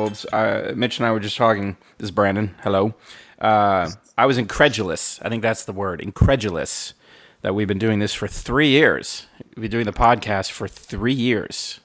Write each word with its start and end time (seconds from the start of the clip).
91 0.00 0.24
divided 0.24 0.26
by 0.26 0.40
werewolves. 0.40 0.70
Uh, 0.70 0.72
Mitch 0.76 0.98
and 0.98 1.06
I 1.06 1.12
were 1.12 1.20
just 1.20 1.36
talking. 1.36 1.76
This 1.98 2.06
is 2.06 2.10
Brandon. 2.10 2.54
Hello. 2.62 2.94
Uh, 3.40 3.90
I 4.16 4.26
was 4.26 4.38
incredulous. 4.38 5.20
I 5.22 5.28
think 5.28 5.42
that's 5.42 5.64
the 5.64 5.72
word. 5.72 6.00
Incredulous 6.00 6.94
that 7.42 7.54
we've 7.54 7.68
been 7.68 7.78
doing 7.78 7.98
this 7.98 8.14
for 8.14 8.28
three 8.28 8.68
years. 8.68 9.26
We've 9.56 9.62
been 9.62 9.70
doing 9.70 9.86
the 9.86 9.92
podcast 9.92 10.50
for 10.50 10.68
three 10.68 11.14
years. 11.14 11.80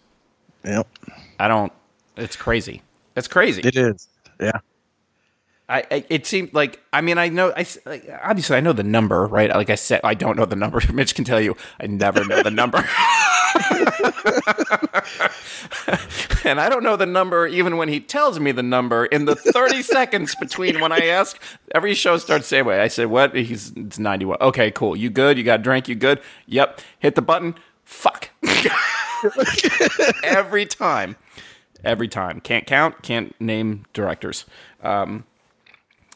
Yep. 0.64 0.88
I 1.40 1.48
don't. 1.48 1.72
It's 2.18 2.36
crazy. 2.36 2.82
It's 3.16 3.28
crazy. 3.28 3.62
It 3.62 3.76
is. 3.76 4.08
Yeah. 4.40 4.60
I, 5.68 5.84
I, 5.90 6.06
it 6.10 6.28
seemed 6.28 6.54
like 6.54 6.80
I 6.94 7.02
mean 7.02 7.18
I 7.18 7.30
know 7.30 7.52
I 7.56 7.66
like, 7.86 8.08
obviously 8.22 8.56
I 8.56 8.60
know 8.60 8.74
the 8.74 8.84
number 8.84 9.26
right 9.26 9.50
like 9.50 9.72
I 9.72 9.76
said 9.76 10.02
I 10.04 10.14
don't 10.14 10.38
know 10.38 10.46
the 10.46 10.56
number 10.56 10.80
Mitch 10.94 11.16
can 11.16 11.26
tell 11.26 11.42
you 11.42 11.58
I 11.80 11.88
never 11.88 12.24
know 12.24 12.44
the 12.44 12.52
number 12.52 12.78
and 16.44 16.60
I 16.60 16.70
don't 16.70 16.84
know 16.84 16.96
the 16.96 17.06
number 17.06 17.48
even 17.48 17.78
when 17.78 17.88
he 17.88 18.00
tells 18.00 18.40
me 18.40 18.52
the 18.52 18.64
number 18.64 19.06
in 19.06 19.26
the 19.26 19.36
30 19.36 19.82
seconds 19.84 20.36
between 20.36 20.82
when 20.82 20.92
I 20.92 21.08
ask. 21.08 21.42
Every 21.74 21.94
show 21.94 22.18
starts 22.18 22.46
the 22.46 22.50
same 22.50 22.66
way. 22.66 22.82
I 22.82 22.88
say 22.88 23.06
what? 23.06 23.36
He's 23.36 23.72
it's 23.76 23.98
91 23.98 24.38
okay 24.42 24.72
cool. 24.72 24.96
You 24.96 25.10
good? 25.10 25.38
You 25.38 25.44
got 25.44 25.62
a 25.62 25.64
drink? 25.64 25.88
You 25.88 25.96
good? 25.96 26.22
Yep. 26.48 26.82
Hit 27.00 27.16
the 27.16 27.22
button. 27.22 27.56
Fuck. 27.84 28.30
Every 30.24 30.66
time. 30.66 31.16
Every 31.84 32.08
time. 32.08 32.42
Can't 32.42 32.66
count. 32.66 33.02
Can't 33.04 33.40
name 33.40 33.86
directors. 33.94 34.46
Um 34.84 35.26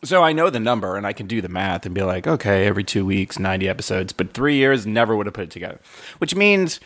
so 0.04 0.24
I 0.24 0.32
know 0.32 0.50
the 0.50 0.60
number 0.60 0.96
and 0.96 1.06
I 1.06 1.14
can 1.14 1.28
do 1.28 1.42
the 1.42 1.50
math 1.50 1.86
and 1.86 1.94
be 1.94 2.04
like, 2.04 2.26
okay, 2.26 2.66
every 2.66 2.86
two 2.86 3.06
weeks, 3.06 3.38
90 3.38 3.68
episodes, 3.68 4.14
but 4.14 4.34
three 4.34 4.56
years, 4.56 4.88
never 4.88 5.16
would 5.16 5.26
have 5.26 5.34
put 5.34 5.44
it 5.44 5.52
together. 5.52 5.80
Which 6.20 6.36
means 6.36 6.80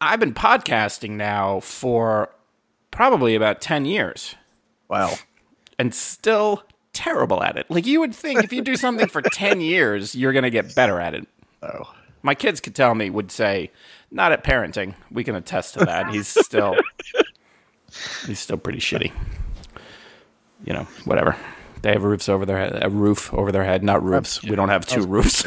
I've 0.00 0.20
been 0.20 0.34
podcasting 0.34 1.10
now 1.12 1.60
for 1.60 2.30
probably 2.90 3.34
about 3.34 3.60
10 3.60 3.84
years 3.84 4.34
Wow. 4.88 5.14
and 5.78 5.94
still 5.94 6.62
terrible 6.92 7.42
at 7.42 7.56
it. 7.56 7.66
Like 7.70 7.86
you 7.86 8.00
would 8.00 8.14
think 8.14 8.42
if 8.44 8.52
you 8.52 8.62
do 8.62 8.76
something 8.76 9.08
for 9.08 9.22
10 9.22 9.60
years, 9.60 10.14
you're 10.14 10.32
going 10.32 10.44
to 10.44 10.50
get 10.50 10.74
better 10.74 11.00
at 11.00 11.14
it. 11.14 11.26
Oh. 11.62 11.92
My 12.22 12.34
kids 12.34 12.60
could 12.60 12.74
tell 12.74 12.94
me, 12.94 13.08
would 13.10 13.30
say, 13.30 13.70
not 14.10 14.32
at 14.32 14.42
parenting. 14.44 14.94
We 15.10 15.22
can 15.24 15.34
attest 15.34 15.74
to 15.74 15.84
that. 15.84 16.10
He's 16.10 16.26
still, 16.28 16.76
he's 18.26 18.40
still 18.40 18.56
pretty 18.56 18.78
shitty. 18.80 19.12
You 20.64 20.72
know, 20.72 20.88
whatever. 21.04 21.36
They 21.82 21.92
have 21.92 22.02
roofs 22.02 22.28
over 22.28 22.44
their 22.46 22.58
head, 22.58 22.78
a 22.82 22.90
roof 22.90 23.32
over 23.32 23.52
their 23.52 23.62
head, 23.64 23.84
not 23.84 24.02
roofs. 24.02 24.42
We 24.42 24.56
don't 24.56 24.70
have 24.70 24.86
two 24.86 25.06
roofs. 25.06 25.44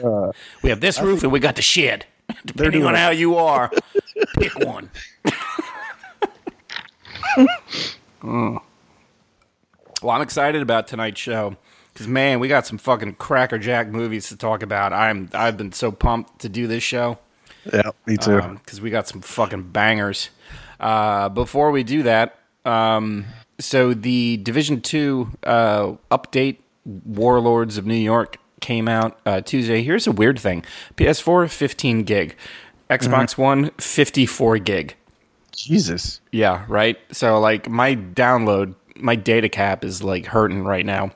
we 0.62 0.70
have 0.70 0.80
this 0.80 1.00
roof 1.00 1.22
and 1.24 1.32
we 1.32 1.40
got 1.40 1.56
the 1.56 1.62
shed. 1.62 2.06
Depending 2.46 2.82
on 2.84 2.92
doing- 2.92 3.02
how 3.02 3.10
you 3.10 3.36
are, 3.36 3.70
pick 4.38 4.58
one. 4.58 4.90
Mm. 8.22 8.60
Well, 10.02 10.10
I'm 10.14 10.22
excited 10.22 10.62
about 10.62 10.86
tonight's 10.86 11.20
show 11.20 11.56
because 11.92 12.06
man, 12.08 12.40
we 12.40 12.48
got 12.48 12.66
some 12.66 12.78
fucking 12.78 13.14
crackerjack 13.14 13.88
movies 13.88 14.28
to 14.28 14.36
talk 14.36 14.62
about. 14.62 14.92
I'm 14.92 15.28
I've 15.32 15.56
been 15.56 15.72
so 15.72 15.90
pumped 15.92 16.40
to 16.40 16.48
do 16.48 16.66
this 16.66 16.82
show 16.82 17.18
Yeah, 17.72 17.90
me 18.06 18.16
too. 18.16 18.40
because 18.62 18.80
we 18.80 18.90
got 18.90 19.08
some 19.08 19.20
fucking 19.22 19.70
bangers. 19.70 20.30
Uh, 20.78 21.28
before 21.30 21.70
we 21.70 21.82
do 21.84 22.02
that, 22.04 22.38
um, 22.64 23.24
so 23.58 23.94
the 23.94 24.36
Division 24.38 24.80
Two 24.80 25.30
uh, 25.44 25.92
update, 26.10 26.58
Warlords 26.84 27.76
of 27.78 27.86
New 27.86 27.94
York, 27.94 28.36
came 28.62 28.88
out 28.88 29.18
uh, 29.26 29.42
Tuesday. 29.42 29.82
Here's 29.82 30.06
a 30.06 30.12
weird 30.12 30.38
thing: 30.38 30.64
PS4 30.96 31.50
15 31.50 32.04
gig, 32.04 32.36
Xbox 32.88 33.36
One 33.36 33.70
54 33.78 34.58
gig. 34.58 34.94
Jesus. 35.54 36.20
Yeah, 36.30 36.64
right. 36.68 36.98
So 37.10 37.38
like 37.38 37.68
my 37.68 37.94
download, 37.94 38.74
my 38.96 39.16
data 39.16 39.50
cap 39.50 39.84
is 39.84 40.02
like 40.02 40.24
hurting 40.26 40.64
right 40.64 40.86
now 40.86 41.10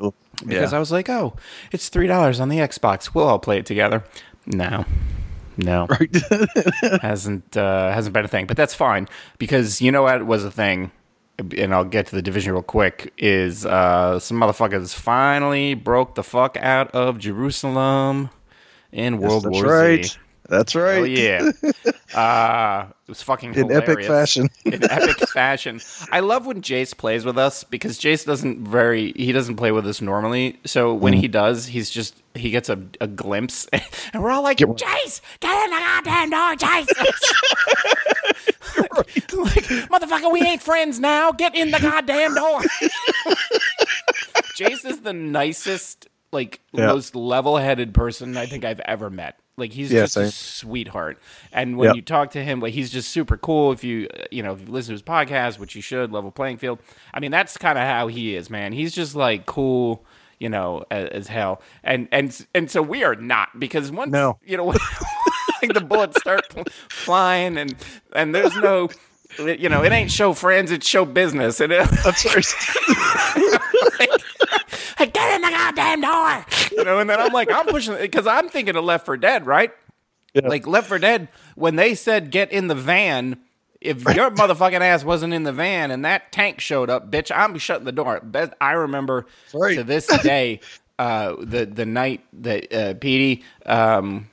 Oh, 0.00 0.14
because 0.44 0.72
yeah. 0.72 0.76
I 0.76 0.80
was 0.80 0.92
like, 0.92 1.08
oh, 1.08 1.34
it's 1.72 1.88
three 1.88 2.06
dollars 2.06 2.38
on 2.40 2.48
the 2.50 2.58
Xbox. 2.58 3.14
We'll 3.14 3.26
all 3.26 3.38
play 3.38 3.58
it 3.58 3.66
together. 3.66 4.04
No, 4.46 4.84
no, 5.56 5.86
Right. 5.90 6.14
hasn't 7.02 7.56
uh, 7.56 7.92
hasn't 7.92 8.12
been 8.12 8.24
a 8.24 8.28
thing, 8.28 8.46
but 8.46 8.56
that's 8.56 8.74
fine 8.74 9.08
because 9.38 9.80
you 9.80 9.90
know 9.90 10.02
what 10.02 10.20
It 10.20 10.26
was 10.26 10.44
a 10.44 10.50
thing, 10.50 10.90
and 11.56 11.74
I'll 11.74 11.84
get 11.84 12.06
to 12.08 12.16
the 12.16 12.22
division 12.22 12.52
real 12.52 12.62
quick. 12.62 13.12
Is 13.18 13.64
uh, 13.66 14.18
some 14.18 14.38
motherfuckers 14.38 14.94
finally 14.94 15.74
broke 15.74 16.14
the 16.14 16.22
fuck 16.24 16.56
out 16.58 16.90
of 16.92 17.18
Jerusalem 17.18 18.30
in 18.92 19.18
World 19.18 19.46
War 19.50 19.52
II. 19.54 19.60
That's 19.60 19.64
War 19.64 19.72
right. 19.78 20.04
Z. 20.04 20.18
That's 20.50 20.74
right. 20.74 20.98
Oh 21.00 21.04
yeah, 21.04 21.50
uh, 22.18 22.86
it 22.88 23.08
was 23.10 23.20
fucking 23.20 23.54
In 23.54 23.70
epic 23.70 24.02
fashion. 24.06 24.48
in 24.64 24.82
epic 24.90 25.28
fashion. 25.28 25.78
I 26.10 26.20
love 26.20 26.46
when 26.46 26.62
Jace 26.62 26.96
plays 26.96 27.26
with 27.26 27.36
us 27.36 27.64
because 27.64 27.98
Jace 27.98 28.24
doesn't 28.24 28.66
very 28.66 29.12
he 29.12 29.30
doesn't 29.32 29.56
play 29.56 29.72
with 29.72 29.86
us 29.86 30.00
normally. 30.00 30.58
So 30.64 30.94
when 30.94 31.12
Mm. 31.12 31.20
he 31.20 31.28
does, 31.28 31.66
he's 31.66 31.90
just 31.90 32.14
he 32.34 32.48
gets 32.48 32.70
a, 32.70 32.78
a 32.98 33.06
glimpse, 33.06 33.66
and 33.74 34.22
we're 34.22 34.30
all 34.30 34.42
like, 34.42 34.56
Get- 34.56 34.68
Jace, 34.68 35.20
get 35.40 35.64
in 35.66 35.70
the 35.70 35.76
goddamn 35.80 36.30
door, 36.30 36.54
Jace. 36.56 36.88
Like, 38.96 39.32
like, 39.32 39.64
motherfucker, 39.90 40.32
we 40.32 40.42
ain't 40.42 40.62
friends 40.62 40.98
now. 41.00 41.32
Get 41.32 41.54
in 41.54 41.70
the 41.70 41.78
goddamn 41.80 42.34
door. 42.34 42.60
Jace 44.56 44.84
is 44.84 45.00
the 45.00 45.12
nicest, 45.12 46.08
like 46.32 46.60
Yeah. 46.72 46.86
most 46.86 47.14
level-headed 47.14 47.94
person 47.94 48.36
I 48.36 48.46
think 48.46 48.64
I've 48.64 48.80
ever 48.80 49.10
met. 49.10 49.38
Like 49.56 49.72
he's 49.72 49.92
Yeah, 49.92 50.02
just 50.02 50.16
a 50.16 50.30
sweetheart. 50.30 51.18
And 51.52 51.76
when 51.76 51.88
Yep. 51.88 51.96
you 51.96 52.02
talk 52.02 52.30
to 52.32 52.42
him, 52.44 52.60
like 52.60 52.74
he's 52.74 52.90
just 52.90 53.10
super 53.10 53.36
cool. 53.36 53.72
If 53.72 53.82
you 53.82 54.08
you 54.30 54.42
know 54.42 54.52
if 54.52 54.60
you 54.60 54.66
listen 54.66 54.88
to 54.90 54.94
his 54.94 55.02
podcast, 55.02 55.58
which 55.58 55.74
you 55.74 55.82
should, 55.82 56.12
Level 56.12 56.30
Playing 56.30 56.58
Field. 56.58 56.78
I 57.12 57.18
mean, 57.20 57.30
that's 57.32 57.56
kind 57.56 57.76
of 57.78 57.84
how 57.84 58.06
he 58.08 58.36
is, 58.36 58.50
man. 58.50 58.72
He's 58.72 58.92
just 58.94 59.16
like 59.16 59.46
cool, 59.46 60.04
you 60.38 60.48
know, 60.48 60.84
as, 60.92 61.08
as 61.10 61.28
hell. 61.28 61.60
And 61.82 62.06
and 62.12 62.46
and 62.54 62.70
so 62.70 62.82
we 62.82 63.02
are 63.02 63.16
not 63.16 63.58
because 63.58 63.90
once 63.90 64.12
No. 64.12 64.38
you 64.44 64.56
know 64.56 64.72
like 65.62 65.72
the 65.74 65.80
bullets 65.80 66.18
start 66.20 66.42
flying 66.90 67.56
and 67.58 67.74
and 68.14 68.34
there's 68.34 68.54
no. 68.56 68.88
You 69.38 69.68
know, 69.68 69.84
it 69.84 69.92
ain't 69.92 70.10
show 70.10 70.32
friends; 70.32 70.72
it's 70.72 70.86
show 70.88 71.04
business. 71.04 71.60
And 71.60 71.70
it, 71.72 71.88
That's 72.04 72.24
right. 72.24 72.44
hey, 74.98 75.06
get 75.06 75.34
in 75.36 75.42
the 75.42 75.50
goddamn 75.50 76.00
door. 76.00 76.46
You 76.72 76.84
know, 76.84 76.98
and 76.98 77.08
then 77.10 77.20
I'm 77.20 77.32
like, 77.32 77.50
I'm 77.50 77.66
pushing 77.66 77.96
because 77.98 78.26
I'm 78.26 78.48
thinking 78.48 78.74
of 78.74 78.84
Left 78.84 79.06
4 79.06 79.16
Dead, 79.18 79.46
right? 79.46 79.70
Yeah. 80.34 80.48
Like 80.48 80.66
Left 80.66 80.88
4 80.88 80.98
Dead, 80.98 81.28
when 81.54 81.76
they 81.76 81.94
said 81.94 82.30
get 82.30 82.50
in 82.52 82.68
the 82.68 82.74
van, 82.74 83.38
if 83.80 84.02
your 84.14 84.30
motherfucking 84.30 84.80
ass 84.80 85.04
wasn't 85.04 85.34
in 85.34 85.44
the 85.44 85.52
van 85.52 85.90
and 85.90 86.04
that 86.04 86.32
tank 86.32 86.60
showed 86.60 86.90
up, 86.90 87.10
bitch, 87.10 87.30
I'm 87.34 87.56
shutting 87.58 87.84
the 87.84 87.92
door. 87.92 88.20
I 88.60 88.72
remember 88.72 89.26
Right. 89.54 89.76
to 89.76 89.84
this 89.84 90.06
day, 90.22 90.60
uh, 90.98 91.36
the 91.38 91.66
the 91.66 91.86
night 91.86 92.24
that 92.42 92.72
uh, 92.72 92.94
Petey, 92.94 93.44
um, 93.66 94.28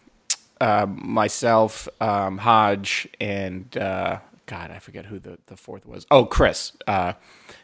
uh, 0.61 0.85
myself, 0.87 1.87
um, 1.99 2.37
Hodge, 2.37 3.07
and 3.19 3.75
uh, 3.77 4.19
God, 4.45 4.69
I 4.69 4.79
forget 4.79 5.05
who 5.05 5.19
the, 5.19 5.39
the 5.47 5.57
fourth 5.57 5.85
was. 5.85 6.05
Oh, 6.11 6.25
Chris, 6.25 6.73
uh, 6.85 7.13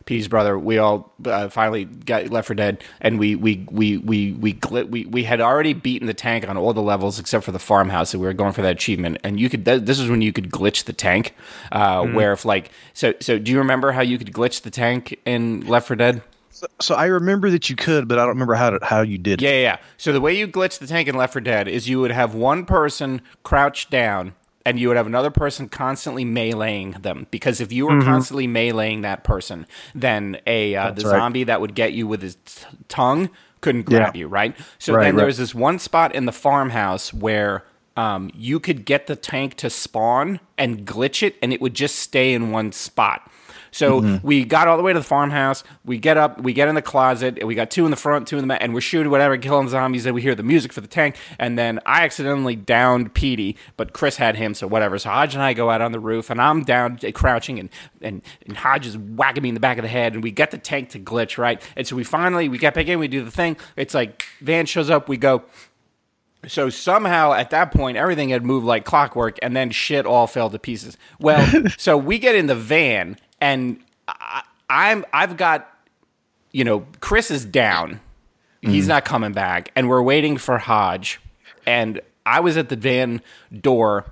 Petey's 0.06 0.28
brother. 0.28 0.57
We 0.57 0.79
all 0.79 1.13
uh, 1.25 1.50
finally 1.50 1.85
got 1.85 2.29
Left 2.29 2.47
4 2.47 2.56
Dead, 2.56 2.84
and 3.00 3.19
we 3.19 3.35
we 3.35 3.67
we 3.70 3.97
we 3.97 4.34
we, 4.34 4.53
glit, 4.53 4.90
we 4.90 5.05
we 5.05 5.23
had 5.23 5.41
already 5.41 5.73
beaten 5.73 6.08
the 6.08 6.14
tank 6.14 6.47
on 6.49 6.58
all 6.58 6.73
the 6.73 6.82
levels 6.82 7.20
except 7.20 7.46
for 7.46 7.52
the 7.52 7.59
farmhouse, 7.59 8.14
and 8.14 8.22
we 8.22 8.28
were 8.28 8.34
going 8.34 8.53
for 8.53 8.64
that 8.64 8.72
achievement. 8.72 9.20
And 9.23 9.40
you 9.40 9.49
could 9.49 9.64
th- 9.64 9.84
this 9.84 9.99
is 9.99 10.09
when 10.09 10.22
you 10.22 10.34
could 10.34 10.49
glitch 10.49 10.85
the 10.85 10.93
tank, 10.93 11.35
uh, 11.72 12.05
where 12.05 12.34
if 12.34 12.46
like 12.46 12.72
so 12.93 13.14
so. 13.20 13.38
Do 13.38 13.52
you 13.52 13.59
remember 13.59 13.91
how 13.91 14.02
you 14.02 14.17
could 14.17 14.32
glitch 14.34 14.61
the 14.64 14.72
tank 14.72 15.20
in 15.26 15.61
Left 15.67 15.88
4 15.88 15.96
Dead? 15.96 16.22
So, 16.52 16.68
so 16.80 16.96
I 16.96 17.06
remember 17.06 17.50
that 17.50 17.70
you 17.70 17.76
could, 17.76 18.08
but 18.08 18.18
I 18.20 18.22
don't 18.22 18.30
remember 18.30 18.53
how 18.56 18.70
to, 18.72 18.86
how 18.86 19.02
you 19.02 19.18
did 19.18 19.42
it. 19.42 19.46
Yeah, 19.46 19.52
yeah, 19.52 19.62
yeah. 19.62 19.78
So 19.98 20.14
the 20.14 20.22
way 20.22 20.38
you 20.38 20.48
glitch 20.48 20.80
the 20.80 20.88
tank 20.88 21.08
in 21.08 21.16
Left 21.16 21.34
4 21.34 21.42
Dead 21.42 21.68
is 21.68 21.90
you 21.90 22.00
would 22.02 22.12
have 22.12 22.36
one 22.36 22.66
person 22.66 23.22
crouched 23.44 23.90
down 23.90 24.34
and 24.66 24.80
you 24.80 24.88
would 24.90 24.98
have 24.98 25.08
another 25.08 25.32
person 25.32 25.68
constantly 25.70 26.24
meleeing 26.24 27.02
them 27.02 27.26
because 27.32 27.59
if 27.62 27.72
you 27.72 27.88
were 27.88 28.00
constantly 28.02 28.48
meleeing 28.48 29.02
that 29.02 29.24
person, 29.24 29.66
then 29.96 30.38
a 30.46 30.76
uh, 30.76 30.92
the 30.92 31.02
Mm-hmm. 31.02 31.09
right. 31.12 31.18
zombie 31.20 31.44
that 31.46 31.62
would 31.62 31.74
get 31.74 31.94
you 31.94 32.06
with 32.06 32.22
his 32.22 32.36
t- 32.46 32.66
tongue 32.88 33.30
couldn't 33.62 33.84
grab 33.88 34.16
Yeah. 34.16 34.20
you, 34.22 34.28
right? 34.28 34.56
So 34.78 34.94
Right, 34.94 35.06
then 35.06 35.16
right. 35.16 35.26
was 35.26 35.38
this 35.40 35.56
one 35.56 35.80
spot 35.80 36.14
in 36.14 36.26
the 36.26 36.32
farmhouse 36.32 37.12
where 37.14 37.64
um, 37.97 38.32
you 38.34 38.59
could 38.59 38.85
get 38.85 39.08
the 39.08 39.16
tank 39.16 39.55
to 39.55 39.70
spawn 39.70 40.40
and 40.58 40.85
glitch 40.85 41.23
it, 41.23 41.35
and 41.41 41.52
it 41.52 41.61
would 41.61 41.73
just 41.73 41.96
stay 41.99 42.34
in 42.34 42.52
one 42.52 42.72
spot. 42.72 43.29
So 43.73 44.02
Mm-hmm. 44.02 44.28
we 44.28 44.43
got 44.43 44.67
all 44.67 44.76
the 44.76 44.84
way 44.84 44.91
to 44.91 44.99
the 44.99 45.05
farmhouse. 45.05 45.64
We 45.85 45.97
get 45.97 46.17
up, 46.17 46.41
we 46.41 46.52
get 46.52 46.67
in 46.67 46.76
the 46.76 46.82
closet, 46.82 47.38
and 47.38 47.47
we 47.47 47.55
got 47.55 47.72
two 47.72 47.85
in 47.85 47.91
the 47.91 47.96
front, 47.97 48.28
two 48.28 48.38
in 48.38 48.41
the 48.43 48.47
back, 48.47 48.61
and 48.61 48.73
we're 48.73 48.82
shooting 48.82 49.09
whatever, 49.09 49.38
killing 49.38 49.70
zombies. 49.70 50.05
And 50.05 50.14
we 50.14 50.22
hear 50.22 50.35
the 50.35 50.43
music 50.43 50.73
for 50.73 50.82
the 50.82 50.90
tank, 50.90 51.16
and 51.40 51.58
then 51.58 51.79
I 51.85 52.03
accidentally 52.03 52.58
downed 52.58 53.14
Petey, 53.14 53.55
but 53.78 53.93
Chris 53.93 54.17
had 54.17 54.35
him, 54.35 54.53
so 54.55 54.67
whatever. 54.67 54.99
So 54.99 55.09
Hodge 55.09 55.35
and 55.35 55.43
I 55.43 55.53
go 55.53 55.70
out 55.70 55.79
on 55.79 55.93
the 55.93 56.02
roof, 56.02 56.29
and 56.29 56.41
I'm 56.41 56.64
down 56.64 56.99
uh, 57.02 57.11
crouching, 57.14 57.59
and 57.59 57.70
and 58.02 58.22
and 58.46 58.58
Hodge 58.58 58.88
is 58.88 58.97
whacking 58.97 59.43
me 59.43 59.49
in 59.49 59.55
the 59.55 59.61
back 59.61 59.78
of 59.78 59.84
the 59.84 59.90
head, 59.90 60.16
and 60.16 60.23
we 60.23 60.32
get 60.32 60.52
the 60.52 60.58
tank 60.58 60.90
to 60.90 60.99
glitch 60.99 61.38
right. 61.38 61.61
And 61.78 61.88
so 61.88 61.96
we 61.96 62.03
finally 62.03 62.49
we 62.49 62.58
get 62.58 62.73
back 62.73 62.88
in, 62.88 62.99
we 62.99 63.08
do 63.08 63.23
the 63.23 63.32
thing. 63.32 63.55
It's 63.78 63.93
like 63.93 64.26
van 64.41 64.66
shows 64.66 64.90
up, 64.90 65.08
we 65.08 65.16
go 65.16 65.43
So 66.47 66.70
somehow 66.70 67.34
at 67.34 67.52
that 67.52 67.72
point, 67.72 67.97
everything 67.97 68.29
had 68.29 68.43
moved 68.43 68.66
like 68.66 68.84
clockwork, 68.84 69.38
and 69.41 69.55
then 69.55 69.70
shit 69.70 70.05
all 70.05 70.28
fell 70.28 70.49
to 70.49 70.59
pieces. 70.59 70.97
Well, 71.20 71.66
so 71.78 71.97
we 71.97 72.20
get 72.20 72.35
in 72.35 72.47
the 72.47 72.55
van, 72.55 73.17
and 73.40 73.79
I, 74.08 74.43
I'm 74.70 75.05
I've 75.14 75.38
got, 75.38 75.70
you 76.52 76.64
know, 76.64 76.85
Chris 76.99 77.29
is 77.32 77.46
down. 77.46 77.99
He's 78.61 78.84
mm-hmm. 78.84 78.90
not 78.90 79.05
coming 79.05 79.34
back, 79.34 79.72
and 79.76 79.90
we're 79.90 80.02
waiting 80.03 80.38
for 80.38 80.58
Hodge. 80.58 81.20
And 81.66 82.02
I 82.26 82.40
was 82.40 82.58
at 82.58 82.70
the 82.70 82.76
van 82.76 83.22
door, 83.59 84.05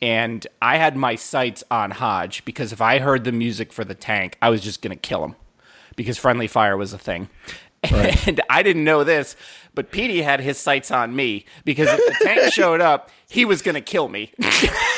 and 0.00 0.46
I 0.60 0.76
had 0.76 0.96
my 0.96 1.14
sights 1.14 1.64
on 1.70 1.90
Hodge 1.90 2.44
because 2.44 2.72
if 2.72 2.80
I 2.80 2.98
heard 2.98 3.24
the 3.24 3.32
music 3.32 3.72
for 3.72 3.84
the 3.84 3.94
tank, 3.94 4.36
I 4.42 4.50
was 4.50 4.60
just 4.60 4.82
gonna 4.82 4.96
kill 4.96 5.24
him 5.24 5.34
because 5.94 6.18
friendly 6.18 6.46
fire 6.46 6.76
was 6.76 6.92
a 6.92 6.98
thing. 6.98 7.28
And 8.26 8.40
I 8.50 8.64
didn't 8.64 8.82
know 8.82 9.04
this, 9.04 9.36
but 9.76 9.92
Petey 9.92 10.22
had 10.22 10.40
his 10.40 10.58
sights 10.58 10.90
on 10.90 11.14
me 11.14 11.44
because 11.64 11.88
if 11.88 12.18
the 12.18 12.24
tank 12.24 12.52
showed 12.52 12.80
up, 12.80 13.10
he 13.28 13.44
was 13.44 13.62
going 13.62 13.76
to 13.76 13.80
kill 13.80 14.08
me. 14.08 14.32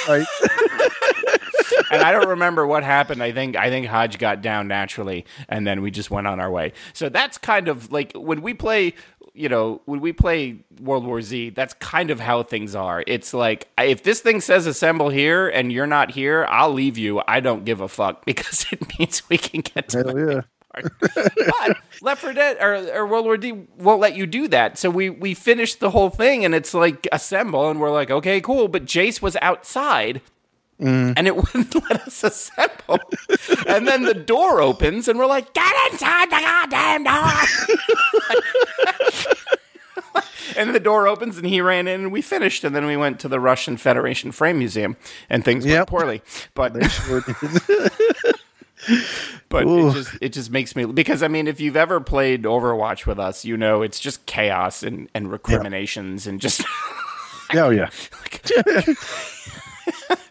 Right. 0.08 0.26
and 1.90 2.00
I 2.00 2.12
don't 2.12 2.28
remember 2.28 2.66
what 2.66 2.82
happened. 2.82 3.22
I 3.22 3.30
think 3.30 3.56
I 3.56 3.68
think 3.68 3.84
Hodge 3.84 4.16
got 4.16 4.40
down 4.40 4.66
naturally, 4.66 5.26
and 5.50 5.66
then 5.66 5.82
we 5.82 5.90
just 5.90 6.10
went 6.10 6.26
on 6.26 6.40
our 6.40 6.50
way. 6.50 6.72
So 6.94 7.10
that's 7.10 7.36
kind 7.36 7.68
of 7.68 7.92
like 7.92 8.12
when 8.14 8.40
we 8.40 8.54
play. 8.54 8.94
You 9.34 9.50
know, 9.50 9.82
when 9.84 10.00
we 10.00 10.14
play 10.14 10.64
World 10.80 11.04
War 11.04 11.20
Z, 11.20 11.50
that's 11.50 11.74
kind 11.74 12.10
of 12.10 12.20
how 12.20 12.42
things 12.42 12.74
are. 12.74 13.04
It's 13.06 13.34
like 13.34 13.68
if 13.76 14.02
this 14.02 14.20
thing 14.20 14.40
says 14.40 14.66
assemble 14.66 15.10
here 15.10 15.46
and 15.46 15.70
you're 15.70 15.86
not 15.86 16.10
here, 16.10 16.46
I'll 16.48 16.72
leave 16.72 16.96
you. 16.96 17.20
I 17.28 17.40
don't 17.40 17.66
give 17.66 17.82
a 17.82 17.88
fuck 17.88 18.24
because 18.24 18.64
it 18.72 18.98
means 18.98 19.28
we 19.28 19.36
can 19.36 19.60
get 19.60 19.90
to 19.90 19.98
Hell 19.98 20.18
yeah. 20.18 20.40
but 21.14 21.76
Left 22.02 22.20
4 22.22 22.32
Dead 22.32 22.56
or, 22.60 22.74
or 22.94 23.06
World 23.06 23.24
War 23.26 23.40
Z 23.40 23.52
won't 23.78 24.00
let 24.00 24.14
you 24.16 24.26
do 24.26 24.48
that. 24.48 24.78
So 24.78 24.90
we 24.90 25.10
we 25.10 25.34
finished 25.34 25.80
the 25.80 25.90
whole 25.90 26.10
thing, 26.10 26.44
and 26.44 26.54
it's 26.54 26.74
like 26.74 27.06
assemble, 27.12 27.70
and 27.70 27.80
we're 27.80 27.90
like, 27.90 28.10
okay, 28.10 28.40
cool. 28.40 28.68
But 28.68 28.84
Jace 28.84 29.20
was 29.22 29.36
outside. 29.42 30.20
Mm. 30.80 31.14
And 31.16 31.26
it 31.26 31.34
wouldn't 31.54 31.74
let 31.90 32.02
us 32.06 32.22
assemble. 32.22 33.00
and 33.66 33.88
then 33.88 34.04
the 34.04 34.14
door 34.14 34.62
opens, 34.62 35.08
and 35.08 35.18
we're 35.18 35.26
like, 35.26 35.52
get 35.52 35.74
inside 35.92 36.30
the 36.30 36.38
goddamn 36.40 37.02
door. 37.02 37.32
and 40.56 40.72
the 40.74 40.78
door 40.80 41.08
opens, 41.08 41.36
and 41.36 41.46
he 41.46 41.60
ran 41.60 41.88
in, 41.88 42.02
and 42.02 42.12
we 42.12 42.22
finished. 42.22 42.62
And 42.62 42.76
then 42.76 42.86
we 42.86 42.96
went 42.96 43.18
to 43.20 43.28
the 43.28 43.40
Russian 43.40 43.76
Federation 43.76 44.30
Frame 44.30 44.58
Museum, 44.58 44.96
and 45.28 45.44
things 45.44 45.64
went 45.64 45.74
Yep. 45.78 45.88
poorly. 45.88 46.22
But 46.54 46.80
Sure. 46.92 47.24
but 49.48 49.64
Ooh. 49.66 49.88
it 49.88 49.92
just 49.92 50.18
it 50.20 50.32
just 50.32 50.50
makes 50.50 50.76
me 50.76 50.84
because 50.84 51.22
I 51.22 51.28
mean 51.28 51.48
if 51.48 51.60
you've 51.60 51.76
ever 51.76 52.00
played 52.00 52.42
Overwatch 52.44 53.06
with 53.06 53.18
us, 53.18 53.44
you 53.44 53.56
know 53.56 53.82
it's 53.82 54.00
just 54.00 54.26
chaos 54.26 54.82
and 54.82 55.08
and 55.14 55.30
recriminations 55.30 56.26
and 56.26 56.40
just 56.40 56.62
oh 57.54 57.70
yeah. 57.70 57.90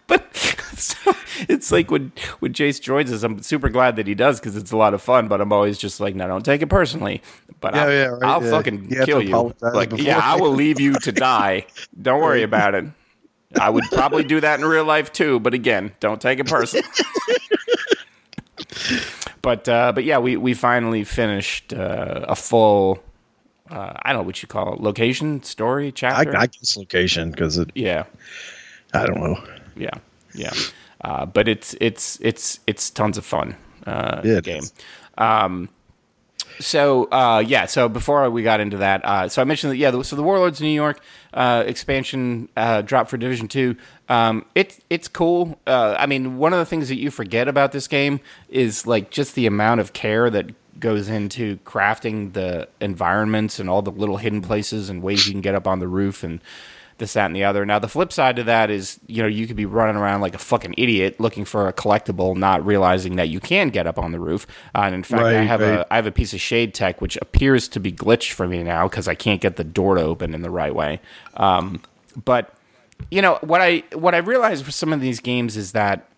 but 0.07 0.35
so 0.35 1.13
it's 1.47 1.71
like 1.71 1.91
when 1.91 2.11
when 2.39 2.53
Jace 2.53 2.81
joins 2.81 3.11
us, 3.11 3.23
I'm 3.23 3.41
super 3.41 3.69
glad 3.69 3.95
that 3.97 4.07
he 4.07 4.15
does 4.15 4.39
because 4.39 4.55
it's 4.55 4.71
a 4.71 4.77
lot 4.77 4.93
of 4.93 5.01
fun. 5.01 5.27
But 5.27 5.41
I'm 5.41 5.51
always 5.51 5.77
just 5.77 5.99
like, 5.99 6.15
no, 6.15 6.27
don't 6.27 6.45
take 6.45 6.61
it 6.61 6.67
personally. 6.67 7.21
But 7.59 7.75
Yeah, 7.75 7.81
I'll, 7.81 7.91
yeah, 7.91 8.05
right, 8.05 8.23
I'll 8.23 8.43
yeah. 8.43 8.51
fucking 8.51 8.91
You 8.91 9.05
kill 9.05 9.21
you. 9.21 9.55
Like, 9.61 9.91
yeah, 9.97 10.19
I 10.19 10.39
will 10.39 10.51
leave 10.51 10.79
you 10.79 10.93
to 10.99 11.11
die. 11.11 11.65
Don't 12.01 12.21
worry 12.21 12.43
about 12.43 12.75
it. 12.75 12.85
I 13.59 13.69
would 13.69 13.85
probably 13.85 14.23
do 14.23 14.41
that 14.41 14.59
in 14.59 14.65
real 14.65 14.83
life 14.83 15.11
too, 15.11 15.39
but 15.39 15.53
again, 15.53 15.93
don't 15.99 16.21
take 16.21 16.39
it 16.39 16.47
personally. 16.47 16.85
But 19.41 19.67
uh, 19.69 19.91
but 19.93 20.03
yeah, 20.03 20.17
we 20.19 20.37
we 20.37 20.53
finally 20.53 21.03
finished 21.03 21.73
uh, 21.73 22.25
a 22.27 22.35
full. 22.35 23.03
Uh, 23.69 23.93
I 24.01 24.13
don't 24.13 24.21
know 24.21 24.25
what 24.27 24.41
you 24.41 24.47
call 24.47 24.73
it, 24.75 24.79
location, 24.81 25.43
story, 25.43 25.91
chapter. 25.91 26.35
I 26.37 26.47
guess 26.47 26.77
location 26.77 27.31
because 27.31 27.57
it. 27.57 27.69
yeah, 27.75 28.05
I 28.93 29.05
don't 29.05 29.19
know. 29.19 29.37
yeah, 29.75 29.91
yeah. 30.33 30.53
Uh, 31.01 31.25
but 31.25 31.47
it's 31.47 31.75
it's 31.81 32.17
it's 32.21 32.59
it's 32.65 32.89
tons 32.89 33.17
of 33.17 33.25
fun. 33.25 33.55
Uh, 33.85 34.21
Yeah, 34.23 34.39
game. 34.41 34.63
Um, 35.17 35.69
so 36.59 37.05
uh, 37.11 37.43
yeah, 37.45 37.65
so 37.65 37.87
before 37.89 38.29
we 38.29 38.41
got 38.41 38.59
into 38.59 38.77
that, 38.77 39.03
uh, 39.05 39.27
so 39.29 39.41
I 39.41 39.45
mentioned 39.45 39.71
that 39.73 39.77
yeah, 39.77 39.91
the- 39.91 40.03
so 40.03 40.15
the 40.15 40.23
Warlords 40.23 40.59
of 40.59 40.63
New 40.63 40.71
York 40.71 40.99
uh, 41.33 41.63
expansion 41.67 42.49
uh, 42.57 42.81
drop 42.81 43.09
for 43.09 43.17
Division 43.17 43.47
Two. 43.47 43.75
Um, 44.09 44.45
it's 44.55 44.79
it's 44.89 45.07
cool. 45.07 45.59
Uh, 45.67 45.95
I 45.97 46.05
mean, 46.05 46.37
one 46.37 46.53
of 46.53 46.59
the 46.59 46.65
things 46.65 46.89
that 46.89 46.97
you 46.97 47.11
forget 47.11 47.47
about 47.47 47.71
this 47.71 47.87
game 47.87 48.19
is 48.49 48.87
like 48.87 49.09
just 49.11 49.35
the 49.35 49.47
amount 49.47 49.81
of 49.81 49.93
care 49.93 50.29
that 50.29 50.51
goes 50.79 51.09
into 51.09 51.57
crafting 51.57 52.33
the 52.33 52.67
environments 52.79 53.59
and 53.59 53.69
all 53.69 53.81
the 53.81 53.91
little 53.91 54.17
hidden 54.17 54.41
places 54.41 54.89
and 54.89 55.01
ways 55.01 55.25
you 55.25 55.33
can 55.33 55.41
get 55.41 55.55
up 55.55 55.67
on 55.67 55.79
the 55.79 55.87
roof 55.87 56.23
and 56.23 56.39
this, 56.97 57.13
that, 57.13 57.27
and 57.27 57.35
the 57.35 57.43
other. 57.43 57.65
Now, 57.65 57.79
the 57.79 57.87
flip 57.87 58.11
side 58.11 58.37
to 58.37 58.43
that 58.45 58.69
is, 58.69 58.99
you 59.07 59.21
know, 59.21 59.27
you 59.27 59.45
could 59.47 59.55
be 59.55 59.65
running 59.65 59.95
around 59.95 60.21
like 60.21 60.33
a 60.33 60.39
fucking 60.39 60.75
idiot 60.77 61.19
looking 61.19 61.45
for 61.45 61.67
a 61.67 61.73
collectible, 61.73 62.35
not 62.35 62.65
realizing 62.65 63.17
that 63.17 63.29
you 63.29 63.39
can 63.39 63.69
get 63.69 63.87
up 63.87 63.99
on 63.99 64.11
the 64.11 64.19
roof. 64.19 64.47
Uh, 64.73 64.81
and 64.81 64.95
in 64.95 65.03
fact, 65.03 65.23
I 65.23 65.43
have 65.43 65.61
right. 65.61 65.79
a 65.79 65.93
I 65.93 65.95
have 65.95 66.07
a 66.07 66.11
piece 66.11 66.33
of 66.33 66.41
shade 66.41 66.73
tech 66.73 67.01
which 67.01 67.17
appears 67.17 67.67
to 67.69 67.79
be 67.79 67.91
glitched 67.91 68.31
for 68.31 68.47
me 68.47 68.63
now 68.63 68.87
because 68.87 69.07
I 69.07 69.15
can't 69.15 69.41
get 69.41 69.57
the 69.57 69.63
door 69.63 69.95
to 69.95 70.01
open 70.01 70.33
in 70.33 70.41
the 70.41 70.49
right 70.49 70.73
way. 70.73 70.99
Um, 71.35 71.81
but 72.23 72.56
you 73.11 73.21
know 73.21 73.39
what 73.41 73.61
I 73.61 73.83
what 73.93 74.15
I 74.15 74.19
realized 74.19 74.65
for 74.65 74.71
some 74.71 74.93
of 74.93 75.01
these 75.01 75.19
games 75.19 75.57
is 75.57 75.71
that 75.73 76.09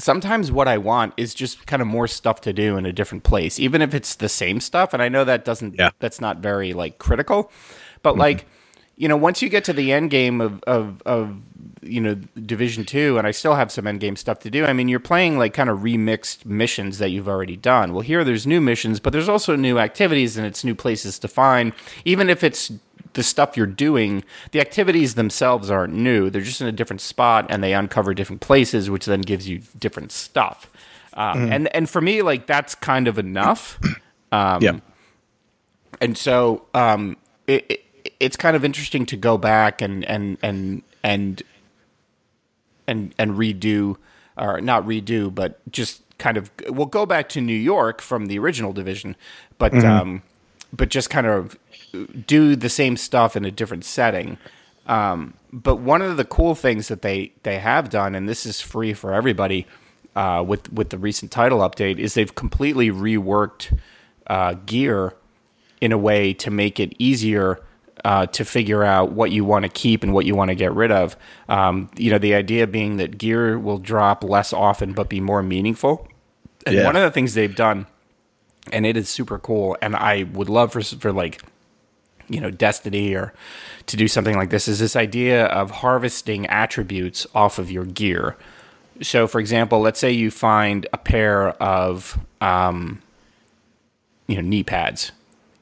sometimes 0.00 0.50
what 0.50 0.68
I 0.68 0.78
want 0.78 1.14
is 1.16 1.34
just 1.34 1.66
kind 1.66 1.82
of 1.82 1.88
more 1.88 2.08
stuff 2.08 2.40
to 2.42 2.52
do 2.52 2.76
in 2.76 2.86
a 2.86 2.92
different 2.92 3.24
place, 3.24 3.58
even 3.58 3.82
if 3.82 3.94
it's 3.94 4.16
the 4.16 4.28
same 4.28 4.60
stuff. 4.60 4.92
And 4.92 5.02
I 5.02 5.08
know 5.08 5.24
that 5.24 5.44
doesn't, 5.44 5.76
Yeah. 5.78 5.90
that's 5.98 6.20
not 6.20 6.38
very 6.38 6.72
like 6.72 6.98
critical, 6.98 7.50
but 8.02 8.12
mm-hmm. 8.12 8.20
like, 8.20 8.46
you 8.96 9.08
know, 9.08 9.16
once 9.16 9.40
you 9.40 9.48
get 9.48 9.64
to 9.64 9.72
the 9.72 9.92
end 9.92 10.10
game 10.10 10.40
of, 10.40 10.62
of, 10.64 11.02
of, 11.06 11.36
you 11.82 12.00
know, 12.00 12.14
Division 12.44 12.84
Two, 12.84 13.16
and 13.16 13.26
I 13.26 13.30
still 13.30 13.54
have 13.54 13.72
some 13.72 13.86
end 13.86 14.00
game 14.00 14.16
stuff 14.16 14.40
to 14.40 14.50
do. 14.50 14.66
I 14.66 14.74
mean, 14.74 14.88
you're 14.88 15.00
playing 15.00 15.38
like 15.38 15.54
kind 15.54 15.70
of 15.70 15.78
remixed 15.78 16.44
missions 16.44 16.98
that 16.98 17.08
you've 17.10 17.28
already 17.28 17.56
done. 17.56 17.94
Well, 17.94 18.02
here 18.02 18.24
there's 18.24 18.46
new 18.46 18.60
missions, 18.60 19.00
but 19.00 19.14
there's 19.14 19.28
also 19.28 19.56
new 19.56 19.78
activities 19.78 20.36
and 20.36 20.46
it's 20.46 20.64
new 20.64 20.74
places 20.74 21.18
to 21.20 21.28
find. 21.28 21.72
Even 22.04 22.28
if 22.28 22.44
it's 22.44 22.70
the 23.14 23.22
stuff 23.22 23.56
you're 23.56 23.66
doing, 23.66 24.24
the 24.52 24.60
activities 24.60 25.14
themselves 25.14 25.70
aren't 25.70 25.94
new. 25.94 26.30
They're 26.30 26.42
just 26.42 26.60
in 26.60 26.66
a 26.66 26.72
different 26.72 27.00
spot 27.00 27.46
and 27.48 27.62
they 27.62 27.74
uncover 27.74 28.14
different 28.14 28.40
places, 28.40 28.88
which 28.88 29.06
then 29.06 29.22
gives 29.22 29.48
you 29.48 29.62
different 29.78 30.12
stuff. 30.12 30.70
Um, 31.14 31.50
And 31.52 31.74
and 31.74 31.90
for 31.90 32.00
me, 32.00 32.22
like 32.22 32.46
that's 32.46 32.74
kind 32.74 33.08
of 33.08 33.18
enough. 33.18 33.78
Um, 34.32 34.62
yeah. 34.62 34.78
and 36.00 36.16
so 36.16 36.66
um, 36.72 37.16
it, 37.48 37.66
it 37.68 37.84
it's 38.20 38.36
kind 38.36 38.54
of 38.54 38.64
interesting 38.64 39.04
to 39.06 39.16
go 39.16 39.36
back 39.36 39.82
and 39.82 40.04
and 40.04 40.38
and 40.40 40.82
and 41.02 41.42
and 42.86 43.12
and 43.18 43.32
redo 43.32 43.96
or 44.36 44.60
not 44.60 44.86
redo, 44.86 45.34
but 45.34 45.58
just 45.72 46.02
kind 46.18 46.36
of 46.36 46.48
we'll 46.68 46.86
go 46.86 47.06
back 47.06 47.28
to 47.30 47.40
New 47.40 47.52
York 47.52 48.00
from 48.00 48.26
the 48.26 48.38
original 48.38 48.72
division, 48.72 49.16
but 49.58 49.72
um, 49.84 50.22
but 50.72 50.90
just 50.90 51.10
kind 51.10 51.26
of 51.26 51.58
do 52.26 52.56
the 52.56 52.68
same 52.68 52.96
stuff 52.96 53.36
in 53.36 53.44
a 53.44 53.50
different 53.50 53.84
setting. 53.84 54.38
Um, 54.86 55.34
but 55.52 55.76
one 55.76 56.02
of 56.02 56.16
the 56.16 56.24
cool 56.24 56.54
things 56.54 56.88
that 56.88 57.02
they 57.02 57.32
they 57.42 57.58
have 57.58 57.90
done, 57.90 58.14
and 58.14 58.28
this 58.28 58.46
is 58.46 58.60
free 58.60 58.94
for 58.94 59.12
everybody 59.12 59.66
uh, 60.16 60.44
with 60.46 60.72
with 60.72 60.90
the 60.90 60.98
recent 60.98 61.30
title 61.30 61.58
update, 61.60 61.98
is 61.98 62.14
they've 62.14 62.34
completely 62.34 62.90
reworked 62.90 63.76
uh, 64.26 64.54
gear 64.66 65.14
in 65.80 65.92
a 65.92 65.98
way 65.98 66.32
to 66.34 66.50
make 66.50 66.78
it 66.80 66.94
easier 66.98 67.60
uh, 68.04 68.26
to 68.26 68.44
figure 68.44 68.82
out 68.84 69.12
what 69.12 69.30
you 69.30 69.44
want 69.44 69.64
to 69.64 69.68
keep 69.68 70.02
and 70.02 70.12
what 70.12 70.24
you 70.26 70.34
want 70.34 70.48
to 70.50 70.54
get 70.54 70.72
rid 70.72 70.90
of. 70.90 71.16
Um, 71.48 71.90
you 71.96 72.10
know, 72.10 72.18
the 72.18 72.34
idea 72.34 72.66
being 72.66 72.96
that 72.96 73.18
gear 73.18 73.58
will 73.58 73.78
drop 73.78 74.24
less 74.24 74.52
often 74.52 74.92
but 74.92 75.08
be 75.08 75.20
more 75.20 75.42
meaningful. 75.42 76.06
And 76.66 76.76
Yeah. 76.76 76.84
one 76.86 76.96
of 76.96 77.02
the 77.02 77.10
things 77.10 77.34
they've 77.34 77.54
done, 77.54 77.86
and 78.72 78.84
it 78.86 78.96
is 78.96 79.08
super 79.08 79.38
cool, 79.38 79.76
and 79.82 79.94
I 79.96 80.24
would 80.32 80.48
love 80.48 80.72
for 80.72 80.82
for 80.82 81.12
like 81.12 81.42
you 82.30 82.40
know 82.40 82.50
Destiny 82.50 83.14
or 83.14 83.34
to 83.86 83.96
do 83.96 84.08
something 84.08 84.36
like 84.36 84.50
this, 84.50 84.68
is 84.68 84.78
this 84.78 84.96
idea 84.96 85.46
of 85.46 85.70
harvesting 85.70 86.46
attributes 86.46 87.26
off 87.34 87.58
of 87.58 87.70
your 87.70 87.84
gear. 87.84 88.36
So, 89.02 89.26
for 89.26 89.40
example, 89.40 89.80
let's 89.80 89.98
say 89.98 90.12
you 90.12 90.30
find 90.30 90.86
a 90.92 90.98
pair 90.98 91.50
of 91.62 92.18
um, 92.40 93.02
you 94.26 94.36
know 94.36 94.42
knee 94.42 94.62
pads 94.62 95.12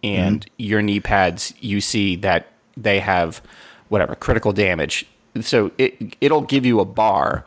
and 0.04 0.48
your 0.58 0.82
knee 0.82 1.00
pads 1.00 1.54
you 1.60 1.80
see 1.80 2.16
that 2.16 2.46
they 2.76 3.00
have 3.00 3.42
whatever 3.88 4.14
critical 4.14 4.52
damage. 4.52 5.06
So 5.40 5.72
it 5.78 6.16
it'll 6.20 6.42
give 6.42 6.66
you 6.66 6.80
a 6.80 6.84
bar 6.84 7.44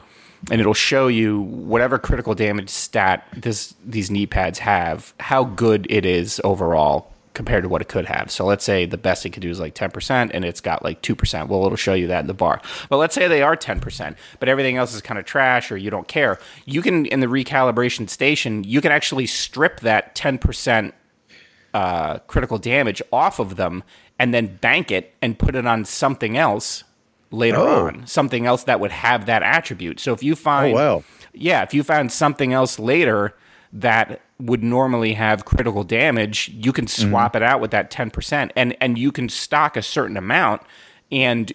and 0.49 0.59
it'll 0.59 0.73
show 0.73 1.07
you 1.07 1.41
whatever 1.41 1.99
critical 1.99 2.33
damage 2.33 2.69
stat 2.69 3.27
this 3.35 3.75
these 3.85 4.09
knee 4.09 4.25
pads 4.25 4.59
have 4.59 5.13
how 5.19 5.43
good 5.43 5.85
it 5.89 6.05
is 6.05 6.41
overall 6.43 7.10
compared 7.33 7.63
to 7.63 7.69
what 7.69 7.81
it 7.81 7.87
could 7.87 8.05
have 8.05 8.29
so 8.29 8.45
let's 8.45 8.63
say 8.65 8.85
the 8.85 8.97
best 8.97 9.25
it 9.25 9.29
could 9.31 9.41
do 9.41 9.49
is 9.49 9.59
like 9.59 9.73
10% 9.73 10.31
and 10.33 10.43
it's 10.43 10.59
got 10.61 10.83
like 10.83 11.01
2% 11.01 11.47
well 11.47 11.65
it'll 11.65 11.75
show 11.77 11.93
you 11.93 12.07
that 12.07 12.19
in 12.21 12.27
the 12.27 12.33
bar 12.33 12.61
but 12.89 12.97
let's 12.97 13.15
say 13.15 13.27
they 13.27 13.41
are 13.41 13.55
10% 13.55 14.15
but 14.39 14.49
everything 14.49 14.75
else 14.77 14.93
is 14.93 15.01
kind 15.01 15.17
of 15.17 15.25
trash 15.25 15.71
or 15.71 15.77
you 15.77 15.89
don't 15.89 16.07
care 16.07 16.39
you 16.65 16.81
can 16.81 17.05
in 17.05 17.19
the 17.21 17.27
recalibration 17.27 18.09
station 18.09 18.63
you 18.65 18.81
can 18.81 18.91
actually 18.91 19.25
strip 19.27 19.79
that 19.79 20.13
10% 20.15 20.91
uh, 21.73 22.19
critical 22.19 22.57
damage 22.57 23.01
off 23.13 23.39
of 23.39 23.55
them 23.55 23.83
and 24.19 24.33
then 24.33 24.57
bank 24.57 24.91
it 24.91 25.13
and 25.21 25.39
put 25.39 25.55
it 25.55 25.65
on 25.65 25.85
something 25.85 26.37
else 26.37 26.83
later 27.31 27.57
Oh. 27.57 27.87
on, 27.87 28.05
something 28.07 28.45
else 28.45 28.65
that 28.65 28.79
would 28.81 28.91
have 28.91 29.25
that 29.27 29.41
attribute. 29.41 29.99
So 30.01 30.11
if 30.13 30.21
you 30.21 30.35
find, 30.35 30.73
Oh, 30.73 30.97
wow. 30.97 31.03
yeah, 31.33 31.63
if 31.63 31.73
you 31.73 31.81
found 31.81 32.11
something 32.11 32.51
else 32.51 32.77
later 32.77 33.33
that 33.73 34.19
would 34.41 34.63
normally 34.63 35.13
have 35.13 35.45
critical 35.45 35.83
damage, 35.83 36.49
you 36.53 36.71
can 36.73 36.85
Mm-hmm. 36.85 37.09
swap 37.11 37.35
it 37.35 37.43
out 37.43 37.61
with 37.61 37.71
that 37.71 37.91
ten 37.91 38.09
percent, 38.11 38.51
and 38.55 38.75
and 38.81 38.97
you 38.97 39.11
can 39.11 39.29
stock 39.29 39.77
a 39.77 39.81
certain 39.81 40.17
amount, 40.17 40.61
and 41.11 41.51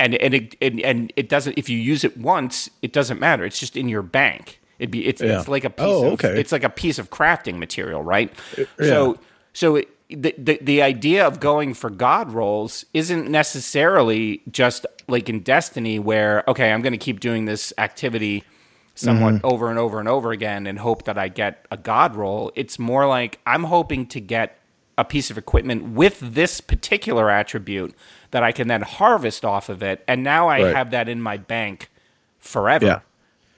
and 0.00 0.14
and 0.16 0.34
it 0.34 0.56
and, 0.62 0.80
and 0.80 1.12
it 1.16 1.28
doesn't. 1.28 1.58
If 1.58 1.68
you 1.68 1.76
use 1.78 2.04
it 2.04 2.16
once, 2.16 2.70
it 2.82 2.92
doesn't 2.92 3.18
matter. 3.20 3.44
It's 3.44 3.58
just 3.58 3.76
in 3.76 3.88
your 3.88 4.02
bank. 4.02 4.60
It'd 4.78 4.90
be 4.92 5.06
it's 5.06 5.20
Yeah. 5.20 5.40
it's 5.40 5.48
like 5.48 5.64
a 5.64 5.70
piece 5.70 5.84
Oh, 5.86 6.06
of 6.06 6.12
okay. 6.14 6.38
it's 6.40 6.52
like 6.52 6.64
a 6.64 6.68
piece 6.70 6.98
of 6.98 7.10
crafting 7.10 7.58
material, 7.58 8.02
right? 8.02 8.32
So 8.80 9.18
so 9.52 9.76
it, 9.76 9.88
the, 10.08 10.34
the 10.38 10.58
the 10.62 10.82
idea 10.82 11.26
of 11.26 11.40
going 11.40 11.74
for 11.74 11.90
god 11.90 12.32
rolls 12.32 12.86
isn't 12.94 13.28
necessarily 13.28 14.40
just 14.50 14.86
like 15.08 15.28
in 15.28 15.40
Destiny, 15.40 15.98
where 15.98 16.44
okay, 16.48 16.72
I'm 16.72 16.80
going 16.82 16.92
to 16.92 16.98
keep 16.98 17.18
doing 17.20 17.44
this 17.46 17.72
activity 17.76 18.44
somewhat 18.98 19.34
Mm-hmm. 19.34 19.46
over 19.46 19.70
and 19.70 19.78
over 19.78 19.98
and 20.00 20.08
over 20.08 20.32
again 20.32 20.66
and 20.66 20.78
hope 20.78 21.04
that 21.04 21.16
I 21.18 21.28
get 21.28 21.66
a 21.70 21.76
god 21.76 22.16
roll. 22.16 22.52
It's 22.54 22.78
more 22.78 23.06
like 23.06 23.38
I'm 23.46 23.64
hoping 23.64 24.06
to 24.08 24.20
get 24.20 24.58
a 24.96 25.04
piece 25.04 25.30
of 25.30 25.38
equipment 25.38 25.90
with 25.90 26.18
this 26.20 26.60
particular 26.60 27.30
attribute 27.30 27.94
that 28.32 28.42
I 28.42 28.50
can 28.52 28.66
then 28.68 28.82
harvest 28.82 29.44
off 29.44 29.68
of 29.68 29.82
it, 29.82 30.02
and 30.08 30.22
now 30.24 30.48
I 30.48 30.62
Right. 30.62 30.74
have 30.76 30.90
that 30.90 31.08
in 31.08 31.22
my 31.22 31.36
bank 31.36 31.88
forever. 32.38 33.02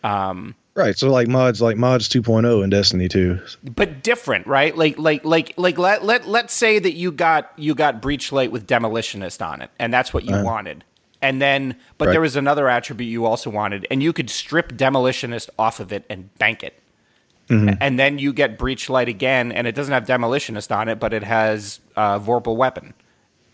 Yeah. 0.04 0.34
right. 0.74 0.96
So 0.98 1.10
like 1.10 1.28
mods, 1.28 1.60
like 1.62 1.76
mods 1.76 2.08
2.0 2.08 2.62
in 2.62 2.70
Destiny 2.70 3.08
2. 3.08 3.38
but 3.74 4.02
different, 4.02 4.46
right? 4.46 4.76
Like 4.76 4.98
like 4.98 5.24
like 5.24 5.54
like 5.56 5.78
let 5.78 6.04
let 6.04 6.28
let's 6.28 6.54
say 6.54 6.78
that 6.78 6.92
you 6.92 7.10
got 7.12 7.52
you 7.56 7.74
got 7.74 8.00
breach 8.02 8.32
light 8.32 8.52
with 8.52 8.66
demolitionist 8.66 9.44
on 9.44 9.62
it, 9.62 9.70
and 9.78 9.92
that's 9.92 10.12
what 10.14 10.24
you 10.24 10.42
wanted. 10.42 10.84
And 11.22 11.40
then, 11.40 11.76
but 11.98 12.06
Right. 12.06 12.12
there 12.12 12.20
was 12.20 12.36
another 12.36 12.68
attribute 12.68 13.10
you 13.10 13.26
also 13.26 13.50
wanted, 13.50 13.86
and 13.90 14.02
you 14.02 14.12
could 14.12 14.30
strip 14.30 14.72
demolitionist 14.72 15.50
off 15.58 15.78
of 15.80 15.92
it 15.92 16.04
and 16.08 16.34
bank 16.38 16.62
it. 16.62 16.74
And 17.52 17.98
then 17.98 18.20
you 18.20 18.32
get 18.32 18.56
breach 18.56 18.88
light 18.88 19.08
again, 19.08 19.50
and 19.50 19.66
it 19.66 19.74
doesn't 19.74 19.92
have 19.92 20.04
demolitionist 20.06 20.74
on 20.74 20.88
it, 20.88 21.00
but 21.00 21.12
it 21.12 21.24
has 21.24 21.80
uh, 21.96 22.16
vorpal 22.20 22.54
weapon. 22.56 22.94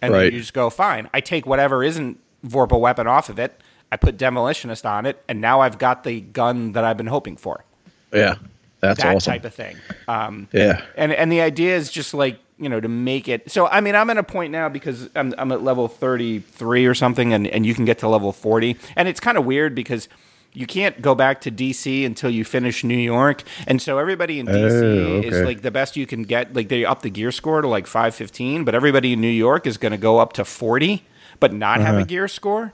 And 0.03 0.13
then 0.13 0.25
you 0.35 0.41
just 0.41 0.53
go, 0.53 0.69
fine. 0.69 1.09
I 1.15 1.21
take 1.23 1.47
whatever 1.47 1.83
isn't 1.83 2.21
vorpal 2.47 2.79
weapon 2.79 3.07
off 3.07 3.31
of 3.31 3.39
it. 3.39 3.59
I 3.91 3.97
put 3.97 4.19
demolitionist 4.19 4.85
on 4.85 5.07
it, 5.07 5.25
and 5.29 5.41
now 5.41 5.61
I've 5.63 5.79
got 5.79 6.05
the 6.05 6.21
gun 6.21 6.73
that 6.73 6.85
I've 6.85 6.99
been 6.99 7.07
hoping 7.07 7.37
for 7.39 7.65
Yeah. 8.13 8.35
That's 8.81 9.03
that 9.03 9.17
awesome. 9.17 9.33
type 9.33 9.45
of 9.47 9.55
thing. 9.55 9.77
Um, 10.07 10.49
Yeah. 10.53 10.83
and 10.99 11.11
and 11.15 11.33
the 11.33 11.41
idea 11.41 11.75
is 11.77 11.91
just 11.91 12.13
like 12.13 12.39
you 12.59 12.69
know 12.69 12.81
to 12.81 12.89
make 12.89 13.29
it. 13.29 13.51
So 13.51 13.67
I 13.67 13.81
mean, 13.81 13.95
I'm 13.95 14.11
at 14.11 14.19
a 14.19 14.23
point 14.23 14.53
now 14.53 14.69
because 14.69 15.09
I'm 15.15 15.35
I'm 15.39 15.53
at 15.53 15.63
level 15.63 15.89
33 15.89 16.87
or 16.87 16.95
something, 16.95 17.33
and 17.33 17.47
and 17.47 17.67
you 17.67 17.75
can 17.75 17.85
get 17.85 17.99
to 18.01 18.09
level 18.09 18.33
40, 18.33 18.77
and 18.97 19.09
it's 19.09 19.21
kind 19.21 19.39
of 19.39 19.45
weird 19.45 19.75
because. 19.75 20.09
You 20.53 20.67
can't 20.67 21.03
go 21.03 21.15
back 21.15 21.43
to 21.43 21.51
DC 21.51 22.07
until 22.07 22.31
you 22.31 22.43
finish 22.43 22.83
New 22.83 22.97
York, 22.97 23.43
and 23.67 23.83
so 23.83 23.99
everybody 23.99 24.41
in 24.41 24.47
DC 24.47 24.83
Oh, 24.83 25.21
is 25.21 25.45
like 25.45 25.61
the 25.61 25.71
best 25.71 25.99
you 25.99 26.07
can 26.07 26.23
get. 26.23 26.55
Like 26.55 26.69
they 26.71 26.87
up 26.87 27.03
the 27.03 27.11
gear 27.11 27.31
score 27.31 27.61
to 27.61 27.69
like 27.69 27.87
515, 27.87 28.65
but 28.65 28.75
everybody 28.75 29.13
in 29.13 29.21
New 29.21 29.29
York 29.29 29.67
is 29.67 29.77
going 29.77 29.93
to 29.93 29.99
go 29.99 30.19
up 30.19 30.33
to 30.33 30.47
40, 30.47 31.05
but 31.41 31.53
not 31.53 31.83
have 31.83 31.97
a 31.97 31.99
uh-huh. 31.99 32.07
gear 32.07 32.27
score 32.27 32.73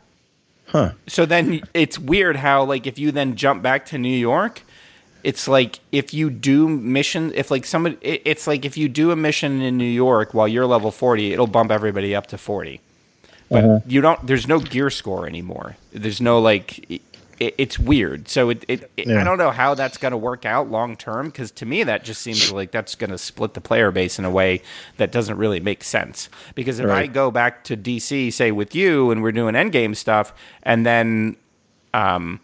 Huh. 0.73 0.93
so 1.07 1.27
then 1.27 1.61
it's 1.75 1.99
weird 1.99 2.37
how 2.37 2.65
like 2.65 2.87
if 2.87 2.99
you 2.99 3.13
then 3.13 3.37
jump 3.37 3.63
back 3.63 3.85
to 3.87 3.99
New 3.99 4.17
York, 4.17 4.63
it's 5.25 5.47
like 5.49 5.81
if 5.93 6.13
you 6.13 6.31
do 6.31 6.69
mission 6.69 7.33
if 7.35 7.51
like 7.51 7.65
somebody 7.65 7.97
it's 8.03 8.47
like 8.47 8.65
if 8.65 8.77
you 8.77 8.89
do 8.89 9.11
a 9.11 9.17
mission 9.17 9.63
in 9.63 9.77
New 9.79 9.85
York 9.85 10.35
while 10.35 10.49
you're 10.49 10.67
level 10.67 10.91
40, 10.91 11.33
it'll 11.33 11.47
bump 11.47 11.71
everybody 11.71 12.15
up 12.15 12.27
to 12.29 12.39
40. 12.39 12.81
But 13.51 13.91
you 13.91 14.01
don't 14.01 14.27
there's 14.27 14.49
no 14.49 14.59
gear 14.59 14.91
score 14.91 15.27
anymore. 15.27 15.77
There's 15.93 16.21
no 16.21 16.41
like 16.41 16.91
it, 17.41 17.55
it's 17.59 17.79
weird. 17.79 18.29
So 18.29 18.51
it, 18.51 18.65
it, 18.69 18.91
it- 18.97 19.09
I 19.21 19.25
don't 19.25 19.37
know 19.39 19.51
how 19.51 19.75
that's 19.75 19.99
going 19.99 20.13
to 20.13 20.17
work 20.17 20.47
out 20.47 20.71
long 20.71 20.97
term 20.97 21.27
because 21.27 21.51
to 21.53 21.67
me 21.67 21.83
that 21.83 22.05
just 22.05 22.23
seems 22.23 22.51
like 22.53 22.71
that's 22.71 22.95
going 22.95 23.11
to 23.11 23.19
split 23.19 23.55
the 23.55 23.61
player 23.61 23.91
base 23.91 24.19
in 24.19 24.25
a 24.25 24.31
way 24.31 24.63
that 24.97 25.11
doesn't 25.13 25.37
really 25.39 25.59
make 25.61 25.83
sense. 25.85 26.29
Because 26.55 26.79
if 26.79 26.87
I 26.89 27.07
go 27.09 27.31
back 27.31 27.65
to 27.65 27.77
DC, 27.77 28.33
say 28.33 28.53
with 28.53 28.75
you, 28.75 29.11
and 29.11 29.23
we're 29.23 29.33
doing 29.33 29.55
endgame 29.55 29.97
stuff, 29.97 30.33
and 30.63 30.87
then, 30.87 31.37
um, 31.93 32.39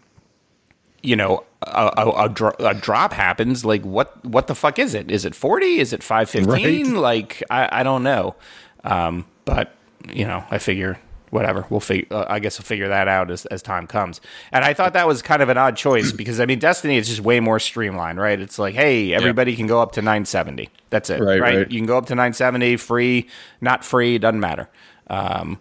you 1.01 1.15
know, 1.15 1.43
a, 1.61 1.91
a, 1.97 2.25
a, 2.25 2.29
dro- 2.29 2.55
a 2.59 2.73
drop 2.73 3.13
happens, 3.13 3.65
like 3.65 3.83
what 3.83 4.23
what 4.25 4.47
the 4.47 4.55
fuck 4.55 4.79
is 4.79 4.93
it? 4.93 5.11
Is 5.11 5.25
it 5.25 5.35
forty? 5.35 5.79
Is 5.79 5.93
it 5.93 6.03
five 6.03 6.29
fifteen? 6.29 6.95
Like 6.95 7.43
I, 7.49 7.81
I 7.81 7.83
don't 7.83 8.03
know. 8.03 8.35
Um, 8.83 9.25
but 9.45 9.73
you 10.07 10.25
know, 10.25 10.43
I 10.49 10.57
figure 10.57 10.99
whatever 11.31 11.63
we'll 11.69 11.79
figure. 11.79 12.07
Uh, 12.09 12.25
I 12.27 12.39
guess 12.39 12.57
we'll 12.57 12.65
figure 12.65 12.87
that 12.87 13.07
out 13.07 13.29
as 13.29 13.45
as 13.47 13.61
time 13.61 13.87
comes. 13.87 14.21
And 14.51 14.63
I 14.63 14.73
thought 14.73 14.93
that 14.93 15.05
was 15.07 15.21
kind 15.21 15.41
of 15.41 15.49
an 15.49 15.57
odd 15.57 15.75
choice 15.75 16.11
because 16.11 16.39
I 16.39 16.45
mean, 16.45 16.59
Destiny 16.59 16.97
is 16.97 17.07
just 17.09 17.19
way 17.19 17.39
more 17.39 17.59
streamlined, 17.59 18.19
right? 18.19 18.39
It's 18.39 18.57
like, 18.57 18.73
hey, 18.75 19.13
everybody 19.13 19.55
can 19.55 19.67
go 19.67 19.81
up 19.81 19.91
to 19.93 20.01
nine 20.01 20.25
seventy. 20.25 20.69
That's 20.89 21.09
it, 21.09 21.19
Right, 21.21 21.39
right? 21.41 21.57
right. 21.57 21.71
You 21.71 21.77
can 21.79 21.85
go 21.87 21.97
up 21.97 22.05
to 22.07 22.15
nine 22.15 22.33
seventy, 22.33 22.77
free, 22.77 23.27
not 23.61 23.83
free, 23.83 24.17
doesn't 24.17 24.39
matter. 24.39 24.69
Um, 25.07 25.59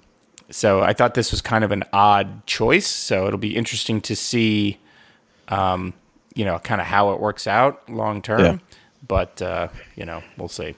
so 0.50 0.80
I 0.80 0.92
thought 0.94 1.14
this 1.14 1.30
was 1.30 1.42
kind 1.42 1.64
of 1.64 1.72
an 1.72 1.84
odd 1.92 2.46
choice. 2.46 2.86
So 2.86 3.26
it'll 3.26 3.38
be 3.38 3.54
interesting 3.56 4.00
to 4.02 4.16
see, 4.16 4.78
um, 5.48 5.92
you 6.34 6.44
know, 6.44 6.58
kind 6.58 6.80
of 6.80 6.86
how 6.86 7.12
it 7.12 7.20
works 7.20 7.46
out 7.46 7.88
long 7.90 8.22
term. 8.22 8.40
Yeah. 8.40 8.58
But 9.06 9.40
uh, 9.42 9.68
you 9.96 10.04
know, 10.04 10.22
we'll 10.36 10.48
see. 10.48 10.74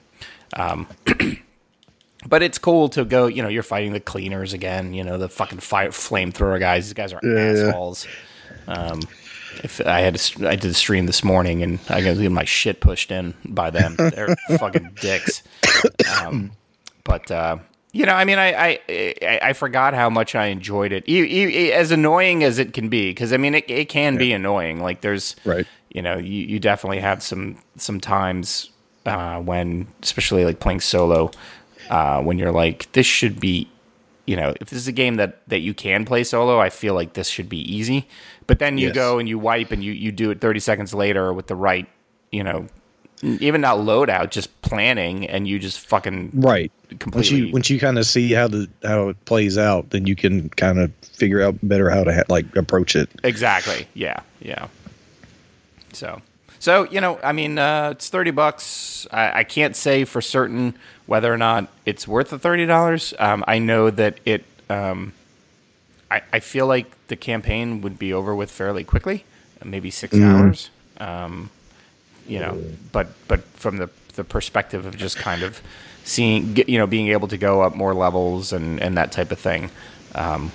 Um, 0.55 0.87
but 2.27 2.43
it's 2.43 2.57
cool 2.57 2.89
to 2.89 3.05
go. 3.05 3.27
You 3.27 3.43
know, 3.43 3.49
you're 3.49 3.63
fighting 3.63 3.93
the 3.93 3.99
cleaners 3.99 4.53
again. 4.53 4.93
You 4.93 5.03
know, 5.03 5.17
the 5.17 5.29
fucking 5.29 5.59
fire 5.59 5.89
flamethrower 5.89 6.59
guys. 6.59 6.85
These 6.85 6.93
guys 6.93 7.13
are 7.13 7.19
Yeah, 7.23 7.53
yeah. 7.53 7.67
assholes. 7.67 8.07
Um, 8.67 8.99
if 9.63 9.85
I 9.85 9.99
had 10.01 10.15
to, 10.15 10.47
I 10.47 10.55
did 10.55 10.71
a 10.71 10.73
stream 10.73 11.05
this 11.07 11.23
morning 11.23 11.61
and 11.63 11.79
I 11.89 12.01
got 12.01 12.17
my 12.31 12.45
shit 12.45 12.79
pushed 12.79 13.11
in 13.11 13.33
by 13.45 13.69
them. 13.69 13.95
They're 13.97 14.35
fucking 14.57 14.91
dicks. 15.01 15.43
Um, 16.21 16.51
but 17.03 17.29
uh, 17.31 17.57
you 17.93 18.05
know, 18.05 18.13
I 18.13 18.23
mean, 18.25 18.39
I, 18.39 18.53
I 18.53 18.79
I 18.89 19.39
I 19.49 19.53
forgot 19.53 19.93
how 19.93 20.09
much 20.09 20.35
I 20.35 20.47
enjoyed 20.47 20.91
it. 20.91 21.03
E- 21.07 21.23
e- 21.23 21.71
as 21.71 21.91
annoying 21.91 22.43
as 22.43 22.57
it 22.59 22.73
can 22.73 22.89
be, 22.89 23.09
because 23.11 23.33
I 23.33 23.37
mean, 23.37 23.55
it, 23.55 23.69
it 23.69 23.89
can 23.89 24.17
be 24.17 24.31
annoying. 24.33 24.81
Like 24.81 25.01
there's, 25.01 25.35
Right. 25.45 25.67
You 25.93 26.01
know, 26.01 26.17
you, 26.17 26.45
you 26.47 26.59
definitely 26.59 26.99
have 27.01 27.21
some 27.21 27.57
some 27.75 27.99
times 27.99 28.69
uh, 29.05 29.39
when, 29.41 29.87
especially 30.01 30.45
like 30.45 30.59
playing 30.61 30.79
solo, 30.79 31.31
uh, 31.89 32.21
when 32.21 32.37
you're 32.39 32.51
like, 32.53 32.89
this 32.93 33.05
should 33.05 33.41
be, 33.41 33.67
you 34.25 34.37
know, 34.37 34.53
if 34.61 34.69
this 34.69 34.79
is 34.79 34.87
a 34.87 34.93
game 34.93 35.15
that 35.15 35.45
that 35.49 35.59
you 35.59 35.73
can 35.73 36.05
play 36.05 36.23
solo, 36.23 36.59
I 36.61 36.69
feel 36.69 36.93
like 36.93 37.13
this 37.13 37.27
should 37.27 37.49
be 37.49 37.59
easy. 37.59 38.07
But 38.47 38.59
then 38.59 38.77
you 38.77 38.87
Yes. 38.87 38.95
go 38.95 39.19
and 39.19 39.27
you 39.27 39.37
wipe 39.37 39.71
and 39.73 39.83
you 39.83 39.91
you 39.91 40.13
do 40.13 40.31
it 40.31 40.39
30 40.39 40.59
seconds 40.61 40.93
later 40.93 41.33
with 41.33 41.47
the 41.47 41.55
right, 41.55 41.87
you 42.31 42.43
know. 42.43 42.67
Even 43.23 43.61
not 43.61 43.77
loadout, 43.77 44.31
just 44.31 44.61
planning, 44.63 45.27
and 45.29 45.47
you 45.47 45.59
just 45.59 45.79
fucking 45.81 46.31
Right. 46.33 46.71
Once 47.13 47.31
you 47.31 47.51
once 47.51 47.69
you 47.69 47.79
kind 47.79 47.97
of 47.97 48.05
see 48.05 48.33
how 48.33 48.47
the 48.47 48.67
how 48.83 49.09
it 49.09 49.25
plays 49.25 49.57
out, 49.57 49.89
then 49.91 50.05
you 50.05 50.15
can 50.15 50.49
kind 50.49 50.79
of 50.79 50.91
figure 51.01 51.41
out 51.41 51.55
better 51.63 51.89
how 51.89 52.03
to 52.03 52.13
ha- 52.13 52.23
like 52.29 52.55
approach 52.55 52.95
it. 52.95 53.09
Exactly. 53.23 53.87
Yeah. 53.93 54.21
Yeah. 54.41 54.67
So, 55.93 56.21
so 56.59 56.89
you 56.89 57.01
know, 57.01 57.19
I 57.23 57.31
mean, 57.31 57.57
uh, 57.57 57.89
it's 57.91 58.09
thirty 58.09 58.31
bucks. 58.31 59.07
I, 59.11 59.39
I 59.39 59.43
can't 59.43 59.75
say 59.75 60.05
for 60.05 60.21
certain 60.21 60.75
whether 61.05 61.33
or 61.33 61.37
not 61.37 61.69
it's 61.85 62.07
worth 62.07 62.29
the 62.29 62.39
thirty 62.39 62.65
dollars. 62.65 63.13
Um, 63.19 63.43
I 63.47 63.59
know 63.59 63.89
that 63.89 64.19
it. 64.25 64.45
Um, 64.69 65.13
I, 66.09 66.21
I 66.33 66.39
feel 66.41 66.67
like 66.67 67.07
the 67.07 67.15
campaign 67.15 67.81
would 67.81 67.97
be 67.97 68.11
over 68.11 68.35
with 68.35 68.51
fairly 68.51 68.83
quickly, 68.83 69.23
maybe 69.63 69.89
6 69.89 70.19
hours. 70.19 70.69
Um, 70.97 71.49
you 72.27 72.39
know, 72.39 72.61
but 72.91 73.07
but 73.27 73.41
from 73.55 73.77
the 73.77 73.89
the 74.15 74.23
perspective 74.23 74.85
of 74.85 74.97
just 74.97 75.17
kind 75.17 75.41
of 75.41 75.61
seeing, 76.03 76.55
you 76.67 76.77
know, 76.77 76.87
being 76.87 77.09
able 77.09 77.27
to 77.27 77.37
go 77.37 77.61
up 77.61 77.75
more 77.75 77.93
levels 77.93 78.53
and 78.53 78.81
and 78.81 78.97
that 78.97 79.11
type 79.11 79.31
of 79.31 79.39
thing. 79.39 79.69
Um, 80.15 80.51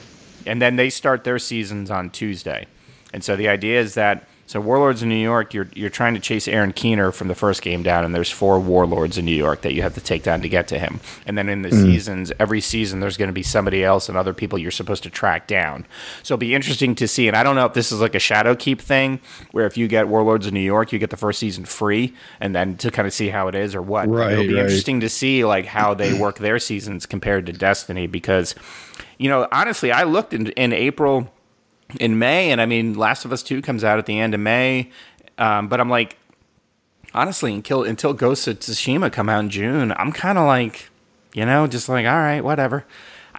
and 0.47 0.63
then 0.63 0.77
they 0.77 0.91
start 0.91 1.25
their 1.25 1.39
seasons 1.39 1.91
on 1.91 2.11
Tuesday. 2.11 2.67
And 3.13 3.25
so 3.25 3.37
the 3.37 3.49
idea 3.49 3.81
is 3.81 3.95
that 3.95 4.25
so 4.47 4.61
Warlords 4.61 5.03
in 5.03 5.09
New 5.09 5.17
York, 5.17 5.53
you're 5.53 5.69
you're 5.75 5.91
trying 5.91 6.15
to 6.15 6.21
chase 6.21 6.47
Aaron 6.47 6.73
Keener 6.73 7.11
from 7.11 7.27
the 7.27 7.35
first 7.35 7.63
game 7.63 7.83
down, 7.83 8.05
and 8.05 8.15
there's 8.15 8.31
four 8.31 8.61
Warlords 8.61 9.19
in 9.19 9.25
New 9.25 9.35
York 9.35 9.63
that 9.63 9.75
you 9.75 9.83
have 9.83 9.95
to 9.95 10.01
take 10.01 10.23
down 10.23 10.41
to 10.43 10.49
get 10.49 10.69
to 10.69 10.79
him. 10.79 11.01
And 11.27 11.37
then 11.37 11.49
in 11.49 11.63
the 11.63 11.71
mm. 11.71 11.83
seasons, 11.83 12.31
every 12.39 12.61
season 12.61 13.01
there's 13.01 13.17
going 13.17 13.29
to 13.29 13.35
be 13.35 13.43
somebody 13.43 13.83
else 13.83 14.09
and 14.09 14.17
other 14.17 14.33
people 14.33 14.57
you're 14.57 14.71
supposed 14.71 15.03
to 15.03 15.11
track 15.11 15.49
down. 15.49 15.85
So 16.23 16.35
it'll 16.35 16.41
be 16.41 16.55
interesting 16.55 16.95
to 16.95 17.09
see. 17.09 17.27
And 17.27 17.37
I 17.37 17.43
don't 17.43 17.57
know 17.57 17.67
if 17.67 17.73
this 17.73 17.91
is 17.91 18.01
like 18.01 18.15
a 18.15 18.19
Shadowkeep 18.19 18.81
thing, 18.81 19.21
where 19.51 19.67
if 19.67 19.77
you 19.77 19.89
get 19.89 20.07
Warlords 20.07 20.47
in 20.47 20.55
New 20.55 20.61
York, 20.61 20.93
you 20.93 21.01
get 21.01 21.11
the 21.11 21.17
first 21.17 21.41
season 21.41 21.65
free, 21.65 22.15
and 22.41 22.55
then 22.55 22.77
to 22.77 22.93
kind 22.93 23.09
of 23.09 23.13
see 23.13 23.29
how 23.29 23.49
it 23.49 23.57
is 23.57 23.75
or 23.75 23.83
what. 23.83 24.09
Right, 24.09 24.33
It'll 24.33 24.47
be 24.47 24.55
right. 24.55 24.63
interesting 24.63 25.01
to 25.01 25.09
see 25.09 25.45
like 25.45 25.67
how 25.67 25.93
they 25.93 26.15
work 26.15 26.39
their 26.39 26.61
seasons 26.61 27.05
compared 27.05 27.47
to 27.47 27.53
Destiny 27.53 28.07
because 28.07 28.55
you 29.19 29.29
know 29.29 29.49
honestly 29.51 29.91
I 29.91 30.05
looked 30.05 30.33
in, 30.33 30.49
in 30.53 30.73
April 30.73 31.33
in 32.01 32.19
May 32.19 32.51
and 32.51 32.61
I 32.61 32.67
mean 32.67 32.95
Last 32.95 33.25
of 33.25 33.33
Us 33.33 33.43
2 33.43 33.63
comes 33.63 33.85
out 33.85 33.99
at 33.99 34.07
the 34.07 34.19
end 34.19 34.35
of 34.35 34.41
May 34.41 34.91
um, 35.39 35.69
but 35.69 35.81
I'm 35.81 35.91
like 35.91 36.17
honestly, 37.15 37.55
until 37.55 37.83
until 37.83 38.13
Ghost 38.13 38.47
of 38.47 38.59
Tsushima 38.61 39.11
come 39.13 39.29
out 39.29 39.41
in 39.41 39.51
June, 39.51 39.93
I'm 39.97 40.13
kind 40.13 40.39
of 40.39 40.47
like, 40.47 40.91
you 41.33 41.45
know, 41.47 41.67
just 41.67 41.89
like, 41.89 42.07
all 42.07 42.13
right, 42.13 42.43
whatever. 42.43 42.85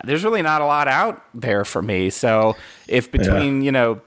There's 0.03 0.23
really 0.23 0.41
not 0.41 0.61
a 0.61 0.65
lot 0.65 0.87
out 0.87 1.23
there 1.33 1.65
for 1.65 1.81
me. 1.81 2.09
So 2.09 2.55
if 2.87 3.11
between 3.11 3.61
you 3.63 3.71
know 3.71 4.01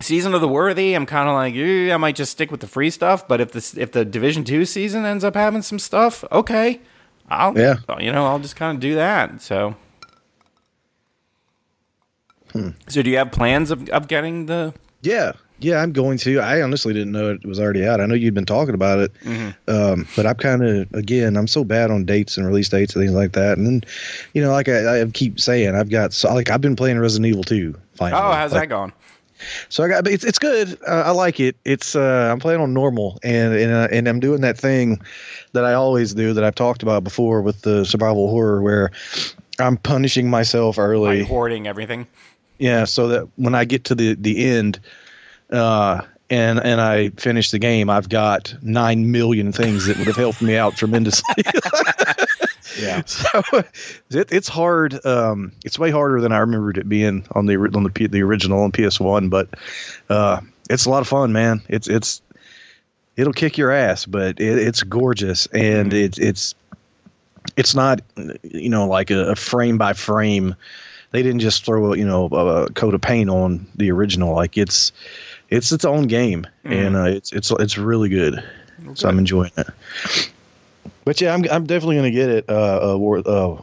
season 0.00 0.34
of 0.34 0.40
the 0.40 0.48
worthy, 0.48 0.94
I'm 0.94 1.06
kind 1.06 1.28
of 1.28 1.34
like, 1.34 1.54
eh, 1.54 1.92
I 1.92 1.96
might 1.96 2.16
just 2.16 2.32
stick 2.32 2.50
with 2.50 2.60
the 2.60 2.66
free 2.66 2.90
stuff. 2.90 3.28
But 3.28 3.40
if 3.40 3.52
this 3.52 3.76
if 3.76 3.92
the 3.92 4.04
Division 4.04 4.44
Two 4.44 4.64
season 4.64 5.04
ends 5.04 5.24
up 5.24 5.34
having 5.34 5.62
some 5.62 5.78
stuff, 5.78 6.24
okay, 6.32 6.80
I'll 7.28 7.56
Yeah. 7.56 7.76
you 8.00 8.10
know 8.12 8.26
I'll 8.26 8.40
just 8.40 8.56
kind 8.56 8.76
of 8.76 8.80
do 8.80 8.94
that. 8.96 9.42
So. 9.42 9.76
So 12.88 13.02
do 13.02 13.10
you 13.10 13.16
have 13.18 13.32
plans 13.32 13.70
of, 13.70 13.88
of 13.90 14.08
getting 14.08 14.46
the 14.46 14.74
Yeah, 15.02 15.32
yeah, 15.58 15.80
I'm 15.80 15.92
going 15.92 16.18
to. 16.18 16.40
I 16.40 16.60
honestly 16.60 16.92
didn't 16.92 17.12
know 17.12 17.30
it 17.30 17.46
was 17.46 17.60
already 17.60 17.86
out. 17.86 18.00
I 18.00 18.06
know 18.06 18.14
you'd 18.14 18.34
been 18.34 18.44
talking 18.44 18.74
about 18.74 18.98
it, 18.98 19.12
um, 19.68 20.06
but 20.16 20.26
I'm 20.26 20.34
kind 20.36 20.62
of 20.64 20.92
again, 20.92 21.36
I'm 21.36 21.46
so 21.46 21.62
bad 21.64 21.90
on 21.90 22.04
dates 22.04 22.36
and 22.36 22.46
release 22.46 22.68
dates 22.68 22.94
and 22.94 23.02
things 23.02 23.14
like 23.14 23.32
that. 23.32 23.58
And 23.58 23.66
then, 23.66 23.82
you 24.34 24.42
know, 24.42 24.50
like 24.50 24.68
I, 24.68 25.02
I 25.02 25.06
keep 25.06 25.38
saying, 25.38 25.74
I've 25.76 25.88
got 25.90 26.12
so 26.12 26.32
like 26.34 26.50
I've 26.50 26.60
been 26.60 26.76
playing 26.76 26.98
Resident 26.98 27.26
Evil 27.28 27.44
2. 27.44 27.74
Finally, 27.94 28.20
Oh, 28.20 28.32
how's 28.32 28.52
Like, 28.52 28.62
that 28.62 28.66
going? 28.68 28.92
So 29.68 29.82
I 29.84 29.88
got 29.88 30.06
it's 30.06 30.24
it's 30.24 30.38
good. 30.38 30.78
Uh, 30.86 31.02
I 31.06 31.10
like 31.10 31.40
it. 31.40 31.56
It's 31.64 31.96
uh, 31.96 32.28
I'm 32.30 32.38
playing 32.38 32.60
on 32.60 32.72
normal 32.74 33.18
and 33.22 33.54
and 33.54 33.72
uh, 33.72 33.88
and 33.90 34.08
I'm 34.08 34.20
doing 34.20 34.40
that 34.42 34.56
thing 34.58 35.00
that 35.52 35.64
I 35.64 35.74
always 35.74 36.14
do 36.14 36.32
that 36.32 36.44
I've 36.44 36.54
talked 36.54 36.82
about 36.82 37.04
before 37.04 37.42
with 37.42 37.62
the 37.62 37.84
survival 37.84 38.30
horror 38.30 38.62
where 38.62 38.90
I'm 39.58 39.76
punishing 39.76 40.30
myself 40.30 40.78
early. 40.78 41.20
Like 41.20 41.28
hoarding 41.28 41.66
everything. 41.66 42.06
Yeah, 42.62 42.84
so 42.84 43.08
that 43.08 43.28
when 43.34 43.56
I 43.56 43.64
get 43.64 43.82
to 43.86 43.94
the 43.96 44.14
the 44.14 44.44
end, 44.46 44.78
uh, 45.50 46.02
and 46.30 46.60
and 46.60 46.80
I 46.80 47.08
finish 47.10 47.50
the 47.50 47.58
game, 47.58 47.90
I've 47.90 48.08
got 48.08 48.54
nine 48.62 49.10
million 49.10 49.50
things 49.50 49.86
that 49.86 49.98
would 49.98 50.06
have 50.06 50.16
helped 50.16 50.40
me 50.40 50.56
out 50.56 50.76
tremendously. 50.76 51.42
Yeah. 52.80 53.02
so 53.06 53.42
it, 54.10 54.32
it's 54.32 54.48
hard. 54.48 55.04
Um, 55.04 55.52
it's 55.62 55.78
way 55.78 55.90
harder 55.90 56.22
than 56.22 56.32
I 56.32 56.38
remembered 56.38 56.78
it 56.78 56.88
being 56.88 57.26
on 57.32 57.44
the 57.44 57.56
on 57.56 57.82
the 57.82 57.90
P- 57.90 58.06
the 58.06 58.22
original 58.22 58.62
on 58.62 58.72
PS 58.72 58.98
One, 58.98 59.28
but 59.28 59.48
uh, 60.08 60.40
it's 60.70 60.86
a 60.86 60.90
lot 60.90 61.02
of 61.02 61.08
fun, 61.08 61.32
man. 61.32 61.60
It's 61.68 61.86
it's 61.86 62.22
it'll 63.16 63.34
kick 63.34 63.58
your 63.58 63.70
ass, 63.72 64.06
but 64.06 64.40
it, 64.40 64.58
it's 64.58 64.82
gorgeous 64.84 65.46
and 65.48 65.92
it's 65.92 66.18
it's 66.18 66.54
it's 67.58 67.74
not 67.74 68.00
you 68.42 68.70
know 68.70 68.86
like 68.86 69.10
a, 69.10 69.32
a 69.32 69.36
frame 69.36 69.76
by 69.76 69.92
frame. 69.92 70.54
They 71.12 71.22
didn't 71.22 71.40
just 71.40 71.64
throw 71.64 71.92
a, 71.92 71.96
you 71.96 72.04
know 72.06 72.28
a, 72.32 72.64
a 72.64 72.70
coat 72.72 72.94
of 72.94 73.00
paint 73.00 73.30
on 73.30 73.66
the 73.76 73.90
original. 73.90 74.34
Like 74.34 74.58
it's 74.58 74.92
it's 75.50 75.70
its 75.72 75.84
own 75.84 76.06
game, 76.06 76.46
and 76.64 76.96
uh, 76.96 77.04
it's 77.04 77.32
it's 77.32 77.50
it's 77.52 77.78
really 77.78 78.08
good. 78.08 78.42
So 78.94 79.08
I'm 79.08 79.18
enjoying 79.18 79.52
it. 79.56 79.68
But 81.04 81.20
yeah, 81.20 81.34
I'm 81.34 81.44
I'm 81.50 81.66
definitely 81.66 81.96
gonna 81.96 82.10
get 82.10 82.28
it. 82.30 82.44
Uh, 82.48 82.92
uh, 82.94 82.98
War, 82.98 83.22
uh 83.24 83.56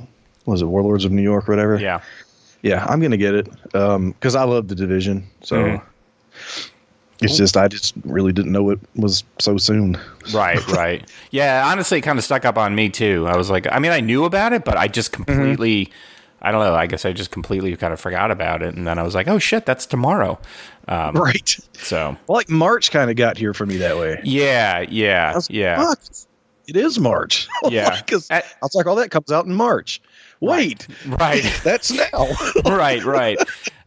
was 0.45 0.61
it 0.61 0.65
Warlords 0.65 1.05
of 1.05 1.11
New 1.11 1.21
York 1.21 1.47
or 1.47 1.51
whatever? 1.51 1.77
Yeah. 1.79 2.01
yeah, 2.61 2.85
I'm 2.87 2.99
gonna 3.01 3.17
get 3.17 3.33
it. 3.35 3.47
Um, 3.75 4.11
because 4.11 4.35
I 4.35 4.43
love 4.43 4.67
the 4.67 4.75
division. 4.75 5.27
So 5.41 5.55
Mhm. 5.55 5.81
it's 7.21 7.37
just 7.37 7.57
I 7.57 7.67
just 7.67 7.93
really 8.05 8.31
didn't 8.31 8.51
know 8.51 8.69
it 8.69 8.79
was 8.95 9.23
so 9.39 9.57
soon. 9.57 9.97
Right, 10.33 10.65
right. 10.71 11.09
Yeah, 11.31 11.63
honestly, 11.67 11.97
it 11.99 12.01
kind 12.01 12.17
of 12.17 12.23
stuck 12.25 12.45
up 12.45 12.57
on 12.57 12.75
me 12.75 12.89
too. 12.89 13.25
I 13.27 13.35
was 13.37 13.49
like, 13.49 13.67
I 13.71 13.79
mean, 13.79 13.91
I 13.91 13.99
knew 13.99 14.23
about 14.25 14.53
it, 14.53 14.63
but 14.65 14.77
I 14.77 14.87
just 14.87 15.11
completely, 15.11 15.91
I 16.41 16.51
don't 16.51 16.61
know. 16.63 16.75
I 16.75 16.87
guess 16.87 17.05
I 17.05 17.11
just 17.13 17.31
completely 17.31 17.75
kind 17.75 17.93
of 17.93 17.99
forgot 17.99 18.31
about 18.31 18.61
it, 18.61 18.75
and 18.75 18.87
then 18.87 18.97
I 18.99 19.03
was 19.03 19.15
like, 19.15 19.27
oh 19.27 19.39
shit, 19.39 19.65
that's 19.65 19.85
tomorrow. 19.85 20.39
Um, 20.87 21.13
Right. 21.17 21.57
so 21.73 22.17
Well, 22.27 22.37
like 22.37 22.49
March 22.49 22.91
kind 22.91 23.09
of 23.09 23.15
got 23.15 23.37
here 23.37 23.53
for 23.53 23.65
me 23.65 23.77
that 23.77 23.97
way. 23.97 24.19
yeah, 24.23 24.79
yeah, 24.89 25.33
was 25.35 25.49
yeah, 25.49 25.77
"Fuck, 25.77 25.99
it 26.67 26.75
is 26.77 26.99
March. 26.99 27.47
Yeah. 27.69 27.99
Because 28.01 28.29
I 28.31 28.43
was 28.61 28.73
like, 28.75 28.85
all 28.87 28.95
that 28.95 29.11
comes 29.11 29.31
out 29.31 29.45
in 29.45 29.53
March. 29.53 30.01
Wait, 30.41 30.87
right. 31.07 31.43
that's 31.63 31.91
now. 31.91 32.27
right, 32.65 33.03
right. 33.03 33.37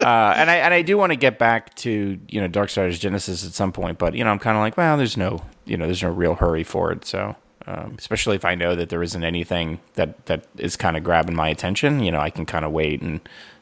Uh, 0.03 0.35
and 0.37 0.51
I 0.51 0.57
and 0.57 0.75
I 0.75 0.83
do 0.83 0.99
want 0.99 1.11
to 1.13 1.17
get 1.17 1.39
back 1.39 1.75
to 1.77 2.19
you 2.29 2.41
know 2.41 2.49
Darksiders 2.49 3.01
Genesis 3.01 3.47
at 3.47 3.53
some 3.55 3.73
point, 3.73 3.99
but 3.99 4.15
you 4.15 4.23
know 4.23 4.31
I'm 4.31 4.39
kind 4.39 4.57
of 4.59 4.61
like, 4.61 4.77
well, 4.77 4.97
there's 4.99 5.17
no 5.17 5.43
you 5.65 5.79
know 5.79 5.87
there's 5.87 6.03
no 6.03 6.11
real 6.11 6.35
hurry 6.35 6.63
for 6.65 6.93
it. 6.93 7.07
So 7.07 7.35
um, 7.67 7.97
especially 7.99 8.37
if 8.37 8.45
I 8.45 8.55
know 8.55 8.75
that 8.75 8.89
there 8.89 9.03
isn't 9.03 9.25
anything 9.25 9.81
that 9.95 10.27
that 10.27 10.47
is 10.59 10.77
kind 10.77 10.97
of 10.97 11.05
grabbing 11.05 11.37
my 11.37 11.49
attention, 11.49 12.01
you 12.01 12.11
know, 12.11 12.21
I 12.21 12.31
can 12.31 12.47
kind 12.47 12.65
of 12.65 12.73
wait 12.73 13.03
and 13.03 13.21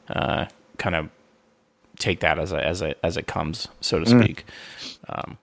uh, 0.08 0.46
kind 0.78 0.96
of 0.96 1.08
take 1.98 2.20
that 2.20 2.38
as 2.38 2.52
a 2.52 2.64
as 2.64 2.82
a 2.82 2.94
as 3.04 3.16
it 3.16 3.26
comes, 3.26 3.68
so 3.80 3.98
to 3.98 4.06
speak. 4.06 4.44
Um, 5.08 5.38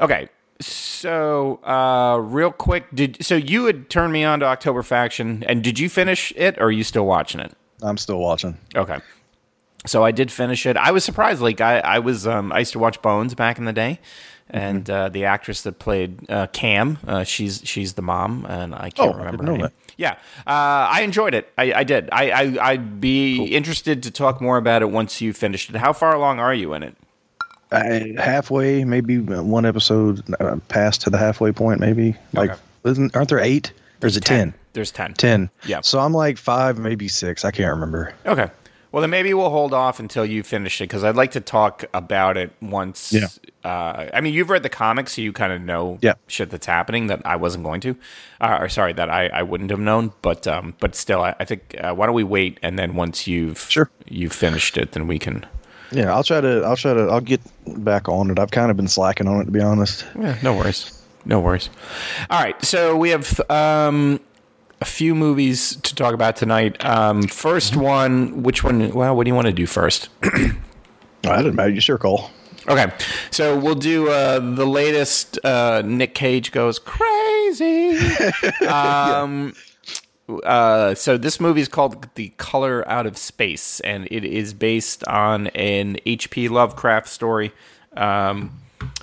okay. 0.00 0.28
So, 0.62 1.58
uh, 1.64 2.18
real 2.20 2.52
quick, 2.52 2.84
did 2.92 3.24
so 3.24 3.34
you 3.34 3.64
had 3.64 3.88
turned 3.88 4.12
me 4.12 4.24
on 4.24 4.40
to 4.40 4.46
October 4.46 4.82
Faction, 4.82 5.42
and 5.46 5.64
did 5.64 5.78
you 5.78 5.88
finish 5.88 6.34
it, 6.36 6.58
or 6.58 6.64
are 6.64 6.70
you 6.70 6.84
still 6.84 7.06
watching 7.06 7.40
it? 7.40 7.54
I'm 7.82 7.96
still 7.96 8.18
watching. 8.18 8.58
Okay. 8.74 8.98
So 9.86 10.04
I 10.04 10.10
did 10.10 10.30
finish 10.30 10.66
it. 10.66 10.76
I 10.76 10.90
was 10.90 11.04
surprised. 11.04 11.40
Like 11.40 11.62
I, 11.62 11.78
I 11.78 11.98
was, 12.00 12.26
um, 12.26 12.52
I 12.52 12.58
used 12.58 12.72
to 12.72 12.78
watch 12.78 13.00
Bones 13.00 13.34
back 13.34 13.56
in 13.56 13.64
the 13.64 13.72
day, 13.72 13.98
and 14.50 14.84
Mm-hmm. 14.84 14.92
uh, 14.92 15.08
the 15.10 15.24
actress 15.26 15.62
that 15.62 15.78
played 15.78 16.30
uh, 16.30 16.46
Cam, 16.48 16.98
uh, 17.06 17.24
she's 17.24 17.62
she's 17.64 17.94
the 17.94 18.02
mom, 18.02 18.46
and 18.48 18.74
I 18.74 18.90
can't 18.90 19.10
Oh, 19.10 19.12
I 19.14 19.18
remember 19.18 19.44
didn't 19.44 19.46
her 19.46 19.52
name. 19.52 19.60
that. 19.62 19.72
Yeah, 19.96 20.12
uh, 20.46 20.88
I 20.90 21.02
enjoyed 21.02 21.34
it. 21.34 21.52
I, 21.58 21.72
I 21.74 21.84
did. 21.84 22.08
I, 22.10 22.30
I 22.30 22.70
I'd 22.70 23.00
be 23.00 23.44
interested 23.46 24.02
to 24.04 24.10
talk 24.10 24.40
more 24.40 24.56
about 24.56 24.80
it 24.82 24.90
once 24.90 25.20
you 25.20 25.32
finished 25.32 25.68
it. 25.70 25.76
How 25.76 25.92
far 25.92 26.14
along 26.14 26.38
are 26.40 26.54
you 26.54 26.72
in 26.74 26.82
it? 26.82 26.96
I, 27.72 28.14
halfway, 28.18 28.82
maybe 28.84 29.18
one 29.18 29.64
episode 29.64 30.22
uh, 30.40 30.56
past 30.68 31.02
to 31.02 31.10
the 31.10 31.18
halfway 31.18 31.52
point, 31.52 31.78
maybe. 31.80 32.16
Like, 32.32 32.50
Okay. 32.50 32.60
isn't 32.86 33.14
aren't 33.14 33.28
there 33.28 33.38
eight 33.40 33.72
or 34.02 34.06
is 34.08 34.16
it 34.16 34.24
ten? 34.24 34.54
There's 34.72 34.90
ten. 34.90 35.14
Ten. 35.14 35.50
Yeah. 35.66 35.80
So 35.82 35.98
I'm 36.00 36.12
like 36.12 36.38
five, 36.38 36.78
maybe 36.78 37.06
six. 37.06 37.44
I 37.44 37.50
can't 37.50 37.70
remember. 37.72 38.12
Okay. 38.26 38.48
Well, 38.92 39.00
then 39.02 39.10
maybe 39.10 39.32
we'll 39.34 39.50
hold 39.50 39.72
off 39.72 40.00
until 40.00 40.26
you 40.26 40.42
finish 40.42 40.80
it 40.80 40.84
because 40.84 41.04
I'd 41.04 41.14
like 41.14 41.30
to 41.32 41.40
talk 41.40 41.84
about 41.94 42.36
it 42.36 42.52
once. 42.60 43.12
Yeah. 43.12 43.28
Uh, 43.64 44.10
I 44.12 44.20
mean, 44.20 44.34
you've 44.34 44.50
read 44.50 44.64
the 44.64 44.68
comics, 44.68 45.12
so 45.14 45.22
you 45.22 45.32
kind 45.32 45.52
of 45.52 45.60
know 45.62 45.98
Yeah. 46.02 46.14
shit 46.26 46.50
that's 46.50 46.66
happening 46.66 47.06
that 47.06 47.24
I 47.24 47.36
wasn't 47.36 47.62
going 47.62 47.80
to, 47.82 47.94
uh, 48.40 48.58
or 48.60 48.68
sorry, 48.68 48.92
that 48.94 49.08
I, 49.08 49.28
I 49.28 49.42
wouldn't 49.44 49.70
have 49.70 49.78
known. 49.78 50.12
But 50.22 50.46
um, 50.48 50.74
but 50.80 50.96
still, 50.96 51.22
I, 51.22 51.36
I 51.38 51.44
think 51.44 51.76
uh, 51.78 51.94
why 51.94 52.06
don't 52.06 52.14
we 52.16 52.24
wait 52.24 52.58
and 52.62 52.78
then 52.78 52.94
once 52.96 53.26
you've 53.28 53.60
Sure. 53.70 53.88
you've 54.08 54.32
finished 54.32 54.76
it, 54.76 54.92
then 54.92 55.06
we 55.06 55.18
can. 55.20 55.46
Yeah, 55.92 56.12
I'll 56.14 56.24
try 56.24 56.40
to. 56.40 56.62
I'll 56.64 56.76
try 56.76 56.94
to. 56.94 57.02
I'll 57.08 57.20
get 57.20 57.40
back 57.84 58.08
on 58.08 58.30
it. 58.30 58.38
I've 58.40 58.50
kind 58.50 58.70
of 58.72 58.76
been 58.76 58.88
slacking 58.88 59.28
on 59.28 59.40
it 59.40 59.44
to 59.44 59.50
be 59.52 59.60
honest. 59.60 60.04
Yeah, 60.18 60.36
no 60.42 60.54
worries. 60.56 60.96
No 61.26 61.38
worries. 61.38 61.68
All 62.30 62.40
right, 62.42 62.60
so 62.64 62.96
we 62.96 63.10
have 63.10 63.40
um, 63.50 64.20
a 64.80 64.84
few 64.84 65.14
movies 65.14 65.76
to 65.76 65.94
talk 65.94 66.14
about 66.14 66.36
tonight. 66.36 66.82
Um, 66.84 67.22
first 67.22 67.76
one, 67.76 68.42
which 68.42 68.64
one? 68.64 68.92
Well, 68.92 69.14
what 69.14 69.24
do 69.24 69.28
you 69.28 69.34
want 69.34 69.46
to 69.46 69.52
do 69.52 69.66
first? 69.66 70.08
I 70.22 71.36
didn't 71.36 71.54
matter. 71.54 71.70
You 71.70 71.80
sure, 71.80 71.98
Cole. 71.98 72.30
Okay, 72.68 72.92
so 73.30 73.58
we'll 73.58 73.74
do 73.74 74.08
uh, 74.08 74.38
the 74.38 74.66
latest. 74.66 75.38
Uh, 75.44 75.82
Nick 75.84 76.14
Cage 76.14 76.52
goes 76.52 76.78
crazy. 76.78 77.98
um, 78.68 79.54
uh, 80.44 80.94
so 80.94 81.16
this 81.16 81.40
movie 81.40 81.60
is 81.60 81.68
called 81.68 82.06
The 82.14 82.28
Color 82.36 82.88
Out 82.88 83.06
of 83.06 83.18
Space, 83.18 83.80
and 83.80 84.06
it 84.10 84.24
is 84.24 84.54
based 84.54 85.04
on 85.08 85.48
an 85.48 85.96
H.P. 86.06 86.48
Lovecraft 86.48 87.08
story. 87.08 87.52
Um, 87.96 88.52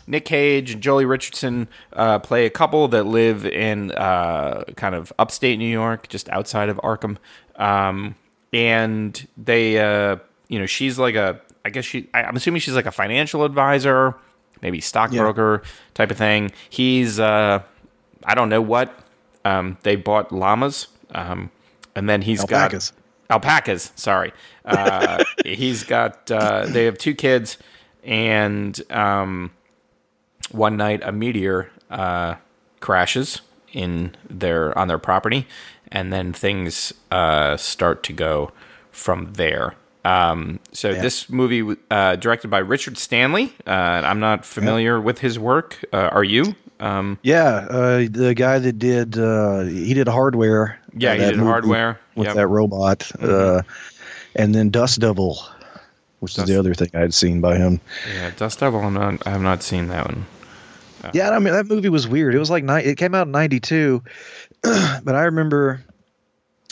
Nick 0.07 0.25
Cage 0.25 0.71
and 0.71 0.81
Joely 0.81 1.07
Richardson 1.07 1.67
uh, 1.93 2.19
play 2.19 2.45
a 2.45 2.49
couple 2.49 2.87
that 2.89 3.03
live 3.05 3.45
in 3.45 3.91
uh, 3.91 4.63
kind 4.75 4.95
of 4.95 5.11
upstate 5.19 5.59
New 5.59 5.67
York, 5.69 6.07
just 6.07 6.29
outside 6.29 6.69
of 6.69 6.77
Arkham. 6.77 7.17
Um, 7.57 8.15
and 8.53 9.27
they, 9.37 9.77
uh, 9.79 10.17
you 10.47 10.59
know, 10.59 10.65
she's 10.65 10.97
like 10.97 11.15
a, 11.15 11.41
I 11.65 11.69
guess 11.69 11.83
she, 11.85 12.09
I, 12.13 12.23
I'm 12.23 12.35
assuming 12.37 12.61
she's 12.61 12.75
like 12.75 12.85
a 12.85 12.91
financial 12.91 13.43
advisor, 13.43 14.15
maybe 14.61 14.79
stockbroker 14.79 15.63
type 15.93 16.09
of 16.11 16.17
thing. 16.17 16.51
He's, 16.69 17.19
uh, 17.19 17.61
I 18.23 18.35
don't 18.35 18.49
know 18.49 18.61
what. 18.61 18.97
Um, 19.45 19.77
they 19.83 19.95
bought 19.95 20.31
llamas, 20.31 20.87
um, 21.11 21.49
and 21.95 22.09
then 22.09 22.21
he's 22.21 22.41
Alpacas. 22.41 22.91
got 23.29 23.41
alpacas. 23.41 23.93
Sorry, 23.95 24.33
uh, 24.65 25.23
he's 25.45 25.85
got. 25.85 26.29
Uh, 26.29 26.65
they 26.65 26.83
have 26.83 26.97
two 26.97 27.15
kids, 27.15 27.57
and 28.03 28.79
um, 28.91 29.51
one 30.51 30.77
night 30.77 31.01
a 31.03 31.11
meteor 31.11 31.69
uh, 31.89 32.35
crashes 32.79 33.41
in 33.73 34.15
their 34.29 34.77
on 34.77 34.87
their 34.87 34.97
property, 34.99 35.45
and 35.91 36.11
then 36.13 36.33
things 36.33 36.93
uh, 37.11 37.57
start 37.57 38.03
to 38.03 38.13
go 38.13 38.51
from 38.91 39.33
there. 39.33 39.75
Um, 40.05 40.59
so 40.71 40.93
this 40.93 41.29
movie, 41.29 41.75
uh, 41.91 42.15
directed 42.15 42.47
by 42.49 42.59
Richard 42.59 42.97
Stanley, 42.97 43.53
uh, 43.65 43.71
I'm 43.71 44.21
not 44.21 44.45
familiar 44.45 45.01
with 45.01 45.19
his 45.19 45.37
work. 45.37 45.83
Uh, 45.91 45.97
are 46.13 46.23
you? 46.23 46.55
Um, 46.79 47.19
Yeah, 47.23 47.67
uh, 47.69 47.97
the 48.09 48.33
guy 48.33 48.59
that 48.59 48.79
did 48.79 49.17
uh, 49.17 49.63
he 49.63 49.93
did 49.93 50.07
hardware. 50.07 50.79
Yeah, 50.95 51.13
he 51.15 51.19
did 51.19 51.39
Hardware. 51.39 51.99
with 52.15 52.27
Yep. 52.27 52.35
that 52.35 52.47
robot, 52.47 53.11
uh, 53.21 53.61
and 54.35 54.55
then 54.55 54.69
Dust 54.69 54.99
Devil, 54.99 55.37
which 56.19 56.35
Dust- 56.35 56.49
is 56.49 56.53
the 56.53 56.59
other 56.59 56.73
thing 56.73 56.89
I 56.93 56.99
had 56.99 57.13
seen 57.13 57.41
by 57.41 57.57
him. 57.57 57.79
yeah, 58.13 58.31
Dust 58.37 58.59
Devil. 58.59 58.79
I'm 58.81 58.93
not. 58.93 59.25
I 59.25 59.31
have 59.31 59.41
not 59.41 59.63
seen 59.63 59.87
that 59.89 60.05
one. 60.05 60.25
yeah, 61.13 61.29
I 61.29 61.39
mean 61.39 61.53
that 61.53 61.67
movie 61.67 61.89
was 61.89 62.07
weird. 62.07 62.33
It 62.35 62.39
was 62.39 62.49
like 62.49 62.63
ni- 62.63 62.83
it 62.83 62.95
came 62.97 63.13
out 63.15 63.27
in 63.27 63.31
'92, 63.31 64.01
but 64.61 65.15
I 65.15 65.23
remember 65.23 65.81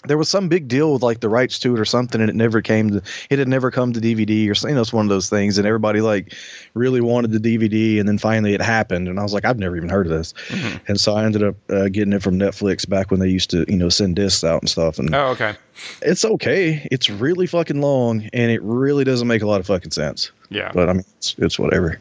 there 0.08 0.18
was 0.18 0.30
some 0.30 0.48
big 0.50 0.68
deal 0.68 0.94
with 0.94 1.02
like 1.04 1.20
the 1.20 1.30
rights 1.30 1.60
to 1.60 1.74
it 1.76 1.80
or 1.80 1.86
something, 1.86 2.22
and 2.22 2.30
it 2.30 2.36
never 2.36 2.62
came 2.62 2.90
to. 2.92 3.02
It 3.30 3.40
had 3.40 3.48
never 3.48 3.72
come 3.72 3.94
to 3.94 4.00
DVD 4.00 4.50
or 4.50 4.56
something. 4.56 4.72
You 4.74 4.76
know, 4.76 4.82
it's 4.82 4.94
one 4.94 5.06
of 5.06 5.10
those 5.10 5.30
things, 5.30 5.58
and 5.58 5.66
everybody 5.68 6.02
like 6.02 6.34
really 6.74 7.02
wanted 7.02 7.32
the 7.32 7.40
DVD, 7.58 8.00
and 8.00 8.08
then 8.08 8.18
finally 8.18 8.54
it 8.54 8.62
happened, 8.62 9.08
and 9.08 9.20
I 9.20 9.24
was 9.24 9.34
like, 9.34 9.46
I've 9.46 9.60
never 9.60 9.76
even 9.78 9.90
heard 9.90 10.06
of 10.08 10.12
this, 10.14 10.34
Mm-hmm. 10.50 10.78
and 10.88 11.00
so 11.00 11.14
I 11.16 11.24
ended 11.26 11.44
up 11.44 11.56
uh, 11.70 11.90
getting 11.90 12.14
it 12.14 12.22
from 12.24 12.38
Netflix 12.40 12.88
back 12.88 13.12
when 13.12 13.20
they 13.20 13.30
used 13.30 13.50
to 13.52 13.66
you 13.68 13.78
know 13.78 13.90
send 13.90 14.16
discs 14.16 14.44
out 14.44 14.62
and 14.62 14.70
stuff, 14.70 15.00
and 15.00 15.14
Oh, 15.14 15.28
okay. 15.30 15.56
it's 16.02 16.24
okay. 16.26 16.88
It's 16.92 17.10
really 17.10 17.48
fucking 17.48 17.82
long, 17.82 18.30
and 18.34 18.52
it 18.52 18.62
really 18.64 19.04
doesn't 19.04 19.28
make 19.28 19.42
a 19.42 19.48
lot 19.48 19.60
of 19.60 19.68
fucking 19.68 19.92
sense. 19.92 20.32
Yeah. 20.50 20.72
But 20.74 20.90
I 20.90 20.94
mean, 20.94 21.06
it's, 21.18 21.36
it's 21.40 21.58
whatever. 21.60 22.00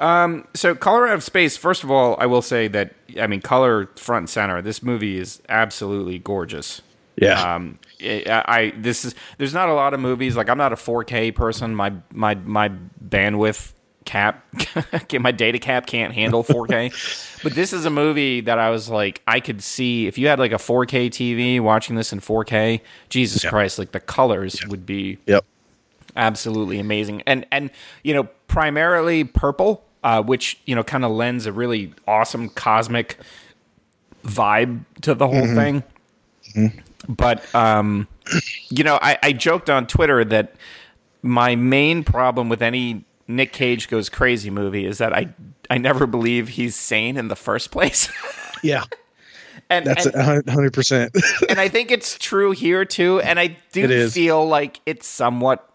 Um, 0.00 0.48
so 0.54 0.74
Color 0.74 1.08
Out 1.08 1.14
of 1.14 1.22
Space, 1.22 1.58
first 1.58 1.84
of 1.84 1.90
all, 1.90 2.16
I 2.18 2.26
will 2.26 2.42
say 2.42 2.68
that 2.68 2.94
I 3.20 3.26
mean 3.26 3.42
color 3.42 3.86
front 3.96 4.22
and 4.22 4.30
center. 4.30 4.62
This 4.62 4.82
movie 4.82 5.18
is 5.18 5.42
absolutely 5.48 6.18
gorgeous. 6.18 6.80
Yeah. 7.16 7.54
Um, 7.54 7.78
I, 8.02 8.42
I 8.46 8.72
this 8.76 9.04
is 9.04 9.14
there's 9.36 9.52
not 9.52 9.68
a 9.68 9.74
lot 9.74 9.92
of 9.92 10.00
movies 10.00 10.36
like 10.36 10.48
I'm 10.48 10.56
not 10.56 10.72
a 10.72 10.76
4K 10.76 11.34
person. 11.34 11.74
My 11.74 11.92
my 12.12 12.34
my 12.34 12.70
bandwidth 13.06 13.74
cap, 14.06 14.42
my 15.20 15.32
data 15.32 15.58
cap 15.58 15.84
can't 15.84 16.14
handle 16.14 16.42
4K. 16.42 17.42
but 17.42 17.54
this 17.54 17.74
is 17.74 17.84
a 17.84 17.90
movie 17.90 18.40
that 18.40 18.58
I 18.58 18.70
was 18.70 18.88
like, 18.88 19.20
I 19.26 19.38
could 19.40 19.62
see 19.62 20.06
if 20.06 20.16
you 20.16 20.28
had 20.28 20.38
like 20.38 20.52
a 20.52 20.56
4K 20.56 21.08
TV 21.08 21.60
watching 21.60 21.94
this 21.94 22.10
in 22.10 22.20
4K. 22.20 22.80
Jesus 23.10 23.44
Christ, 23.44 23.78
like 23.78 23.92
the 23.92 24.00
colors 24.00 24.66
would 24.66 24.86
be 24.86 25.18
yep. 25.26 25.44
absolutely 26.16 26.78
amazing 26.78 27.22
and 27.26 27.46
and 27.52 27.70
you 28.02 28.14
know 28.14 28.24
primarily 28.48 29.24
purple 29.24 29.84
uh, 30.04 30.22
which 30.22 30.58
you 30.66 30.74
know 30.74 30.82
kind 30.82 31.04
of 31.04 31.10
lends 31.10 31.46
a 31.46 31.52
really 31.52 31.92
awesome 32.06 32.48
cosmic 32.50 33.16
vibe 34.24 34.84
to 35.02 35.14
the 35.14 35.26
whole 35.26 35.46
thing 35.46 35.82
but 37.08 37.42
um 37.54 38.06
you 38.68 38.84
know 38.84 38.98
I, 39.00 39.16
I 39.22 39.32
joked 39.32 39.70
on 39.70 39.86
twitter 39.86 40.24
that 40.26 40.54
my 41.22 41.56
main 41.56 42.04
problem 42.04 42.48
with 42.48 42.60
any 42.60 43.04
nick 43.28 43.52
cage 43.52 43.88
goes 43.88 44.08
crazy 44.10 44.50
movie 44.50 44.84
is 44.84 44.98
that 44.98 45.14
i 45.14 45.28
i 45.70 45.78
never 45.78 46.06
believe 46.06 46.48
he's 46.48 46.76
sane 46.76 47.16
in 47.16 47.28
the 47.28 47.36
first 47.36 47.70
place 47.70 48.10
Yeah. 48.62 48.84
and 49.70 49.86
That's 49.86 50.04
a 50.04 50.22
hundred 50.22 50.74
percent. 50.74 51.16
and 51.48 51.58
I 51.58 51.68
think 51.68 51.90
it's 51.90 52.18
true 52.18 52.50
here 52.50 52.84
too. 52.84 53.20
And 53.20 53.38
I 53.40 53.56
do 53.72 54.10
feel 54.10 54.46
like 54.46 54.80
it's 54.84 55.06
somewhat 55.06 55.69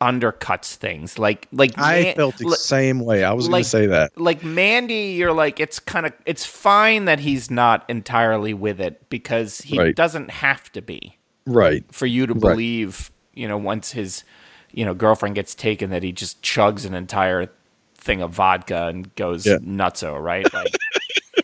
undercuts 0.00 0.74
things. 0.76 1.18
Like 1.18 1.46
like 1.52 1.72
I 1.76 2.02
Man- 2.02 2.16
felt 2.16 2.38
the 2.38 2.48
li- 2.48 2.54
same 2.56 3.00
way. 3.00 3.22
I 3.24 3.32
was 3.32 3.48
gonna 3.48 3.64
say 3.64 3.86
that. 3.86 4.18
Like 4.18 4.42
Mandy, 4.42 5.12
you're 5.16 5.32
like 5.32 5.60
it's 5.60 5.78
kind 5.78 6.06
of 6.06 6.12
it's 6.26 6.44
fine 6.46 7.04
that 7.04 7.20
he's 7.20 7.50
not 7.50 7.84
entirely 7.88 8.54
with 8.54 8.80
it 8.80 9.08
because 9.10 9.60
he 9.60 9.78
Right. 9.78 9.94
doesn't 9.94 10.30
have 10.30 10.70
to 10.72 10.80
be 10.82 11.16
Right. 11.46 11.84
for 11.92 12.06
you 12.06 12.26
to 12.26 12.32
Right. 12.34 12.40
believe. 12.40 13.10
You 13.34 13.46
know, 13.48 13.58
once 13.58 13.92
his 13.92 14.24
you 14.72 14.84
know 14.84 14.94
girlfriend 14.94 15.34
gets 15.34 15.54
taken, 15.54 15.90
that 15.90 16.02
he 16.02 16.12
just 16.12 16.42
chugs 16.42 16.86
an 16.86 16.94
entire 16.94 17.48
thing 17.94 18.22
of 18.22 18.30
vodka 18.32 18.86
and 18.88 19.14
goes 19.16 19.44
Yeah. 19.46 19.58
nutso, 19.58 20.18
right? 20.20 20.46
Like. 20.54 20.74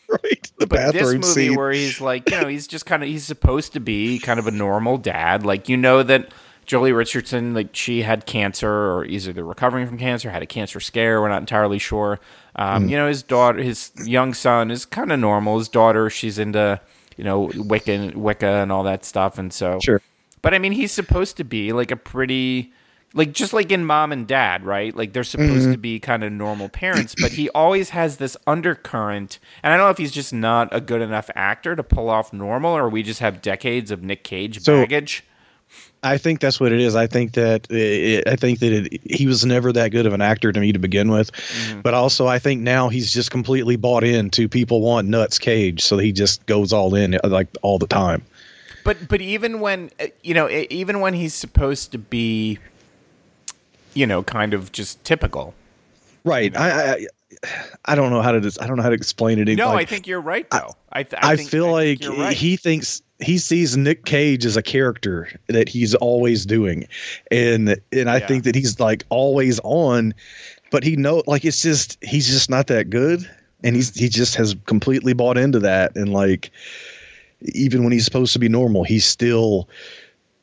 Right. 0.09 0.51
The 0.59 0.67
But 0.67 0.93
this 0.93 1.13
movie 1.13 1.23
scene. 1.23 1.55
where 1.57 1.73
he's 1.73 2.01
like, 2.01 2.31
you 2.31 2.41
know, 2.41 2.49
he's 2.49 2.67
just 2.67 2.87
kind 2.87 3.03
of 3.03 3.09
he's 3.09 3.25
supposed 3.25 3.73
to 3.75 3.81
be 3.81 4.19
kind 4.19 4.39
of 4.39 4.47
a 4.47 4.51
normal 4.51 4.97
dad. 4.99 5.45
Like 5.45 5.69
you 5.69 5.77
know 5.77 6.03
that 6.03 6.29
Joely 6.67 6.95
Richardson, 6.97 7.55
like 7.55 7.69
she 7.75 8.03
had 8.03 8.27
cancer 8.27 8.69
or 8.71 9.05
either 9.05 9.45
recovering 9.45 9.87
from 9.87 9.99
cancer, 9.99 10.31
had 10.31 10.43
a 10.43 10.47
cancer 10.47 10.81
scare. 10.81 11.21
We're 11.21 11.29
not 11.29 11.41
entirely 11.41 11.79
sure. 11.79 12.19
Um, 12.57 12.85
Hmm. 12.85 12.89
You 12.89 12.97
know, 12.97 13.09
his 13.09 13.23
daughter, 13.23 13.63
his 13.63 13.93
young 14.05 14.35
son 14.35 14.71
is 14.71 14.85
kind 14.85 15.13
of 15.13 15.21
normal. 15.21 15.59
His 15.59 15.69
daughter, 15.69 16.11
she's 16.11 16.39
into 16.39 16.81
you 17.17 17.25
know 17.25 17.51
Wicca, 17.55 18.13
Wicca, 18.15 18.47
and 18.47 18.73
all 18.73 18.83
that 18.83 19.05
stuff, 19.05 19.39
and 19.39 19.53
so 19.53 19.79
Sure. 19.83 20.01
But 20.43 20.55
I 20.55 20.59
mean, 20.59 20.73
he's 20.73 20.93
supposed 20.93 21.37
to 21.39 21.45
be 21.45 21.73
like 21.73 21.91
a 21.91 21.97
pretty. 21.97 22.73
Like 23.15 23.33
just 23.33 23.55
like 23.55 23.73
in 23.73 23.85
mom 23.87 24.13
and 24.13 24.27
dad, 24.27 24.63
right? 24.67 24.95
Like 24.95 25.15
they're 25.15 25.25
supposed 25.25 25.63
Mm-hmm. 25.63 25.73
to 25.73 25.79
be 25.79 26.01
kind 26.01 26.23
of 26.23 26.33
normal 26.33 26.69
parents, 26.69 27.15
but 27.19 27.31
he 27.33 27.49
always 27.51 27.89
has 27.91 28.19
this 28.19 28.37
undercurrent. 28.47 29.39
And 29.63 29.73
I 29.73 29.77
don't 29.79 29.87
know 29.87 29.91
if 29.91 29.97
he's 29.97 30.13
just 30.13 30.35
not 30.35 30.69
a 30.73 30.81
good 30.83 31.01
enough 31.01 31.31
actor 31.35 31.75
to 31.77 31.83
pull 31.83 32.11
off 32.11 32.33
normal, 32.35 32.77
or 32.77 32.91
we 32.91 33.03
just 33.03 33.21
have 33.21 33.41
decades 33.41 33.91
of 33.91 34.03
Nick 34.03 34.23
Cage 34.25 34.61
So- 34.61 34.81
baggage. 34.83 35.25
I 36.03 36.19
think 36.19 36.41
that's 36.41 36.61
what 36.61 36.73
it 36.73 36.81
is. 36.81 36.95
I 36.95 37.07
think 37.07 37.33
that 37.33 37.67
it, 37.71 38.29
I 38.29 38.37
think 38.37 38.61
that 38.61 38.73
it, 38.73 39.01
he 39.05 39.27
was 39.27 39.45
never 39.45 39.73
that 39.73 39.91
good 39.91 40.07
of 40.07 40.13
an 40.13 40.21
actor 40.21 40.53
to 40.53 40.61
me 40.61 40.73
to 40.73 40.79
begin 40.79 41.11
with, 41.11 41.33
Mm-hmm. 41.33 41.81
but 41.81 41.95
also 41.95 42.27
I 42.27 42.39
think 42.39 42.63
now 42.63 42.89
he's 42.89 43.13
just 43.13 43.31
completely 43.31 43.77
bought 43.77 44.05
into 44.05 44.49
people 44.49 44.83
want 44.83 45.09
nuts 45.09 45.39
Cage, 45.39 45.83
so 45.83 45.99
he 45.99 46.13
just 46.13 46.45
goes 46.47 46.73
all 46.73 46.95
in 46.95 47.15
uh, 47.15 47.21
like 47.25 47.49
all 47.63 47.79
the 47.79 47.87
time. 47.89 48.23
But 48.85 49.09
but 49.09 49.21
even 49.21 49.59
when 49.59 49.91
uh, 49.99 50.07
you 50.23 50.35
know, 50.35 50.49
even 50.49 51.01
when 51.01 51.15
he's 51.15 51.35
supposed 51.35 51.91
to 51.93 51.99
be, 51.99 52.59
you 53.95 54.07
know, 54.07 54.23
kind 54.23 54.55
of 54.55 54.71
just 54.71 55.03
typical. 55.03 55.55
Right. 56.25 56.57
I 56.57 56.93
I, 56.93 57.07
I 57.85 57.95
don't 57.95 58.11
know 58.11 58.23
how 58.23 58.33
to 58.33 58.41
dis- 58.41 58.59
I 58.61 58.67
don't 58.67 58.77
know 58.77 58.83
how 58.83 58.89
to 58.91 58.95
explain 58.95 59.39
it. 59.39 59.49
No, 59.57 59.69
Like, 59.69 59.87
I 59.87 59.91
think 59.91 60.07
you're 60.07 60.21
right 60.21 60.49
though. 60.51 60.75
I 60.93 61.03
th- 61.03 61.23
I, 61.23 61.37
think- 61.37 61.51
feel 61.51 61.67
I 61.67 61.71
like 61.71 62.01
think 62.01 62.19
right. 62.19 62.37
he 62.37 62.57
thinks 62.57 63.03
he 63.21 63.39
sees 63.39 63.77
Nick 63.77 64.05
Cage 64.05 64.45
as 64.45 64.57
a 64.57 64.63
character 64.63 65.29
that 65.49 65.69
he's 65.69 65.95
always 65.95 66.45
doing, 66.47 66.87
and 67.31 67.81
and 67.93 68.11
I 68.11 68.19
Yeah. 68.19 68.27
think 68.27 68.45
that 68.45 68.55
he's 68.55 68.79
like 68.81 69.05
always 69.09 69.59
on, 69.65 70.15
but 70.71 70.85
he 70.85 70.97
know 70.97 71.23
like 71.27 71.45
it's 71.45 71.63
just 71.63 71.97
he's 72.03 72.27
just 72.27 72.51
not 72.51 72.67
that 72.67 72.91
good, 72.91 73.29
and 73.65 73.75
he's 73.77 73.95
he 73.95 74.09
just 74.09 74.35
has 74.37 74.55
completely 74.67 75.13
bought 75.15 75.39
into 75.39 75.59
that, 75.61 75.97
and 75.97 76.13
like 76.13 76.51
even 77.55 77.85
when 77.85 77.93
he's 77.93 78.05
supposed 78.05 78.33
to 78.33 78.39
be 78.39 78.49
normal, 78.49 78.83
he's 78.85 79.05
still 79.05 79.69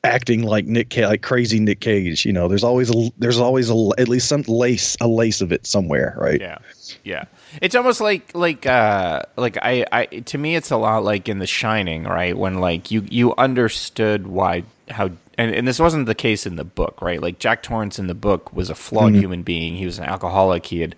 acting 0.04 0.44
like 0.44 0.66
Nick 0.66 0.89
Ca- 0.89 1.08
like 1.08 1.22
crazy 1.22 1.60
Nick 1.60 1.80
Cage. 1.80 2.26
You 2.26 2.34
know, 2.34 2.48
there's 2.48 2.63
always 2.63 2.89
a 2.94 3.12
there's 3.18 3.39
always 3.39 3.70
a 3.70 3.89
at 3.98 4.08
least 4.10 4.28
some 4.28 4.42
lace 4.48 4.98
a 5.02 5.08
lace 5.08 5.42
of 5.42 5.52
it 5.52 5.66
somewhere, 5.66 6.16
right? 6.18 6.39
Yeah, 6.42 6.58
yeah. 7.04 7.26
It's 7.62 7.76
almost 7.76 8.02
like 8.02 8.34
like 8.36 8.66
uh 8.66 9.24
like 9.38 9.58
I 9.62 9.86
I 9.92 10.06
to 10.06 10.38
me 10.38 10.56
it's 10.56 10.72
a 10.72 10.78
lot 10.78 11.04
like 11.04 11.30
in 11.30 11.39
The 11.39 11.48
Shining, 11.48 12.04
right? 12.04 12.38
When 12.38 12.56
like 12.60 12.92
you 12.92 13.06
you 13.10 13.34
understood 13.36 14.28
why 14.28 14.63
how 14.89 15.10
and, 15.38 15.56
and 15.56 15.68
this 15.68 15.80
wasn't 15.80 16.06
the 16.06 16.16
case 16.16 16.46
in 16.46 16.58
the 16.58 16.63
book, 16.63 17.02
right? 17.02 17.22
Like 17.22 17.39
Jack 17.39 17.63
Torrance 17.63 17.98
in 17.98 18.08
the 18.08 18.13
book 18.13 18.54
was 18.54 18.70
a 18.70 18.76
flawed 18.76 19.16
human 19.16 19.42
being. 19.42 19.76
He 19.76 19.86
was 19.86 19.98
an 19.98 20.06
alcoholic. 20.06 20.66
He 20.66 20.82
had 20.82 20.96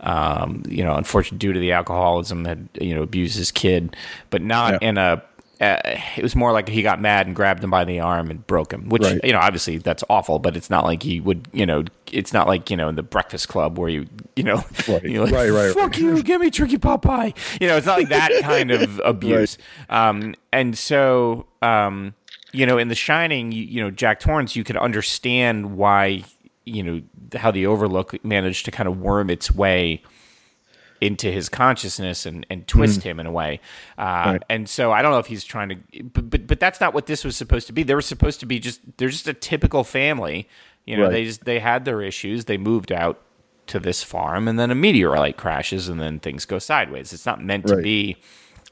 um, 0.00 0.64
you 0.68 0.82
know, 0.82 0.94
unfortunately, 0.96 1.38
due 1.38 1.52
to 1.52 1.60
the 1.60 1.72
alcoholism, 1.72 2.44
had 2.44 2.68
you 2.80 2.92
know 2.94 3.02
abused 3.02 3.36
his 3.36 3.50
kid, 3.52 3.96
but 4.30 4.42
not 4.42 4.82
Yeah. 4.82 4.88
in 4.88 4.98
a. 4.98 5.22
Uh, 5.62 5.80
it 6.16 6.22
was 6.24 6.34
more 6.34 6.50
like 6.52 6.68
he 6.68 6.82
got 6.82 7.00
mad 7.00 7.26
and 7.28 7.36
grabbed 7.36 7.62
him 7.62 7.70
by 7.70 7.84
the 7.84 8.00
arm 8.00 8.30
and 8.30 8.44
broke 8.48 8.72
him, 8.72 8.88
which 8.88 9.02
Right. 9.04 9.20
you 9.22 9.32
know 9.32 9.38
obviously 9.38 9.78
that's 9.78 10.02
awful. 10.10 10.38
But 10.40 10.56
it's 10.56 10.68
not 10.68 10.84
like 10.84 11.02
he 11.04 11.20
would, 11.20 11.46
you 11.52 11.64
know, 11.64 11.84
it's 12.10 12.32
not 12.32 12.48
like 12.48 12.68
you 12.70 12.76
know 12.76 12.88
in 12.88 12.96
the 12.96 13.02
Breakfast 13.04 13.48
Club 13.48 13.78
where 13.78 13.88
you, 13.88 14.06
you 14.34 14.42
know, 14.42 14.64
Right. 14.88 15.04
you're 15.04 15.24
like, 15.24 15.32
Right, 15.32 15.50
right, 15.50 15.72
fuck 15.72 15.92
right. 15.92 15.98
you, 15.98 16.22
give 16.22 16.40
me 16.40 16.50
Tricky 16.50 16.78
Popeye. 16.78 17.32
You 17.60 17.68
know, 17.68 17.76
it's 17.76 17.86
not 17.86 17.98
like 17.98 18.08
that 18.08 18.32
kind 18.42 18.72
of 18.72 19.00
abuse. 19.04 19.56
Um, 19.88 20.34
and 20.52 20.76
so, 20.76 21.46
um, 21.62 22.14
you 22.52 22.66
know, 22.66 22.76
in 22.76 22.88
The 22.88 22.94
Shining, 22.96 23.52
you, 23.52 23.62
you 23.62 23.80
know, 23.82 23.90
Jack 23.90 24.18
Torrance, 24.20 24.56
you 24.56 24.64
could 24.64 24.76
understand 24.76 25.76
why, 25.76 26.24
you 26.64 26.82
know, 26.82 27.02
how 27.38 27.50
the 27.52 27.66
Overlook 27.66 28.22
managed 28.24 28.64
to 28.64 28.70
kind 28.70 28.88
of 28.88 28.98
worm 29.00 29.30
its 29.30 29.50
way 29.52 30.02
into 31.02 31.30
his 31.32 31.48
consciousness 31.48 32.24
and, 32.26 32.46
and 32.48 32.66
twist 32.68 33.02
him 33.02 33.18
in 33.18 33.26
a 33.26 33.32
way. 33.32 33.60
Uh, 33.98 34.04
Mm. 34.24 34.24
Right. 34.32 34.42
And 34.48 34.68
so 34.68 34.92
I 34.92 35.02
don't 35.02 35.10
know 35.12 35.18
if 35.18 35.26
he's 35.26 35.42
trying 35.44 35.68
to, 35.70 36.02
but, 36.04 36.30
but 36.30 36.46
but 36.46 36.60
that's 36.60 36.80
not 36.80 36.94
what 36.94 37.06
this 37.06 37.24
was 37.24 37.36
supposed 37.36 37.66
to 37.66 37.72
be. 37.72 37.82
They 37.82 37.94
were 37.94 38.00
supposed 38.00 38.38
to 38.40 38.46
be 38.46 38.58
just 38.60 38.80
they're 38.96 39.08
just 39.08 39.26
a 39.28 39.34
typical 39.34 39.82
family. 39.84 40.48
You 40.86 40.96
know, 40.96 41.04
Right. 41.04 41.12
they 41.12 41.24
just 41.24 41.44
they 41.44 41.58
had 41.58 41.84
their 41.84 42.00
issues. 42.02 42.44
They 42.46 42.56
moved 42.56 42.92
out 42.92 43.20
to 43.68 43.78
this 43.80 44.02
farm, 44.02 44.48
and 44.48 44.58
then 44.58 44.70
a 44.70 44.74
meteorite 44.74 45.36
crashes, 45.36 45.88
and 45.88 46.00
then 46.00 46.18
things 46.20 46.44
go 46.44 46.58
sideways. 46.58 47.12
It's 47.12 47.26
not 47.26 47.42
meant 47.44 47.66
to 47.68 47.76
be 47.76 48.16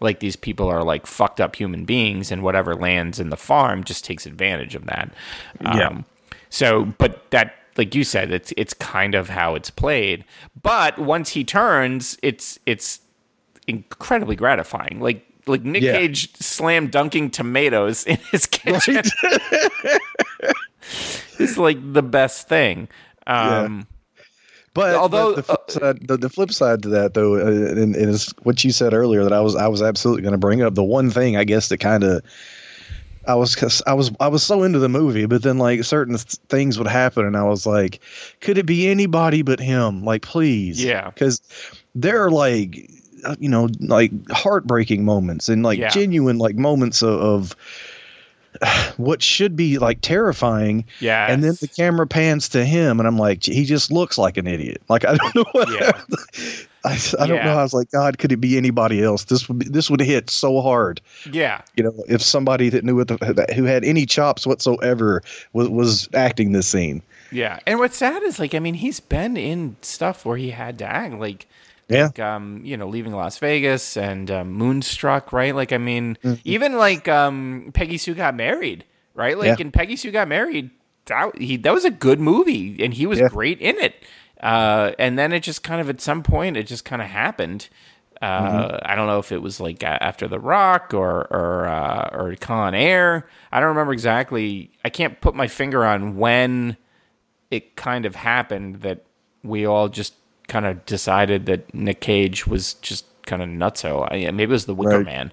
like 0.01 0.21
these 0.21 0.35
people 0.37 0.69
are 0.69 0.83
like 0.83 1.07
fucked 1.07 1.41
up 1.41 1.57
human 1.57 1.85
beings, 1.85 2.31
and 2.33 2.43
whatever 2.43 2.75
lands 2.75 3.19
in 3.21 3.31
the 3.31 3.37
farm 3.37 3.85
just 3.85 4.05
takes 4.05 4.25
advantage 4.27 4.75
of 4.75 4.87
that. 4.87 5.13
Yeah. 5.63 5.89
Um, 5.89 6.05
so, 6.49 6.85
but 6.99 7.31
that, 7.31 7.55
like 7.77 7.95
you 7.95 8.05
said, 8.05 8.33
it's 8.33 8.53
it's 8.57 8.75
kind 8.75 9.15
of 9.15 9.29
how 9.29 9.55
it's 9.55 9.71
played. 9.71 10.25
But 10.63 10.99
once 10.99 11.31
he 11.31 11.45
turns, 11.45 12.19
it's 12.23 12.59
it's 12.67 13.01
incredibly 13.67 14.37
gratifying. 14.37 15.01
Like 15.01 15.25
like 15.47 15.63
Nick 15.63 15.83
Yeah. 15.83 15.93
Cage 15.93 16.35
slam 16.37 16.89
dunking 16.89 17.31
tomatoes 17.31 18.05
in 18.09 18.19
his 18.31 18.47
kitchen. 18.47 19.03
it's 21.39 21.57
like 21.57 21.79
the 21.93 22.03
best 22.03 22.49
thing. 22.49 22.89
Um, 23.27 23.87
But 24.75 24.95
Although, 24.95 25.35
but 25.35 25.37
the, 25.37 25.43
flip 25.43 25.71
side, 25.71 26.09
the, 26.09 26.17
the 26.17 26.29
flip 26.29 26.53
side 26.53 26.83
to 26.85 26.89
that 26.91 27.15
though, 27.15 27.35
uh, 27.37 27.47
and, 27.47 27.97
and 27.97 28.11
is 28.11 28.33
what 28.43 28.63
you 28.63 28.71
said 28.71 28.93
earlier 28.95 29.25
that 29.25 29.33
I 29.33 29.41
was 29.41 29.57
I 29.57 29.67
was 29.67 29.83
absolutely 29.83 30.23
going 30.23 30.33
to 30.33 30.39
bring 30.39 30.63
up. 30.63 30.75
The 30.75 30.85
one 30.85 31.11
thing 31.11 31.37
I 31.37 31.45
guess 31.45 31.69
that 31.71 31.79
kind 31.79 32.05
of 32.05 32.23
I 33.31 33.35
was 33.35 33.83
I 33.87 33.95
was 33.95 34.11
I 34.21 34.29
was 34.29 34.43
so 34.43 34.63
into 34.63 34.79
the 34.79 34.89
movie, 34.89 35.27
but 35.27 35.43
then 35.43 35.59
like 35.59 35.85
certain 35.85 36.15
th- 36.15 36.37
things 36.49 36.79
would 36.79 36.87
happen, 36.89 37.25
and 37.25 37.37
I 37.37 37.45
was 37.45 37.67
like, 37.67 38.01
could 38.41 38.59
it 38.59 38.67
be 38.67 38.89
anybody 38.89 39.43
but 39.43 39.61
him? 39.61 40.05
Like, 40.05 40.23
please, 40.23 40.83
Yeah. 40.83 41.11
Because 41.11 41.41
there 41.95 42.25
are 42.25 42.31
like 42.31 42.91
uh, 43.25 43.37
you 43.39 43.49
know 43.49 43.69
like 43.81 44.11
heartbreaking 44.31 45.05
moments 45.05 45.49
and 45.49 45.63
like 45.63 45.79
Yeah. 45.79 45.89
genuine 45.91 46.39
like 46.39 46.57
moments 46.57 47.03
of, 47.03 47.21
of 47.21 47.57
what 48.97 49.23
should 49.23 49.57
be 49.57 49.79
like 49.79 50.01
terrifying 50.01 50.85
Yeah. 51.01 51.27
and 51.31 51.43
then 51.45 51.55
the 51.61 51.69
camera 51.69 52.07
pans 52.07 52.49
to 52.51 52.65
him 52.65 52.99
and 52.99 53.07
i'm 53.07 53.19
like 53.19 53.45
he 53.45 53.65
just 53.65 53.91
looks 53.93 54.17
like 54.19 54.37
an 54.39 54.47
idiot 54.47 54.83
like 54.89 55.05
i 55.05 55.15
don't 55.17 55.35
know 55.35 55.45
what 55.53 55.69
Yeah. 55.71 55.93
I, 56.85 56.99
I 57.19 57.27
don't 57.27 57.37
Yeah. 57.37 57.45
know 57.45 57.59
i 57.59 57.63
was 57.63 57.75
like 57.75 57.91
god 57.91 58.19
could 58.19 58.33
it 58.33 58.39
be 58.41 58.57
anybody 58.57 59.03
else 59.03 59.25
this 59.25 59.49
would 59.49 59.59
be, 59.59 59.69
this 59.69 59.91
would 59.91 60.01
hit 60.01 60.31
so 60.31 60.61
hard 60.61 61.01
yeah. 61.31 61.61
you 61.77 61.83
know 61.85 61.93
if 62.09 62.23
somebody 62.23 62.69
that 62.71 62.85
knew 62.85 62.97
what 62.97 63.09
the, 63.09 63.47
who 63.55 63.65
had 63.65 63.85
any 63.85 64.07
chops 64.07 64.47
whatsoever 64.47 65.23
was 65.53 65.69
was 65.69 66.09
acting 66.15 66.53
this 66.53 66.69
scene 66.69 67.03
Yeah. 67.33 67.59
And 67.67 67.79
what's 67.79 67.97
sad 67.97 68.23
is 68.23 68.39
like 68.39 68.55
I 68.55 68.59
mean 68.61 68.75
he's 68.75 68.99
been 69.01 69.37
in 69.37 69.77
stuff 69.83 70.25
where 70.25 70.37
he 70.37 70.51
had 70.51 70.79
to 70.79 70.85
act 70.85 71.15
like 71.15 71.47
yeah 71.89 72.05
like, 72.07 72.19
um, 72.21 72.61
you 72.65 72.77
know, 72.77 72.87
leaving 72.89 73.13
Las 73.13 73.39
Vegas 73.39 73.97
and 73.97 74.31
um, 74.31 74.53
Moonstruck, 74.53 75.33
right? 75.33 75.55
Like, 75.57 75.73
I 75.73 75.79
mean, 75.79 76.17
Mm-hmm. 76.23 76.41
even 76.45 76.77
like 76.77 77.09
um, 77.09 77.71
Peggy 77.75 77.99
Sue 77.99 78.15
got 78.15 78.37
married, 78.37 78.85
right? 79.15 79.37
Like, 79.37 79.59
Yeah. 79.59 79.67
in 79.67 79.73
Peggy 79.73 79.97
Sue 79.97 80.13
got 80.13 80.29
married, 80.29 80.71
that 81.07 81.37
he 81.37 81.57
that 81.57 81.73
was 81.75 81.85
a 81.85 81.91
good 81.91 82.21
movie, 82.21 82.77
and 82.83 82.95
he 82.95 83.07
was 83.07 83.19
Yeah. 83.19 83.29
great 83.29 83.61
in 83.61 83.77
it. 83.79 83.95
Uh, 84.43 84.93
and 84.99 85.19
then 85.19 85.33
it 85.33 85.43
just 85.43 85.63
kind 85.63 85.81
of 85.81 85.89
at 85.91 86.01
some 86.01 86.23
point 86.23 86.57
it 86.57 86.67
just 86.67 86.85
kind 86.85 87.03
of 87.03 87.09
happened. 87.09 87.69
Uh, 88.23 88.41
Mm-hmm. 88.41 88.77
I 88.85 88.95
don't 88.97 89.07
know 89.07 89.19
if 89.19 89.33
it 89.33 89.41
was 89.41 89.61
like 89.61 89.83
after 89.83 90.29
The 90.29 90.39
Rock 90.39 90.93
or 90.93 91.27
or 91.33 91.67
uh, 91.67 92.11
or 92.13 92.35
Con 92.37 92.75
Air. 92.75 93.27
I 93.51 93.61
don't 93.61 93.71
remember 93.71 93.93
exactly. 93.95 94.71
I 94.85 94.91
can't 94.91 95.19
put 95.23 95.35
my 95.35 95.49
finger 95.49 95.85
on 95.87 96.17
when 96.17 96.77
it 97.51 97.77
kind 97.77 98.05
of 98.05 98.15
happened 98.15 98.83
that 98.83 99.05
we 99.43 99.65
all 99.67 99.89
just 99.89 100.15
kind 100.49 100.67
of 100.67 100.85
decided 100.85 101.47
that 101.47 101.73
Nick 101.75 102.01
Cage 102.03 102.47
was 102.47 102.75
just 102.75 103.07
kind 103.25 103.41
of 103.43 103.49
nutso. 103.49 104.07
I, 104.11 104.31
maybe 104.31 104.45
it 104.45 104.49
was 104.51 104.67
the 104.67 104.75
Wicker 104.75 104.99
Right. 104.99 105.07
Man. 105.07 105.33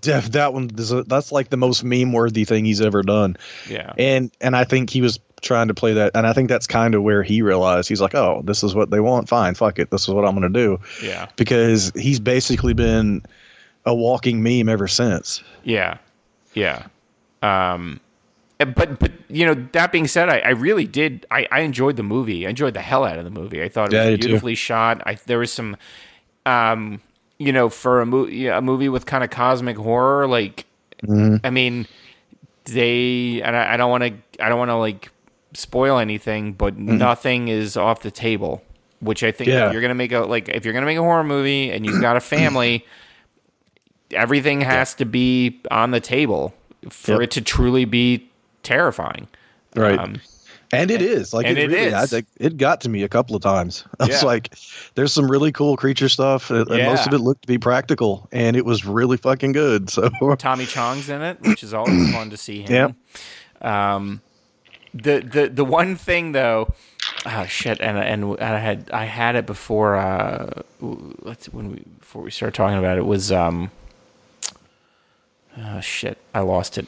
Def, 0.00 0.30
that 0.32 0.52
one 0.54 0.68
that's 0.68 1.32
like 1.32 1.50
the 1.50 1.56
most 1.56 1.84
meme 1.84 2.12
worthy 2.12 2.44
thing 2.44 2.64
he's 2.64 2.80
ever 2.80 3.02
done 3.02 3.36
Yeah. 3.68 3.92
and 3.98 4.30
and 4.40 4.56
i 4.56 4.64
think 4.64 4.88
he 4.88 5.02
was 5.02 5.18
trying 5.42 5.68
to 5.68 5.74
play 5.74 5.92
that 5.92 6.10
and 6.14 6.26
i 6.26 6.32
think 6.32 6.48
that's 6.48 6.66
kind 6.66 6.94
of 6.94 7.02
where 7.02 7.22
he 7.22 7.42
realized 7.42 7.88
he's 7.88 8.00
like 8.00 8.14
oh 8.14 8.42
this 8.44 8.64
is 8.64 8.74
what 8.74 8.90
they 8.90 9.00
want 9.00 9.28
fine 9.28 9.54
fuck 9.54 9.78
it 9.78 9.90
this 9.90 10.02
is 10.02 10.08
what 10.08 10.24
i'm 10.24 10.36
going 10.38 10.50
to 10.52 10.58
do 10.58 10.78
Yeah. 11.02 11.28
because 11.36 11.92
he's 11.94 12.18
basically 12.18 12.72
been 12.74 13.22
a 13.84 13.94
walking 13.94 14.42
meme 14.42 14.68
ever 14.68 14.88
since 14.88 15.42
Yeah. 15.62 15.98
Yeah. 16.54 16.86
Um, 17.42 18.00
but 18.58 18.98
but 18.98 19.12
you 19.28 19.44
know 19.44 19.54
that 19.72 19.92
being 19.92 20.06
said, 20.08 20.30
I, 20.30 20.38
I 20.38 20.48
really 20.50 20.86
did. 20.86 21.26
I, 21.30 21.46
I 21.52 21.60
enjoyed 21.60 21.96
the 21.96 22.02
movie. 22.02 22.46
I 22.46 22.50
enjoyed 22.50 22.72
the 22.72 22.80
hell 22.80 23.04
out 23.04 23.18
of 23.18 23.24
the 23.24 23.30
movie. 23.30 23.62
I 23.62 23.68
thought 23.68 23.92
it 23.92 23.96
Yeah, 23.96 24.08
was 24.10 24.18
too. 24.18 24.26
beautifully 24.26 24.54
shot. 24.54 25.02
I 25.06 25.18
there 25.26 25.38
was 25.38 25.52
some, 25.52 25.76
um, 26.46 27.02
you 27.38 27.52
know, 27.52 27.68
for 27.68 28.00
a 28.00 28.06
movie 28.06 28.46
a 28.46 28.62
movie 28.62 28.88
with 28.88 29.04
kind 29.04 29.22
of 29.22 29.28
cosmic 29.30 29.76
horror. 29.76 30.26
Like, 30.26 30.64
Mm-hmm. 31.04 31.44
I 31.44 31.50
mean, 31.50 31.86
they 32.64 33.42
and 33.42 33.54
I, 33.54 33.74
I 33.74 33.76
don't 33.76 33.90
want 33.90 34.04
to 34.04 34.42
I 34.42 34.48
don't 34.48 34.58
want 34.58 34.70
to 34.70 34.76
like 34.76 35.10
spoil 35.56 35.98
anything, 35.98 36.52
but 36.52 36.76
nothing 36.78 37.48
is 37.48 37.76
off 37.76 38.00
the 38.02 38.10
table. 38.10 38.62
Which 39.00 39.22
I 39.22 39.30
think 39.32 39.50
Mm-hmm. 39.50 39.58
Yeah. 39.58 39.72
you're 39.72 39.82
gonna 39.82 39.94
make 39.94 40.12
a 40.12 40.20
like 40.20 40.48
if 40.48 40.64
you're 40.64 40.72
gonna 40.74 40.86
make 40.86 40.96
a 40.98 41.02
horror 41.02 41.24
movie 41.24 41.70
and 41.70 41.84
you've 41.84 42.00
got 42.00 42.16
a 42.16 42.20
family, 42.36 42.84
everything 44.12 44.60
has 44.60 44.94
to 44.94 45.04
be 45.04 45.60
on 45.70 45.90
the 45.90 46.00
table 46.00 46.54
for 46.90 47.12
Yep. 47.12 47.20
it 47.22 47.30
to 47.32 47.40
truly 47.40 47.84
be 47.84 48.28
terrifying. 48.62 49.28
right 49.74 49.98
Um, 49.98 50.20
and 50.72 50.90
it 50.90 51.00
is 51.02 51.32
like 51.32 51.46
it, 51.46 51.56
it 51.58 51.70
really, 51.70 51.92
I 51.94 52.02
is. 52.04 52.10
think 52.10 52.26
it 52.38 52.56
got 52.56 52.80
to 52.82 52.88
me 52.88 53.02
a 53.04 53.08
couple 53.08 53.36
of 53.36 53.42
times 53.42 53.84
i 54.00 54.06
was 54.06 54.20
Yeah. 54.22 54.26
like 54.26 54.52
there's 54.96 55.12
some 55.12 55.30
really 55.30 55.52
cool 55.52 55.76
creature 55.76 56.08
stuff 56.08 56.50
and 56.50 56.68
and 56.68 56.84
most 56.86 57.06
of 57.06 57.12
it 57.14 57.18
looked 57.18 57.42
to 57.42 57.46
be 57.48 57.58
practical 57.58 58.28
and 58.32 58.56
it 58.56 58.64
was 58.64 58.84
really 58.84 59.16
fucking 59.16 59.52
good 59.52 59.90
so 59.96 60.08
Tommy 60.38 60.66
Chong's 60.66 61.08
in 61.08 61.22
it, 61.22 61.40
which 61.42 61.62
is 61.62 61.72
always 61.74 62.10
fun 62.14 62.30
to 62.30 62.36
see 62.36 62.62
him. 62.62 62.96
Um, 63.62 64.20
the 65.02 65.20
the 65.20 65.48
the 65.48 65.64
one 65.64 65.96
thing 65.96 66.32
though, 66.32 66.72
oh 67.24 67.46
shit, 67.46 67.80
and 67.80 67.98
and 67.98 68.40
I 68.40 68.58
had 68.58 68.90
I 68.90 69.04
had 69.04 69.36
it 69.36 69.46
before. 69.46 69.96
Uh, 69.96 70.62
let's 70.80 71.46
when 71.46 71.72
we 71.72 71.82
before 72.00 72.22
we 72.22 72.30
started 72.30 72.54
talking 72.54 72.78
about 72.78 72.98
it 72.98 73.06
was 73.06 73.32
um, 73.32 73.70
oh 75.58 75.80
shit, 75.80 76.18
I 76.34 76.40
lost 76.40 76.78
it. 76.78 76.86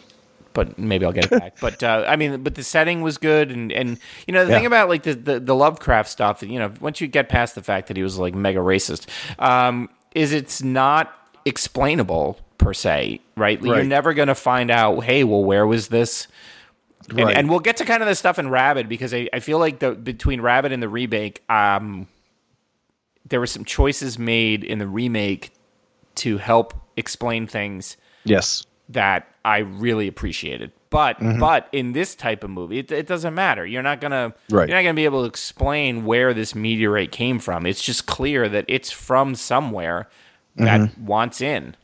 But 0.54 0.76
maybe 0.76 1.06
I'll 1.06 1.12
get 1.12 1.26
it 1.26 1.38
back. 1.38 1.56
but 1.60 1.82
uh, 1.84 2.04
I 2.08 2.16
mean, 2.16 2.42
but 2.42 2.56
the 2.56 2.64
setting 2.64 3.02
was 3.02 3.18
good, 3.18 3.52
and 3.52 3.70
and 3.70 3.98
you 4.26 4.34
know 4.34 4.44
the 4.44 4.52
thing 4.52 4.66
about 4.66 4.88
like 4.88 5.04
the, 5.04 5.14
the 5.14 5.40
the 5.40 5.54
Lovecraft 5.54 6.08
stuff, 6.08 6.42
you 6.42 6.58
know, 6.58 6.72
once 6.80 7.00
you 7.00 7.06
get 7.06 7.28
past 7.28 7.54
the 7.54 7.62
fact 7.62 7.88
that 7.88 7.96
he 7.96 8.02
was 8.02 8.18
like 8.18 8.34
mega 8.34 8.58
racist, 8.58 9.06
um, 9.38 9.88
is 10.14 10.32
it's 10.32 10.62
not 10.62 11.14
explainable 11.44 12.38
per 12.56 12.74
se, 12.74 13.20
right? 13.36 13.62
You're 13.62 13.84
never 13.84 14.14
going 14.14 14.28
to 14.28 14.34
find 14.34 14.70
out. 14.70 15.04
Hey, 15.04 15.22
well, 15.22 15.44
where 15.44 15.66
was 15.66 15.88
this? 15.88 16.26
And, 17.10 17.20
and 17.30 17.50
we'll 17.50 17.60
get 17.60 17.76
to 17.78 17.84
kind 17.84 18.02
of 18.02 18.08
the 18.08 18.14
stuff 18.14 18.38
in 18.38 18.48
Rabid 18.50 18.88
because 18.88 19.14
I, 19.14 19.28
I 19.32 19.40
feel 19.40 19.58
like 19.58 19.78
the 19.78 19.92
between 19.92 20.40
Rabid 20.40 20.72
and 20.72 20.82
the 20.82 20.88
remake, 20.88 21.42
um, 21.50 22.06
there 23.26 23.40
were 23.40 23.46
some 23.46 23.64
choices 23.64 24.18
made 24.18 24.64
in 24.64 24.78
the 24.78 24.86
remake 24.86 25.52
to 26.16 26.38
help 26.38 26.74
explain 26.96 27.46
things 27.46 27.96
yes 28.24 28.64
that 28.90 29.28
I 29.44 29.58
really 29.58 30.08
appreciated. 30.08 30.72
But 30.90 31.18
Mm-hmm. 31.18 31.38
but 31.38 31.68
in 31.72 31.92
this 31.92 32.14
type 32.14 32.42
of 32.42 32.50
movie, 32.50 32.78
it, 32.78 32.90
it 32.90 33.06
doesn't 33.06 33.34
matter. 33.34 33.66
You're 33.66 33.82
not 33.82 34.00
gonna 34.00 34.32
Right. 34.50 34.68
you're 34.68 34.76
not 34.76 34.82
gonna 34.82 34.94
be 34.94 35.04
able 35.04 35.22
to 35.22 35.28
explain 35.28 36.04
where 36.06 36.32
this 36.34 36.54
meteorite 36.54 37.12
came 37.12 37.38
from. 37.38 37.66
It's 37.66 37.82
just 37.82 38.06
clear 38.06 38.48
that 38.48 38.64
it's 38.68 38.90
from 38.90 39.34
somewhere 39.34 40.08
that 40.56 40.80
Mm-hmm. 40.80 41.06
wants 41.06 41.40
in. 41.42 41.76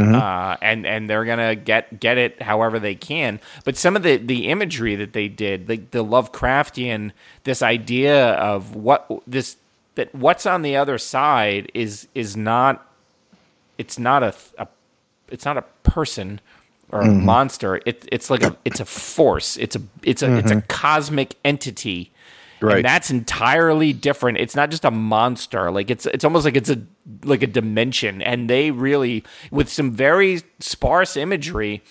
Uh, 0.00 0.56
and 0.62 0.86
and 0.86 1.08
they're 1.10 1.24
gonna 1.24 1.54
get 1.56 2.00
get 2.00 2.18
it 2.18 2.40
however 2.42 2.78
they 2.78 2.94
can. 2.94 3.40
But 3.64 3.76
some 3.76 3.96
of 3.96 4.02
the 4.02 4.16
the 4.16 4.48
imagery 4.48 4.96
that 4.96 5.12
they 5.12 5.28
did, 5.28 5.68
like 5.68 5.90
the 5.90 6.04
Lovecraftian, 6.04 7.12
this 7.44 7.62
idea 7.62 8.32
of 8.34 8.74
what 8.74 9.10
this 9.26 9.56
that 9.96 10.14
what's 10.14 10.46
on 10.46 10.62
the 10.62 10.76
other 10.76 10.98
side 10.98 11.70
is 11.74 12.08
is 12.14 12.36
not 12.36 12.86
it's 13.78 13.98
not 13.98 14.22
a, 14.22 14.34
a 14.58 14.68
it's 15.28 15.44
not 15.44 15.56
a 15.56 15.64
person 15.82 16.40
or 16.90 17.02
a 17.02 17.04
Mm-hmm. 17.04 17.24
monster. 17.26 17.80
It, 17.84 18.08
it's 18.10 18.30
like 18.30 18.42
a 18.42 18.56
it's 18.64 18.80
a 18.80 18.84
force. 18.84 19.56
It's 19.58 19.76
a 19.76 19.82
it's 20.02 20.22
a 20.22 20.36
it's 20.36 20.50
a 20.50 20.62
cosmic 20.62 21.34
entity. 21.44 22.10
Mm-hmm. 22.58 22.66
Right. 22.66 22.76
And 22.76 22.84
that's 22.84 23.10
entirely 23.10 23.92
different. 23.92 24.38
It's 24.38 24.56
not 24.56 24.70
just 24.70 24.84
a 24.84 24.90
monster. 24.90 25.70
Like 25.70 25.90
it's 25.90 26.06
it's 26.06 26.24
almost 26.24 26.44
like 26.44 26.56
it's 26.56 26.70
a 26.70 26.80
like 27.24 27.42
a 27.42 27.46
dimension. 27.46 28.20
And 28.22 28.50
they 28.50 28.70
really 28.70 29.24
with 29.50 29.68
some 29.68 29.92
very 29.92 30.42
sparse 30.60 31.16
imagery 31.16 31.82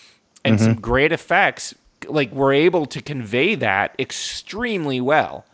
and 0.44 0.56
Mm-hmm. 0.58 0.66
some 0.66 0.76
great 0.76 1.12
effects, 1.12 1.74
like 2.08 2.32
were 2.32 2.54
able 2.54 2.86
to 2.88 3.02
convey 3.02 3.56
that 3.56 3.96
extremely 4.00 5.02
well 5.02 5.46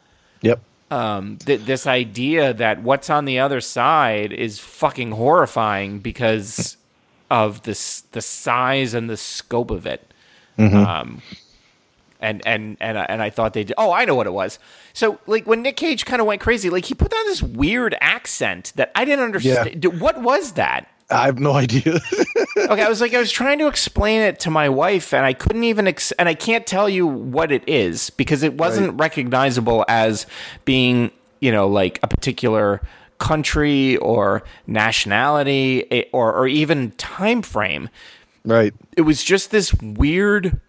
yep 0.41 0.60
um, 0.91 1.38
th- 1.38 1.62
this 1.62 1.88
idea 1.88 2.54
that 2.54 2.84
what's 2.84 3.10
on 3.10 3.26
the 3.26 3.39
other 3.39 3.62
side 3.62 4.32
is 4.32 4.60
fucking 4.60 5.12
horrifying 5.12 5.99
because 5.99 6.78
of 7.32 7.63
this 7.63 8.02
the 8.12 8.21
size 8.21 8.93
and 8.93 9.10
the 9.10 9.17
scope 9.17 9.71
of 9.71 9.88
it. 9.88 10.06
Um, 10.60 11.23
and 12.23 12.41
and 12.47 12.77
and 12.79 12.97
I- 12.97 13.05
and 13.09 13.21
I 13.21 13.29
thought 13.29 13.53
they 13.53 13.63
did. 13.63 13.75
Oh, 13.77 13.91
I 13.91 14.05
know 14.05 14.15
what 14.15 14.25
it 14.25 14.33
was. 14.33 14.57
So 14.93 15.19
like 15.27 15.45
when 15.45 15.62
Nick 15.62 15.77
Cage 15.77 16.05
kind 16.05 16.19
of 16.21 16.25
went 16.27 16.41
crazy, 16.41 16.69
like 16.71 16.86
he 16.86 16.95
put 16.95 17.13
on 17.13 17.25
this 17.27 17.43
weird 17.43 17.95
accent 18.01 18.73
that 18.77 18.91
I 18.95 19.05
didn't 19.05 19.25
understand. 19.25 19.81
Dude, 19.81 19.99
What 19.99 20.21
was 20.21 20.53
that? 20.53 20.88
i 21.09 21.25
have 21.25 21.38
no 21.38 21.51
idea 21.51 21.99
okay, 22.57 22.81
I 22.81 22.89
was 22.89 22.99
like, 23.01 23.13
I 23.13 23.19
was 23.19 23.31
trying 23.31 23.59
to 23.59 23.67
explain 23.67 24.21
it 24.21 24.39
to 24.39 24.49
my 24.49 24.67
wife, 24.69 25.13
and 25.13 25.23
I 25.25 25.33
couldn't 25.33 25.65
even, 25.65 25.86
ex- 25.86 26.13
and 26.13 26.27
I 26.29 26.33
can't 26.33 26.65
tell 26.65 26.89
you 26.89 27.05
what 27.05 27.51
it 27.51 27.63
is 27.67 28.09
because 28.12 28.41
it 28.41 28.55
wasn't 28.57 28.97
recognizable 28.99 29.86
as 29.89 30.25
being, 30.65 31.12
you 31.39 31.51
know, 31.51 31.67
like 31.67 31.99
a 32.01 32.07
particular 32.07 32.81
country 33.19 33.97
or 33.97 34.43
nationality 34.65 35.86
eh, 35.91 36.03
or 36.13 36.33
or 36.33 36.47
even 36.47 36.91
time 36.91 37.41
frame. 37.41 37.89
right 38.45 38.73
It 38.97 39.01
was 39.01 39.23
just 39.23 39.51
this 39.51 39.73
weird 39.81 40.59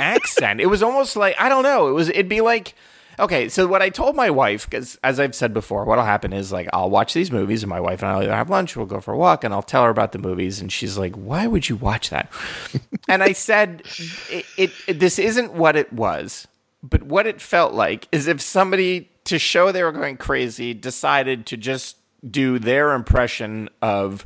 accent. 0.00 0.60
It 0.60 0.66
was 0.66 0.82
almost 0.82 1.16
like 1.16 1.34
I 1.38 1.48
don't 1.48 1.62
know. 1.62 1.88
It 1.88 1.92
was. 1.92 2.08
It'd 2.08 2.28
be 2.28 2.40
like. 2.40 2.74
Okay, 3.20 3.50
so 3.50 3.66
what 3.66 3.82
I 3.82 3.90
told 3.90 4.16
my 4.16 4.30
wife, 4.30 4.68
because 4.68 4.98
as 5.04 5.20
I've 5.20 5.34
said 5.34 5.52
before, 5.52 5.84
what'll 5.84 6.02
happen 6.02 6.32
is 6.32 6.50
like 6.50 6.66
I'll 6.72 6.88
watch 6.88 7.12
these 7.12 7.30
movies, 7.30 7.62
and 7.62 7.68
my 7.68 7.78
wife 7.78 8.02
and 8.02 8.10
I'll 8.10 8.22
either 8.22 8.34
have 8.34 8.48
lunch, 8.48 8.74
we'll 8.74 8.86
go 8.86 9.00
for 9.00 9.12
a 9.12 9.18
walk, 9.18 9.44
and 9.44 9.52
I'll 9.52 9.62
tell 9.62 9.84
her 9.84 9.90
about 9.90 10.12
the 10.12 10.18
movies, 10.18 10.62
and 10.62 10.72
she's 10.72 10.96
like, 10.96 11.14
"Why 11.14 11.46
would 11.46 11.68
you 11.68 11.76
watch 11.76 12.08
that?" 12.08 12.32
and 13.08 13.22
I 13.22 13.32
said, 13.32 13.82
it, 14.30 14.46
it, 14.56 14.70
it- 14.88 14.98
"This 14.98 15.18
isn't 15.18 15.52
what 15.52 15.76
it 15.76 15.92
was, 15.92 16.48
but 16.82 17.02
what 17.02 17.26
it 17.26 17.42
felt 17.42 17.74
like 17.74 18.08
is 18.12 18.28
if 18.28 18.40
somebody 18.40 19.10
to 19.24 19.38
show 19.38 19.72
they 19.72 19.82
were 19.82 19.92
going 19.92 20.16
crazy 20.16 20.72
decided 20.72 21.44
to 21.46 21.58
just 21.58 21.98
do 22.28 22.58
their 22.58 22.92
impression 22.94 23.68
of 23.82 24.24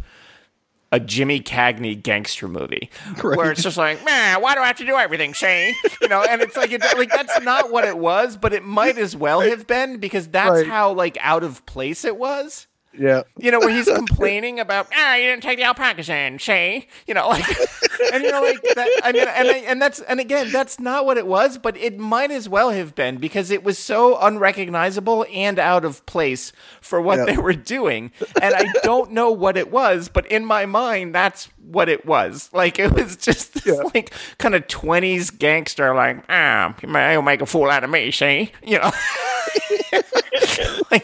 a 0.93 1.01
Jimmy 1.01 1.41
Cagney 1.41 2.01
gangster 2.01 2.47
movie 2.49 2.91
Right. 3.23 3.37
where 3.37 3.51
it's 3.51 3.63
just 3.63 3.77
like, 3.77 4.05
man, 4.05 4.41
why 4.41 4.55
do 4.55 4.61
I 4.61 4.67
have 4.69 4.77
to 4.79 4.87
do 4.87 4.97
everything, 4.97 5.33
Shane? 5.33 5.75
You 6.01 6.09
know, 6.09 6.23
and 6.23 6.41
it's 6.41 6.57
like, 6.57 6.71
it, 6.73 6.81
like 6.97 7.11
that's 7.11 7.41
not 7.43 7.73
what 7.73 7.85
it 7.85 7.99
was, 7.99 8.37
but 8.37 8.53
it 8.53 8.63
might 8.65 8.97
as 8.99 9.17
well 9.17 9.41
have 9.41 9.67
been 9.67 9.99
because 9.99 10.29
that's 10.29 10.51
Right. 10.51 10.67
how 10.67 10.93
like 10.93 11.19
out 11.21 11.43
of 11.43 11.67
place 11.67 12.05
it 12.05 12.17
was. 12.17 12.67
Yeah. 12.99 13.23
You 13.39 13.51
know, 13.51 13.59
where 13.61 13.71
he's 13.71 13.87
complaining 13.95 14.59
about, 14.61 14.89
ah, 14.95 15.15
you 15.17 15.25
didn't 15.25 15.43
take 15.43 15.59
the 15.59 15.65
alpacas 15.65 16.09
in, 16.09 16.39
Shay. 16.39 16.87
You 17.07 17.15
know, 17.15 17.29
like, 17.29 17.47
and 18.13 18.23
you 18.23 18.31
know, 18.33 18.43
like 18.43 18.61
that. 18.63 19.01
I 19.05 19.13
mean, 19.13 19.23
and 19.29 19.49
I, 19.49 19.57
and 19.59 19.83
that's 19.83 20.01
and 20.01 20.21
again, 20.21 20.51
that's 20.51 20.79
not 20.81 21.05
what 21.07 21.17
it 21.19 21.27
was, 21.27 21.59
but 21.59 21.77
it 21.77 21.99
might 21.99 22.31
as 22.31 22.49
well 22.49 22.71
have 22.71 22.95
been 22.95 23.17
because 23.19 23.51
it 23.51 23.63
was 23.65 23.79
so 23.79 24.19
unrecognizable 24.21 25.27
and 25.33 25.59
out 25.59 25.85
of 25.85 26.05
place 26.07 26.53
for 26.81 27.01
what 27.01 27.19
Yeah. 27.19 27.25
they 27.27 27.37
were 27.37 27.53
doing, 27.55 28.13
and 28.41 28.55
I 28.55 28.65
don't 28.83 29.13
know 29.13 29.31
what 29.31 29.57
it 29.57 29.71
was, 29.71 30.09
but 30.09 30.27
in 30.27 30.45
my 30.45 30.67
mind, 30.67 31.15
that's 31.15 31.49
what 31.71 31.89
it 31.89 32.07
was. 32.07 32.49
Like 32.53 32.79
it 32.79 32.93
was 32.93 33.17
just 33.17 33.55
this, 33.55 33.67
Yeah. 33.67 33.83
like 33.95 34.13
kind 34.39 34.55
of 34.55 34.67
twenties 34.69 35.31
gangster, 35.31 35.95
like, 35.95 36.25
ah, 36.29 36.75
you'll 37.13 37.23
make 37.23 37.43
a 37.43 37.47
fool 37.47 37.71
out 37.71 37.85
of 37.85 37.91
me, 37.91 38.11
Shay. 38.11 38.53
You 38.63 38.79
know. 38.79 38.91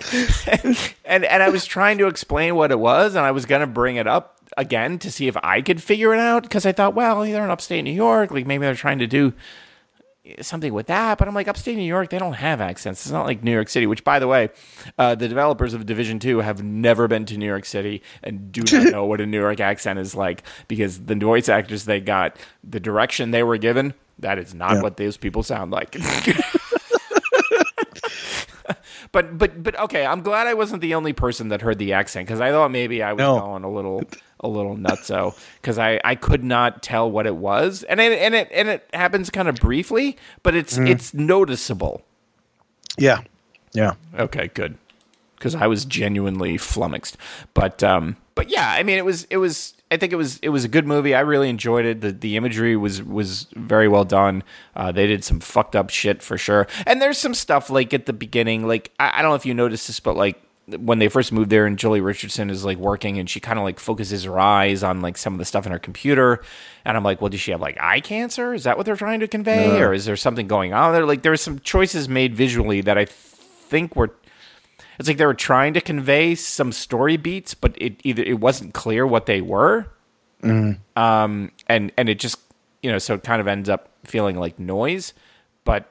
like, 0.47 0.97
and 1.05 1.25
and 1.25 1.43
I 1.43 1.49
was 1.49 1.65
trying 1.65 1.99
to 1.99 2.07
explain 2.07 2.55
what 2.55 2.71
it 2.71 2.79
was, 2.79 3.15
and 3.15 3.25
I 3.25 3.31
was 3.33 3.47
gonna 3.47 3.67
bring 3.67 3.97
it 3.97 4.07
up 4.07 4.39
again 4.57 4.99
to 5.01 5.11
see 5.11 5.29
if 5.29 5.37
I 5.43 5.63
could 5.63 5.83
figure 5.83 6.13
it 6.15 6.21
out 6.21 6.43
because 6.43 6.67
I 6.67 6.73
thought, 6.73 6.95
well, 6.95 7.23
they're 7.23 7.45
in 7.45 7.51
upstate 7.51 7.85
New 7.85 7.93
York, 7.93 8.31
like 8.31 8.47
maybe 8.47 8.65
they're 8.67 8.75
trying 8.75 8.99
to 8.99 9.07
do 9.07 9.33
something 10.41 10.73
with 10.73 10.87
that. 10.87 11.19
But 11.19 11.27
I'm 11.27 11.35
like, 11.35 11.49
upstate 11.49 11.77
New 11.77 11.83
York, 11.83 12.11
they 12.11 12.19
don't 12.19 12.35
have 12.35 12.61
accents. 12.61 13.05
It's 13.05 13.11
not 13.13 13.27
like 13.27 13.43
New 13.43 13.51
York 13.53 13.69
City. 13.69 13.87
Which, 13.87 14.05
by 14.05 14.19
the 14.19 14.29
way, 14.29 14.51
uh, 14.99 15.15
the 15.15 15.27
developers 15.27 15.75
of 15.75 15.85
Division 15.87 16.19
Two 16.19 16.39
have 16.39 16.63
never 16.63 17.09
been 17.09 17.25
to 17.27 17.37
New 17.39 17.47
York 17.47 17.65
City 17.65 18.03
and 18.23 18.53
do 18.53 18.63
not 18.77 18.93
know 18.93 19.05
what 19.07 19.21
a 19.21 19.27
New 19.27 19.41
York 19.41 19.59
accent 19.61 19.99
is 19.99 20.15
like 20.15 20.43
because 20.69 21.01
the 21.07 21.15
voice 21.17 21.49
actors 21.49 21.85
they 21.87 22.01
got, 22.01 22.37
the 22.63 22.79
direction 22.81 23.31
they 23.31 23.43
were 23.43 23.59
given, 23.59 23.95
that 24.19 24.39
is 24.39 24.55
not 24.55 24.75
Yeah. 24.75 24.83
what 24.83 24.97
those 24.97 25.17
people 25.17 25.43
sound 25.43 25.71
like. 25.73 25.97
but 29.13 29.39
but 29.39 29.63
but 29.63 29.79
okay, 29.79 30.05
I'm 30.05 30.23
glad 30.23 30.47
I 30.47 30.55
wasn't 30.55 30.81
the 30.83 30.95
only 30.95 31.13
person 31.13 31.49
that 31.49 31.63
heard 31.63 31.79
the 31.79 31.93
accent 31.93 32.27
because 32.27 32.41
I 32.41 32.51
thought 32.51 32.71
maybe 32.71 33.03
I 33.03 33.13
was 33.13 33.19
No. 33.19 33.39
going 33.39 33.65
a 33.65 33.71
little 33.71 34.03
a 34.41 34.49
little 34.49 34.77
nutso 34.77 35.37
because 35.61 35.79
I 35.79 36.01
I 36.05 36.15
could 36.15 36.43
not 36.43 36.83
tell 36.83 37.11
what 37.11 37.27
it 37.27 37.37
was 37.37 37.83
and 37.85 38.01
it 38.01 38.19
and 38.19 38.35
it 38.35 38.49
and 38.53 38.69
it 38.69 38.89
happens 38.93 39.31
kind 39.31 39.49
of 39.49 39.57
briefly, 39.57 40.17
but 40.43 40.55
it's 40.55 40.77
it's 40.79 41.15
noticeable. 41.15 42.03
Yeah. 42.99 43.21
Yeah. 43.73 43.95
Okay, 44.19 44.49
good. 44.55 44.77
Because 45.37 45.55
I 45.55 45.67
was 45.67 45.85
genuinely 45.85 46.57
flummoxed, 46.57 47.17
but 47.55 47.83
um, 47.83 48.17
but 48.35 48.49
yeah, 48.51 48.71
I 48.71 48.83
mean, 48.83 48.97
it 48.99 49.05
was 49.05 49.25
it 49.31 49.39
was. 49.39 49.75
I 49.93 49.99
think 49.99 50.15
it 50.15 50.17
was 50.17 50.39
it 50.39 50.49
was 50.49 50.65
a 50.65 50.69
good 50.69 50.87
movie. 50.87 51.15
I 51.15 51.21
really 51.21 51.51
enjoyed 51.51 51.85
it. 51.85 52.01
The 52.01 52.13
the 52.13 52.39
imagery 52.39 52.77
was 52.79 53.03
was 53.03 53.47
very 53.55 53.89
well 53.89 54.07
done. 54.07 54.43
Uh, 54.75 54.91
they 54.91 55.07
did 55.07 55.23
some 55.23 55.39
fucked 55.39 55.77
up 55.77 55.91
shit 55.91 56.23
for 56.23 56.39
sure. 56.39 56.67
And 56.87 57.03
there's 57.03 57.19
some 57.19 57.35
stuff 57.35 57.69
like 57.69 57.93
at 57.93 58.07
the 58.07 58.15
beginning, 58.15 58.67
like 58.67 58.91
I, 58.99 59.19
I 59.19 59.23
don't 59.23 59.33
know 59.33 59.35
if 59.35 59.45
you 59.45 59.53
noticed 59.53 59.89
this, 59.89 60.01
but 60.01 60.17
like 60.17 60.41
when 60.79 60.99
they 60.99 61.09
first 61.09 61.31
moved 61.31 61.51
there 61.51 61.67
and 61.67 61.77
Joely 61.77 62.03
Richardson 62.03 62.49
is 62.49 62.65
like 62.65 62.79
working 62.79 63.19
and 63.19 63.29
she 63.29 63.39
kind 63.39 63.59
of 63.59 63.65
like 63.65 63.79
focuses 63.79 64.25
her 64.25 64.41
eyes 64.41 64.83
on 64.83 65.03
like 65.03 65.19
some 65.19 65.35
of 65.35 65.39
the 65.39 65.45
stuff 65.45 65.67
in 65.67 65.73
her 65.73 65.79
computer. 65.79 66.43
And 66.87 66.97
I'm 66.97 67.03
like, 67.03 67.21
well, 67.21 67.29
does 67.29 67.41
she 67.41 67.51
have 67.51 67.61
like 67.61 67.77
eye 67.79 68.01
cancer? 68.01 68.55
Is 68.55 68.65
that 68.65 68.79
what 68.79 68.87
they're 68.87 68.97
trying 68.97 69.21
to 69.21 69.29
convey? 69.29 69.83
Or 69.83 69.93
is 69.93 70.07
there 70.07 70.17
something 70.17 70.49
going 70.49 70.73
on 70.73 70.95
there? 70.95 71.05
Like 71.05 71.21
there 71.21 71.33
were 71.33 71.37
some 71.37 71.59
choices 71.59 72.09
made 72.09 72.35
visually 72.35 72.81
that 72.81 72.97
I 72.97 73.05
think 73.05 73.95
were 73.95 74.15
it's 74.99 75.09
like 75.09 75.17
they 75.17 75.27
were 75.27 75.35
trying 75.35 75.75
to 75.75 75.81
convey 75.81 76.35
some 76.35 76.73
story 76.73 77.17
beats, 77.17 77.55
but 77.55 77.75
it 77.81 78.01
either 78.05 78.23
it 78.23 78.41
wasn't 78.41 78.75
clear 78.75 79.07
what 79.07 79.27
they 79.27 79.41
were. 79.41 79.87
Um 80.97 81.53
and 81.69 81.93
and 81.97 82.09
it 82.09 82.19
just 82.19 82.39
you 82.83 82.91
know, 82.91 82.99
so 82.99 83.15
it 83.15 83.23
kind 83.23 83.41
of 83.41 83.47
ends 83.47 83.69
up 83.69 83.89
feeling 84.05 84.37
like 84.37 84.59
noise, 84.59 85.13
but 85.65 85.89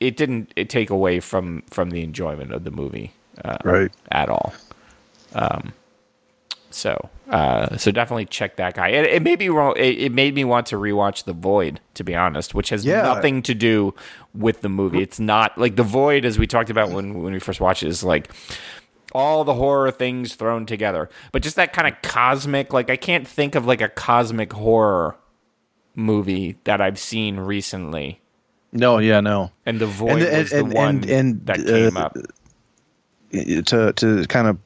it 0.00 0.16
didn't 0.16 0.52
it 0.56 0.68
take 0.68 0.90
away 0.90 1.20
from 1.20 1.62
from 1.70 1.90
the 1.90 2.02
enjoyment 2.02 2.52
of 2.52 2.64
the 2.64 2.70
movie 2.72 3.12
uh, 3.44 3.58
Right. 3.64 3.92
at 4.10 4.28
all. 4.28 4.52
Um, 5.34 5.72
so 6.74 7.10
uh, 7.28 7.76
so 7.76 7.90
definitely 7.90 8.26
check 8.26 8.56
that 8.56 8.74
guy. 8.74 8.88
It, 8.88 9.06
it 9.06 9.22
made 9.22 9.38
me 9.38 9.48
wrong. 9.48 9.74
It, 9.76 9.98
it 9.98 10.12
made 10.12 10.34
me 10.34 10.44
want 10.44 10.66
to 10.68 10.76
rewatch 10.76 11.24
The 11.24 11.32
Void, 11.32 11.80
to 11.94 12.04
be 12.04 12.14
honest, 12.14 12.54
which 12.54 12.68
has 12.70 12.84
Yeah. 12.84 13.02
nothing 13.02 13.42
to 13.42 13.54
do 13.54 13.94
with 14.34 14.60
the 14.60 14.68
movie. 14.68 15.02
It's 15.02 15.20
not 15.20 15.56
like 15.58 15.76
The 15.76 15.82
Void, 15.82 16.24
as 16.24 16.38
we 16.38 16.46
talked 16.46 16.70
about 16.70 16.90
when 16.90 17.22
when 17.22 17.32
we 17.32 17.38
first 17.38 17.60
watched 17.60 17.82
it, 17.82 17.88
is 17.88 18.02
like 18.04 18.30
all 19.14 19.44
the 19.44 19.54
horror 19.54 19.90
things 19.90 20.34
thrown 20.34 20.64
together, 20.66 21.08
but 21.32 21.42
just 21.42 21.56
that 21.56 21.72
kind 21.72 21.86
of 21.86 22.00
cosmic. 22.02 22.72
Like 22.72 22.90
I 22.90 22.96
can't 22.96 23.26
think 23.28 23.54
of 23.54 23.66
like 23.66 23.80
a 23.80 23.88
cosmic 23.88 24.52
horror 24.52 25.16
movie 25.94 26.56
that 26.64 26.80
I've 26.80 26.98
seen 26.98 27.38
recently. 27.38 28.20
No, 28.72 28.96
yeah, 28.98 29.20
no. 29.20 29.50
And 29.66 29.78
The 29.78 29.86
Void 29.86 30.22
And- 30.22 30.38
was 30.38 30.50
the 30.50 30.58
and- 30.60 30.72
one 30.72 30.88
and- 30.96 31.10
and, 31.10 31.46
that 31.46 31.64
came 31.66 31.96
uh, 31.96 32.00
up. 32.00 32.16
to 33.32 33.92
to 33.92 34.24
kind 34.28 34.46
of 34.48 34.58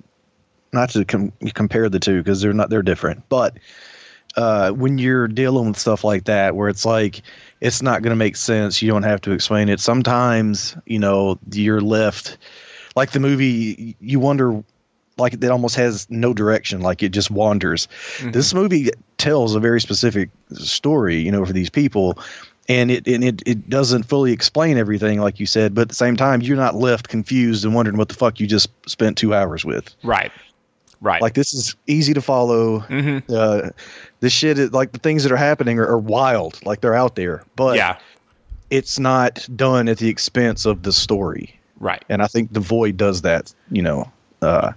not 0.76 0.90
to 0.90 1.04
com- 1.04 1.32
compare 1.54 1.88
the 1.88 1.98
two 1.98 2.18
because 2.22 2.40
they're 2.40 2.52
not 2.52 2.70
they're 2.70 2.82
different 2.82 3.28
but 3.28 3.56
uh, 4.36 4.70
when 4.72 4.98
you're 4.98 5.28
dealing 5.28 5.68
with 5.68 5.78
stuff 5.78 6.04
like 6.04 6.24
that 6.24 6.54
where 6.54 6.68
it's 6.68 6.84
like 6.84 7.22
it's 7.62 7.80
not 7.80 8.02
going 8.02 8.10
to 8.10 8.16
make 8.16 8.36
sense 8.36 8.82
you 8.82 8.88
don't 8.88 9.02
have 9.02 9.20
to 9.20 9.32
explain 9.32 9.68
it 9.68 9.80
sometimes 9.80 10.76
you 10.84 10.98
know 10.98 11.38
you're 11.52 11.80
left 11.80 12.36
like 12.94 13.12
the 13.12 13.20
movie 13.20 13.96
you 14.00 14.20
wonder 14.20 14.62
like 15.18 15.32
it 15.34 15.44
almost 15.44 15.76
has 15.76 16.06
no 16.10 16.34
direction 16.34 16.80
like 16.80 17.02
it 17.02 17.10
just 17.10 17.30
wanders. 17.30 17.88
This 18.22 18.52
movie 18.52 18.90
tells 19.18 19.54
a 19.54 19.60
very 19.60 19.80
specific 19.80 20.30
story 20.52 21.16
you 21.16 21.32
know 21.32 21.44
for 21.44 21.52
these 21.52 21.70
people 21.70 22.18
and 22.68 22.90
it 22.90 23.06
and 23.06 23.24
it, 23.24 23.42
it 23.46 23.68
doesn't 23.68 24.02
fully 24.04 24.32
explain 24.32 24.76
everything 24.76 25.20
like 25.20 25.40
you 25.40 25.46
said 25.46 25.74
but 25.74 25.82
at 25.82 25.88
the 25.88 25.94
same 25.94 26.16
time 26.16 26.42
you're 26.42 26.56
not 26.56 26.74
left 26.74 27.08
confused 27.08 27.64
and 27.64 27.74
wondering 27.74 27.96
what 27.96 28.08
the 28.08 28.14
fuck 28.14 28.40
you 28.40 28.46
just 28.46 28.68
spent 28.88 29.16
two 29.16 29.32
hours 29.32 29.64
with. 29.64 29.94
Right. 30.02 30.32
Right. 31.00 31.20
like 31.20 31.34
this 31.34 31.52
is 31.52 31.76
easy 31.86 32.14
to 32.14 32.22
follow 32.22 32.78
uh 33.28 33.70
this 34.20 34.32
shit 34.32 34.58
is 34.58 34.72
like 34.72 34.92
the 34.92 34.98
things 34.98 35.22
that 35.24 35.32
are 35.32 35.36
happening 35.36 35.78
are, 35.78 35.86
are 35.86 35.98
wild 35.98 36.58
like 36.64 36.80
they're 36.80 36.94
out 36.94 37.16
there 37.16 37.44
but 37.54 37.76
yeah. 37.76 37.98
it's 38.70 38.98
not 38.98 39.46
done 39.54 39.88
at 39.88 39.98
the 39.98 40.08
expense 40.08 40.64
of 40.66 40.82
the 40.82 40.92
story 40.92 41.58
Right. 41.78 42.02
and 42.08 42.22
i 42.22 42.26
think 42.26 42.52
the 42.52 42.60
void 42.60 42.96
does 42.96 43.22
that 43.22 43.52
you 43.70 43.82
know 43.82 44.10
uh 44.40 44.72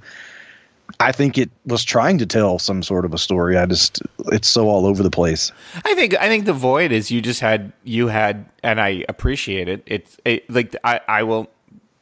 i 1.00 1.12
think 1.14 1.38
it 1.38 1.50
was 1.66 1.84
trying 1.86 2.18
to 2.18 2.26
tell 2.26 2.60
some 2.60 2.84
sort 2.84 3.06
of 3.06 3.14
a 3.14 3.18
story 3.18 3.58
i 3.58 3.66
just 3.66 4.02
it's 4.34 4.48
so 4.50 4.68
all 4.68 4.86
over 4.86 5.02
the 5.04 5.10
place 5.12 5.52
I 5.86 5.96
think 5.96 6.16
I 6.20 6.28
think 6.28 6.46
the 6.46 6.54
void 6.54 6.92
is 6.92 7.10
you 7.12 7.22
just 7.22 7.40
had 7.40 7.72
you 7.84 8.08
had 8.08 8.46
and 8.64 8.82
I 8.82 9.06
appreciate 9.08 9.68
it. 9.70 9.82
It's 9.86 10.18
it, 10.26 10.50
like 10.50 10.76
I 10.84 11.00
I 11.08 11.24
will 11.24 11.50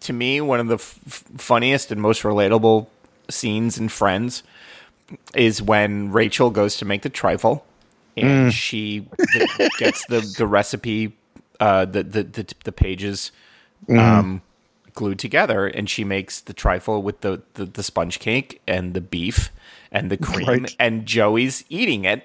to 0.01 0.13
me 0.13 0.41
one 0.41 0.59
of 0.59 0.67
the 0.67 0.75
f- 0.75 0.99
funniest 1.37 1.91
and 1.91 2.01
most 2.01 2.23
relatable 2.23 2.87
scenes 3.29 3.77
in 3.77 3.89
Friends 3.89 4.43
is 5.35 5.61
when 5.61 6.11
Rachel 6.11 6.49
goes 6.49 6.77
to 6.77 6.85
make 6.85 7.01
the 7.01 7.09
trifle 7.09 7.65
and 8.17 8.51
she 8.53 9.07
th- 9.31 9.71
gets 9.77 10.05
the 10.07 10.19
the 10.37 10.47
recipe 10.47 11.15
uh 11.59 11.85
the 11.85 12.03
the 12.03 12.23
the, 12.23 12.53
the 12.63 12.71
pages 12.71 13.31
um 13.89 14.41
glued 14.93 15.19
together 15.19 15.67
and 15.67 15.87
she 15.89 16.03
makes 16.03 16.41
the 16.41 16.53
trifle 16.53 17.03
with 17.03 17.21
the, 17.21 17.41
the, 17.53 17.65
the 17.65 17.83
sponge 17.83 18.19
cake 18.19 18.59
and 18.67 18.95
the 18.95 19.01
beef 19.01 19.51
and 19.91 20.09
the 20.09 20.17
cream 20.17 20.47
Right. 20.63 20.75
and 20.79 21.05
Joey's 21.05 21.63
eating 21.69 22.03
it 22.05 22.23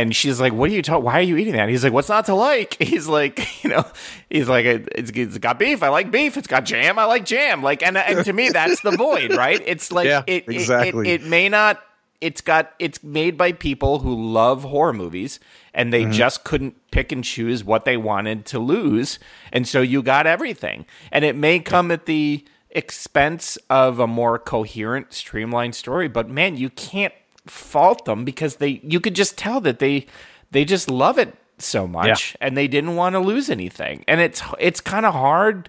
and 0.00 0.14
she's 0.14 0.40
like, 0.40 0.52
"What 0.52 0.70
are 0.70 0.72
you 0.72 0.82
talking? 0.82 1.04
Why 1.04 1.14
are 1.14 1.22
you 1.22 1.36
eating 1.36 1.54
that?" 1.54 1.68
He's 1.68 1.82
like, 1.84 1.92
"What's 1.92 2.08
not 2.08 2.26
to 2.26 2.34
like?" 2.34 2.76
He's 2.80 3.06
like, 3.08 3.62
you 3.64 3.70
know, 3.70 3.84
he's 4.30 4.48
like, 4.48 4.64
"It's, 4.64 5.10
it's 5.10 5.38
got 5.38 5.58
beef. 5.58 5.82
I 5.82 5.88
like 5.88 6.10
beef. 6.10 6.36
It's 6.36 6.46
got 6.46 6.64
jam. 6.64 6.98
I 6.98 7.04
like 7.04 7.24
jam." 7.24 7.62
Like, 7.62 7.82
and 7.82 7.96
and 7.96 8.24
to 8.24 8.32
me, 8.32 8.50
that's 8.50 8.80
the 8.80 8.92
void, 8.92 9.34
right? 9.36 9.60
It's 9.66 9.90
like 9.98 10.06
Yeah, 10.06 10.22
it, 10.26 10.44
it- 10.48 10.54
exactly. 10.54 11.08
It, 11.10 11.22
it 11.22 11.26
may 11.26 11.48
not. 11.48 11.80
It's 12.20 12.40
got. 12.40 12.72
It's 12.78 13.02
made 13.02 13.36
by 13.36 13.52
people 13.52 14.00
who 14.00 14.14
love 14.32 14.62
horror 14.64 14.92
movies, 14.92 15.38
and 15.74 15.92
Mm-hmm. 15.92 16.10
they 16.10 16.16
just 16.16 16.42
couldn't 16.44 16.74
pick 16.90 17.12
and 17.12 17.22
choose 17.22 17.62
what 17.62 17.84
they 17.84 17.96
wanted 17.96 18.44
to 18.46 18.58
lose, 18.58 19.18
and 19.52 19.66
so 19.68 19.80
you 19.82 20.02
got 20.02 20.26
everything. 20.26 20.84
And 21.12 21.24
it 21.24 21.36
may 21.36 21.60
come 21.60 21.90
at 21.92 22.06
the 22.06 22.44
expense 22.70 23.56
of 23.70 23.98
a 24.00 24.06
more 24.06 24.38
coherent, 24.38 25.12
streamlined 25.12 25.74
story, 25.74 26.08
but 26.08 26.28
man, 26.28 26.56
you 26.56 26.70
can't 26.70 27.12
fault 27.48 28.04
them 28.04 28.24
because 28.24 28.56
they 28.56 28.80
you 28.84 29.00
could 29.00 29.14
just 29.14 29.36
tell 29.38 29.60
that 29.62 29.78
they 29.78 30.06
they 30.50 30.64
just 30.64 30.90
love 30.90 31.18
it 31.18 31.34
so 31.58 31.86
much 31.86 32.36
and 32.40 32.56
they 32.56 32.68
didn't 32.68 32.96
want 32.96 33.14
to 33.14 33.20
lose 33.20 33.50
anything. 33.50 34.04
And 34.08 34.20
it's 34.20 34.42
it's 34.58 34.80
kind 34.80 35.04
of 35.06 35.14
hard 35.14 35.68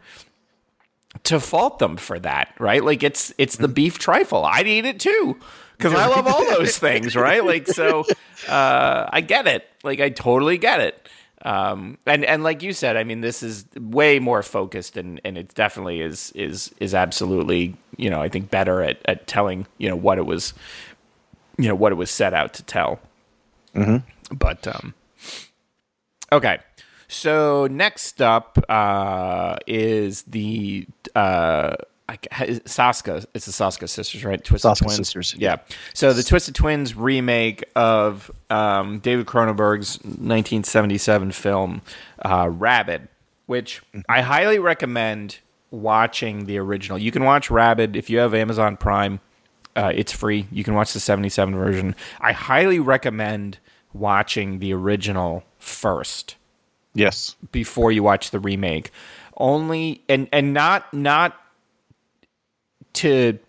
to 1.23 1.39
fault 1.39 1.79
them 1.79 1.97
for 1.97 2.19
that 2.19 2.53
right? 2.59 2.83
Like 2.83 3.03
it's 3.03 3.33
it's 3.37 3.57
the 3.57 3.67
beef 3.67 3.97
trifle. 3.99 4.45
I'd 4.45 4.67
eat 4.67 4.85
it 4.85 4.99
too 4.99 5.39
because 5.77 5.93
i 5.93 6.05
love 6.07 6.27
all 6.27 6.43
those 6.45 6.77
things 6.87 7.15
right? 7.15 7.43
Like 7.43 7.67
so 7.67 8.05
uh 8.47 9.09
i 9.11 9.21
get 9.21 9.47
it. 9.47 9.67
Like 9.83 9.99
i 9.99 10.09
totally 10.09 10.57
get 10.57 10.79
it. 10.79 11.09
Um 11.41 11.97
and 12.05 12.23
and 12.25 12.43
like 12.43 12.61
you 12.61 12.73
said 12.73 12.97
i 12.97 13.03
mean 13.03 13.21
this 13.21 13.41
is 13.41 13.65
way 13.75 14.19
more 14.19 14.43
focused 14.43 14.97
and 14.97 15.21
and 15.23 15.37
it 15.37 15.53
definitely 15.55 16.01
is 16.01 16.31
is 16.35 16.73
is 16.79 16.93
absolutely 16.93 17.77
you 17.95 18.09
know 18.09 18.21
i 18.21 18.27
think 18.27 18.49
better 18.49 18.81
at 18.81 18.97
at 19.05 19.25
telling 19.25 19.65
you 19.77 19.87
know 19.89 19.95
what 19.95 20.17
it 20.17 20.25
was 20.25 20.53
you 21.59 21.67
know 21.67 21.75
what 21.75 21.91
it 21.91 21.95
was 21.95 22.09
set 22.09 22.33
out 22.33 22.53
to 22.55 22.63
tell 22.63 22.99
But 24.31 24.67
um, 24.67 24.93
okay. 26.31 26.59
So 27.07 27.67
next 27.69 28.21
up 28.21 28.63
uh, 28.69 29.57
is 29.65 30.21
the 30.23 30.87
uh, 31.15 31.75
I, 32.07 32.17
Soska. 32.65 33.25
It's 33.33 33.45
the 33.45 33.51
Soska 33.51 33.89
sisters, 33.89 34.23
right? 34.23 34.43
Twisted 34.43 34.71
Soska 34.71 34.83
Twins. 34.83 34.95
sisters. 34.95 35.35
Yeah. 35.37 35.57
So 35.93 36.13
the 36.13 36.23
Twisted 36.23 36.55
Twins 36.55 36.95
remake 36.95 37.63
of 37.75 38.31
um, 38.49 38.99
David 38.99 39.25
Cronenberg's 39.25 39.97
1977 40.03 41.31
film 41.31 41.81
uh, 42.23 42.49
Rabid, 42.51 43.07
which 43.47 43.81
I 44.07 44.21
highly 44.21 44.59
recommend 44.59 45.39
watching 45.71 46.45
the 46.45 46.57
original. 46.57 46.97
You 46.97 47.11
can 47.11 47.23
watch 47.23 47.49
Rabid 47.51 47.95
if 47.95 48.09
you 48.09 48.19
have 48.19 48.33
Amazon 48.33 48.77
Prime. 48.77 49.19
Uh, 49.79 49.91
it's 49.95 50.11
free. 50.11 50.45
You 50.51 50.65
can 50.65 50.73
watch 50.73 50.91
the 50.91 50.99
77 50.99 51.55
version. 51.55 51.95
I 52.19 52.33
highly 52.33 52.79
recommend 52.79 53.59
watching 53.93 54.59
the 54.59 54.73
original 54.73 55.43
first 55.57 56.35
Yes. 56.93 57.37
before 57.53 57.91
you 57.93 58.03
watch 58.03 58.31
the 58.31 58.39
remake. 58.39 58.91
Only 59.37 60.01
and 60.09 60.27
and 60.33 60.53
not 60.53 60.93
not 60.93 61.39
to 62.93 63.39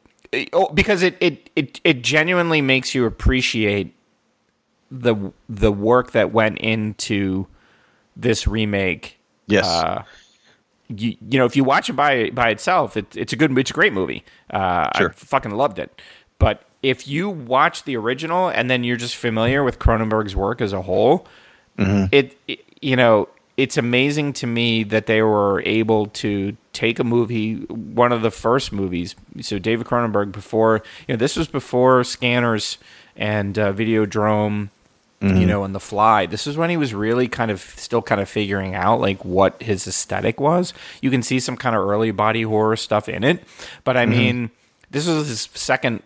oh, 0.52 0.68
because 0.72 1.02
it, 1.02 1.16
it 1.20 1.50
it 1.56 1.80
it 1.82 2.02
genuinely 2.02 2.60
makes 2.62 2.94
you 2.94 3.06
appreciate 3.06 3.92
the 4.90 5.32
the 5.48 5.72
work 5.72 6.12
that 6.12 6.32
went 6.32 6.58
into 6.58 7.48
this 8.14 8.46
remake. 8.46 9.18
Yes. 9.48 9.66
Uh, 9.66 10.04
you, 10.88 11.16
you 11.28 11.38
know, 11.38 11.44
if 11.44 11.56
you 11.56 11.64
watch 11.64 11.88
it 11.88 11.94
by 11.94 12.30
by 12.30 12.50
itself, 12.50 12.96
it, 12.96 13.16
it's 13.16 13.32
a 13.32 13.36
good, 13.36 13.56
it's 13.58 13.70
a 13.70 13.74
great 13.74 13.92
movie. 13.92 14.24
Uh, 14.52 14.88
I 14.92 15.08
fucking 15.14 15.52
loved 15.52 15.78
it. 15.78 16.00
But 16.40 16.64
if 16.82 17.06
you 17.06 17.30
watch 17.30 17.84
the 17.84 17.96
original 17.96 18.48
and 18.48 18.68
then 18.68 18.82
you're 18.82 18.96
just 18.96 19.14
familiar 19.14 19.62
with 19.62 19.78
Cronenberg's 19.78 20.34
work 20.34 20.60
as 20.60 20.72
a 20.72 20.82
whole, 20.82 21.28
mm-hmm. 21.78 22.06
it, 22.10 22.36
it 22.48 22.64
you 22.82 22.96
know 22.96 23.28
it's 23.56 23.76
amazing 23.76 24.32
to 24.32 24.46
me 24.46 24.82
that 24.84 25.06
they 25.06 25.22
were 25.22 25.62
able 25.66 26.06
to 26.06 26.56
take 26.72 26.98
a 26.98 27.04
movie 27.04 27.56
one 27.66 28.10
of 28.10 28.22
the 28.22 28.30
first 28.30 28.72
movies 28.72 29.14
so 29.42 29.58
david 29.58 29.86
cronenberg 29.86 30.32
before 30.32 30.82
you 31.06 31.12
know 31.12 31.16
this 31.16 31.36
was 31.36 31.46
before 31.46 32.02
scanners 32.02 32.78
and 33.16 33.58
uh, 33.58 33.70
videodrome 33.70 34.70
you 35.20 35.28
mm-hmm. 35.28 35.46
know 35.46 35.64
and 35.64 35.74
the 35.74 35.80
fly. 35.80 36.24
This 36.24 36.46
is 36.46 36.56
when 36.56 36.70
he 36.70 36.78
was 36.78 36.94
really 36.94 37.28
kind 37.28 37.50
of 37.50 37.60
still 37.60 38.00
kind 38.00 38.22
of 38.22 38.28
figuring 38.28 38.74
out 38.74 39.00
like 39.00 39.22
what 39.22 39.62
his 39.62 39.86
aesthetic 39.86 40.40
was. 40.40 40.72
You 41.02 41.10
can 41.10 41.22
see 41.22 41.40
some 41.40 41.58
kind 41.58 41.76
of 41.76 41.82
early 41.82 42.10
body 42.10 42.42
horror 42.42 42.76
stuff 42.76 43.06
in 43.06 43.22
it. 43.22 43.42
But 43.84 43.98
i 43.98 44.06
mm-hmm. 44.06 44.10
mean 44.10 44.50
this 44.90 45.06
was 45.06 45.28
his 45.28 45.48
second 45.54 46.02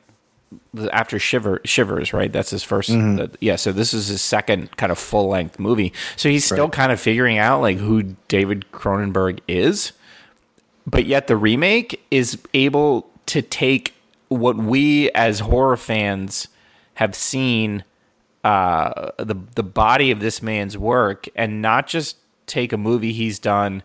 after 0.93 1.19
Shiver 1.19 1.61
Shivers, 1.65 2.13
right? 2.13 2.33
That's 2.33 2.51
his 2.51 2.65
1st 2.65 3.21
uh, 3.21 3.29
yeah, 3.41 3.57
so 3.57 3.73
this 3.73 3.95
is 3.95 4.09
his 4.09 4.23
second 4.23 4.77
kind 4.77 4.93
of 4.93 4.99
full 4.99 5.29
length 5.29 5.59
movie. 5.59 5.93
So 6.17 6.29
he's 6.29 6.45
still 6.45 6.69
kind 6.69 6.93
of 6.93 7.01
figuring 7.01 7.39
out 7.39 7.61
like 7.61 7.79
who 7.79 8.15
David 8.29 8.67
Cronenberg 8.73 9.41
is, 9.49 9.93
but 10.87 11.07
yet 11.07 11.27
the 11.27 11.37
remake 11.37 12.05
is 12.11 12.39
able 12.53 13.11
to 13.27 13.43
take 13.43 13.95
what 14.29 14.57
we 14.57 15.11
as 15.13 15.41
horror 15.41 15.77
fans 15.77 16.49
have 16.95 17.15
seen 17.15 17.85
uh, 18.43 19.11
the 19.19 19.37
the 19.55 19.63
body 19.63 20.11
of 20.11 20.21
this 20.21 20.43
man's 20.43 20.77
work 20.77 21.27
and 21.35 21.63
not 21.63 21.87
just 21.87 22.19
take 22.47 22.73
a 22.73 22.77
movie 22.77 23.13
he's 23.13 23.39
done 23.39 23.83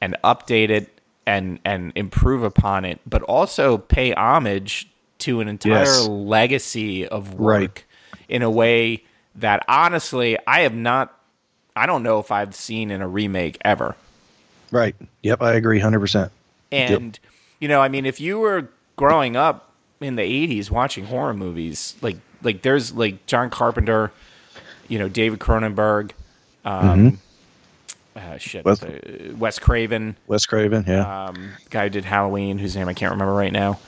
and 0.00 0.16
update 0.24 0.68
it 0.68 1.00
and 1.26 1.60
and 1.64 1.92
improve 1.94 2.42
upon 2.42 2.84
it, 2.84 3.00
but 3.06 3.22
also 3.22 3.78
pay 3.78 4.12
homage 4.12 4.89
to 5.20 5.40
an 5.40 5.48
entire 5.48 5.84
Yes. 5.84 6.06
legacy 6.08 7.06
of 7.06 7.34
work 7.34 7.60
Right. 7.60 7.84
in 8.28 8.42
a 8.42 8.50
way 8.50 9.04
that 9.36 9.64
honestly 9.68 10.36
I 10.46 10.60
have 10.60 10.74
not 10.74 11.16
I 11.76 11.86
don't 11.86 12.02
know 12.02 12.18
if 12.18 12.32
I've 12.32 12.54
seen 12.54 12.90
in 12.90 13.00
a 13.00 13.06
remake 13.08 13.56
ever. 13.64 13.94
Right. 14.72 14.94
Yep. 15.22 15.40
I 15.42 15.52
agree. 15.54 15.78
Hundred 15.80 16.00
percent. 16.00 16.32
And 16.72 17.18
you 17.60 17.68
know, 17.68 17.80
I 17.80 17.88
mean, 17.88 18.06
if 18.06 18.20
you 18.20 18.38
were 18.40 18.68
growing 18.96 19.36
up 19.36 19.70
in 20.00 20.16
the 20.16 20.22
'80s 20.22 20.70
watching 20.70 21.04
horror 21.06 21.32
movies, 21.34 21.94
like 22.02 22.16
like 22.42 22.62
there's 22.62 22.92
like 22.92 23.24
John 23.26 23.50
Carpenter, 23.50 24.10
you 24.88 24.98
know, 24.98 25.08
David 25.08 25.38
Cronenberg, 25.38 26.10
um, 26.64 27.18
uh, 28.16 28.36
shit, 28.38 28.64
Wes- 28.64 28.82
uh, 28.82 29.32
Wes 29.38 29.58
Craven, 29.58 30.16
Wes 30.26 30.44
Craven. 30.46 30.84
Yeah. 30.86 31.26
um, 31.26 31.52
guy 31.70 31.84
who 31.84 31.90
did 31.90 32.04
Halloween, 32.04 32.58
whose 32.58 32.74
name 32.76 32.88
I 32.88 32.94
can't 32.94 33.12
remember 33.12 33.34
right 33.34 33.52
now. 33.52 33.78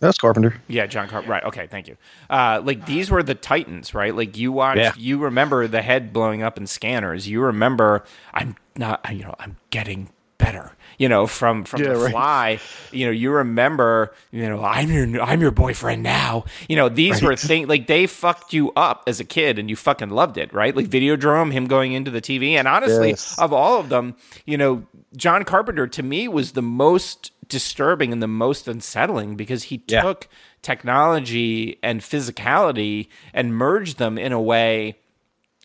That's 0.00 0.18
Carpenter. 0.18 0.54
Yeah, 0.68 0.86
John 0.86 1.08
Carpenter. 1.08 1.32
Right. 1.32 1.44
Okay. 1.44 1.66
Thank 1.66 1.88
you. 1.88 1.96
Uh, 2.28 2.60
like 2.64 2.86
these 2.86 3.10
were 3.10 3.22
the 3.22 3.34
titans, 3.34 3.94
right? 3.94 4.14
Like 4.14 4.36
you 4.36 4.52
watch, 4.52 4.76
Yeah. 4.78 4.92
you 4.96 5.18
remember 5.18 5.66
the 5.66 5.82
head 5.82 6.12
blowing 6.12 6.42
up 6.42 6.58
in 6.58 6.66
scanners. 6.66 7.28
You 7.28 7.40
remember, 7.40 8.04
I'm 8.34 8.56
not, 8.76 9.04
you 9.12 9.24
know, 9.24 9.34
I'm 9.38 9.56
getting 9.70 10.10
better. 10.38 10.72
You 10.98 11.08
know, 11.10 11.26
from 11.26 11.64
from 11.64 11.82
Yeah, 11.82 11.88
the 11.92 11.96
right. 11.98 12.10
fly. 12.10 12.60
You 12.90 13.04
know, 13.06 13.12
you 13.12 13.30
remember. 13.30 14.14
You 14.30 14.48
know, 14.48 14.64
I'm 14.64 14.90
your 14.90 15.20
I'm 15.22 15.42
your 15.42 15.50
boyfriend 15.50 16.02
now. 16.02 16.44
You 16.70 16.76
know, 16.76 16.88
these 16.88 17.20
were 17.22 17.36
things 17.36 17.68
like 17.68 17.86
they 17.86 18.06
fucked 18.06 18.54
you 18.54 18.72
up 18.76 19.02
as 19.06 19.20
a 19.20 19.24
kid, 19.24 19.58
and 19.58 19.68
you 19.68 19.76
fucking 19.76 20.08
loved 20.08 20.38
it, 20.38 20.52
right? 20.54 20.74
Like 20.74 20.86
Videodrome, 20.86 21.52
him 21.52 21.66
going 21.66 21.92
into 21.92 22.10
the 22.10 22.22
TV, 22.22 22.52
and 22.52 22.66
honestly, 22.66 23.10
Yes. 23.10 23.38
of 23.38 23.52
all 23.52 23.78
of 23.78 23.90
them, 23.90 24.14
you 24.46 24.56
know, 24.56 24.84
John 25.16 25.44
Carpenter 25.44 25.86
to 25.86 26.02
me 26.02 26.28
was 26.28 26.52
the 26.52 26.62
most 26.62 27.32
disturbing 27.48 28.12
and 28.12 28.22
the 28.22 28.28
most 28.28 28.68
unsettling 28.68 29.36
because 29.36 29.64
he 29.64 29.82
Yeah. 29.88 30.02
took 30.02 30.28
technology 30.62 31.78
and 31.82 32.00
physicality 32.00 33.08
and 33.32 33.54
merged 33.54 33.98
them 33.98 34.18
in 34.18 34.32
a 34.32 34.40
way 34.40 34.96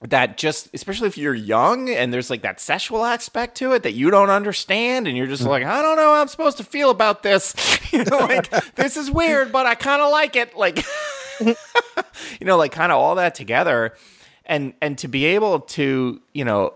that 0.01 0.37
just 0.37 0.67
especially 0.73 1.07
if 1.07 1.17
you're 1.17 1.35
young 1.35 1.89
and 1.89 2.11
there's 2.11 2.29
like 2.29 2.41
that 2.41 2.59
sexual 2.59 3.05
aspect 3.05 3.55
to 3.55 3.73
it 3.73 3.83
that 3.83 3.93
you 3.93 4.09
don't 4.09 4.31
understand 4.31 5.07
and 5.07 5.15
you're 5.15 5.27
just 5.27 5.43
mm. 5.43 5.47
like 5.47 5.63
I 5.63 5.81
don't 5.81 5.95
know 5.95 6.13
how 6.15 6.21
I'm 6.21 6.27
supposed 6.27 6.57
to 6.57 6.63
feel 6.63 6.89
about 6.89 7.23
this. 7.23 7.53
You 7.91 8.05
know 8.05 8.19
like 8.19 8.49
this 8.75 8.95
is 8.95 9.11
weird 9.11 9.51
but 9.51 9.65
I 9.65 9.75
kind 9.75 10.01
of 10.01 10.11
like 10.11 10.37
it. 10.37 10.55
Like 10.57 10.83
you 11.41 11.55
know 12.41 12.57
like 12.57 12.71
kind 12.71 12.91
of 12.91 12.97
all 12.97 13.15
that 13.15 13.35
together. 13.35 13.93
And 14.45 14.73
and 14.81 14.97
to 14.99 15.07
be 15.07 15.25
able 15.25 15.59
to 15.61 16.21
you 16.33 16.45
know 16.45 16.73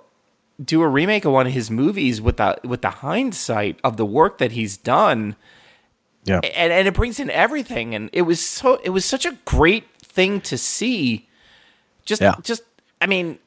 do 0.64 0.82
a 0.82 0.88
remake 0.88 1.26
of 1.26 1.34
one 1.34 1.48
of 1.48 1.54
his 1.54 1.70
movies 1.70 2.22
with 2.22 2.38
the 2.38 2.58
with 2.64 2.82
the 2.82 2.90
hindsight 2.90 3.80
of 3.84 3.98
the 3.98 4.06
work 4.06 4.38
that 4.38 4.52
he's 4.54 4.78
done. 4.78 5.36
Yeah. 6.24 6.40
and, 6.44 6.72
and 6.74 6.88
it 6.88 6.94
brings 6.96 7.20
in 7.20 7.30
everything. 7.30 7.94
And 7.94 8.10
it 8.14 8.24
was 8.24 8.44
so 8.46 8.80
it 8.84 8.90
was 8.90 9.06
such 9.06 9.26
a 9.26 9.38
great 9.46 9.84
thing 10.02 10.42
to 10.42 10.58
see. 10.58 11.28
Just 12.06 12.22
Yeah. 12.22 12.36
just 12.44 12.64
i 13.02 13.08
mean 13.08 13.38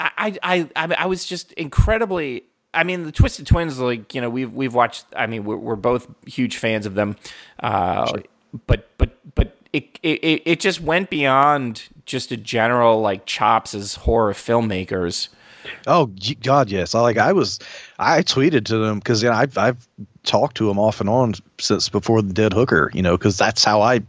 I, 0.00 0.36
I 0.42 0.68
i 0.76 0.94
i 0.98 1.06
was 1.06 1.24
just 1.24 1.52
incredibly 1.52 2.42
i 2.74 2.82
mean 2.84 3.04
the 3.04 3.12
twisted 3.12 3.46
twins 3.46 3.78
like 3.78 4.14
you 4.14 4.20
know 4.20 4.28
we've 4.28 4.52
we've 4.52 4.74
watched 4.74 5.06
i 5.16 5.26
mean 5.26 5.44
we're, 5.44 5.56
we're 5.56 5.76
both 5.76 6.06
huge 6.26 6.56
fans 6.58 6.86
of 6.86 6.94
them. 6.94 7.16
Uh 7.60 8.12
but 8.66 8.88
but 8.98 9.16
but 9.34 9.56
it, 9.72 9.98
it 10.02 10.42
it 10.44 10.60
just 10.60 10.80
went 10.82 11.08
beyond 11.08 11.84
just 12.04 12.30
a 12.32 12.36
general 12.36 13.00
like 13.00 13.24
chops 13.26 13.74
as 13.74 13.94
horror 13.94 14.34
filmmakers 14.34 15.28
Oh 15.86 16.10
God, 16.42 16.70
yes. 16.70 16.94
I 16.94 17.00
like. 17.00 17.18
I 17.18 17.32
was. 17.32 17.58
I 17.98 18.22
tweeted 18.22 18.64
to 18.66 18.78
them 18.78 18.98
because 18.98 19.22
you 19.22 19.28
know, 19.28 19.36
I've 19.36 19.56
I've 19.58 19.88
talked 20.24 20.56
to 20.58 20.68
them 20.68 20.78
off 20.78 21.00
and 21.00 21.08
on 21.08 21.34
since 21.58 21.88
before 21.88 22.22
the 22.22 22.32
Dead 22.32 22.52
Hooker. 22.52 22.90
You 22.94 23.02
know, 23.02 23.16
because 23.16 23.36
that's 23.36 23.64
how 23.64 23.82
I. 23.82 24.00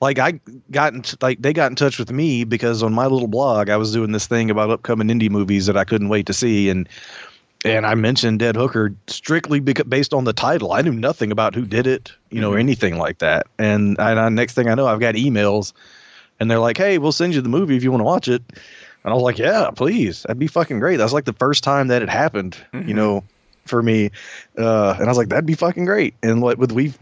Like 0.00 0.18
I 0.18 0.40
got 0.70 0.94
in, 0.94 1.04
like 1.20 1.42
they 1.42 1.52
got 1.52 1.70
in 1.70 1.76
touch 1.76 1.98
with 1.98 2.10
me 2.10 2.44
because 2.44 2.82
on 2.82 2.94
my 2.94 3.06
little 3.06 3.28
blog 3.28 3.68
I 3.68 3.76
was 3.76 3.92
doing 3.92 4.12
this 4.12 4.26
thing 4.26 4.50
about 4.50 4.70
upcoming 4.70 5.08
indie 5.08 5.28
movies 5.28 5.66
that 5.66 5.76
I 5.76 5.84
couldn't 5.84 6.08
wait 6.08 6.24
to 6.24 6.32
see 6.32 6.70
and 6.70 6.88
and 7.64 7.86
I 7.86 7.94
mentioned 7.94 8.38
Dead 8.38 8.56
Hooker 8.56 8.94
strictly 9.06 9.60
because 9.60 9.84
based 9.84 10.14
on 10.14 10.24
the 10.24 10.32
title. 10.32 10.72
I 10.72 10.82
knew 10.82 10.92
nothing 10.92 11.30
about 11.30 11.54
who 11.54 11.66
did 11.66 11.86
it, 11.86 12.12
you 12.30 12.40
know, 12.40 12.52
or 12.52 12.58
anything 12.58 12.96
like 12.96 13.18
that. 13.18 13.46
And 13.58 13.98
and 13.98 14.18
I, 14.18 14.28
next 14.30 14.54
thing 14.54 14.68
I 14.68 14.74
know, 14.74 14.86
I've 14.86 15.00
got 15.00 15.14
emails, 15.14 15.72
and 16.38 16.50
they're 16.50 16.58
like, 16.58 16.78
"Hey, 16.78 16.96
we'll 16.98 17.12
send 17.12 17.34
you 17.34 17.42
the 17.42 17.48
movie 17.48 17.76
if 17.76 17.82
you 17.82 17.90
want 17.90 18.00
to 18.00 18.04
watch 18.06 18.28
it." 18.28 18.42
And 19.04 19.12
I 19.12 19.14
was 19.14 19.22
like, 19.22 19.38
"Yeah, 19.38 19.70
please, 19.70 20.22
that'd 20.22 20.38
be 20.38 20.46
fucking 20.46 20.78
great." 20.78 20.96
That's 20.96 21.12
like 21.12 21.24
the 21.24 21.32
first 21.32 21.64
time 21.64 21.88
that 21.88 22.02
it 22.02 22.08
happened, 22.08 22.56
you 22.72 22.94
know, 22.94 23.24
for 23.66 23.82
me. 23.82 24.10
Uh, 24.58 24.94
and 24.98 25.04
I 25.04 25.08
was 25.08 25.16
like, 25.16 25.28
"That'd 25.28 25.46
be 25.46 25.54
fucking 25.54 25.84
great." 25.84 26.14
And 26.22 26.42
what 26.42 26.58
with 26.58 26.72
we've, 26.72 26.98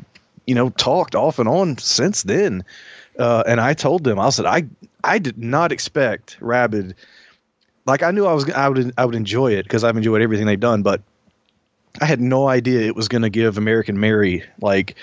you 0.46 0.54
know, 0.54 0.70
talked 0.70 1.14
off 1.14 1.38
and 1.38 1.48
on 1.48 1.78
since 1.78 2.22
then. 2.22 2.64
Uh, 3.18 3.42
and 3.46 3.60
I 3.60 3.74
told 3.74 4.04
them, 4.04 4.20
I 4.20 4.30
said, 4.30 4.46
I 4.46 4.64
I 5.02 5.18
did 5.18 5.38
not 5.38 5.72
expect 5.72 6.36
Rabid. 6.40 6.94
Like 7.84 8.02
I 8.02 8.10
knew 8.10 8.26
I 8.26 8.32
was 8.32 8.48
I 8.50 8.68
would 8.68 8.92
I 8.96 9.04
would 9.04 9.14
enjoy 9.14 9.52
it 9.52 9.64
because 9.64 9.82
I've 9.82 9.96
enjoyed 9.96 10.22
everything 10.22 10.46
they've 10.46 10.60
done, 10.60 10.82
but 10.82 11.02
I 12.00 12.04
had 12.04 12.20
no 12.20 12.48
idea 12.48 12.86
it 12.86 12.94
was 12.94 13.08
going 13.08 13.22
to 13.22 13.30
give 13.30 13.58
American 13.58 13.98
Mary 13.98 14.44
like 14.60 14.94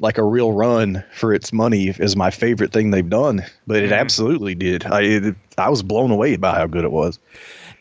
like 0.00 0.18
a 0.18 0.24
real 0.24 0.52
run 0.52 1.04
for 1.14 1.32
its 1.32 1.52
money 1.52 1.88
is 1.88 2.16
my 2.16 2.30
favorite 2.30 2.72
thing 2.72 2.90
they've 2.90 3.08
done. 3.08 3.44
But 3.66 3.82
it 3.82 3.92
absolutely 3.92 4.54
did. 4.54 4.84
I 4.86 5.00
it, 5.02 5.36
I 5.56 5.68
was 5.70 5.82
blown 5.82 6.10
away 6.10 6.36
by 6.36 6.54
how 6.56 6.66
good 6.66 6.84
it 6.84 6.92
was. 6.92 7.18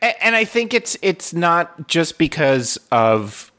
A- 0.02 0.24
and 0.24 0.36
I 0.36 0.46
think 0.46 0.74
it's 0.74 0.98
it's 1.02 1.34
not 1.34 1.88
just 1.88 2.18
because 2.18 2.78
of 2.92 3.52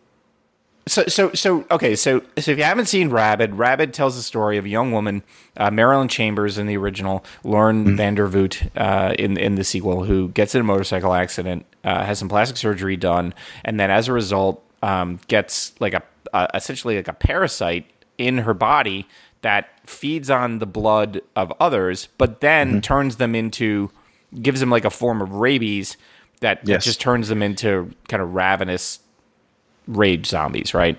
So, 0.86 1.04
so, 1.08 1.32
so, 1.32 1.64
okay. 1.70 1.96
So, 1.96 2.20
so 2.38 2.50
if 2.50 2.58
you 2.58 2.64
haven't 2.64 2.86
seen 2.86 3.08
Rabid, 3.08 3.54
Rabid 3.54 3.94
tells 3.94 4.16
the 4.16 4.22
story 4.22 4.58
of 4.58 4.66
a 4.66 4.68
young 4.68 4.92
woman, 4.92 5.22
uh, 5.56 5.70
Marilyn 5.70 6.08
Chambers 6.08 6.58
in 6.58 6.66
the 6.66 6.76
original, 6.76 7.24
Lauren 7.42 7.86
Mm-hmm. 7.86 7.96
Vandervoort 7.98 8.70
uh, 8.76 9.14
in 9.18 9.38
in 9.38 9.54
the 9.54 9.64
sequel, 9.64 10.04
who 10.04 10.28
gets 10.28 10.54
in 10.54 10.60
a 10.60 10.64
motorcycle 10.64 11.14
accident, 11.14 11.64
uh, 11.84 12.04
has 12.04 12.18
some 12.18 12.28
plastic 12.28 12.58
surgery 12.58 12.96
done, 12.98 13.32
and 13.64 13.80
then 13.80 13.90
as 13.90 14.08
a 14.08 14.12
result, 14.12 14.62
um, 14.82 15.18
gets 15.26 15.72
like 15.80 15.94
a 15.94 16.02
uh, 16.34 16.48
essentially 16.52 16.96
like 16.96 17.08
a 17.08 17.12
parasite 17.14 17.86
in 18.18 18.38
her 18.38 18.54
body 18.54 19.06
that 19.42 19.68
feeds 19.88 20.30
on 20.30 20.58
the 20.58 20.66
blood 20.66 21.20
of 21.36 21.52
others, 21.60 22.08
but 22.18 22.40
then 22.40 22.68
Mm-hmm. 22.70 22.80
turns 22.80 23.16
them 23.16 23.34
into, 23.34 23.90
gives 24.40 24.60
them 24.60 24.70
like 24.70 24.84
a 24.84 24.90
form 24.90 25.20
of 25.20 25.32
rabies 25.34 25.96
that, 26.40 26.64
that 26.64 26.68
Yes. 26.70 26.84
just 26.84 27.00
turns 27.00 27.28
them 27.28 27.42
into 27.42 27.90
kind 28.08 28.22
of 28.22 28.34
ravenous 28.34 29.00
rage 29.86 30.26
zombies, 30.26 30.74
right? 30.74 30.98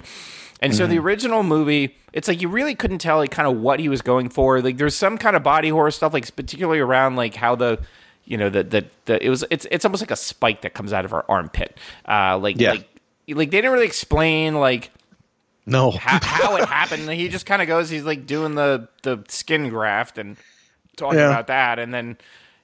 And 0.62 0.74
so 0.74 0.88
the 0.88 0.98
original 1.00 1.44
movie, 1.44 1.96
it's 2.14 2.28
like 2.28 2.42
you 2.42 2.48
really 2.48 2.76
couldn't 2.76 3.00
tell 3.00 3.18
like 3.18 3.30
kind 3.32 3.48
of 3.48 3.58
what 3.58 3.80
he 3.80 3.90
was 3.90 4.02
going 4.02 4.30
for. 4.30 4.62
Like 4.62 4.78
there's 4.78 4.96
some 4.96 5.18
kind 5.18 5.36
of 5.36 5.44
body 5.44 5.70
horror 5.70 5.92
stuff, 5.92 6.14
like 6.14 6.34
particularly 6.36 6.80
around 6.80 7.16
like 7.18 7.36
how 7.36 7.56
the 7.56 7.80
you 8.24 8.38
know 8.38 8.50
the 8.50 8.64
the, 8.64 8.86
the 9.06 9.24
it 9.24 9.30
was 9.30 9.44
it's 9.52 9.68
it's 9.70 9.86
almost 9.86 10.02
like 10.02 10.12
a 10.12 10.16
spike 10.16 10.62
that 10.62 10.74
comes 10.74 10.94
out 10.94 11.06
of 11.06 11.12
her 11.12 11.30
armpit. 11.30 11.78
Uh 12.08 12.38
like 12.38 12.60
Yeah. 12.60 12.72
like 12.72 12.88
like 13.28 13.52
they 13.52 13.58
didn't 13.58 13.74
really 13.74 13.86
explain 13.86 14.56
like 14.56 14.92
No. 15.66 15.92
how, 15.92 16.20
how 16.22 16.56
it 16.58 16.66
happened. 16.70 17.10
He 17.10 17.28
just 17.28 17.46
kind 17.46 17.62
of 17.62 17.68
goes, 17.68 17.90
he's 17.90 18.04
like 18.04 18.26
doing 18.26 18.56
the 18.56 18.88
the 19.04 19.24
skin 19.28 19.70
graft 19.70 20.18
and 20.18 20.38
talking 20.98 21.20
Yeah. 21.20 21.28
about 21.30 21.48
that, 21.48 21.80
and 21.80 21.94
then 21.94 22.18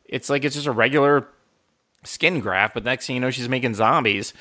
it's 0.06 0.30
like 0.30 0.43
it's 0.45 0.56
just 0.56 0.68
a 0.68 0.72
regular 0.72 1.28
skin 2.04 2.39
graft, 2.39 2.74
but 2.74 2.84
next 2.84 3.08
thing 3.08 3.16
you 3.16 3.20
know, 3.20 3.32
she's 3.32 3.49
making 3.49 3.74
zombies. 3.76 4.34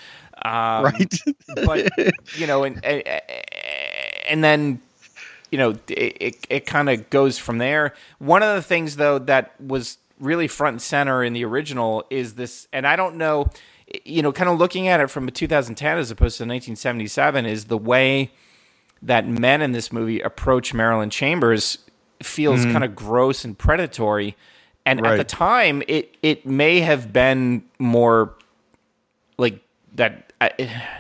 Um, 0.43 0.85
right. 0.85 1.15
but 1.65 1.89
you 2.37 2.47
know, 2.47 2.65
and 2.65 2.85
and, 2.85 3.03
and 4.29 4.45
then 4.45 4.81
you 5.51 5.59
know, 5.59 5.71
it 5.89 6.17
it, 6.21 6.47
it 6.49 6.67
kind 6.67 6.89
of 6.89 7.11
goes 7.11 7.39
from 7.39 7.59
there. 7.59 7.95
One 8.19 8.43
of 8.43 8.55
the 8.57 8.63
things 8.63 8.97
though 8.97 9.19
that 9.21 9.59
was 9.61 9.99
really 10.19 10.49
front 10.49 10.75
and 10.75 10.83
center 10.83 11.25
in 11.25 11.33
the 11.33 11.45
original 11.45 12.05
is 12.11 12.35
this, 12.35 12.69
and 12.73 12.87
I 12.87 12.95
don't 12.97 13.17
know, 13.17 13.49
you 14.05 14.23
know, 14.23 14.33
kind 14.33 14.51
of 14.51 14.59
looking 14.59 14.87
at 14.89 15.01
it 15.01 15.09
from 15.11 15.29
2010 15.31 15.99
as 15.99 16.11
opposed 16.11 16.37
to 16.39 16.43
1977 16.45 17.47
is 17.47 17.65
the 17.65 17.79
way 17.79 18.31
that 19.03 19.27
men 19.27 19.63
in 19.63 19.73
this 19.73 19.93
movie 19.93 20.21
approach 20.21 20.75
Marilyn 20.75 21.11
Chambers 21.11 21.79
feels 22.23 22.61
mm-hmm. 22.61 22.73
kind 22.73 22.85
of 22.85 22.95
gross 22.95 23.45
and 23.45 23.57
predatory. 23.57 24.37
And 24.87 25.07
at 25.07 25.17
the 25.17 25.25
time, 25.25 25.83
it 25.89 26.17
it 26.23 26.47
may 26.47 26.81
have 26.81 27.13
been 27.13 27.65
more 27.79 28.35
like 29.39 29.63
that. 29.95 30.33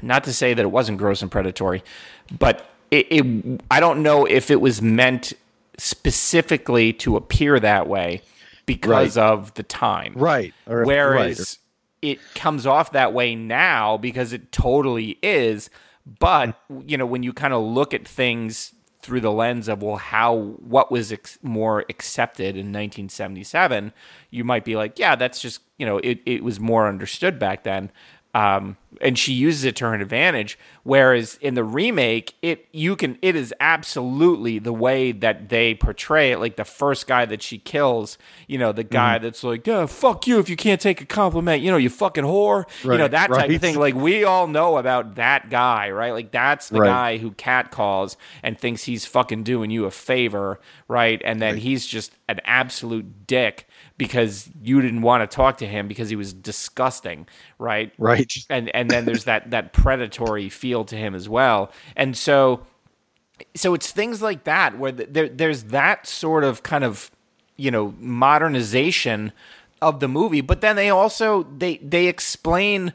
Not 0.02 0.24
to 0.24 0.32
say 0.32 0.52
that 0.52 0.62
it 0.62 0.70
wasn't 0.70 0.98
gross 0.98 1.22
and 1.22 1.30
predatory, 1.30 1.82
but 2.38 2.68
it, 2.90 3.06
it 3.10 3.60
I 3.70 3.80
don't 3.80 4.02
know 4.02 4.26
if 4.26 4.50
it 4.50 4.60
was 4.60 4.82
meant 4.82 5.32
specifically 5.78 6.92
to 6.92 7.16
appear 7.16 7.58
that 7.58 7.88
way 7.88 8.20
because 8.66 9.16
of 9.16 9.54
the 9.54 9.62
time. 9.62 10.12
Right. 10.14 10.54
Or- 10.66 10.84
Whereas 10.84 11.58
right. 12.02 12.12
it 12.12 12.34
comes 12.34 12.66
off 12.66 12.92
that 12.92 13.12
way 13.12 13.34
now 13.34 13.96
because 13.96 14.32
it 14.32 14.52
totally 14.52 15.18
is. 15.22 15.70
But 16.06 16.58
you 16.86 16.96
know, 16.96 17.06
when 17.06 17.22
you 17.22 17.32
kind 17.32 17.54
of 17.54 17.62
look 17.62 17.94
at 17.94 18.06
things 18.06 18.74
through 19.02 19.20
the 19.20 19.32
lens 19.32 19.68
of 19.68 19.82
well, 19.82 19.96
how 19.96 20.36
what 20.36 20.90
was 20.90 21.12
ex- 21.12 21.38
more 21.42 21.84
accepted 21.88 22.56
in 22.56 22.66
1977, 22.66 23.92
you 24.30 24.44
might 24.44 24.64
be 24.64 24.76
like, 24.76 24.98
yeah, 24.98 25.16
that's 25.16 25.40
just 25.40 25.60
you 25.78 25.86
know, 25.86 25.98
it 25.98 26.20
it 26.26 26.44
was 26.44 26.60
more 26.60 26.88
understood 26.88 27.38
back 27.38 27.64
then. 27.64 27.90
Um, 28.34 28.76
and 29.00 29.18
she 29.18 29.32
uses 29.32 29.64
it 29.64 29.76
to 29.76 29.84
her 29.86 29.94
advantage. 29.94 30.58
Whereas 30.82 31.38
in 31.40 31.54
the 31.54 31.64
remake, 31.64 32.34
it 32.42 32.66
you 32.72 32.96
can 32.96 33.18
it 33.22 33.36
is 33.36 33.54
absolutely 33.60 34.58
the 34.58 34.72
way 34.72 35.12
that 35.12 35.48
they 35.48 35.74
portray 35.74 36.32
it. 36.32 36.38
Like 36.38 36.56
the 36.56 36.64
first 36.64 37.06
guy 37.06 37.24
that 37.26 37.42
she 37.42 37.58
kills, 37.58 38.18
you 38.46 38.58
know, 38.58 38.72
the 38.72 38.84
guy 38.84 39.16
Mm-hmm. 39.16 39.24
that's 39.24 39.44
like, 39.44 39.66
"Yeah, 39.66 39.86
fuck 39.86 40.26
you 40.26 40.38
if 40.38 40.48
you 40.48 40.56
can't 40.56 40.80
take 40.80 41.00
a 41.00 41.06
compliment," 41.06 41.62
you 41.62 41.70
know, 41.70 41.76
you 41.76 41.90
fucking 41.90 42.24
whore, 42.24 42.64
you 42.90 42.98
know 42.98 43.04
Right, 43.04 43.10
that 43.10 43.32
type 43.32 43.52
of 43.54 43.60
thing. 43.60 43.76
Like 43.78 43.94
we 43.94 44.24
all 44.24 44.46
know 44.46 44.78
about 44.78 45.16
that 45.16 45.50
guy, 45.50 45.90
right? 45.90 46.12
Like 46.12 46.30
that's 46.32 46.68
the 46.70 46.80
Right. 46.80 46.88
guy 46.88 47.18
who 47.18 47.32
cat 47.32 47.70
calls 47.70 48.16
and 48.42 48.58
thinks 48.58 48.84
he's 48.84 49.04
fucking 49.06 49.42
doing 49.44 49.70
you 49.70 49.84
a 49.84 49.90
favor, 49.90 50.60
right? 50.88 51.20
And 51.24 51.40
then 51.42 51.56
he's 51.56 51.86
just 51.86 52.12
an 52.28 52.40
absolute 52.44 53.26
dick 53.26 53.66
because 53.98 54.48
you 54.62 54.80
didn't 54.80 55.02
want 55.02 55.28
to 55.28 55.34
talk 55.34 55.58
to 55.58 55.66
him 55.66 55.86
because 55.88 56.08
he 56.08 56.16
was 56.16 56.32
disgusting, 56.32 57.26
right? 57.58 57.92
Right. 57.98 58.32
and 58.48 58.68
and 58.74 58.79
then 58.88 59.04
there's 59.04 59.24
that 59.24 59.50
that 59.50 59.72
predatory 59.72 60.48
feel 60.48 60.84
to 60.84 60.94
him 60.96 61.14
as 61.16 61.28
well 61.28 61.72
and 61.96 62.16
so 62.16 62.64
so 63.54 63.74
it's 63.74 63.90
things 63.90 64.22
like 64.22 64.44
that 64.44 64.78
where 64.78 64.92
th- 64.92 65.08
there 65.10 65.28
there's 65.28 65.64
that 65.64 66.06
sort 66.06 66.44
of 66.44 66.62
kind 66.62 66.84
of 66.84 67.10
you 67.56 67.70
know 67.70 67.92
modernization 67.98 69.32
of 69.82 70.00
the 70.00 70.08
movie 70.08 70.40
but 70.40 70.60
then 70.60 70.76
they 70.76 70.88
also 70.90 71.42
they 71.58 71.76
they 71.78 72.06
explain 72.06 72.92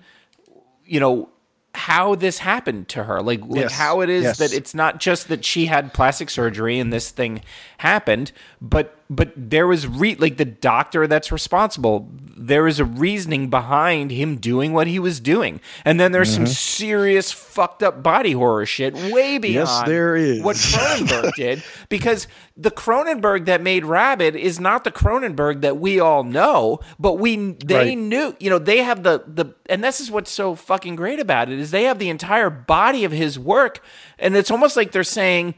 you 0.86 1.00
know 1.00 1.30
how 1.74 2.16
this 2.16 2.38
happened 2.38 2.88
to 2.88 3.04
her 3.04 3.22
like 3.22 3.42
like 3.48 3.62
Yes. 3.64 3.74
how 3.74 4.00
it 4.02 4.10
is 4.10 4.24
Yes. 4.24 4.38
that 4.38 4.54
it's 4.54 4.74
not 4.74 5.00
just 5.00 5.28
that 5.28 5.44
she 5.44 5.66
had 5.66 5.94
plastic 5.94 6.30
surgery 6.30 6.80
and 6.80 6.94
this 6.94 7.10
thing 7.12 7.42
happened 7.80 8.32
but 8.62 8.98
but 9.10 9.32
there 9.36 9.68
was 9.68 9.88
re- 9.88 10.16
like 10.16 10.38
the 10.38 10.46
doctor 10.46 11.08
that's 11.08 11.32
responsible 11.32 12.10
there 12.38 12.68
is 12.68 12.80
a 12.80 12.86
reasoning 12.86 13.50
behind 13.50 14.12
him 14.12 14.38
doing 14.38 14.74
what 14.74 14.88
he 14.88 15.00
was 15.00 15.20
doing 15.20 15.60
and 15.84 16.00
then 16.00 16.12
there's 16.12 16.34
some 16.34 16.44
mm-hmm. 16.44 16.52
serious 16.52 17.32
fucked 17.32 17.84
up 17.84 18.04
body 18.04 18.34
horror 18.34 18.66
shit 18.66 18.94
way 19.14 19.38
beyond 19.38 19.68
yes, 19.68 19.84
there 19.86 20.16
is. 20.16 20.42
what 20.42 20.56
Cronenberg 20.56 21.34
did 21.36 21.64
because 21.90 22.28
the 22.58 22.72
Cronenberg 22.72 23.46
that 23.46 23.62
made 23.62 23.84
Rabid 23.84 24.36
is 24.36 24.60
not 24.60 24.84
the 24.86 24.92
Cronenberg 24.92 25.62
that 25.62 25.78
we 25.78 26.00
all 26.00 26.24
know, 26.24 26.80
but 26.98 27.14
we 27.14 27.36
they 27.66 27.76
Right. 27.76 27.98
knew, 27.98 28.36
you 28.40 28.50
know, 28.50 28.60
they 28.60 28.78
have 28.78 29.04
the 29.04 29.24
the 29.28 29.54
and 29.70 29.84
this 29.84 30.00
is 30.00 30.10
what's 30.10 30.32
so 30.32 30.56
fucking 30.56 30.96
great 30.96 31.20
about 31.20 31.50
it 31.50 31.60
is 31.60 31.72
they 31.72 31.84
have 31.84 32.00
the 32.00 32.10
entire 32.10 32.50
body 32.50 33.04
of 33.04 33.12
his 33.12 33.38
work 33.38 33.84
and 34.18 34.36
it's 34.38 34.52
almost 34.52 34.78
like 34.78 34.92
they're 34.92 35.04
saying 35.04 35.56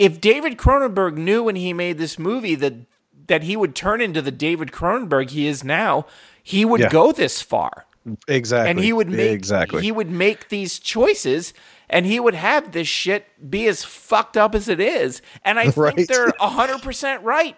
if 0.00 0.20
David 0.20 0.56
Cronenberg 0.56 1.16
knew 1.16 1.44
when 1.44 1.54
he 1.56 1.72
made 1.72 1.98
this 1.98 2.18
movie 2.18 2.56
that 2.56 2.74
that 3.28 3.44
he 3.44 3.56
would 3.56 3.76
turn 3.76 4.00
into 4.00 4.20
the 4.20 4.32
David 4.32 4.72
Cronenberg 4.72 5.30
he 5.30 5.46
is 5.46 5.62
now, 5.62 6.06
he 6.42 6.64
would 6.64 6.80
Yeah. 6.80 6.88
go 6.88 7.12
this 7.12 7.40
far 7.40 7.86
Exactly. 8.26 8.70
and 8.70 8.80
he 8.80 8.92
would 8.92 9.08
make 9.10 9.30
exactly. 9.30 9.82
he 9.82 9.92
would 9.92 10.10
make 10.10 10.48
these 10.48 10.78
choices 10.80 11.52
and 11.88 12.06
he 12.06 12.18
would 12.18 12.34
have 12.34 12.72
this 12.72 12.88
shit 12.88 13.26
be 13.50 13.68
as 13.68 13.84
fucked 13.84 14.36
up 14.36 14.54
as 14.54 14.68
it 14.68 14.80
is 14.80 15.20
and 15.44 15.58
i 15.60 15.64
think 15.70 15.76
Right. 15.76 16.08
they're 16.08 16.28
100% 16.40 17.22
right 17.22 17.56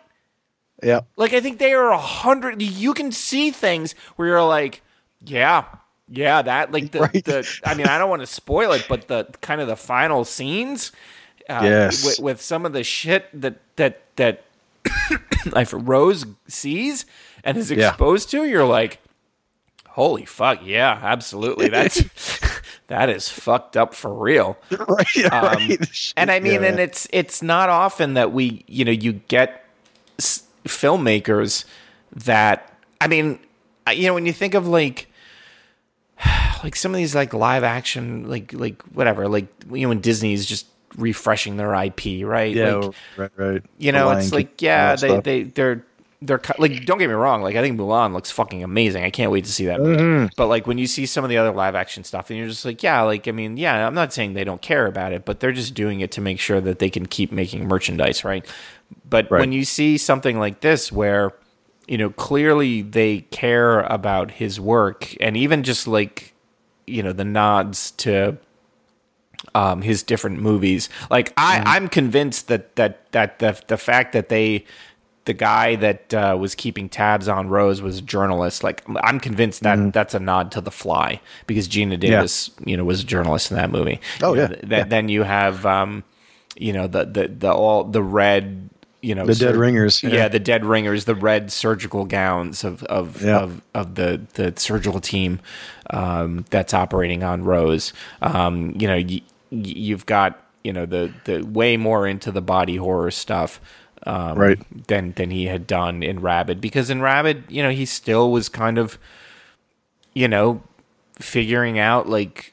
yeah. 0.82 1.00
like 1.16 1.32
i 1.32 1.40
think 1.40 1.58
they 1.58 1.72
are 1.72 1.90
100 1.90 2.60
you 2.60 2.92
can 2.92 3.12
see 3.12 3.50
things 3.52 3.94
where 4.16 4.26
you're 4.28 4.44
like 4.44 4.82
yeah 5.24 5.64
yeah 6.08 6.42
that 6.42 6.72
like 6.72 6.90
the, 6.90 7.00
Right. 7.14 7.24
the 7.24 7.48
i 7.64 7.74
mean 7.74 7.86
i 7.86 7.96
don't 7.98 8.10
want 8.10 8.20
to 8.22 8.26
spoil 8.26 8.72
it 8.72 8.84
but 8.88 9.06
the 9.08 9.24
kind 9.40 9.60
of 9.60 9.68
the 9.68 9.76
final 9.76 10.24
scenes 10.24 10.90
uh, 11.48 11.60
Yes. 11.62 12.04
with, 12.04 12.18
with 12.20 12.42
some 12.42 12.64
of 12.66 12.72
the 12.72 12.84
shit 12.84 13.26
that 13.40 13.56
that 13.76 14.02
that 14.16 14.44
like 15.52 15.68
rose 15.72 16.24
sees 16.48 17.06
and 17.44 17.56
is 17.58 17.70
Yeah. 17.70 17.88
exposed 17.88 18.30
to 18.30 18.44
you're 18.44 18.64
like 18.66 18.98
Holy 19.88 20.24
fuck, 20.24 20.60
yeah, 20.64 20.98
absolutely. 21.02 21.68
That's 21.68 22.02
that 22.86 23.10
is 23.10 23.28
fucked 23.28 23.76
up 23.76 23.92
for 23.92 24.10
real. 24.14 24.56
right. 24.70 25.30
right. 25.30 26.12
And 26.16 26.30
I 26.30 26.40
mean, 26.40 26.62
Yeah. 26.62 26.68
and 26.68 26.80
it's 26.80 27.06
it's 27.12 27.42
not 27.42 27.68
often 27.68 28.14
that 28.14 28.32
we, 28.32 28.64
you 28.66 28.86
know, 28.86 28.90
you 28.90 29.12
get 29.28 29.66
s- 30.18 30.44
filmmakers 30.64 31.66
that 32.24 32.72
I 33.02 33.06
mean, 33.08 33.38
I- 33.86 33.92
you 33.92 34.06
know, 34.06 34.14
when 34.14 34.24
you 34.24 34.32
think 34.32 34.54
of 34.54 34.66
like 34.66 35.08
like 36.64 36.76
some 36.76 36.92
of 36.92 36.96
these 36.96 37.14
like 37.14 37.34
live 37.34 37.62
action 37.64 38.28
like 38.30 38.52
like 38.54 38.82
whatever, 38.94 39.28
like 39.28 39.46
you 39.70 39.82
know 39.82 39.88
when 39.90 40.00
Disney's 40.00 40.46
just 40.46 40.66
refreshing 40.96 41.56
their 41.56 41.74
IP, 41.74 42.24
right? 42.26 42.54
yeah. 42.54 42.74
Like, 42.74 42.94
right. 43.16 43.30
Right. 43.36 43.62
you 43.78 43.92
know, 43.92 44.10
it's 44.10 44.32
like 44.32 44.60
yeah, 44.62 44.96
they 44.96 45.20
they 45.20 45.42
they're 45.44 45.84
they're 46.20 46.40
like 46.58 46.84
don't 46.84 46.98
get 46.98 47.08
me 47.08 47.14
wrong, 47.14 47.42
like 47.42 47.56
I 47.56 47.62
think 47.62 47.78
Mulan 47.78 48.12
looks 48.12 48.30
fucking 48.30 48.62
amazing. 48.62 49.02
I 49.04 49.10
can't 49.10 49.32
wait 49.32 49.44
to 49.44 49.52
see 49.52 49.66
that. 49.66 49.80
Mm-hmm. 49.80 50.26
But 50.36 50.46
like 50.46 50.66
when 50.66 50.78
you 50.78 50.86
see 50.86 51.04
some 51.06 51.24
of 51.24 51.30
the 51.30 51.36
other 51.38 51.50
live 51.52 51.74
action 51.74 52.04
stuff, 52.04 52.30
and 52.30 52.38
you're 52.38 52.48
just 52.48 52.64
like, 52.64 52.82
yeah, 52.82 53.02
like 53.02 53.26
I 53.26 53.32
mean, 53.32 53.56
yeah, 53.56 53.86
I'm 53.86 53.94
not 53.94 54.12
saying 54.12 54.34
they 54.34 54.44
don't 54.44 54.62
care 54.62 54.86
about 54.86 55.12
it, 55.12 55.24
but 55.24 55.40
they're 55.40 55.52
just 55.52 55.74
doing 55.74 56.00
it 56.00 56.12
to 56.12 56.20
make 56.20 56.38
sure 56.38 56.60
that 56.60 56.78
they 56.78 56.90
can 56.90 57.06
keep 57.06 57.32
making 57.32 57.66
merchandise, 57.66 58.24
right? 58.24 58.46
But 59.08 59.30
Right. 59.30 59.40
when 59.40 59.52
you 59.52 59.64
see 59.64 59.98
something 59.98 60.38
like 60.38 60.60
this, 60.60 60.92
where 60.92 61.32
you 61.88 61.98
know 61.98 62.10
clearly 62.10 62.82
they 62.82 63.22
care 63.32 63.80
about 63.80 64.30
his 64.30 64.60
work, 64.60 65.16
and 65.20 65.36
even 65.36 65.64
just 65.64 65.88
like 65.88 66.34
you 66.86 67.02
know 67.02 67.12
the 67.12 67.24
nods 67.24 67.90
to 67.92 68.36
um, 69.54 69.82
his 69.82 70.02
different 70.02 70.40
movies. 70.40 70.88
Like 71.10 71.32
I, 71.36 71.62
I'm 71.64 71.88
convinced 71.88 72.48
that 72.48 72.76
that 72.76 73.10
that 73.12 73.38
the 73.38 73.60
the 73.68 73.76
fact 73.76 74.12
that 74.12 74.28
they 74.28 74.64
the 75.24 75.32
guy 75.32 75.76
that 75.76 76.12
uh, 76.14 76.36
was 76.38 76.54
keeping 76.56 76.88
tabs 76.88 77.28
on 77.28 77.48
Rose 77.48 77.80
was 77.80 77.98
a 77.98 78.02
journalist. 78.02 78.64
Like 78.64 78.82
I'm 79.04 79.20
convinced 79.20 79.62
that 79.62 79.78
Mm-hmm. 79.78 79.90
that's 79.90 80.14
a 80.14 80.20
nod 80.20 80.50
to 80.52 80.60
The 80.60 80.72
Fly 80.72 81.20
because 81.46 81.68
Geena 81.68 81.98
Davis, 81.98 82.50
you 82.64 82.76
know, 82.76 82.84
was 82.84 83.02
a 83.02 83.06
journalist 83.06 83.50
in 83.52 83.56
that 83.56 83.70
movie. 83.70 84.00
Oh, 84.20 84.34
You 84.34 84.40
yeah. 84.40 84.46
th- 84.48 84.60
th- 84.62 84.72
Yeah. 84.72 84.84
Then 84.84 85.08
you 85.08 85.22
have, 85.22 85.64
um, 85.64 86.02
you 86.56 86.72
know, 86.72 86.86
the 86.88 87.04
the 87.04 87.28
the 87.28 87.52
all 87.52 87.84
the 87.84 88.02
red. 88.02 88.68
You 89.04 89.16
know, 89.16 89.26
The 89.26 89.34
dead 89.34 89.56
ringers, 89.56 90.00
Yeah. 90.04 90.10
yeah. 90.10 90.28
the 90.28 90.38
dead 90.38 90.64
ringers, 90.64 91.06
the 91.06 91.16
red 91.16 91.50
surgical 91.50 92.04
gowns 92.04 92.62
of 92.62 92.84
of 92.84 93.20
Yeah. 93.22 93.38
of, 93.40 93.60
of 93.74 93.94
the 93.96 94.20
the 94.34 94.54
surgical 94.56 95.00
team 95.00 95.40
um, 95.90 96.44
that's 96.50 96.72
operating 96.72 97.22
on 97.24 97.42
Rose. 97.44 97.92
Um, 98.22 98.74
you 98.78 98.86
know, 98.86 98.96
y- 98.96 99.20
you've 99.52 100.06
got 100.06 100.38
you 100.64 100.72
know 100.72 100.86
the 100.86 101.12
the 101.24 101.42
way 101.42 101.76
more 101.76 102.06
into 102.06 102.32
the 102.32 102.42
body 102.42 102.76
horror 102.76 103.10
stuff. 103.10 103.60
Um, 104.04 104.36
Right. 104.36 104.86
Than 104.88 105.12
than 105.12 105.30
he 105.30 105.46
had 105.46 105.66
done 105.68 106.02
in 106.02 106.18
Rabid 106.20 106.60
because 106.60 106.90
in 106.90 107.00
Rabid, 107.00 107.44
you 107.48 107.62
know, 107.62 107.70
he 107.70 107.84
still 107.86 108.32
was 108.32 108.48
kind 108.48 108.76
of, 108.78 108.98
you 110.12 110.26
know, 110.26 110.60
figuring 111.20 111.78
out 111.78 112.08
like 112.08 112.52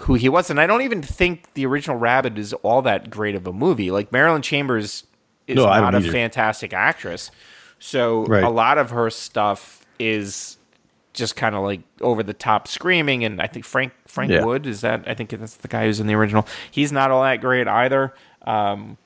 who 0.00 0.14
he 0.14 0.28
was, 0.28 0.50
and 0.50 0.58
I 0.60 0.66
don't 0.66 0.82
even 0.82 1.00
think 1.02 1.52
the 1.54 1.66
original 1.66 1.96
Rabid 1.98 2.36
is 2.38 2.52
all 2.64 2.82
that 2.82 3.10
great 3.10 3.34
of 3.36 3.46
a 3.46 3.52
movie. 3.52 3.90
Like 3.92 4.10
Marilyn 4.10 4.42
Chambers 4.42 5.04
is 5.46 5.56
No, 5.56 5.66
not 5.66 5.94
a 5.94 5.98
either. 5.98 6.10
fantastic 6.10 6.72
actress, 6.72 7.30
so 7.78 8.24
Right. 8.24 8.42
a 8.42 8.48
lot 8.48 8.76
of 8.78 8.90
her 8.90 9.08
stuff 9.10 9.86
is 10.00 10.56
just 11.12 11.36
kind 11.36 11.54
of 11.54 11.62
like 11.62 11.80
over 12.00 12.22
the 12.22 12.34
top 12.34 12.68
screaming. 12.68 13.24
And 13.24 13.40
I 13.40 13.46
think 13.46 13.64
Frank 13.64 13.92
Frank 14.06 14.30
Yeah. 14.30 14.44
Wood 14.44 14.66
is 14.66 14.80
that 14.82 15.04
I 15.06 15.14
think 15.14 15.30
that's 15.30 15.56
the 15.56 15.68
guy 15.68 15.86
who's 15.86 16.00
in 16.00 16.06
the 16.06 16.14
original. 16.14 16.46
He's 16.70 16.92
not 16.92 17.10
all 17.10 17.22
that 17.22 17.40
great 17.40 17.68
either. 17.68 18.14
Um, 18.46 18.96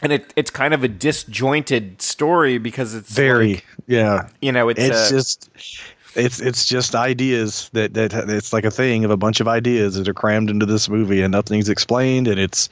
and 0.00 0.12
it, 0.12 0.32
it's 0.36 0.50
kind 0.50 0.74
of 0.74 0.84
a 0.84 0.88
disjointed 0.88 2.02
story 2.02 2.58
because 2.58 2.94
it's 2.94 3.10
Very, 3.10 3.54
like, 3.54 3.64
yeah. 3.86 4.28
you 4.42 4.52
know 4.52 4.68
it's, 4.68 4.80
It's 4.80 4.96
uh, 4.96 5.10
just, 5.10 5.50
it's 6.16 6.40
it's 6.40 6.66
just 6.66 6.94
ideas 6.94 7.70
that 7.72 7.94
that 7.94 8.12
it's 8.28 8.52
like 8.52 8.64
a 8.64 8.70
thing 8.70 9.04
of 9.04 9.10
a 9.10 9.16
bunch 9.16 9.40
of 9.40 9.48
ideas 9.48 9.94
that 9.94 10.08
are 10.08 10.14
crammed 10.14 10.50
into 10.50 10.66
this 10.66 10.88
movie, 10.88 11.22
and 11.22 11.32
nothing's 11.32 11.68
explained, 11.68 12.28
and 12.28 12.38
it's 12.38 12.68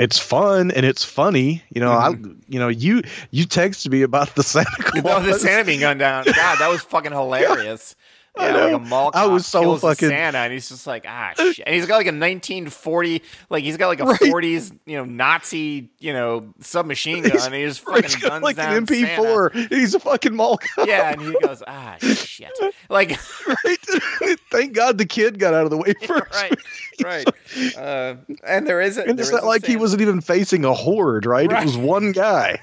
it's 0.00 0.18
fun 0.18 0.70
and 0.70 0.84
it's 0.86 1.04
funny. 1.04 1.62
You 1.74 1.80
know, 1.80 1.92
I 1.92 2.10
mm-hmm. 2.12 2.32
you 2.48 2.58
know 2.58 2.68
you 2.68 3.02
you 3.30 3.46
texted 3.46 3.92
me 3.92 4.02
about 4.02 4.34
the 4.34 4.42
Santa 4.42 4.70
Claus. 4.78 5.04
Oh, 5.04 5.22
the 5.22 5.38
Santa 5.38 5.64
being 5.64 5.80
gunned 5.80 6.00
down. 6.00 6.24
God, 6.24 6.58
that 6.58 6.68
was 6.68 6.82
fucking 6.82 7.12
hilarious. 7.20 7.94
I 8.38 8.52
know. 8.52 8.64
like 8.64 8.72
a 8.74 8.78
mall 8.78 9.10
I 9.12 9.26
was 9.26 9.44
so 9.46 9.76
fucking- 9.76 10.08
Santa, 10.08 10.38
and 10.38 10.52
he's 10.52 10.68
just 10.68 10.86
like 10.86 11.04
ah 11.06 11.32
shit, 11.36 11.60
and 11.66 11.74
he's 11.74 11.86
got 11.86 11.96
like 11.96 12.06
a 12.06 12.14
1940, 12.14 13.22
like 13.50 13.64
he's 13.64 13.76
got 13.76 13.88
like 13.88 14.00
a 14.00 14.04
Right. 14.04 14.20
40s, 14.20 14.76
you 14.86 14.96
know, 14.96 15.04
Nazi, 15.04 15.90
you 15.98 16.12
know, 16.12 16.52
submachine 16.60 17.22
gun, 17.24 17.38
and 17.46 17.54
he 17.54 17.64
just 17.64 17.80
fucking 17.84 18.02
He's 18.04 18.16
guns 18.16 18.42
like 18.42 18.56
down 18.56 18.76
an 18.76 18.86
MP4. 18.86 19.68
He's 19.68 19.94
a 19.94 20.00
fucking 20.00 20.34
mall 20.34 20.58
cop. 20.58 20.86
Yeah, 20.86 21.10
and 21.12 21.20
he 21.22 21.36
goes 21.42 21.62
ah 21.66 21.96
shit, 22.00 22.52
like 22.88 23.10
right? 23.46 23.78
Thank 24.50 24.74
God 24.74 24.98
the 24.98 25.06
kid 25.06 25.38
got 25.38 25.52
out 25.54 25.64
of 25.64 25.70
the 25.70 25.76
way 25.76 25.92
first. 26.06 26.32
right, 26.34 26.58
right. 27.04 27.76
Uh, 27.76 28.14
and 28.46 28.66
there 28.66 28.80
is 28.80 28.96
a, 28.96 29.04
And 29.06 29.18
it's 29.18 29.32
not 29.32 29.44
like 29.44 29.64
he 29.66 29.76
wasn't 29.76 30.02
even 30.02 30.20
facing 30.20 30.64
a 30.64 30.72
horde, 30.72 31.26
right? 31.26 31.50
Right. 31.50 31.62
It 31.62 31.66
was 31.66 31.76
one 31.76 32.12
guy. 32.12 32.60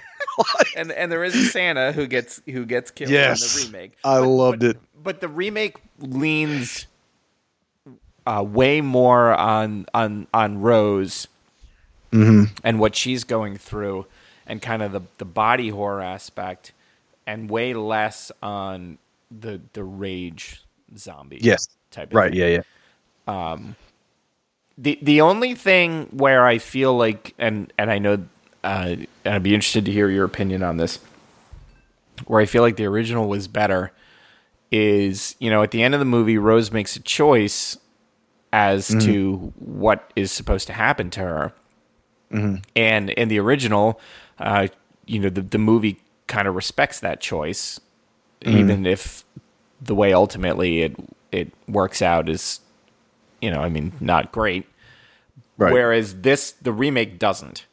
and 0.75 0.91
and 0.91 1.11
there 1.11 1.23
is 1.23 1.35
a 1.35 1.43
Santa 1.45 1.91
who 1.91 2.05
gets 2.07 2.41
who 2.45 2.65
gets 2.65 2.91
killed 2.91 3.09
Yes. 3.11 3.65
in 3.65 3.71
the 3.71 3.77
remake. 3.77 3.93
I 4.03 4.19
loved 4.19 4.59
but, 4.59 4.69
it. 4.71 4.77
But 5.07 5.21
the 5.21 5.29
remake 5.29 5.77
leans 5.99 6.85
uh, 8.25 8.43
way 8.45 8.81
more 8.81 9.33
on 9.33 9.85
on 9.93 10.27
on 10.33 10.59
Rose 10.59 11.29
Mm-hmm. 12.11 12.55
and 12.63 12.79
what 12.79 12.93
she's 12.93 13.23
going 13.23 13.55
through, 13.57 14.05
and 14.45 14.61
kind 14.61 14.81
of 14.81 14.91
the 14.91 15.01
the 15.17 15.23
body 15.23 15.69
horror 15.69 16.01
aspect, 16.01 16.73
and 17.25 17.49
way 17.49 17.73
less 17.73 18.33
on 18.43 18.97
the 19.31 19.61
the 19.71 19.83
rage 19.85 20.61
zombie. 20.97 21.39
Yes. 21.41 21.69
type. 21.89 22.09
Of 22.09 22.15
Right. 22.15 22.31
thing. 22.33 22.39
Yeah. 22.41 22.61
Yeah. 23.27 23.57
the 24.77 24.99
the 25.01 25.21
only 25.21 25.55
thing 25.55 26.07
where 26.11 26.45
I 26.45 26.57
feel 26.57 26.97
like 26.97 27.33
and 27.39 27.71
and 27.77 27.89
I 27.89 27.99
know 27.99 28.25
uh, 28.63 28.95
and 29.23 29.35
I'd 29.35 29.43
be 29.43 29.53
interested 29.55 29.85
to 29.85 29.91
hear 29.93 30.09
your 30.09 30.25
opinion 30.25 30.63
on 30.63 30.75
this, 30.75 30.99
where 32.25 32.41
I 32.41 32.45
feel 32.45 32.61
like 32.61 32.75
the 32.75 32.85
original 32.85 33.29
was 33.29 33.47
better, 33.47 33.91
is 34.71 35.35
you 35.39 35.49
know 35.49 35.63
at 35.63 35.71
the 35.71 35.83
end 35.83 35.93
of 35.93 35.99
the 35.99 36.05
movie 36.05 36.37
Rose 36.37 36.71
makes 36.71 36.95
a 36.95 36.99
choice 36.99 37.77
as 38.51 38.89
mm-hmm. 38.89 38.99
to 38.99 39.53
what 39.57 40.11
is 40.15 40.31
supposed 40.31 40.67
to 40.67 40.73
happen 40.73 41.09
to 41.11 41.19
her, 41.21 41.53
mm-hmm. 42.31 42.55
and 42.75 43.09
in 43.11 43.27
the 43.27 43.39
original, 43.39 43.99
uh, 44.39 44.67
you 45.05 45.19
know 45.19 45.29
the 45.29 45.41
the 45.41 45.57
movie 45.57 45.99
kind 46.27 46.47
of 46.47 46.55
respects 46.55 46.99
that 46.99 47.21
choice, 47.21 47.79
mm-hmm. 48.41 48.57
even 48.57 48.85
if 48.85 49.23
the 49.81 49.95
way 49.95 50.13
ultimately 50.13 50.81
it 50.81 50.95
it 51.31 51.53
works 51.67 52.01
out 52.01 52.29
is 52.29 52.61
you 53.41 53.51
know, 53.51 53.61
I 53.61 53.69
mean, 53.69 53.93
not 53.99 54.31
great. 54.31 54.65
Right. 55.57 55.73
Whereas 55.73 56.21
this, 56.21 56.51
the 56.53 56.71
remake 56.71 57.17
doesn't, 57.19 57.65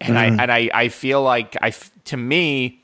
and 0.00 0.18
I 0.18 0.26
and 0.26 0.52
I, 0.52 0.70
I 0.72 0.88
feel 0.88 1.22
like 1.22 1.56
I, 1.62 1.70
to 2.06 2.16
me, 2.16 2.79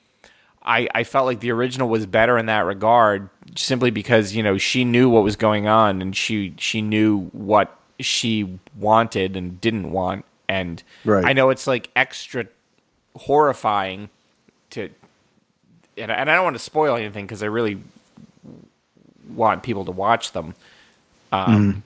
I 0.66 0.88
I 0.94 1.04
felt 1.04 1.26
like 1.26 1.40
the 1.40 1.52
original 1.52 1.88
was 1.88 2.06
better 2.06 2.36
in 2.36 2.46
that 2.46 2.64
regard, 2.66 3.28
simply 3.56 3.90
because 3.90 4.34
you 4.34 4.42
know 4.42 4.58
she 4.58 4.84
knew 4.84 5.08
what 5.08 5.22
was 5.22 5.36
going 5.36 5.68
on 5.68 6.02
and 6.02 6.16
she 6.16 6.54
she 6.58 6.82
knew 6.82 7.26
what 7.32 7.76
she 8.00 8.58
wanted 8.78 9.36
and 9.36 9.60
didn't 9.60 9.90
want, 9.92 10.24
and 10.48 10.82
Right. 11.04 11.24
I 11.24 11.32
know 11.32 11.50
it's 11.50 11.66
like 11.66 11.90
extra 11.96 12.46
horrifying 13.16 14.10
to, 14.70 14.90
and 15.96 16.10
I, 16.12 16.14
and 16.16 16.30
I 16.30 16.34
don't 16.34 16.44
want 16.44 16.56
to 16.56 16.62
spoil 16.62 16.96
anything 16.96 17.24
because 17.24 17.42
I 17.42 17.46
really 17.46 17.80
want 19.34 19.62
people 19.62 19.84
to 19.86 19.92
watch 19.92 20.32
them. 20.32 20.54
Um, 21.32 21.82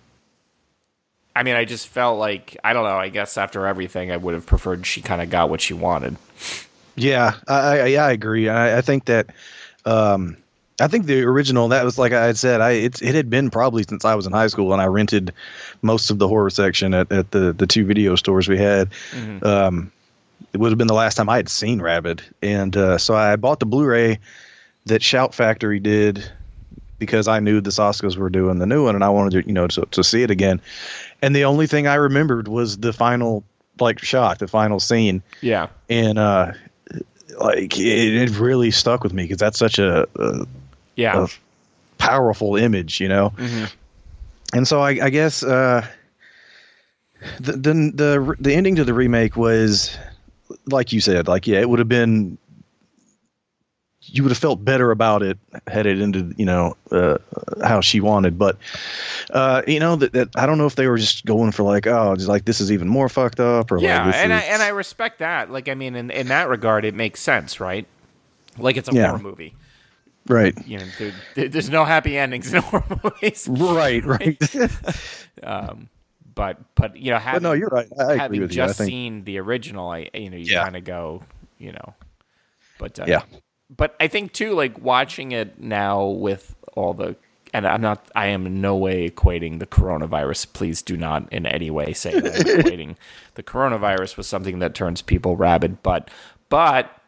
I 1.35 1.43
mean, 1.43 1.55
I 1.55 1.65
just 1.65 1.89
felt 1.89 2.19
like 2.19 2.57
I 2.65 2.73
don't 2.73 2.85
know. 2.85 2.97
I 2.97 3.09
guess 3.09 3.39
after 3.39 3.67
everything, 3.67 4.11
I 4.11 4.17
would 4.17 4.35
have 4.35 4.47
preferred 4.47 4.85
she 4.87 5.01
kind 5.01 5.23
of 5.23 5.31
got 5.31 5.49
what 5.51 5.61
she 5.61 5.75
wanted. 5.75 6.17
Yeah, 7.01 7.35
I, 7.49 7.79
I 7.79 7.87
yeah, 7.87 8.07
I 8.07 8.13
agree. 8.13 8.49
I, 8.49 8.79
I 8.79 8.81
think 8.81 9.07
that 9.07 9.29
um, 9.85 10.37
I 10.81 10.89
think 10.89 11.07
the 11.07 11.23
original 11.23 11.69
that 11.69 11.85
was 11.85 11.99
like 11.99 12.13
I 12.13 12.27
had 12.27 12.39
said, 12.39 12.61
I 12.61 12.73
it's 12.73 13.03
it 13.03 13.15
had 13.15 13.29
been 13.29 13.51
probably 13.51 13.83
since 13.83 14.05
I 14.05 14.15
was 14.15 14.27
in 14.27 14.33
high 14.33 14.47
school, 14.47 14.73
and 14.73 14.81
I 14.81 14.87
rented 14.87 15.33
most 15.83 16.11
of 16.11 16.19
the 16.19 16.29
horror 16.29 16.51
section 16.51 16.95
at, 16.95 17.11
at 17.13 17.31
the 17.31 17.53
the 17.53 17.67
two 17.67 17.85
video 17.85 18.17
stores 18.17 18.49
we 18.49 18.59
had. 18.59 18.91
Um, 19.43 19.93
it 20.53 20.59
would 20.59 20.71
have 20.71 20.79
been 20.79 20.89
the 20.89 20.95
last 20.95 21.17
time 21.17 21.29
I 21.29 21.37
had 21.37 21.49
seen 21.49 21.81
Rabid, 21.81 22.23
and 22.43 22.77
uh, 22.77 22.99
so 22.99 23.15
I 23.15 23.37
bought 23.37 23.61
the 23.61 23.67
Blu-ray 23.67 24.19
that 24.87 25.03
Shout 25.03 25.35
Factory 25.35 25.79
did 25.79 26.29
because 26.99 27.29
I 27.29 27.41
knew 27.41 27.61
the 27.61 27.71
Soskas 27.71 28.17
were 28.17 28.31
doing 28.31 28.59
the 28.59 28.67
new 28.67 28.85
one, 28.85 28.95
and 28.95 29.05
I 29.05 29.11
wanted 29.11 29.43
to 29.43 29.47
you 29.47 29.53
know 29.53 29.67
to, 29.69 29.87
to 29.91 30.03
see 30.03 30.23
it 30.23 30.31
again. 30.31 30.61
And 31.23 31.37
the 31.37 31.45
only 31.45 31.67
thing 31.67 31.87
I 31.87 31.95
remembered 31.95 32.49
was 32.49 32.79
the 32.79 32.93
final 32.93 33.45
like 33.79 33.99
shot, 33.99 34.39
the 34.39 34.49
final 34.49 34.81
scene 34.81 35.23
Yeah, 35.41 35.69
and 35.89 36.19
uh 36.19 36.53
like 37.39 37.79
it, 37.79 38.15
it 38.15 38.39
really 38.39 38.71
stuck 38.71 39.03
with 39.03 39.13
me 39.13 39.25
because 39.25 39.39
that's 39.39 39.59
such 39.59 39.79
a, 39.79 40.07
a, 40.17 40.47
yeah, 40.97 41.25
a 41.25 41.29
powerful 41.99 42.57
image 42.57 43.01
you 43.01 43.09
know? 43.09 43.33
And 44.53 44.67
so 44.67 44.81
i, 44.81 44.91
I 44.91 45.11
guess 45.11 45.43
uh 45.43 45.87
the, 47.39 47.53
the 47.53 47.93
the 47.95 48.37
the 48.41 48.55
ending 48.55 48.77
to 48.77 48.85
the 48.85 48.95
remake 48.95 49.37
was 49.37 49.97
like 50.67 50.93
you 50.93 51.01
said 51.01 51.29
like 51.29 51.47
yeah 51.47 51.61
it 51.61 51.69
would 51.69 51.79
have 51.79 51.89
been 51.89 52.39
you 54.13 54.23
would 54.23 54.31
have 54.31 54.39
felt 54.39 54.65
better 54.65 54.91
about 54.91 55.23
it 55.23 55.39
headed 55.69 56.01
into 56.01 56.33
you 56.37 56.45
know 56.45 56.77
uh, 56.91 57.17
how 57.63 57.81
she 57.81 58.01
wanted 58.01 58.39
but 58.39 58.57
uh 59.31 59.63
you 59.67 59.79
know 59.79 59.95
that, 59.97 60.13
that 60.13 60.29
i 60.37 60.47
don't 60.47 60.59
know 60.59 60.67
if 60.67 60.75
they 60.77 60.87
were 60.89 60.99
just 60.99 61.25
going 61.25 61.53
for 61.53 61.63
like 61.63 61.87
oh 61.87 62.15
just 62.17 62.29
like 62.29 62.45
this 62.45 62.61
is 62.61 62.73
even 62.73 62.89
more 62.89 63.09
fucked 63.09 63.39
up 63.41 63.71
or 63.71 63.79
yeah. 63.79 64.07
like 64.07 64.15
and 64.17 64.33
I 64.33 64.41
and 64.41 64.63
I 64.63 64.69
respect 64.69 65.19
that. 65.21 65.51
Like, 65.51 65.69
I 65.69 65.75
mean, 65.75 65.95
in 65.95 66.11
in 66.11 66.29
that 66.29 66.49
regard, 66.49 66.85
it 66.85 66.95
makes 66.95 67.21
sense, 67.21 67.61
right? 67.61 67.87
Like, 68.59 68.77
it's 68.77 68.89
a 68.89 68.93
Yeah. 68.95 69.09
horror 69.09 69.19
movie. 69.21 69.55
right 70.29 70.55
You 70.67 70.79
know, 70.79 70.87
there, 70.99 71.13
there- 71.35 71.49
there's 71.49 71.71
no 71.71 71.85
happy 71.85 72.19
endings 72.19 72.53
in 72.53 72.63
horror 72.71 72.85
movies. 73.05 73.47
right 73.51 74.05
right 74.05 74.37
Um, 75.43 75.89
but 76.35 76.59
but 76.75 76.97
you 76.97 77.11
know, 77.11 77.19
having, 77.19 77.43
But 77.43 77.49
no, 77.49 77.53
you're 77.55 77.69
right. 77.69 77.89
I, 77.99 78.17
having 78.17 78.41
you. 78.41 78.47
Just 78.49 78.79
think 78.79 78.89
seen 78.91 79.25
the 79.25 79.39
original, 79.39 79.89
I 79.91 80.11
you 80.15 80.31
know 80.31 80.37
you 80.37 80.47
Yeah. 80.47 80.65
kind 80.65 80.77
of 80.77 80.85
go, 80.85 81.23
you 81.59 81.73
know, 81.73 81.95
but 82.79 82.99
uh, 83.01 83.05
Yeah. 83.09 83.23
But 83.75 83.95
I 84.01 84.09
think 84.09 84.33
too, 84.33 84.53
like 84.55 84.79
watching 84.81 85.33
it 85.33 85.61
now 85.61 86.07
with 86.07 86.55
all 86.75 86.95
the, 86.95 87.17
and 87.53 87.67
I'm 87.67 87.81
not, 87.81 88.09
I 88.15 88.27
am 88.27 88.47
in 88.47 88.61
no 88.61 88.77
way 88.77 89.09
equating 89.09 89.59
the 89.59 89.67
coronavirus. 89.67 90.53
Please 90.53 90.83
do 90.83 90.97
not 90.97 91.33
in 91.33 91.47
any 91.47 91.71
way 91.71 91.93
say 91.93 92.19
that 92.19 92.35
I'm 92.35 92.59
equating 92.65 92.97
the 93.35 93.43
coronavirus 93.43 94.17
with 94.17 94.27
something 94.27 94.59
that 94.61 94.75
turns 94.75 95.03
people 95.03 95.37
rabid. 95.37 95.83
But 95.83 96.11
but 96.49 97.01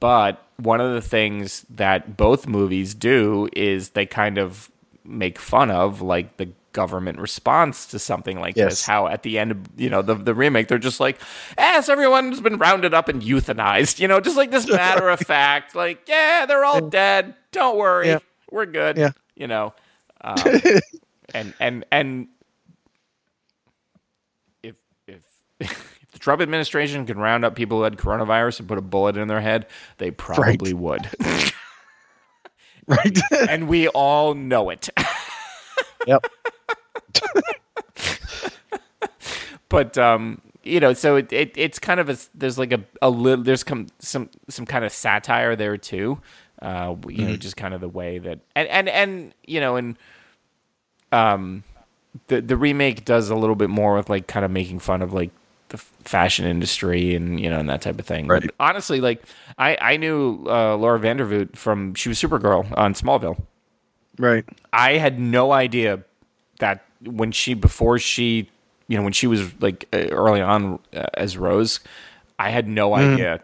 but 0.00 0.44
one 0.56 0.80
of 0.80 0.94
the 0.94 1.00
things 1.00 1.64
that 1.70 2.16
both 2.16 2.46
movies 2.46 2.94
do 2.94 3.48
is 3.54 3.90
they 3.90 4.06
kind 4.06 4.38
of 4.38 4.70
make 5.04 5.38
fun 5.38 5.70
of 5.70 6.02
like 6.02 6.36
the 6.36 6.48
government 6.72 7.18
response 7.18 7.86
to 7.86 7.98
something 7.98 8.38
like 8.40 8.56
Yes. 8.56 8.70
this. 8.70 8.86
How 8.86 9.06
at 9.08 9.22
the 9.22 9.38
end 9.38 9.50
of 9.50 9.58
you 9.76 9.90
know 9.90 10.02
the 10.02 10.14
the 10.14 10.34
remake, 10.34 10.68
they're 10.68 10.78
just 10.78 11.00
like, 11.00 11.20
"Yes, 11.58 11.88
everyone's 11.88 12.40
been 12.40 12.58
rounded 12.58 12.94
up 12.94 13.08
and 13.08 13.22
euthanized." 13.22 13.98
You 13.98 14.08
know, 14.08 14.20
just 14.20 14.36
like 14.36 14.50
this 14.50 14.68
matter 14.68 15.08
of 15.08 15.18
fact, 15.26 15.74
like, 15.74 16.08
"Yeah, 16.08 16.46
they're 16.46 16.64
all 16.64 16.80
dead. 16.88 17.34
Don't 17.52 17.76
worry, 17.76 18.08
Yeah. 18.08 18.18
we're 18.50 18.66
good." 18.66 18.96
Yeah. 18.96 19.10
You 19.34 19.46
know, 19.48 19.74
um, 20.20 20.36
and 21.34 21.54
and 21.60 21.84
and 21.90 22.28
if 24.62 24.76
if 25.06 25.22
if 25.60 26.06
the 26.12 26.18
Trump 26.18 26.40
administration 26.42 27.06
could 27.06 27.16
round 27.16 27.44
up 27.44 27.54
people 27.54 27.78
who 27.78 27.84
had 27.84 27.96
coronavirus 27.96 28.60
and 28.60 28.68
put 28.68 28.78
a 28.78 28.82
bullet 28.82 29.16
in 29.16 29.28
their 29.28 29.40
head, 29.40 29.66
they 29.98 30.10
probably 30.10 30.72
would. 30.74 31.08
right. 32.86 33.18
and 33.48 33.68
we 33.68 33.88
all 33.88 34.34
know 34.34 34.70
it. 34.70 34.88
yep. 36.06 36.24
But 39.68 39.96
um 39.98 40.40
you 40.64 40.80
know 40.80 40.92
so 40.92 41.16
it, 41.16 41.32
it 41.32 41.52
it's 41.56 41.78
kind 41.78 42.00
of 42.00 42.10
a 42.10 42.16
there's 42.34 42.58
like 42.58 42.72
a, 42.72 42.80
a 43.00 43.08
little 43.08 43.42
there's 43.44 43.62
come 43.62 43.86
some 44.00 44.28
some 44.48 44.66
kind 44.66 44.84
of 44.84 44.92
satire 44.92 45.54
there 45.56 45.76
too 45.76 46.20
uh 46.60 46.94
you 47.08 47.24
know 47.24 47.36
just 47.36 47.56
kind 47.56 47.72
of 47.72 47.80
the 47.80 47.88
way 47.88 48.18
that 48.18 48.40
and 48.56 48.68
and 48.68 48.88
and 48.88 49.34
you 49.46 49.60
know 49.60 49.76
and 49.76 49.96
um 51.12 51.62
the 52.26 52.40
the 52.40 52.56
remake 52.56 53.04
does 53.04 53.30
a 53.30 53.34
little 53.36 53.54
bit 53.56 53.70
more 53.70 53.94
with 53.94 54.10
like 54.10 54.26
kind 54.26 54.44
of 54.44 54.50
making 54.50 54.80
fun 54.80 55.02
of 55.02 55.12
like 55.12 55.30
the 55.68 55.78
fashion 55.78 56.44
industry 56.44 57.14
and 57.14 57.38
you 57.40 57.48
know 57.48 57.58
and 57.60 57.68
that 57.70 57.80
type 57.80 57.98
of 58.00 58.04
thing 58.04 58.26
Right. 58.26 58.42
but 58.42 58.50
honestly 58.58 59.00
like 59.00 59.22
i 59.56 59.78
i 59.80 59.96
knew 59.96 60.44
uh 60.46 60.74
laura 60.76 60.98
Vandervoort 60.98 61.56
from 61.56 61.94
she 61.94 62.08
was 62.08 62.20
supergirl 62.20 62.66
on 62.76 62.94
smallville 62.94 63.40
Right. 64.18 64.44
I 64.72 64.94
had 64.98 65.18
no 65.18 65.52
idea 65.52 66.00
that 66.60 66.84
when 67.04 67.32
she 67.32 67.54
before 67.54 67.98
she 67.98 68.48
you 68.88 68.96
know 68.96 69.02
when 69.04 69.12
she 69.12 69.26
was 69.26 69.52
like 69.60 69.86
uh, 69.92 70.08
early 70.10 70.40
on 70.40 70.78
uh, 70.94 71.06
as 71.14 71.36
Rose, 71.36 71.80
I 72.38 72.50
had 72.50 72.68
no 72.68 72.94
idea 72.94 73.42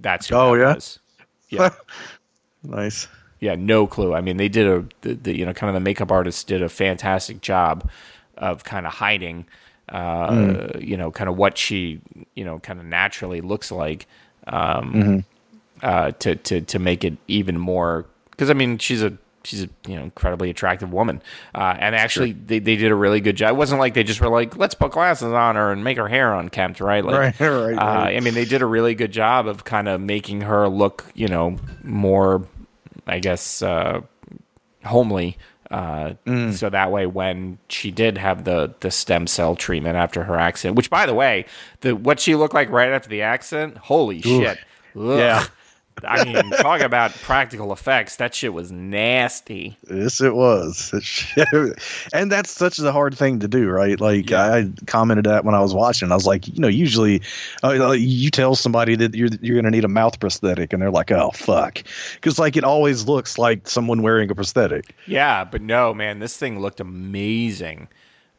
that's 0.00 0.28
who 0.28 0.34
Oh, 0.36 0.56
that 0.56 0.60
yeah? 0.60 0.74
was. 0.74 0.98
Yeah, 1.48 1.70
Nice. 2.62 3.08
yeah, 3.40 3.54
no 3.54 3.86
clue. 3.86 4.14
I 4.14 4.20
mean, 4.20 4.36
they 4.36 4.48
did 4.48 4.66
a 4.66 4.84
the, 5.02 5.14
the 5.14 5.38
you 5.38 5.46
know 5.46 5.52
kind 5.52 5.68
of 5.68 5.74
the 5.74 5.80
makeup 5.80 6.10
artist 6.10 6.46
did 6.48 6.62
a 6.62 6.68
fantastic 6.68 7.40
job 7.40 7.88
of 8.36 8.64
kind 8.64 8.86
of 8.86 8.92
hiding, 8.94 9.46
uh, 9.88 10.68
you 10.78 10.96
know, 10.96 11.10
kind 11.10 11.28
of 11.30 11.36
what 11.36 11.56
she 11.58 12.00
you 12.34 12.44
know 12.44 12.58
kind 12.58 12.80
of 12.80 12.86
naturally 12.86 13.40
looks 13.40 13.70
like, 13.70 14.06
um, 14.48 15.24
uh, 15.82 16.10
to 16.12 16.36
to 16.36 16.60
to 16.62 16.78
make 16.78 17.04
it 17.04 17.16
even 17.28 17.58
more 17.58 18.06
because 18.32 18.50
I 18.50 18.54
mean 18.54 18.78
she's 18.78 19.02
a 19.02 19.16
she's 19.46 19.62
a 19.62 19.68
you 19.86 19.96
know 19.96 20.02
incredibly 20.02 20.50
attractive 20.50 20.92
woman, 20.92 21.22
uh, 21.54 21.74
and 21.78 21.94
actually 21.94 22.32
they, 22.32 22.58
they 22.58 22.76
did 22.76 22.90
a 22.90 22.94
really 22.94 23.20
good 23.20 23.36
job. 23.36 23.50
It 23.50 23.56
wasn't 23.56 23.80
like 23.80 23.94
they 23.94 24.04
just 24.04 24.20
were 24.20 24.28
like 24.28 24.56
let's 24.56 24.74
put 24.74 24.92
glasses 24.92 25.32
on 25.32 25.56
her 25.56 25.72
and 25.72 25.82
make 25.84 25.96
her 25.96 26.08
hair 26.08 26.34
unkempt, 26.34 26.80
right? 26.80 27.04
Like, 27.04 27.40
Right, 27.40 27.48
right, 27.48 27.78
uh. 27.78 28.16
I 28.16 28.20
mean 28.20 28.34
they 28.34 28.44
did 28.44 28.62
a 28.62 28.66
really 28.66 28.94
good 28.94 29.12
job 29.12 29.46
of 29.46 29.64
kind 29.64 29.88
of 29.88 30.00
making 30.00 30.42
her 30.42 30.68
look 30.68 31.04
you 31.14 31.28
know 31.28 31.56
more, 31.82 32.46
I 33.06 33.18
guess, 33.20 33.62
uh, 33.62 34.00
homely. 34.84 35.38
Uh, 35.70 36.14
Mm. 36.26 36.52
So 36.52 36.70
that 36.70 36.92
way, 36.92 37.06
when 37.06 37.58
she 37.68 37.90
did 37.90 38.18
have 38.18 38.44
the 38.44 38.72
the 38.80 38.90
stem 38.92 39.26
cell 39.26 39.56
treatment 39.56 39.96
after 39.96 40.22
her 40.22 40.36
accident, 40.38 40.76
which 40.76 40.90
by 40.90 41.06
the 41.06 41.14
way, 41.14 41.44
the 41.80 41.96
what 41.96 42.20
she 42.20 42.36
looked 42.36 42.54
like 42.54 42.70
right 42.70 42.90
after 42.90 43.08
the 43.08 43.22
accident, 43.22 43.76
holy 43.78 44.22
shit! 44.22 44.58
Ugh. 44.96 45.18
Yeah. 45.18 45.44
I 46.04 46.24
mean, 46.24 46.50
talk 46.50 46.80
about 46.80 47.12
practical 47.22 47.72
effects. 47.72 48.16
That 48.16 48.34
shit 48.34 48.52
was 48.52 48.70
nasty. 48.70 49.76
Yes, 49.90 50.20
it 50.20 50.34
was. 50.34 50.92
and 52.12 52.30
that's 52.30 52.50
such 52.50 52.78
a 52.78 52.92
hard 52.92 53.16
thing 53.16 53.40
to 53.40 53.48
do, 53.48 53.68
right? 53.68 53.98
Like 54.00 54.30
Yeah. 54.30 54.42
I 54.42 54.70
commented 54.86 55.24
that 55.26 55.44
when 55.44 55.54
I 55.54 55.60
was 55.60 55.74
watching. 55.74 56.10
I 56.12 56.14
was 56.14 56.26
like, 56.26 56.46
you 56.48 56.60
know, 56.60 56.68
usually 56.68 57.22
uh, 57.64 57.92
you 57.92 58.30
tell 58.30 58.54
somebody 58.54 58.94
that 58.96 59.14
you're 59.14 59.30
you're 59.40 59.54
going 59.54 59.64
to 59.64 59.70
need 59.70 59.84
a 59.84 59.88
mouth 59.88 60.20
prosthetic, 60.20 60.72
and 60.72 60.82
they're 60.82 60.90
like, 60.90 61.10
oh 61.10 61.30
fuck, 61.30 61.82
because 62.14 62.38
like 62.38 62.56
it 62.56 62.64
always 62.64 63.06
looks 63.06 63.38
like 63.38 63.68
someone 63.68 64.02
wearing 64.02 64.30
a 64.30 64.34
prosthetic. 64.34 64.94
Yeah, 65.06 65.44
but 65.44 65.62
no, 65.62 65.94
man, 65.94 66.18
this 66.18 66.36
thing 66.36 66.60
looked 66.60 66.80
amazing. 66.80 67.88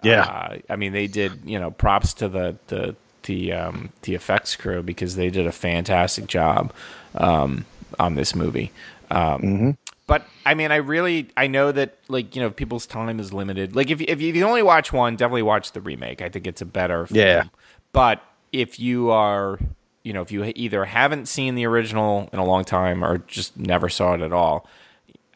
Yeah. 0.03 0.21
uh, 0.21 0.57
I 0.69 0.75
mean, 0.75 0.93
they 0.93 1.07
did. 1.07 1.39
You 1.43 1.59
know, 1.59 1.71
props 1.71 2.13
to 2.15 2.29
the 2.29 2.57
the 2.67 2.95
the 3.23 3.51
um, 3.53 3.89
the 4.03 4.15
effects 4.15 4.55
crew 4.55 4.81
because 4.83 5.15
they 5.15 5.29
did 5.29 5.47
a 5.47 5.51
fantastic 5.51 6.27
job 6.27 6.71
um, 7.17 7.65
on 7.99 8.15
this 8.15 8.35
movie. 8.35 8.71
Um, 9.09 9.77
But 10.07 10.25
I 10.45 10.53
mean, 10.53 10.71
I 10.71 10.77
really 10.77 11.29
I 11.35 11.47
know 11.47 11.71
that 11.73 11.97
like 12.07 12.35
you 12.35 12.41
know 12.41 12.49
people's 12.49 12.85
time 12.85 13.19
is 13.19 13.33
limited. 13.33 13.75
Like 13.75 13.91
if 13.91 13.99
if 14.01 14.21
you, 14.21 14.29
if 14.29 14.35
you 14.35 14.45
only 14.45 14.63
watch 14.63 14.93
one, 14.93 15.17
definitely 15.17 15.43
watch 15.43 15.73
the 15.73 15.81
remake. 15.81 16.21
I 16.21 16.29
think 16.29 16.47
it's 16.47 16.61
a 16.61 16.65
better. 16.65 17.07
Film. 17.07 17.19
Yeah. 17.19 17.43
But 17.91 18.23
if 18.53 18.79
you 18.79 19.09
are, 19.09 19.59
you 20.03 20.13
know, 20.13 20.21
if 20.21 20.31
you 20.31 20.51
either 20.55 20.85
haven't 20.85 21.27
seen 21.27 21.55
the 21.55 21.65
original 21.65 22.29
in 22.31 22.39
a 22.39 22.45
long 22.45 22.63
time 22.63 23.03
or 23.03 23.17
just 23.19 23.57
never 23.57 23.89
saw 23.89 24.13
it 24.13 24.21
at 24.21 24.31
all, 24.31 24.65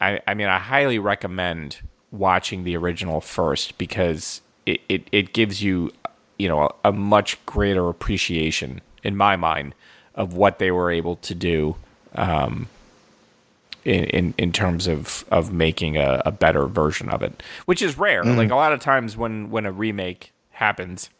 I, 0.00 0.20
I 0.26 0.34
mean, 0.34 0.48
I 0.48 0.58
highly 0.58 0.98
recommend 0.98 1.80
watching 2.10 2.64
the 2.64 2.76
original 2.76 3.20
first 3.20 3.78
because 3.78 4.40
it, 4.66 4.80
it, 4.88 5.08
it 5.12 5.32
gives 5.32 5.62
you, 5.62 5.92
you 6.38 6.48
know, 6.48 6.62
a, 6.84 6.88
a 6.88 6.92
much 6.92 7.44
greater 7.46 7.88
appreciation 7.88 8.80
in 9.02 9.16
my 9.16 9.36
mind 9.36 9.74
of 10.14 10.34
what 10.34 10.58
they 10.58 10.70
were 10.70 10.90
able 10.90 11.16
to 11.16 11.34
do 11.34 11.76
um, 12.14 12.68
in, 13.84 14.04
in, 14.04 14.34
in 14.38 14.52
terms 14.52 14.86
of, 14.86 15.24
of 15.30 15.52
making 15.52 15.96
a, 15.96 16.22
a 16.26 16.30
better 16.30 16.66
version 16.66 17.08
of 17.08 17.22
it, 17.22 17.42
which 17.66 17.82
is 17.82 17.96
rare. 17.98 18.22
Like 18.24 18.50
a 18.50 18.56
lot 18.56 18.72
of 18.72 18.80
times 18.80 19.16
when, 19.16 19.50
when 19.50 19.66
a 19.66 19.72
remake 19.72 20.32
happens, 20.50 21.10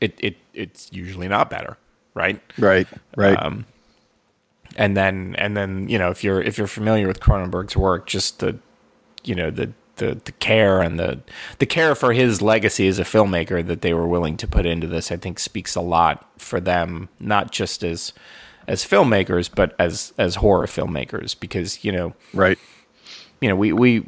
it, 0.00 0.14
it 0.18 0.36
it's 0.54 0.92
usually 0.92 1.28
not 1.28 1.50
better, 1.50 1.76
right? 2.14 2.40
Right. 2.58 2.88
Right. 3.16 3.36
Um, 3.36 3.66
and 4.76 4.96
then 4.96 5.34
and 5.36 5.56
then 5.56 5.88
you 5.88 5.98
know 5.98 6.10
if 6.10 6.22
you're 6.24 6.40
if 6.40 6.58
you're 6.58 6.66
familiar 6.66 7.06
with 7.06 7.20
Cronenberg's 7.20 7.76
work, 7.76 8.06
just 8.06 8.38
the 8.38 8.58
you 9.24 9.34
know 9.34 9.50
the 9.50 9.72
the 10.00 10.20
the 10.24 10.32
care 10.32 10.80
and 10.80 10.98
the 10.98 11.20
the 11.58 11.66
care 11.66 11.94
for 11.94 12.12
his 12.12 12.42
legacy 12.42 12.88
as 12.88 12.98
a 12.98 13.04
filmmaker 13.04 13.64
that 13.64 13.82
they 13.82 13.94
were 13.94 14.08
willing 14.08 14.36
to 14.38 14.48
put 14.48 14.66
into 14.66 14.88
this, 14.88 15.12
I 15.12 15.16
think 15.16 15.38
speaks 15.38 15.76
a 15.76 15.80
lot 15.80 16.28
for 16.40 16.58
them, 16.58 17.08
not 17.20 17.52
just 17.52 17.84
as 17.84 18.12
as 18.66 18.84
filmmakers, 18.84 19.50
but 19.54 19.74
as 19.78 20.12
as 20.18 20.36
horror 20.36 20.66
filmmakers, 20.66 21.38
because 21.38 21.84
you 21.84 21.92
know 21.92 22.14
right. 22.34 22.58
you 23.40 23.48
know 23.48 23.54
we 23.56 23.72
we 23.72 24.04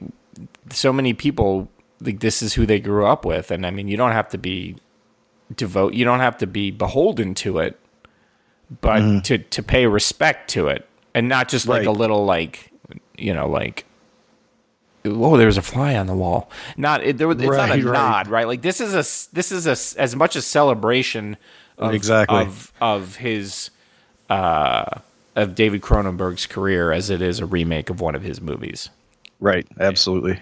so 0.71 0.93
many 0.93 1.13
people 1.13 1.69
like 2.01 2.21
this 2.21 2.43
is 2.43 2.55
who 2.55 2.67
they 2.67 2.81
grew 2.81 3.07
up 3.07 3.25
with, 3.25 3.51
and 3.51 3.67
I 3.67 3.71
mean 3.71 3.87
you 3.87 3.97
don't 3.97 4.13
have 4.13 4.29
to 4.31 4.39
be 4.39 4.77
devote, 5.55 5.95
you 5.95 6.05
don't 6.05 6.21
have 6.21 6.39
to 6.39 6.47
be 6.47 6.71
beholden 6.71 7.35
to 7.35 7.59
it, 7.59 7.79
but 8.81 9.03
mm-hmm. 9.03 9.21
to 9.21 9.39
to 9.39 9.63
pay 9.63 9.87
respect 9.87 10.51
to 10.51 10.69
it, 10.69 10.89
and 11.15 11.29
not 11.29 11.49
just 11.49 11.69
like 11.69 11.81
Right. 11.81 11.87
a 11.87 11.93
little 11.93 12.25
like 12.25 12.73
you 13.19 13.35
know 13.35 13.47
like. 13.47 13.85
Oh, 15.05 15.37
there 15.37 15.47
was 15.47 15.57
a 15.57 15.63
fly 15.63 15.97
on 15.97 16.07
the 16.07 16.15
wall. 16.15 16.51
Not 16.77 17.03
it, 17.03 17.19
there. 17.19 17.27
was- 17.29 17.39
It's 17.39 17.47
not 17.51 17.71
a 17.71 17.83
right. 17.83 17.85
nod, 17.85 18.29
right? 18.29 18.47
Like 18.47 18.63
this 18.63 18.81
is 18.81 18.93
a 18.95 19.03
this 19.35 19.51
is 19.53 19.67
a 19.67 20.01
as 20.01 20.15
much 20.15 20.37
a 20.37 20.43
celebration 20.43 21.37
of 21.79 21.93
Exactly. 21.95 22.39
of 22.39 22.73
of 22.81 23.17
his 23.17 23.71
uh, 24.31 24.85
of 25.35 25.55
David 25.55 25.81
Cronenberg's 25.83 26.47
career 26.47 26.93
as 26.93 27.11
it 27.11 27.21
is 27.23 27.41
a 27.41 27.47
remake 27.47 27.91
of 27.91 28.01
one 28.01 28.15
of 28.15 28.23
his 28.23 28.41
movies. 28.41 28.91
Right. 29.41 29.67
Absolutely. 29.81 30.39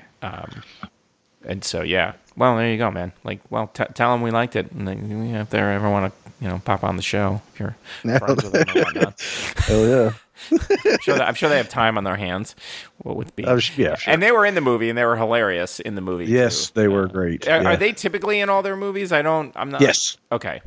And 1.43 1.65
so, 1.65 1.83
yeah. 1.83 2.13
Well, 2.37 2.57
there 2.57 2.71
you 2.71 2.77
go, 2.79 2.91
man. 2.91 3.13
Like, 3.25 3.41
well, 3.51 3.69
t- 3.69 3.85
tell 3.95 4.13
them 4.13 4.21
we 4.23 4.31
liked 4.31 4.57
it, 4.57 4.71
and 4.73 4.87
know, 5.33 5.41
if 5.41 5.51
they 5.51 5.59
ever 5.59 5.91
want 5.91 6.13
to, 6.13 6.33
you 6.41 6.49
know, 6.49 6.61
pop 6.65 6.85
on 6.85 6.97
the 6.97 7.03
show, 7.03 7.41
if 7.55 7.61
you're 7.61 7.77
friends 8.19 8.45
with 8.45 8.53
them 8.53 8.69
or 8.77 8.83
whatnot. 8.85 9.21
Hell 9.57 9.87
yeah. 9.89 10.13
I'm 10.51 10.99
sure, 11.01 11.17
that, 11.19 11.29
I'm 11.29 11.35
sure 11.35 11.49
they 11.49 11.57
have 11.57 11.69
time 11.69 11.99
on 11.99 12.05
their 12.05 12.17
hands. 12.17 12.57
What 12.99 13.17
with 13.17 13.35
be? 13.37 13.45
Sh- 13.61 13.79
yeah, 13.79 13.97
sure. 13.97 14.13
And 14.13 14.23
they 14.23 14.33
were 14.33 14.45
in 14.47 14.55
the 14.55 14.61
movie, 14.61 14.89
and 14.89 14.97
they 14.99 15.05
were 15.05 15.17
hilarious 15.17 15.81
in 15.81 15.95
the 15.95 16.01
movie. 16.01 16.27
Yes, 16.27 16.71
too. 16.71 16.81
they 16.81 16.89
were 16.89 17.07
great. 17.07 17.47
Are, 17.49 17.63
yeah. 17.63 17.69
are 17.71 17.77
they 17.77 17.93
typically 17.93 18.41
in 18.41 18.49
all 18.49 18.63
their 18.63 18.77
movies? 18.77 19.13
I 19.13 19.23
don't. 19.23 19.53
I'm 19.57 19.71
not. 19.71 19.81
Yes. 19.81 20.17
Okay. 20.33 20.61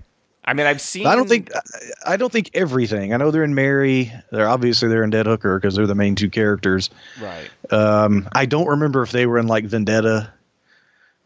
I 0.46 0.54
mean, 0.54 0.66
I've 0.66 0.82
seen. 0.82 1.08
I 1.08 1.16
don't 1.16 1.30
think 1.30 1.56
I- 1.56 2.14
I 2.14 2.18
don't 2.18 2.32
think 2.32 2.50
everything. 2.54 3.14
I 3.14 3.18
know 3.18 3.32
they're 3.32 3.46
in 3.46 3.56
Mary. 3.56 4.12
They're 4.32 4.50
obviously 4.50 4.90
they're 4.90 5.04
in 5.04 5.10
Dead 5.10 5.26
Hooker 5.26 5.58
because 5.58 5.76
they're 5.76 5.88
the 5.88 5.96
main 5.96 6.16
two 6.16 6.30
characters. 6.30 6.90
Right. 7.22 7.50
Um, 7.72 8.28
I 8.34 8.46
don't 8.46 8.68
remember 8.68 9.04
if 9.04 9.12
they 9.12 9.26
were 9.26 9.38
in 9.40 9.48
like 9.48 9.64
Vendetta. 9.66 10.32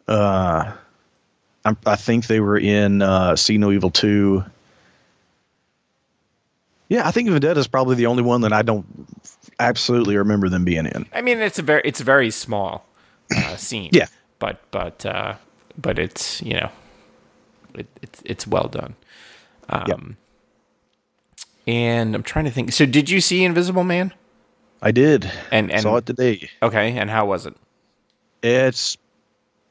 Uh, 0.07 0.71
I'm, 1.65 1.77
I 1.85 1.95
think 1.95 2.27
they 2.27 2.39
were 2.39 2.57
in 2.57 3.01
uh, 3.01 3.35
See 3.35 3.57
No 3.57 3.71
Evil 3.71 3.89
two. 3.89 4.43
Yeah, 6.89 7.07
I 7.07 7.11
think 7.11 7.29
Vendetta 7.29 7.59
is 7.59 7.67
probably 7.67 7.95
the 7.95 8.05
only 8.05 8.23
one 8.23 8.41
that 8.41 8.53
I 8.53 8.61
don't 8.61 8.85
absolutely 9.59 10.15
remember 10.17 10.47
them 10.49 10.63
being 10.63 10.85
in. 10.85 11.05
I 11.13 11.21
mean, 11.21 11.39
it's 11.39 11.59
a 11.59 11.61
very 11.61 11.81
it's 11.83 11.99
a 11.99 12.03
very 12.03 12.31
small 12.31 12.85
uh, 13.35 13.55
scene. 13.57 13.89
Yeah. 13.91 14.07
But 14.39 14.61
but 14.71 15.05
uh, 15.05 15.35
but 15.77 15.99
it's 15.99 16.41
you 16.41 16.53
know, 16.53 16.69
it, 17.75 17.87
it's 18.01 18.21
it's 18.25 18.47
well 18.47 18.67
done. 18.67 18.95
Um, 19.69 19.85
Yep. 19.87 19.99
And 21.67 22.15
I'm 22.15 22.23
trying 22.23 22.45
to 22.45 22.51
think. 22.51 22.71
So, 22.71 22.85
did 22.85 23.09
you 23.09 23.19
see 23.19 23.43
Invisible 23.43 23.83
Man? 23.83 24.13
I 24.81 24.91
did 24.91 25.29
And 25.51 25.69
and 25.69 25.81
saw 25.81 25.97
it 25.97 26.05
today. 26.05 26.49
okay, 26.63 26.97
and 26.97 27.09
how 27.09 27.25
was 27.25 27.45
it? 27.45 27.55
It's 28.41 28.95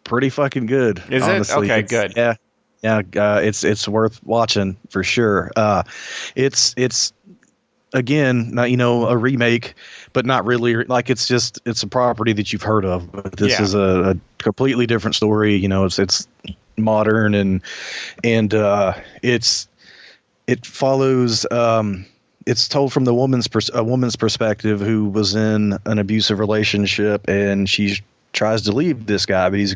pretty 0.05 0.29
fucking 0.29 0.67
good. 0.67 1.03
Is 1.09 1.23
honestly. 1.23 1.69
it 1.69 1.71
okay? 1.71 1.81
It's, 1.81 1.91
good. 1.91 2.13
Yeah, 2.15 2.35
yeah. 2.87 3.03
Uh, 3.21 3.41
it's 3.41 3.65
it's 3.65 3.89
worth 3.89 4.23
watching 4.25 4.77
for 4.91 5.03
sure. 5.03 5.51
Uh, 5.57 5.83
it's 6.37 6.73
it's 6.77 7.13
again, 7.93 8.51
not 8.53 8.71
you 8.71 8.77
know 8.77 9.09
a 9.09 9.17
remake, 9.17 9.75
but 10.13 10.25
not 10.25 10.45
really. 10.45 10.85
Like 10.85 11.11
it's 11.11 11.27
just 11.27 11.61
it's 11.67 11.83
a 11.83 11.89
property 11.89 12.33
that 12.35 12.53
you've 12.53 12.63
heard 12.63 12.85
of. 12.85 13.11
But 13.11 13.37
this 13.37 13.53
yeah. 13.53 13.63
is 13.63 13.75
a, 13.75 14.11
a, 14.11 14.17
completely 14.39 14.87
different 14.87 15.17
story. 15.17 15.57
You 15.57 15.69
know, 15.69 15.85
it's 15.85 15.99
it's 15.99 16.29
modern 16.77 17.35
and 17.35 17.61
and 18.23 18.55
uh, 18.55 18.95
it's 19.23 19.69
it 20.47 20.65
follows. 20.65 21.45
Um, 21.51 22.07
it's 22.47 22.69
told 22.69 22.93
from 22.93 23.05
the 23.05 23.15
woman's 23.15 23.49
pers- 23.49 23.73
a 23.75 23.83
woman's 23.83 24.15
perspective 24.15 24.81
who 24.81 25.09
was 25.09 25.35
in 25.35 25.77
an 25.85 25.99
abusive 25.99 26.39
relationship 26.39 27.29
and 27.29 27.69
she 27.69 28.01
tries 28.37 28.63
to 28.63 28.73
leave 28.73 29.07
this 29.07 29.27
guy, 29.27 29.51
but 29.51 29.59
he's 29.59 29.75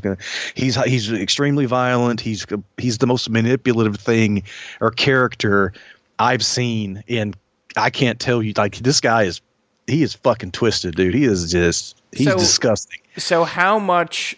he's 0.54 0.76
he's 0.84 1.12
extremely 1.12 1.66
violent. 1.66 2.20
He's 2.20 2.46
he's 2.76 2.98
the 2.98 3.06
most 3.06 3.28
manipulative 3.28 3.96
thing 3.96 4.44
or 4.80 4.92
character 4.92 5.72
I've 6.20 6.44
seen 6.44 7.02
and 7.08 7.36
I 7.76 7.90
can't 7.90 8.20
tell 8.20 8.42
you 8.42 8.52
like 8.56 8.76
this 8.76 9.00
guy 9.00 9.24
is 9.24 9.40
he 9.86 10.02
is 10.02 10.14
fucking 10.14 10.52
twisted, 10.52 10.94
dude. 10.94 11.14
He 11.14 11.24
is 11.24 11.50
just 11.50 12.00
he's 12.12 12.28
so, 12.28 12.38
disgusting. 12.38 13.00
So 13.16 13.44
how 13.44 13.78
much 13.78 14.36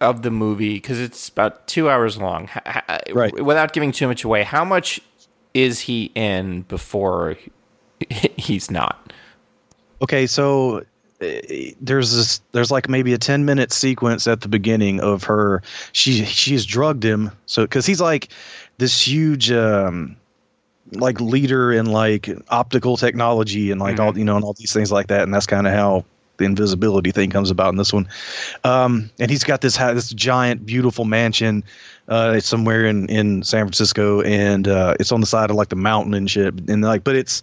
of 0.00 0.22
the 0.22 0.30
movie 0.30 0.74
because 0.74 1.00
it's 1.00 1.28
about 1.28 1.66
two 1.66 1.88
hours 1.88 2.18
long, 2.18 2.48
right? 3.12 3.32
Without 3.42 3.72
giving 3.72 3.92
too 3.92 4.08
much 4.08 4.24
away, 4.24 4.42
how 4.42 4.64
much 4.64 5.00
is 5.54 5.80
he 5.80 6.10
in 6.14 6.62
before 6.62 7.36
he's 8.36 8.70
not? 8.70 9.12
Okay, 10.02 10.26
so 10.26 10.84
there's 11.80 12.14
this 12.14 12.40
there's 12.52 12.70
like 12.70 12.88
maybe 12.88 13.12
a 13.12 13.18
10 13.18 13.44
minute 13.44 13.72
sequence 13.72 14.26
at 14.26 14.40
the 14.40 14.48
beginning 14.48 15.00
of 15.00 15.22
her 15.24 15.62
she 15.92 16.24
she's 16.24 16.66
drugged 16.66 17.04
him 17.04 17.30
so 17.46 17.62
because 17.62 17.86
he's 17.86 18.00
like 18.00 18.28
this 18.78 19.00
huge 19.00 19.50
um 19.52 20.16
like 20.92 21.20
leader 21.20 21.72
in 21.72 21.86
like 21.86 22.28
optical 22.48 22.96
technology 22.96 23.70
and 23.70 23.80
like 23.80 23.96
mm-hmm. 23.96 24.06
all 24.06 24.18
you 24.18 24.24
know 24.24 24.36
and 24.36 24.44
all 24.44 24.54
these 24.54 24.72
things 24.72 24.90
like 24.90 25.06
that 25.06 25.22
and 25.22 25.32
that's 25.32 25.46
kind 25.46 25.66
of 25.66 25.72
how 25.72 26.04
the 26.38 26.44
invisibility 26.44 27.10
thing 27.10 27.30
comes 27.30 27.50
about 27.50 27.70
in 27.70 27.76
this 27.76 27.92
one 27.92 28.08
um 28.64 29.10
and 29.18 29.30
he's 29.30 29.44
got 29.44 29.60
this 29.60 29.76
this 29.76 30.10
giant 30.10 30.66
beautiful 30.66 31.04
mansion 31.04 31.62
uh 32.08 32.32
it's 32.36 32.46
somewhere 32.46 32.84
in 32.84 33.08
in 33.08 33.42
san 33.42 33.64
francisco 33.64 34.22
and 34.22 34.66
uh 34.66 34.94
it's 34.98 35.12
on 35.12 35.20
the 35.20 35.26
side 35.26 35.50
of 35.50 35.56
like 35.56 35.68
the 35.68 35.76
mountain 35.76 36.14
and 36.14 36.30
shit 36.30 36.52
and 36.68 36.82
like 36.82 37.04
but 37.04 37.14
it's 37.14 37.42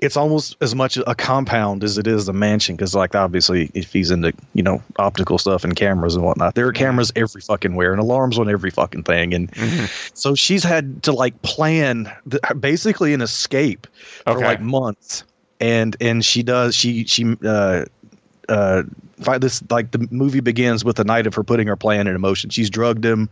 it's 0.00 0.16
almost 0.16 0.56
as 0.62 0.74
much 0.74 0.96
a 0.96 1.14
compound 1.14 1.84
as 1.84 1.98
it 1.98 2.06
is 2.06 2.26
a 2.28 2.32
mansion 2.32 2.74
because 2.74 2.94
like 2.94 3.14
obviously 3.14 3.70
if 3.74 3.92
he's 3.92 4.10
into 4.10 4.32
you 4.54 4.62
know 4.62 4.82
optical 4.98 5.38
stuff 5.38 5.62
and 5.62 5.76
cameras 5.76 6.14
and 6.16 6.24
whatnot 6.24 6.54
there 6.54 6.66
are 6.66 6.72
cameras 6.72 7.12
every 7.16 7.40
fucking 7.40 7.74
where 7.74 7.92
and 7.92 8.00
alarms 8.00 8.38
on 8.38 8.48
every 8.48 8.70
fucking 8.70 9.02
thing 9.02 9.34
and 9.34 9.52
mm-hmm. 9.52 9.84
so 10.14 10.34
she's 10.34 10.64
had 10.64 11.02
to 11.02 11.12
like 11.12 11.40
plan 11.42 12.10
the, 12.26 12.40
basically 12.58 13.12
an 13.12 13.20
escape 13.20 13.86
for 14.24 14.32
okay. 14.32 14.44
like 14.44 14.60
months 14.60 15.22
and 15.60 15.96
and 16.00 16.24
she 16.24 16.42
does 16.42 16.74
she 16.74 17.04
she 17.04 17.36
uh 17.44 17.84
uh 18.48 18.82
this 19.38 19.62
like 19.70 19.90
the 19.90 20.08
movie 20.10 20.40
begins 20.40 20.82
with 20.82 20.96
the 20.96 21.04
night 21.04 21.26
of 21.26 21.34
her 21.34 21.44
putting 21.44 21.66
her 21.66 21.76
plan 21.76 22.06
in 22.06 22.18
motion 22.20 22.48
she's 22.48 22.70
drugged 22.70 23.04
him 23.04 23.28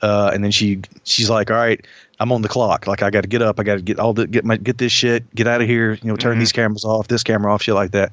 uh, 0.00 0.30
and 0.32 0.44
then 0.44 0.50
she 0.50 0.80
she's 1.04 1.28
like, 1.28 1.50
"All 1.50 1.56
right, 1.56 1.84
I'm 2.20 2.32
on 2.32 2.42
the 2.42 2.48
clock. 2.48 2.86
Like 2.86 3.02
I 3.02 3.10
got 3.10 3.22
to 3.22 3.28
get 3.28 3.42
up. 3.42 3.60
I 3.60 3.62
got 3.62 3.76
to 3.76 3.82
get 3.82 3.98
all 3.98 4.12
the 4.12 4.26
get 4.26 4.44
my 4.44 4.56
get 4.56 4.78
this 4.78 4.92
shit. 4.92 5.32
Get 5.34 5.46
out 5.46 5.60
of 5.60 5.68
here. 5.68 5.94
You 6.02 6.08
know, 6.08 6.16
turn 6.16 6.32
mm-hmm. 6.32 6.40
these 6.40 6.52
cameras 6.52 6.84
off. 6.84 7.08
This 7.08 7.22
camera 7.22 7.52
off. 7.52 7.62
Shit 7.62 7.74
like 7.74 7.92
that." 7.92 8.12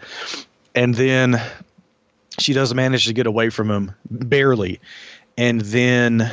And 0.75 0.95
then 0.95 1.41
she 2.39 2.53
does 2.53 2.73
manage 2.73 3.05
to 3.05 3.13
get 3.13 3.27
away 3.27 3.49
from 3.49 3.71
him 3.71 3.91
barely, 4.09 4.79
and 5.37 5.61
then 5.61 6.31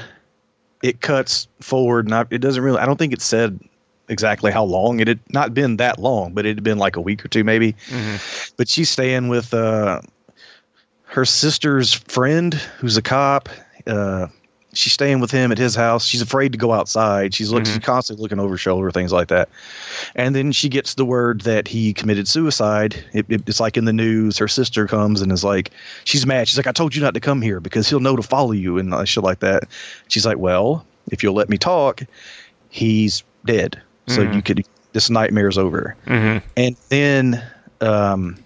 it 0.82 1.00
cuts 1.00 1.48
forward. 1.60 2.06
And 2.06 2.14
I, 2.14 2.26
it 2.30 2.38
doesn't 2.38 2.62
really. 2.62 2.78
I 2.78 2.86
don't 2.86 2.98
think 2.98 3.12
it 3.12 3.22
said 3.22 3.58
exactly 4.08 4.52
how 4.52 4.64
long 4.64 5.00
it 5.00 5.08
had 5.08 5.20
not 5.30 5.54
been 5.54 5.78
that 5.78 5.98
long, 5.98 6.34
but 6.34 6.44
it 6.44 6.56
had 6.56 6.64
been 6.64 6.78
like 6.78 6.96
a 6.96 7.00
week 7.00 7.24
or 7.24 7.28
two 7.28 7.44
maybe. 7.44 7.72
Mm-hmm. 7.88 8.52
But 8.56 8.68
she's 8.68 8.90
staying 8.90 9.28
with 9.28 9.54
uh, 9.54 10.02
her 11.04 11.24
sister's 11.24 11.92
friend, 11.92 12.54
who's 12.54 12.96
a 12.96 13.02
cop. 13.02 13.48
Uh, 13.86 14.28
she's 14.74 14.92
staying 14.92 15.20
with 15.20 15.30
him 15.30 15.52
at 15.52 15.58
his 15.58 15.74
house. 15.74 16.06
She's 16.06 16.22
afraid 16.22 16.52
to 16.52 16.58
go 16.58 16.72
outside. 16.72 17.34
She's 17.34 17.50
looking, 17.50 17.64
mm-hmm. 17.64 17.74
she's 17.74 17.84
constantly 17.84 18.22
looking 18.22 18.38
over 18.38 18.54
her 18.54 18.58
shoulder, 18.58 18.90
things 18.90 19.12
like 19.12 19.28
that. 19.28 19.48
And 20.14 20.34
then 20.34 20.52
she 20.52 20.68
gets 20.68 20.94
the 20.94 21.04
word 21.04 21.42
that 21.42 21.68
he 21.68 21.92
committed 21.92 22.26
suicide. 22.26 23.04
It, 23.12 23.26
it, 23.28 23.46
it's 23.46 23.60
like 23.60 23.76
in 23.76 23.84
the 23.84 23.92
news. 23.92 24.38
Her 24.38 24.48
sister 24.48 24.86
comes 24.86 25.20
and 25.20 25.30
is 25.30 25.44
like, 25.44 25.70
she's 26.04 26.26
mad. 26.26 26.48
She's 26.48 26.56
like, 26.56 26.66
I 26.66 26.72
told 26.72 26.94
you 26.94 27.02
not 27.02 27.14
to 27.14 27.20
come 27.20 27.42
here 27.42 27.60
because 27.60 27.88
he'll 27.88 28.00
know 28.00 28.16
to 28.16 28.22
follow 28.22 28.52
you 28.52 28.78
and 28.78 28.94
uh, 28.94 29.04
shit 29.04 29.22
like 29.22 29.40
that. 29.40 29.64
She's 30.08 30.24
like, 30.24 30.38
well, 30.38 30.86
if 31.10 31.22
you'll 31.22 31.34
let 31.34 31.48
me 31.48 31.58
talk, 31.58 32.02
he's 32.70 33.22
dead. 33.44 33.80
So 34.06 34.22
mm-hmm. 34.22 34.32
you 34.32 34.42
could, 34.42 34.66
this 34.92 35.10
nightmare's 35.10 35.58
over. 35.58 35.96
Mm-hmm. 36.06 36.46
And 36.56 36.76
then, 36.88 37.44
um, 37.80 38.41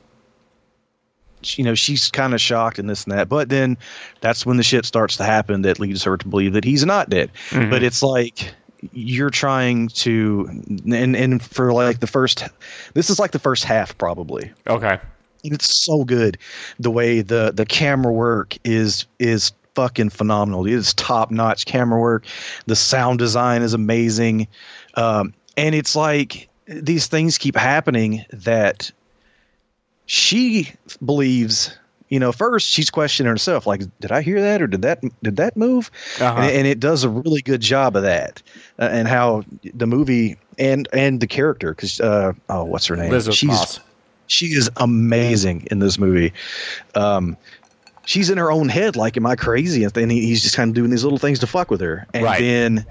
you 1.55 1.65
know 1.65 1.75
she's 1.75 2.11
kind 2.11 2.35
of 2.35 2.41
shocked 2.41 2.79
and 2.79 2.89
this 2.89 3.05
and 3.05 3.13
that. 3.13 3.29
But 3.29 3.49
then 3.49 3.77
that's 4.21 4.45
when 4.45 4.57
the 4.57 4.63
shit 4.63 4.85
starts 4.85 5.17
to 5.19 5.25
happen 5.25 5.63
that 5.63 5.79
leads 5.79 6.03
her 6.05 6.17
to 6.17 6.29
believe 6.29 6.53
that 6.53 6.65
he's 6.65 6.85
not 6.85 7.11
dead. 7.11 7.31
Mm-hmm. 7.51 7.71
but 7.71 7.83
it's 7.83 8.03
like 8.03 8.53
you're 8.93 9.31
trying 9.31 9.89
to 9.89 10.49
and 10.93 11.17
and 11.17 11.43
for 11.43 11.73
like 11.73 12.01
the 12.01 12.07
first 12.07 12.45
this 12.95 13.11
is 13.11 13.19
like 13.19 13.33
the 13.33 13.39
first 13.39 13.65
half 13.65 13.97
probably. 13.99 14.51
Okay. 14.67 14.99
It's 15.45 15.85
so 15.85 16.05
good 16.05 16.39
the 16.79 16.91
way 16.91 17.21
the 17.21 17.53
the 17.55 17.67
camera 17.67 18.13
work 18.13 18.57
is 18.65 19.07
is 19.19 19.53
fucking 19.75 20.11
phenomenal. 20.11 20.67
It 20.67 20.73
is 20.73 20.95
top 20.95 21.31
notch 21.31 21.67
camera 21.67 22.01
work. 22.01 22.25
The 22.67 22.77
sound 22.77 23.19
design 23.19 23.63
is 23.63 23.75
amazing. 23.75 24.49
Um, 24.95 25.35
and 25.57 25.75
it's 25.75 25.95
like 25.95 26.49
these 26.67 27.07
things 27.07 27.39
keep 27.39 27.57
happening 27.57 28.25
that 28.31 28.91
she 30.07 30.73
believes 31.05 31.77
you 32.09 32.21
know 32.21 32.33
first 32.33 32.69
she's 32.69 32.91
questioning 32.91 33.29
herself 33.29 33.67
like 33.67 33.83
did 34.01 34.13
i 34.13 34.23
hear 34.23 34.41
that 34.41 34.63
or 34.63 34.67
did 34.67 34.83
that 34.83 35.01
did 35.23 35.37
that 35.37 35.57
move 35.57 35.91
uh-huh. 36.21 36.41
and, 36.41 36.51
and, 36.51 36.67
it 36.67 36.81
does 36.81 37.05
a 37.05 37.09
really 37.09 37.43
good 37.43 37.61
job 37.61 37.97
of 37.97 38.03
that 38.03 38.43
uh, 38.79 38.89
and 38.93 39.09
how 39.09 39.45
the 39.75 39.87
movie 39.87 40.37
and 40.59 40.89
and 40.93 41.21
the 41.21 41.27
character 41.27 41.73
because 41.73 42.01
uh 42.01 42.33
oh 42.49 42.65
what's 42.65 42.87
her 42.87 42.97
name 42.97 43.07
Elizabeth 43.07 43.37
she's 43.37 43.49
Moss. 43.49 43.81
she 44.29 44.47
is 44.47 44.71
amazing 44.77 45.67
in 45.71 45.81
this 45.81 45.99
movie 45.99 46.33
um 46.95 47.37
she's 48.05 48.31
in 48.31 48.39
her 48.39 48.53
own 48.53 48.69
head 48.69 48.95
like 48.95 49.17
am 49.17 49.27
i 49.27 49.35
crazy 49.35 49.83
and 49.83 49.93
then 49.93 50.09
he's 50.09 50.43
just 50.43 50.57
kind 50.57 50.71
of 50.71 50.75
doing 50.75 50.91
these 50.91 51.03
little 51.03 51.19
things 51.19 51.41
to 51.41 51.47
fuck 51.47 51.71
with 51.71 51.81
her 51.81 52.07
and 52.15 52.25
right. 52.25 52.41
then 52.41 52.87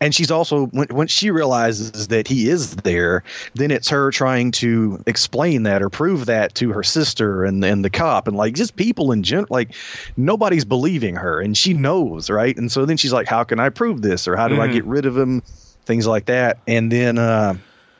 and 0.00 0.14
she's 0.14 0.30
also 0.30 0.66
when, 0.66 0.88
when 0.88 1.06
she 1.06 1.30
realizes 1.30 2.08
that 2.08 2.28
he 2.28 2.48
is 2.48 2.76
there 2.76 3.22
then 3.54 3.70
it's 3.70 3.88
her 3.88 4.10
trying 4.10 4.50
to 4.50 5.02
explain 5.06 5.62
that 5.64 5.82
or 5.82 5.88
prove 5.88 6.26
that 6.26 6.54
to 6.54 6.72
her 6.72 6.82
sister 6.82 7.44
and 7.44 7.64
and 7.64 7.84
the 7.84 7.90
cop 7.90 8.28
and 8.28 8.36
like 8.36 8.54
just 8.54 8.76
people 8.76 9.12
in 9.12 9.22
general 9.22 9.46
like 9.50 9.74
nobody's 10.16 10.64
believing 10.64 11.14
her 11.16 11.40
and 11.40 11.56
she 11.56 11.72
knows 11.72 12.30
right? 12.30 12.56
And 12.56 12.70
so 12.70 12.84
then 12.84 12.96
she's 12.96 13.12
like 13.12 13.26
how 13.26 13.44
can 13.44 13.60
i 13.60 13.68
prove 13.68 14.02
this 14.02 14.28
or 14.28 14.36
how 14.36 14.48
do 14.48 14.54
mm-hmm. 14.54 14.62
i 14.62 14.68
get 14.68 14.84
rid 14.84 15.06
of 15.06 15.16
him? 15.16 15.42
Things 15.84 16.06
like 16.06 16.26
that. 16.26 16.58
And 16.66 16.90
then 16.90 17.18
uh 17.18 17.54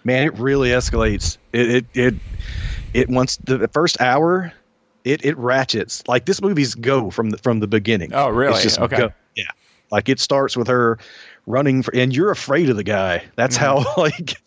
man 0.04 0.26
it 0.26 0.38
really 0.38 0.70
escalates. 0.70 1.38
It 1.52 1.70
it 1.70 1.86
it, 1.94 2.14
it 2.92 3.08
once 3.08 3.36
the 3.38 3.68
first 3.68 4.00
hour 4.00 4.52
it 5.04 5.24
it 5.24 5.36
ratchets. 5.38 6.02
Like 6.08 6.26
this 6.26 6.42
movie's 6.42 6.74
go 6.74 7.10
from 7.10 7.30
the 7.30 7.38
from 7.38 7.60
the 7.60 7.66
beginning. 7.66 8.12
Oh 8.12 8.28
really? 8.28 8.54
It's 8.54 8.62
just 8.62 8.80
okay. 8.80 8.96
go. 8.96 9.12
yeah. 9.34 9.44
Like 9.90 10.08
it 10.08 10.18
starts 10.18 10.56
with 10.56 10.66
her 10.66 10.98
running 11.46 11.82
for, 11.82 11.94
and 11.94 12.14
you're 12.14 12.30
afraid 12.30 12.68
of 12.68 12.76
the 12.76 12.84
guy. 12.84 13.24
That's 13.36 13.56
mm-hmm. 13.56 13.82
how 13.82 13.94
like 14.02 14.40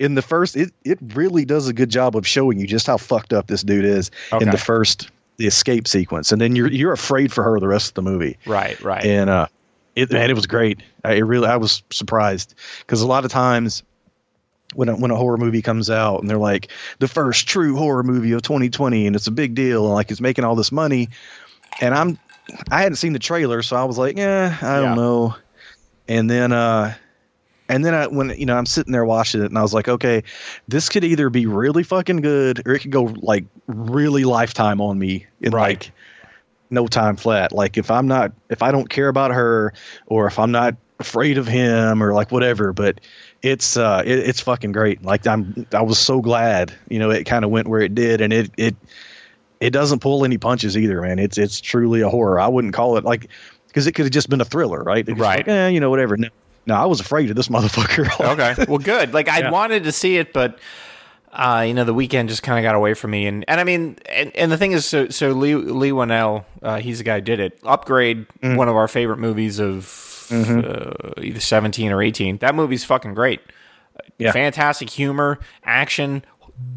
in 0.00 0.14
the 0.14 0.22
first 0.22 0.56
it 0.56 0.72
it 0.84 0.98
really 1.14 1.44
does 1.44 1.68
a 1.68 1.72
good 1.72 1.90
job 1.90 2.16
of 2.16 2.26
showing 2.26 2.58
you 2.58 2.66
just 2.66 2.86
how 2.86 2.96
fucked 2.96 3.32
up 3.32 3.46
this 3.46 3.62
dude 3.62 3.84
is 3.84 4.10
okay. 4.32 4.44
in 4.44 4.50
the 4.50 4.58
first 4.58 5.10
the 5.36 5.46
escape 5.46 5.88
sequence, 5.88 6.32
and 6.32 6.40
then 6.40 6.56
you're 6.56 6.70
you're 6.70 6.92
afraid 6.92 7.32
for 7.32 7.42
her 7.42 7.58
the 7.58 7.68
rest 7.68 7.88
of 7.88 7.94
the 7.94 8.02
movie. 8.02 8.38
Right, 8.46 8.80
right. 8.80 9.04
And 9.04 9.28
uh, 9.28 9.48
it 9.96 10.12
man, 10.12 10.30
it 10.30 10.34
was 10.34 10.46
great. 10.46 10.80
I 11.04 11.14
it 11.14 11.22
really 11.22 11.46
I 11.46 11.56
was 11.56 11.82
surprised 11.90 12.54
because 12.80 13.02
a 13.02 13.06
lot 13.06 13.24
of 13.24 13.30
times 13.30 13.82
when 14.74 14.88
a, 14.88 14.96
when 14.96 15.10
a 15.10 15.16
horror 15.16 15.36
movie 15.36 15.62
comes 15.62 15.90
out 15.90 16.20
and 16.20 16.28
they're 16.28 16.38
like 16.38 16.68
the 16.98 17.08
first 17.08 17.46
true 17.46 17.76
horror 17.76 18.02
movie 18.02 18.32
of 18.32 18.42
2020 18.42 19.06
and 19.06 19.14
it's 19.14 19.26
a 19.26 19.30
big 19.30 19.54
deal 19.54 19.84
and 19.84 19.94
like 19.94 20.10
it's 20.10 20.20
making 20.20 20.44
all 20.44 20.56
this 20.56 20.72
money 20.72 21.08
and 21.80 21.94
I'm 21.94 22.18
I 22.70 22.82
hadn't 22.82 22.96
seen 22.96 23.12
the 23.12 23.18
trailer 23.18 23.62
so 23.62 23.76
I 23.76 23.84
was 23.84 23.98
like 23.98 24.16
yeah 24.16 24.56
I 24.60 24.80
don't 24.80 24.96
know 24.96 25.36
and 26.08 26.30
then 26.30 26.52
uh 26.52 26.94
and 27.68 27.84
then 27.84 27.94
I, 27.94 28.06
when 28.06 28.30
you 28.38 28.46
know 28.46 28.56
I'm 28.56 28.66
sitting 28.66 28.92
there 28.92 29.04
watching 29.04 29.42
it, 29.42 29.46
and 29.46 29.58
I 29.58 29.62
was 29.62 29.72
like, 29.72 29.88
okay, 29.88 30.22
this 30.68 30.88
could 30.88 31.04
either 31.04 31.30
be 31.30 31.46
really 31.46 31.82
fucking 31.82 32.20
good, 32.20 32.66
or 32.66 32.74
it 32.74 32.80
could 32.80 32.90
go 32.90 33.14
like 33.22 33.44
really 33.66 34.24
lifetime 34.24 34.80
on 34.80 34.98
me 34.98 35.26
in 35.40 35.52
right. 35.52 35.80
like 35.80 35.92
no 36.70 36.86
time 36.86 37.16
flat. 37.16 37.52
Like 37.52 37.78
if 37.78 37.90
I'm 37.90 38.06
not, 38.06 38.32
if 38.50 38.62
I 38.62 38.70
don't 38.70 38.90
care 38.90 39.08
about 39.08 39.30
her, 39.30 39.72
or 40.06 40.26
if 40.26 40.38
I'm 40.38 40.50
not 40.50 40.76
afraid 40.98 41.38
of 41.38 41.46
him, 41.46 42.02
or 42.02 42.12
like 42.12 42.30
whatever. 42.30 42.72
But 42.74 43.00
it's 43.42 43.78
uh, 43.78 44.02
it, 44.04 44.18
it's 44.18 44.40
fucking 44.40 44.72
great. 44.72 45.02
Like 45.02 45.26
I'm, 45.26 45.66
I 45.72 45.82
was 45.82 45.98
so 45.98 46.20
glad, 46.20 46.74
you 46.90 46.98
know, 46.98 47.10
it 47.10 47.24
kind 47.24 47.44
of 47.46 47.50
went 47.50 47.68
where 47.68 47.80
it 47.80 47.94
did, 47.94 48.20
and 48.20 48.32
it 48.32 48.50
it 48.58 48.76
it 49.60 49.70
doesn't 49.70 50.00
pull 50.00 50.24
any 50.24 50.36
punches 50.36 50.76
either, 50.76 51.00
man. 51.00 51.18
It's 51.18 51.38
it's 51.38 51.62
truly 51.62 52.02
a 52.02 52.10
horror. 52.10 52.38
I 52.38 52.48
wouldn't 52.48 52.74
call 52.74 52.98
it 52.98 53.04
like 53.04 53.28
because 53.74 53.88
it 53.88 53.92
could 53.92 54.04
have 54.04 54.12
just 54.12 54.30
been 54.30 54.40
a 54.40 54.44
thriller, 54.44 54.82
right? 54.84 55.04
Right. 55.08 55.18
Like, 55.38 55.48
eh, 55.48 55.68
you 55.68 55.80
know, 55.80 55.90
whatever. 55.90 56.16
No, 56.16 56.28
no, 56.66 56.74
I 56.76 56.86
was 56.86 57.00
afraid 57.00 57.28
of 57.30 57.36
this 57.36 57.48
motherfucker. 57.56 58.08
Okay. 58.32 58.64
Well, 58.68 58.78
good. 58.78 59.12
Like 59.12 59.28
I 59.28 59.40
Yeah. 59.40 59.50
wanted 59.50 59.82
to 59.84 59.92
see 59.92 60.16
it, 60.16 60.32
but 60.32 60.58
uh, 61.32 61.64
you 61.66 61.74
know, 61.74 61.82
the 61.82 61.92
weekend 61.92 62.28
just 62.28 62.44
kind 62.44 62.58
of 62.64 62.68
got 62.68 62.76
away 62.76 62.94
from 62.94 63.10
me. 63.10 63.26
And 63.26 63.44
and 63.48 63.60
I 63.60 63.64
mean, 63.64 63.96
and, 64.08 64.34
and 64.36 64.52
the 64.52 64.56
thing 64.56 64.70
is, 64.70 64.86
so 64.86 65.08
so 65.08 65.32
Leigh 65.32 65.56
Leigh 65.56 65.90
Whannell, 65.90 66.44
uh, 66.62 66.78
he's 66.78 66.98
the 66.98 67.04
guy 67.04 67.16
who 67.16 67.22
did 67.22 67.40
it. 67.40 67.58
Upgrade, 67.64 68.26
Mm. 68.40 68.56
one 68.56 68.68
of 68.68 68.76
our 68.76 68.86
favorite 68.88 69.18
movies 69.18 69.58
of 69.58 70.00
Mm-hmm. 70.30 70.60
uh, 71.18 71.22
either 71.22 71.40
seventeen 71.40 71.90
or 71.92 72.00
eighteen. 72.02 72.38
That 72.38 72.54
movie's 72.54 72.82
fucking 72.84 73.12
great. 73.14 73.40
Yeah. 74.18 74.32
Fantastic 74.32 74.88
humor, 74.88 75.38
action, 75.64 76.24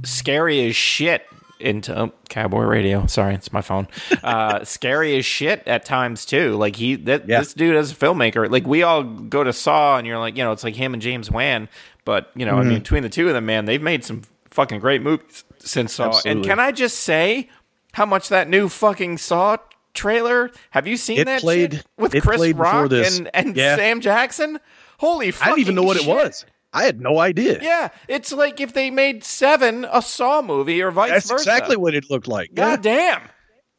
scary 0.03 0.67
as 0.67 0.75
shit. 0.75 1.25
Into 1.59 1.97
oh, 1.99 2.11
cowboy 2.29 2.63
radio. 2.63 3.05
Sorry, 3.07 3.33
it's 3.33 3.51
my 3.51 3.61
phone. 3.61 3.87
Uh, 4.23 4.63
scary 4.63 5.17
as 5.17 5.25
shit 5.25 5.63
at 5.67 5.85
times 5.85 6.25
too. 6.25 6.55
Like 6.55 6.75
he, 6.75 6.95
that, 6.95 7.27
Yeah. 7.27 7.39
this 7.39 7.53
dude 7.53 7.75
as 7.75 7.91
a 7.91 7.95
filmmaker. 7.95 8.49
Like 8.49 8.67
we 8.67 8.83
all 8.83 9.03
go 9.03 9.43
to 9.43 9.51
Saw, 9.53 9.97
and 9.97 10.05
you're 10.05 10.19
like, 10.19 10.37
you 10.37 10.43
know, 10.43 10.51
it's 10.51 10.63
like 10.63 10.75
him 10.75 10.93
and 10.93 11.01
James 11.01 11.31
Wan. 11.31 11.67
But 12.05 12.31
you 12.35 12.45
know, 12.45 12.53
Mm-hmm. 12.53 12.61
I 12.61 12.63
mean, 12.69 12.79
between 12.79 13.03
the 13.03 13.09
two 13.09 13.27
of 13.27 13.33
them, 13.33 13.45
man, 13.45 13.65
they've 13.65 13.81
made 13.81 14.03
some 14.05 14.21
fucking 14.51 14.79
great 14.79 15.01
movies 15.01 15.43
since 15.59 15.93
Saw. 15.95 16.19
And 16.25 16.43
can 16.43 16.59
I 16.59 16.71
just 16.71 16.99
say 16.99 17.49
how 17.93 18.05
much 18.05 18.29
that 18.29 18.47
new 18.49 18.69
fucking 18.69 19.17
Saw 19.17 19.57
trailer? 19.93 20.51
Have 20.69 20.85
you 20.87 20.95
seen 20.95 21.19
It 21.19 21.25
that 21.25 21.41
played- 21.41 21.73
shit 21.73 21.85
with 21.97 22.13
it 22.15 22.21
Chris 22.21 22.37
played 22.37 22.57
Rock 22.57 22.91
and 22.91 23.29
and 23.33 23.55
Yeah. 23.57 23.75
Sam 23.75 23.99
Jackson? 24.01 24.59
Holy, 24.99 25.27
I 25.41 25.45
didn't 25.47 25.59
even 25.59 25.75
know 25.75 25.83
what 25.83 25.97
shit. 25.97 26.07
it 26.07 26.11
was. 26.11 26.45
I 26.73 26.83
had 26.83 26.99
no 27.01 27.19
idea. 27.19 27.59
Yeah, 27.61 27.89
it's 28.07 28.31
like 28.31 28.59
if 28.59 28.73
they 28.73 28.91
made 28.91 29.23
Seven 29.23 29.85
a 29.91 30.01
Saw 30.01 30.41
movie 30.41 30.81
or 30.81 30.91
vice 30.91 31.11
That's 31.11 31.29
versa. 31.29 31.41
exactly 31.41 31.77
what 31.77 31.93
it 31.95 32.09
looked 32.09 32.27
like. 32.27 32.53
God 32.53 32.81
damn. 32.81 33.21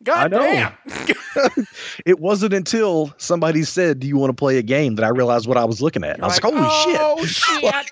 God 0.02 0.32
I 0.32 0.36
know. 0.36 0.42
damn. 0.42 0.72
It 2.06 2.18
wasn't 2.20 2.52
until 2.54 3.12
somebody 3.18 3.62
said, 3.64 4.00
"Do 4.00 4.06
you 4.08 4.16
want 4.16 4.30
to 4.30 4.34
play 4.34 4.58
a 4.58 4.62
game?" 4.62 4.94
that 4.96 5.04
I 5.04 5.08
realized 5.08 5.46
what 5.46 5.56
I 5.56 5.64
was 5.64 5.82
looking 5.82 6.02
at. 6.04 6.22
I 6.22 6.26
was 6.26 6.42
like, 6.42 6.52
"Holy 6.52 6.68
shit. 6.92 7.00
oh, 7.00 7.24
shit!" 7.26 7.90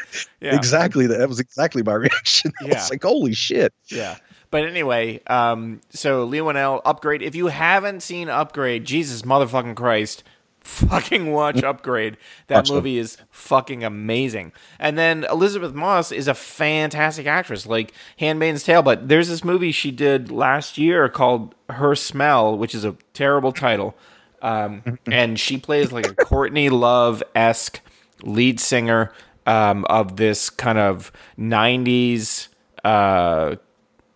shit. 0.00 0.26
yeah. 0.40 0.54
Exactly. 0.56 1.06
That 1.06 1.28
was 1.28 1.38
exactly 1.40 1.82
my 1.82 1.94
reaction. 1.94 2.52
I 2.60 2.66
Yeah. 2.66 2.74
was 2.74 2.90
like, 2.90 3.02
"Holy 3.02 3.32
shit!" 3.34 3.72
Yeah. 3.88 4.16
But 4.50 4.64
anyway, 4.66 5.20
um, 5.28 5.80
so 5.90 6.24
Leigh 6.24 6.40
Whannell, 6.40 6.82
Upgrade. 6.84 7.22
If 7.22 7.34
you 7.34 7.46
haven't 7.46 8.02
seen 8.02 8.28
Upgrade, 8.28 8.84
Jesus 8.84 9.22
motherfucking 9.22 9.76
Christ, 9.76 10.24
fucking 10.64 11.32
watch 11.32 11.62
Upgrade. 11.62 12.16
That 12.46 12.68
movie 12.68 12.98
is 12.98 13.18
fucking 13.30 13.84
amazing. 13.84 14.52
And 14.78 14.98
then 14.98 15.24
Elisabeth 15.24 15.74
Moss 15.74 16.12
is 16.12 16.28
a 16.28 16.34
fantastic 16.34 17.26
actress, 17.26 17.66
like 17.66 17.92
Handmaid's 18.18 18.64
Tale. 18.64 18.82
But 18.82 19.08
there's 19.08 19.28
this 19.28 19.44
movie 19.44 19.72
she 19.72 19.90
did 19.90 20.30
last 20.30 20.78
year 20.78 21.08
called 21.08 21.54
Her 21.68 21.94
Smell, 21.94 22.56
which 22.56 22.74
is 22.74 22.84
a 22.84 22.96
terrible 23.14 23.52
title. 23.52 23.96
Um, 24.40 24.98
and 25.06 25.38
she 25.38 25.58
plays 25.58 25.92
like 25.92 26.06
a 26.06 26.14
Courtney 26.14 26.68
Love 26.68 27.22
esque 27.34 27.80
lead 28.22 28.60
singer 28.60 29.12
um, 29.46 29.84
of 29.86 30.16
this 30.16 30.50
kind 30.50 30.78
of 30.78 31.12
90s. 31.38 32.48
Uh, 32.84 33.56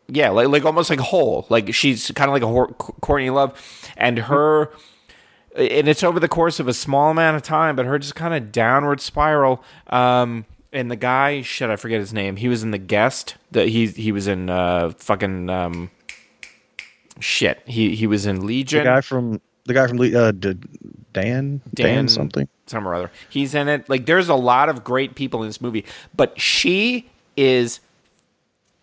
yeah, 0.09 0.31
like 0.31 0.49
like 0.49 0.65
almost 0.65 0.91
like 0.91 1.01
Hole. 1.01 1.47
Like 1.49 1.75
she's 1.75 2.11
kind 2.13 2.31
of 2.31 2.35
like 2.35 2.43
a 2.43 2.75
Courtney 3.01 3.31
Love, 3.31 3.61
and 3.97 4.19
her, 4.19 4.71
and 5.57 5.89
it's 5.89 6.05
over 6.05 6.21
the 6.21 6.29
course 6.29 6.61
of 6.61 6.69
a 6.69 6.75
small 6.75 7.11
amount 7.11 7.37
of 7.37 7.43
time, 7.43 7.77
but 7.77 7.87
her 7.87 7.99
just 7.99 8.15
kind 8.15 8.35
of 8.35 8.53
downward 8.53 9.01
spiral. 9.01 9.63
Um, 9.89 10.45
and 10.73 10.91
the 10.91 10.97
guy, 10.97 11.43
shit, 11.43 11.71
I 11.71 11.77
forget 11.77 12.01
his 12.01 12.13
name. 12.13 12.37
He 12.37 12.49
was 12.49 12.63
in 12.63 12.71
the 12.71 12.79
guest. 12.79 13.37
That 13.53 13.69
he 13.69 13.87
he 13.87 14.13
was 14.13 14.27
in 14.27 14.51
uh 14.51 14.91
fucking 14.99 15.49
um, 15.49 15.91
shit. 17.21 17.63
He 17.67 17.97
he 17.97 18.07
was 18.07 18.27
in 18.27 18.47
Legion. 18.47 18.81
The 18.81 18.91
guy 18.91 19.01
from 19.01 19.41
the 19.65 19.75
guy 19.75 19.87
from 19.87 19.99
Le- 19.99 20.19
uh, 20.19 20.33
Dan, 20.33 20.61
Dan 21.13 21.61
Dan 21.73 22.09
something. 22.09 22.49
some 22.67 22.87
or 22.87 22.95
other. 22.95 23.11
He's 23.31 23.55
in 23.55 23.69
it. 23.69 23.89
Like 23.89 24.07
there's 24.07 24.29
a 24.29 24.35
lot 24.35 24.69
of 24.69 24.85
great 24.85 25.15
people 25.15 25.43
in 25.43 25.49
this 25.49 25.61
movie, 25.61 25.85
but 26.15 26.39
she 26.41 27.09
is 27.37 27.81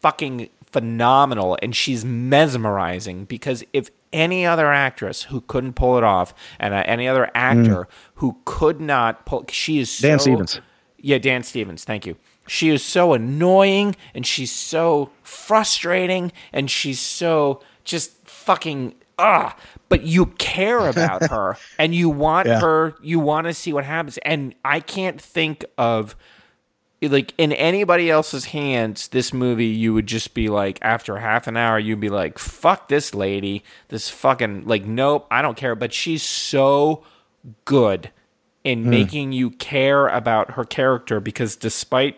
fucking 0.01 0.49
phenomenal 0.71 1.57
and 1.61 1.75
she's 1.75 2.03
mesmerizing 2.03 3.25
because 3.25 3.63
if 3.73 3.91
any 4.13 4.45
other 4.45 4.71
actress 4.71 5.23
who 5.23 5.41
couldn't 5.41 5.73
pull 5.73 5.97
it 5.97 6.03
off 6.03 6.33
and 6.59 6.73
uh, 6.73 6.83
any 6.85 7.07
other 7.07 7.29
actor 7.35 7.87
who 8.15 8.37
could 8.45 8.79
not 8.79 9.25
pull 9.25 9.43
she 9.49 9.79
is 9.79 9.89
so, 9.91 10.07
Dan 10.07 10.19
Stevens. 10.19 10.61
yeah, 10.97 11.17
Dan 11.17 11.43
Stevens. 11.43 11.83
Thank 11.83 12.05
you. 12.05 12.15
She 12.47 12.69
is 12.69 12.83
so 12.83 13.13
annoying 13.13 13.95
and 14.13 14.25
she's 14.25 14.51
so 14.51 15.09
frustrating 15.23 16.31
and 16.51 16.69
she's 16.69 16.99
so 16.99 17.61
just 17.83 18.11
fucking 18.27 18.95
ah. 19.19 19.55
But 19.89 20.03
you 20.03 20.25
care 20.25 20.87
about 20.89 21.29
her 21.29 21.57
and 21.77 21.93
you 21.93 22.09
want 22.09 22.47
Yeah. 22.47 22.59
her. 22.61 22.95
You 23.01 23.19
want 23.19 23.47
to 23.47 23.53
see 23.53 23.71
what 23.73 23.85
happens. 23.85 24.17
And 24.19 24.55
I 24.65 24.79
can't 24.79 25.19
think 25.21 25.63
of 25.77 26.15
like 27.09 27.33
in 27.37 27.51
anybody 27.53 28.09
else's 28.09 28.45
hands. 28.45 29.07
This 29.09 29.33
movie, 29.33 29.67
you 29.67 29.93
would 29.93 30.07
just 30.07 30.33
be 30.33 30.49
like, 30.49 30.79
after 30.81 31.17
half 31.17 31.47
an 31.47 31.57
hour, 31.57 31.79
you'd 31.79 31.99
be 31.99 32.09
like, 32.09 32.37
"Fuck 32.37 32.87
this 32.87 33.13
lady. 33.13 33.63
This 33.89 34.09
fucking 34.09 34.65
like, 34.65 34.85
nope, 34.85 35.27
I 35.29 35.41
don't 35.41 35.57
care." 35.57 35.75
But 35.75 35.93
she's 35.93 36.23
so 36.23 37.03
good 37.65 38.11
in 38.63 38.83
hmm. 38.83 38.89
making 38.89 39.31
you 39.31 39.49
care 39.51 40.07
about 40.07 40.51
her 40.51 40.63
character 40.63 41.19
because 41.19 41.55
despite 41.55 42.17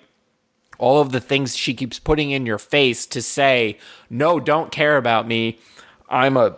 all 0.78 1.02
of 1.02 1.12
the 1.12 1.20
things 1.20 1.56
she 1.56 1.74
keeps 1.74 2.00
putting 2.00 2.32
in 2.32 2.46
your 2.46 2.58
face 2.58 3.06
to 3.08 3.22
say, 3.22 3.78
no, 4.10 4.40
don't 4.40 4.72
care 4.72 4.98
about 4.98 5.28
me. 5.28 5.58
I'm 6.10 6.38
a 6.38 6.56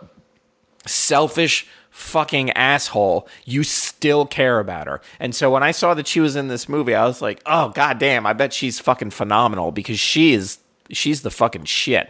selfish 0.86 1.66
fucking 1.98 2.50
asshole. 2.52 3.28
You 3.44 3.64
still 3.64 4.24
care 4.24 4.60
about 4.60 4.86
her. 4.86 5.00
And 5.18 5.34
so 5.34 5.50
when 5.50 5.62
I 5.62 5.72
saw 5.72 5.94
that 5.94 6.06
she 6.06 6.20
was 6.20 6.36
in 6.36 6.48
this 6.48 6.68
movie, 6.68 6.94
I 6.94 7.04
was 7.06 7.20
like, 7.20 7.42
oh, 7.44 7.70
goddamn, 7.70 8.24
I 8.24 8.32
bet 8.32 8.52
she's 8.52 8.78
fucking 8.78 9.10
phenomenal 9.10 9.72
because 9.72 9.98
she 9.98 10.32
is, 10.32 10.58
she's 10.90 11.22
the 11.22 11.30
fucking 11.30 11.64
shit. 11.64 12.08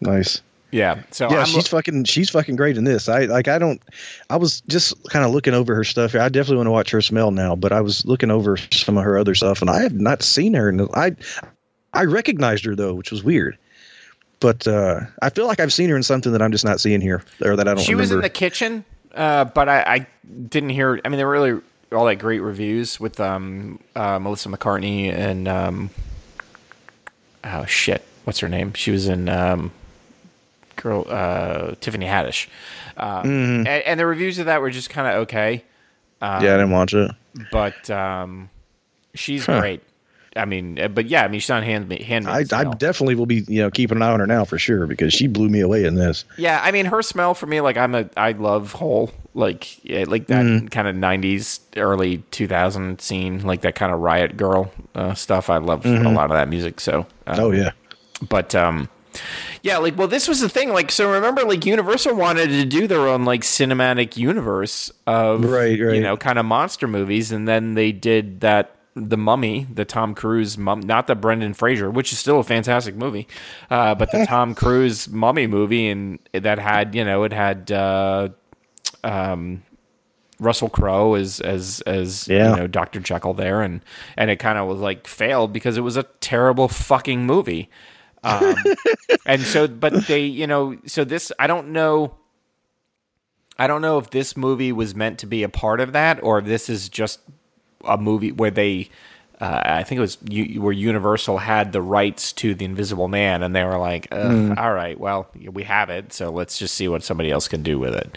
Nice. 0.00 0.40
Yeah. 0.70 1.02
So 1.10 1.30
Yeah, 1.30 1.40
I'm, 1.40 1.46
she's 1.46 1.68
fucking 1.68 2.04
she's 2.04 2.30
fucking 2.30 2.56
great 2.56 2.76
in 2.76 2.84
this. 2.84 3.08
I 3.08 3.26
like 3.26 3.46
I 3.46 3.58
don't 3.58 3.80
I 4.28 4.36
was 4.36 4.60
just 4.62 4.94
kind 5.08 5.24
of 5.24 5.30
looking 5.30 5.54
over 5.54 5.72
her 5.74 5.84
stuff. 5.84 6.16
I 6.16 6.28
definitely 6.28 6.56
want 6.56 6.66
to 6.66 6.72
watch 6.72 6.90
her 6.90 7.00
smell 7.00 7.30
now, 7.30 7.54
but 7.54 7.72
I 7.72 7.80
was 7.80 8.04
looking 8.04 8.30
over 8.30 8.56
some 8.72 8.98
of 8.98 9.04
her 9.04 9.16
other 9.16 9.36
stuff 9.36 9.60
and 9.60 9.70
I 9.70 9.82
have 9.82 9.94
not 9.94 10.22
seen 10.22 10.52
her 10.54 10.68
and 10.68 10.88
I 10.94 11.14
I 11.92 12.04
recognized 12.04 12.64
her 12.64 12.74
though, 12.74 12.94
which 12.94 13.12
was 13.12 13.22
weird. 13.22 13.56
But 14.40 14.66
uh 14.66 15.00
I 15.22 15.30
feel 15.30 15.46
like 15.46 15.60
I've 15.60 15.72
seen 15.72 15.88
her 15.90 15.96
in 15.96 16.02
something 16.02 16.32
that 16.32 16.42
I'm 16.42 16.52
just 16.52 16.64
not 16.64 16.80
seeing 16.80 17.00
here 17.00 17.22
or 17.42 17.56
that 17.56 17.66
I 17.66 17.70
don't 17.72 17.76
know. 17.76 17.82
she 17.82 17.92
remember. 17.94 18.00
was 18.02 18.10
in 18.12 18.20
the 18.20 18.28
kitchen, 18.30 18.84
uh, 19.14 19.44
but 19.46 19.68
I, 19.68 19.82
I 19.82 20.06
didn't 20.48 20.70
hear. 20.70 21.00
I 21.04 21.08
mean, 21.08 21.16
there 21.18 21.26
were 21.26 21.32
really 21.32 21.60
all 21.92 22.04
that 22.06 22.16
great 22.16 22.40
reviews 22.40 22.98
with 22.98 23.20
um, 23.20 23.78
uh, 23.96 24.18
Melissa 24.18 24.48
McCarthy 24.48 25.08
and 25.08 25.46
um, 25.48 25.90
oh 27.44 27.64
shit, 27.66 28.04
what's 28.24 28.40
her 28.40 28.48
name? 28.48 28.72
She 28.74 28.90
was 28.90 29.06
in 29.08 29.28
um, 29.28 29.70
girl 30.76 31.06
uh, 31.08 31.74
Tiffany 31.80 32.06
Haddish, 32.06 32.48
um, 32.96 33.26
and, 33.28 33.68
and 33.68 34.00
the 34.00 34.06
reviews 34.06 34.38
of 34.38 34.46
that 34.46 34.60
were 34.60 34.70
just 34.70 34.90
kind 34.90 35.06
of 35.08 35.14
okay, 35.22 35.62
yeah, 36.20 36.36
I 36.36 36.40
didn't 36.40 36.70
watch 36.70 36.94
it. 36.94 37.10
but 37.52 37.88
um, 37.90 38.50
she's 39.14 39.46
Huh. 39.46 39.60
great. 39.60 39.82
I 40.36 40.44
mean, 40.46 40.78
uh, 40.80 40.88
but 40.88 41.06
yeah, 41.06 41.24
I 41.24 41.28
mean, 41.28 41.38
she's 41.40 41.50
on 41.50 41.62
hand. 41.62 41.92
hand 41.92 42.28
I, 42.28 42.38
I 42.52 42.64
definitely 42.74 43.14
will 43.14 43.26
be, 43.26 43.44
you 43.46 43.62
know, 43.62 43.70
keeping 43.70 43.98
an 43.98 44.02
eye 44.02 44.10
on 44.10 44.20
her 44.20 44.26
now 44.26 44.44
for 44.44 44.58
sure 44.58 44.86
because 44.86 45.14
she 45.14 45.26
blew 45.28 45.48
me 45.48 45.60
away 45.60 45.84
in 45.84 45.94
this. 45.94 46.24
Yeah, 46.36 46.60
I 46.62 46.72
mean, 46.72 46.86
her 46.86 47.02
smell 47.02 47.34
for 47.34 47.46
me, 47.46 47.60
like 47.60 47.76
I'm 47.76 47.94
a, 47.94 48.08
I 48.16 48.32
love 48.32 48.72
Hole, 48.72 49.12
like 49.34 49.84
yeah, 49.84 50.04
like 50.08 50.26
that 50.26 50.44
Mm-hmm. 50.44 50.66
kind 50.68 50.88
of 50.88 50.96
'90s, 50.96 51.60
early 51.76 52.18
2000 52.32 53.00
scene, 53.00 53.42
like 53.46 53.60
that 53.60 53.74
kind 53.76 53.92
of 53.92 54.00
Riot 54.00 54.36
Grrrl 54.36 54.70
uh, 54.94 55.14
stuff. 55.14 55.50
I 55.50 55.58
love 55.58 55.86
a 55.86 55.90
lot 56.10 56.30
of 56.30 56.36
that 56.36 56.48
music. 56.48 56.80
So, 56.80 57.00
um, 57.26 57.36
Mm-hmm. 57.36 57.40
Oh 57.40 57.50
yeah. 57.52 57.70
but 58.28 58.54
um, 58.56 58.88
yeah, 59.62 59.78
like 59.78 59.96
well, 59.96 60.08
this 60.08 60.26
was 60.26 60.40
the 60.40 60.48
thing. 60.48 60.72
Like, 60.72 60.90
so 60.90 61.12
remember, 61.12 61.44
like 61.44 61.64
Universal 61.64 62.16
wanted 62.16 62.48
to 62.48 62.64
do 62.64 62.88
their 62.88 63.06
own 63.06 63.24
like 63.24 63.42
cinematic 63.42 64.16
universe 64.16 64.90
of 65.06 65.44
Right, 65.44 65.80
right. 65.80 65.94
you 65.94 66.00
know, 66.00 66.16
kind 66.16 66.38
of 66.40 66.44
monster 66.44 66.88
movies, 66.88 67.30
and 67.30 67.46
then 67.46 67.74
they 67.74 67.92
did 67.92 68.40
that. 68.40 68.72
The 68.96 69.16
Mummy, 69.16 69.66
the 69.72 69.84
Tom 69.84 70.14
Cruise 70.14 70.56
mum, 70.56 70.78
not 70.80 71.08
the 71.08 71.16
Brendan 71.16 71.54
Fraser, 71.54 71.90
which 71.90 72.12
is 72.12 72.18
still 72.20 72.38
a 72.38 72.44
fantastic 72.44 72.94
movie, 72.94 73.26
uh, 73.68 73.94
but 73.96 74.12
the 74.12 74.24
Tom 74.28 74.54
Cruise 74.54 75.08
Mummy 75.08 75.48
movie, 75.48 75.88
and 75.88 76.20
that 76.32 76.58
had 76.60 76.94
you 76.94 77.04
know 77.04 77.24
it 77.24 77.32
had 77.32 77.72
uh, 77.72 78.28
um, 79.02 79.64
Russell 80.38 80.68
Crowe 80.68 81.14
as 81.14 81.40
as 81.40 81.80
as 81.86 82.28
Yeah. 82.28 82.50
you 82.50 82.56
know 82.56 82.66
Doctor 82.68 83.00
Jekyll 83.00 83.34
there, 83.34 83.62
and 83.62 83.80
and 84.16 84.30
it 84.30 84.36
kind 84.36 84.58
of 84.58 84.68
was 84.68 84.78
like 84.78 85.08
failed 85.08 85.52
because 85.52 85.76
it 85.76 85.80
was 85.82 85.96
a 85.96 86.04
terrible 86.20 86.68
fucking 86.68 87.26
movie. 87.26 87.70
Um, 88.22 88.54
and 89.26 89.42
so, 89.42 89.66
but 89.66 90.06
they, 90.06 90.24
you 90.24 90.46
know, 90.46 90.76
so 90.86 91.04
this 91.04 91.32
I 91.38 91.46
don't 91.48 91.68
know. 91.72 92.14
I 93.58 93.66
don't 93.66 93.82
know 93.82 93.98
if 93.98 94.10
this 94.10 94.36
movie 94.36 94.72
was 94.72 94.94
meant 94.94 95.18
to 95.20 95.26
be 95.26 95.42
a 95.42 95.48
part 95.48 95.80
of 95.80 95.92
that, 95.92 96.22
or 96.22 96.38
if 96.38 96.44
this 96.44 96.68
is 96.68 96.88
just 96.88 97.20
a 97.86 97.96
movie 97.98 98.32
where 98.32 98.50
they 98.50 98.88
uh, 99.40 99.60
I 99.64 99.82
think 99.82 99.98
it 99.98 100.02
was 100.02 100.16
U- 100.28 100.62
where 100.62 100.72
Universal 100.72 101.38
had 101.38 101.72
the 101.72 101.82
rights 101.82 102.32
to 102.34 102.54
the 102.54 102.64
Invisible 102.64 103.08
Man, 103.08 103.42
and 103.42 103.54
they 103.54 103.64
were 103.64 103.78
like, 103.78 104.06
Ugh, 104.12 104.54
"All 104.56 104.72
right, 104.72 104.98
well, 104.98 105.28
we 105.52 105.64
have 105.64 105.90
it, 105.90 106.12
so 106.12 106.30
let's 106.30 106.56
just 106.56 106.74
see 106.76 106.86
what 106.88 107.02
somebody 107.02 107.30
else 107.30 107.48
can 107.48 107.62
do 107.62 107.78
with 107.78 107.94
it." 107.94 108.16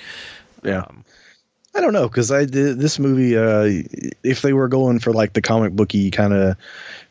Yeah. 0.63 0.85
I 1.75 1.81
don't 1.81 1.93
know 1.93 2.07
because 2.07 2.31
I 2.31 2.45
did 2.45 2.79
this 2.79 2.97
movie. 2.97 3.37
Uh, 3.37 3.83
if 4.23 4.41
they 4.41 4.53
were 4.53 4.67
going 4.67 4.99
for 4.99 5.11
like 5.13 5.33
the 5.33 5.41
comic 5.41 5.73
booky 5.73 6.09
kind 6.09 6.33
of 6.33 6.55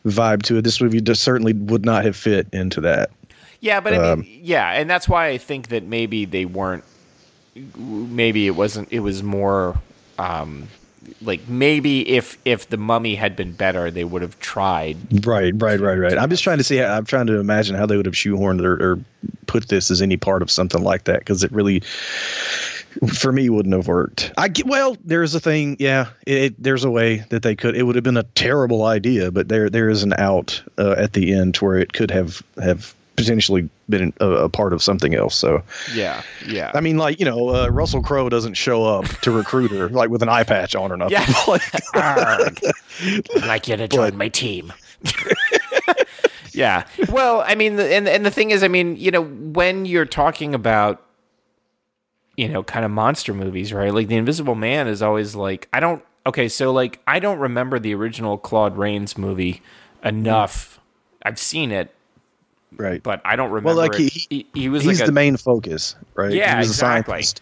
vibe 0.04 0.42
to 0.42 0.58
it, 0.58 0.62
this 0.62 0.80
movie 0.80 1.00
just 1.00 1.22
certainly 1.22 1.52
would 1.52 1.84
not 1.84 2.04
have 2.04 2.16
fit 2.16 2.48
into 2.52 2.80
that. 2.80 3.10
Yeah, 3.60 3.80
but 3.80 3.94
I 3.94 4.10
Um, 4.12 4.20
mean, 4.20 4.40
yeah, 4.42 4.70
and 4.72 4.88
that's 4.90 5.08
why 5.08 5.28
I 5.28 5.38
think 5.38 5.68
that 5.68 5.84
maybe 5.84 6.24
they 6.24 6.44
weren't. 6.46 6.84
Maybe 7.76 8.46
it 8.46 8.50
wasn't. 8.56 8.88
It 8.92 9.00
was 9.00 9.22
more. 9.22 9.80
Um, 10.18 10.68
like 11.22 11.48
maybe 11.48 12.08
if 12.08 12.38
if 12.44 12.68
the 12.68 12.76
mummy 12.76 13.14
had 13.14 13.36
been 13.36 13.52
better, 13.52 13.90
they 13.90 14.04
would 14.04 14.22
have 14.22 14.38
tried. 14.40 15.26
Right, 15.26 15.52
right, 15.56 15.80
right, 15.80 15.98
right. 15.98 16.18
I'm 16.18 16.30
just 16.30 16.42
trying 16.42 16.58
to 16.58 16.64
see. 16.64 16.82
I'm 16.82 17.04
trying 17.04 17.26
to 17.26 17.38
imagine 17.38 17.76
how 17.76 17.86
they 17.86 17.96
would 17.96 18.06
have 18.06 18.14
shoehorned 18.14 18.64
or, 18.64 18.74
or 18.82 19.00
put 19.46 19.68
this 19.68 19.90
as 19.90 20.02
any 20.02 20.16
part 20.16 20.42
of 20.42 20.50
something 20.50 20.82
like 20.82 21.04
that 21.04 21.20
because 21.20 21.42
it 21.42 21.52
really, 21.52 21.80
for 23.14 23.32
me, 23.32 23.48
wouldn't 23.48 23.74
have 23.74 23.88
worked. 23.88 24.32
I 24.36 24.48
get 24.48 24.66
well. 24.66 24.96
There's 25.04 25.34
a 25.34 25.40
thing. 25.40 25.76
Yeah, 25.78 26.06
it, 26.26 26.60
there's 26.62 26.84
a 26.84 26.90
way 26.90 27.24
that 27.30 27.42
they 27.42 27.56
could. 27.56 27.76
It 27.76 27.84
would 27.84 27.94
have 27.94 28.04
been 28.04 28.16
a 28.16 28.24
terrible 28.34 28.84
idea, 28.84 29.30
but 29.30 29.48
there 29.48 29.70
there 29.70 29.88
is 29.88 30.02
an 30.02 30.14
out 30.18 30.62
uh, 30.78 30.94
at 30.98 31.12
the 31.12 31.32
end 31.32 31.56
where 31.56 31.76
it 31.76 31.92
could 31.92 32.10
have 32.10 32.42
have 32.62 32.94
potentially 33.16 33.68
been 33.88 34.12
a, 34.20 34.28
a 34.30 34.48
part 34.48 34.72
of 34.72 34.82
something 34.82 35.14
else. 35.14 35.34
So 35.34 35.62
Yeah, 35.94 36.22
yeah. 36.46 36.70
I 36.74 36.80
mean, 36.80 36.98
like 36.98 37.18
you 37.18 37.24
know, 37.26 37.48
uh, 37.54 37.68
Russell 37.68 38.02
Crowe 38.02 38.28
doesn't 38.28 38.54
show 38.54 38.84
up 38.84 39.06
to 39.22 39.30
recruit 39.30 39.70
her 39.70 39.88
like 39.88 40.10
with 40.10 40.22
an 40.22 40.28
eye 40.28 40.44
patch 40.44 40.74
on 40.74 40.92
or 40.92 40.96
nothing. 40.96 41.12
Yeah. 41.12 41.26
Like, 41.46 42.60
I'd 43.38 43.46
like 43.46 43.68
you 43.68 43.76
to 43.76 43.88
join 43.88 44.16
my 44.16 44.28
team. 44.28 44.72
yeah. 46.52 46.86
Well, 47.10 47.42
I 47.46 47.54
mean, 47.54 47.76
the- 47.76 47.92
and 47.94 48.08
and 48.08 48.24
the 48.24 48.30
thing 48.30 48.50
is, 48.50 48.62
I 48.62 48.68
mean, 48.68 48.96
you 48.96 49.10
know, 49.10 49.22
when 49.24 49.84
you're 49.86 50.06
talking 50.06 50.54
about, 50.54 51.02
you 52.36 52.48
know, 52.48 52.62
kind 52.62 52.84
of 52.84 52.90
monster 52.90 53.34
movies, 53.34 53.72
right? 53.72 53.92
Like 53.92 54.08
the 54.08 54.16
Invisible 54.16 54.54
Man 54.54 54.88
is 54.88 55.02
always 55.02 55.34
like, 55.34 55.68
I 55.72 55.80
don't. 55.80 56.02
Okay, 56.26 56.48
so 56.48 56.72
like, 56.72 57.00
I 57.06 57.20
don't 57.20 57.38
remember 57.38 57.78
the 57.78 57.94
original 57.94 58.36
Claude 58.36 58.76
Rains 58.76 59.16
movie 59.16 59.62
enough. 60.02 60.80
I've 61.22 61.38
seen 61.38 61.70
it, 61.70 61.94
right. 62.76 63.02
but 63.02 63.20
I 63.24 63.36
don't 63.36 63.50
remember. 63.50 63.68
Well, 63.68 63.76
like, 63.76 63.94
he- 63.94 64.26
he, 64.30 64.46
he 64.54 64.68
was 64.68 64.84
He's 64.84 65.00
like 65.00 65.04
a, 65.04 65.06
the 65.06 65.12
main 65.12 65.36
focus, 65.36 65.94
right? 66.14 66.32
Yeah, 66.32 66.52
he 66.54 66.58
was 66.58 66.68
exactly. 66.68 67.20
a 67.20 67.22
scientist. 67.24 67.40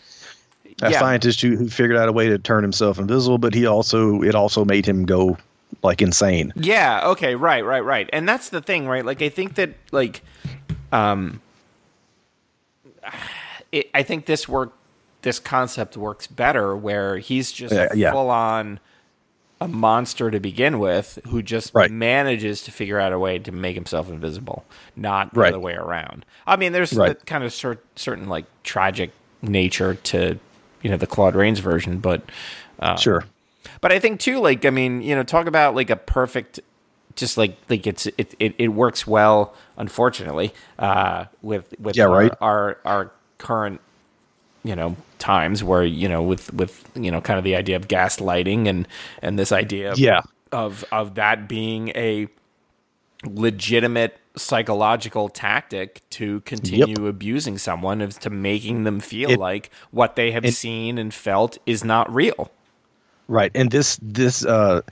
A 0.83 0.91
Yeah. 0.91 0.99
scientist 0.99 1.41
who, 1.41 1.57
who 1.57 1.69
figured 1.69 1.97
out 1.97 2.09
a 2.09 2.13
way 2.13 2.29
to 2.29 2.39
turn 2.39 2.63
himself 2.65 2.99
invisible, 2.99 3.39
but 3.39 3.55
he 3.55 3.65
also 3.67 4.23
it 4.23 4.35
also 4.35 4.65
made 4.65 4.85
him 4.87 5.05
go 5.05 5.37
like 5.83 6.03
insane. 6.03 6.53
Yeah. 6.57 7.07
Okay. 7.11 7.35
Right. 7.37 7.65
Right. 7.65 7.85
Right. 7.85 8.11
And 8.13 8.29
that's 8.29 8.49
the 8.49 8.61
thing, 8.61 8.87
right? 8.89 9.05
Like, 9.05 9.23
I 9.23 9.29
think 9.29 9.55
that, 9.55 9.71
like, 9.93 10.23
um, 10.93 11.41
it, 13.73 13.91
I 13.95 14.03
think 14.03 14.27
this 14.27 14.49
work, 14.49 14.73
this 15.23 15.39
concept 15.39 15.97
works 15.97 16.27
better 16.27 16.77
where 16.77 17.19
he's 17.19 17.51
just 17.53 17.75
Yeah, 17.75 17.89
yeah. 17.95 18.13
full 18.13 18.31
on 18.31 18.79
a 19.61 19.69
monster 19.69 20.31
to 20.31 20.41
begin 20.41 20.79
with, 20.79 21.19
who 21.29 21.43
just 21.43 21.75
Right. 21.75 21.91
manages 21.91 22.63
to 22.63 22.71
figure 22.73 22.99
out 22.99 23.13
a 23.13 23.19
way 23.19 23.39
to 23.39 23.53
make 23.53 23.75
himself 23.75 24.09
invisible, 24.11 24.65
not 24.97 25.33
the 25.33 25.41
other 25.43 25.61
way 25.61 25.75
around. 25.75 26.27
I 26.47 26.57
mean, 26.57 26.73
there's 26.73 26.93
Right. 26.93 27.13
a 27.13 27.15
kind 27.15 27.45
of 27.45 27.53
cer- 27.53 27.79
certain 27.97 28.29
like 28.29 28.45
tragic 28.65 29.11
nature 29.43 29.95
to 29.95 30.39
you 30.83 30.91
know 30.91 30.97
the 30.97 31.07
Claude 31.07 31.35
Rains 31.35 31.61
version, 31.61 31.99
but 31.99 32.23
uh, 32.81 32.97
Sure. 32.97 33.25
but 33.81 33.93
I 33.93 33.99
think 33.99 34.21
too, 34.21 34.39
like 34.41 34.65
I 34.67 34.71
mean, 34.71 35.01
you 35.03 35.15
know, 35.15 35.23
talk 35.23 35.47
about 35.47 35.75
like 35.75 35.89
a 35.91 35.97
perfect, 35.97 36.61
just 37.17 37.39
like 37.39 37.57
like 37.71 37.87
it's 37.87 38.07
it 38.19 38.35
it, 38.39 38.55
it 38.59 38.69
works 38.69 39.07
well. 39.07 39.55
Unfortunately, 39.79 40.53
uh, 40.79 41.25
with 41.43 41.73
with 41.79 41.97
Yeah, 41.97 42.07
our, 42.09 42.19
right. 42.19 42.33
our 42.41 42.79
our 42.85 43.11
current 43.39 43.81
you 44.65 44.75
know 44.75 44.97
times 45.19 45.63
where 45.63 45.85
you 45.85 46.09
know 46.09 46.23
with 46.23 46.53
with 46.55 46.85
you 46.95 47.11
know 47.11 47.21
kind 47.21 47.39
of 47.39 47.45
the 47.45 47.55
idea 47.57 47.77
of 47.77 47.87
gaslighting 47.89 48.67
and 48.69 48.89
and 49.23 49.39
this 49.39 49.53
idea 49.53 49.93
of, 49.93 49.99
Yeah. 49.99 50.23
of 50.53 50.85
of 50.91 51.15
that 51.15 51.49
being 51.49 51.89
a 51.91 52.29
legitimate 53.25 54.19
psychological 54.37 55.29
tactic 55.29 56.03
to 56.11 56.41
continue 56.41 57.07
abusing 57.07 57.57
someone 57.57 58.01
is 58.01 58.19
to 58.19 58.31
making 58.31 58.85
them 58.85 59.01
feel 59.01 59.31
It- 59.31 59.39
like 59.39 59.71
what 59.93 60.17
they 60.17 60.33
have 60.33 60.45
it- 60.45 60.53
seen 60.55 60.99
and 60.99 61.13
felt 61.15 61.57
is 61.67 61.85
not 61.85 62.13
real. 62.13 62.51
Right. 63.29 63.51
And 63.55 63.71
this 63.71 63.99
this 64.03 64.45
uh 64.45 64.83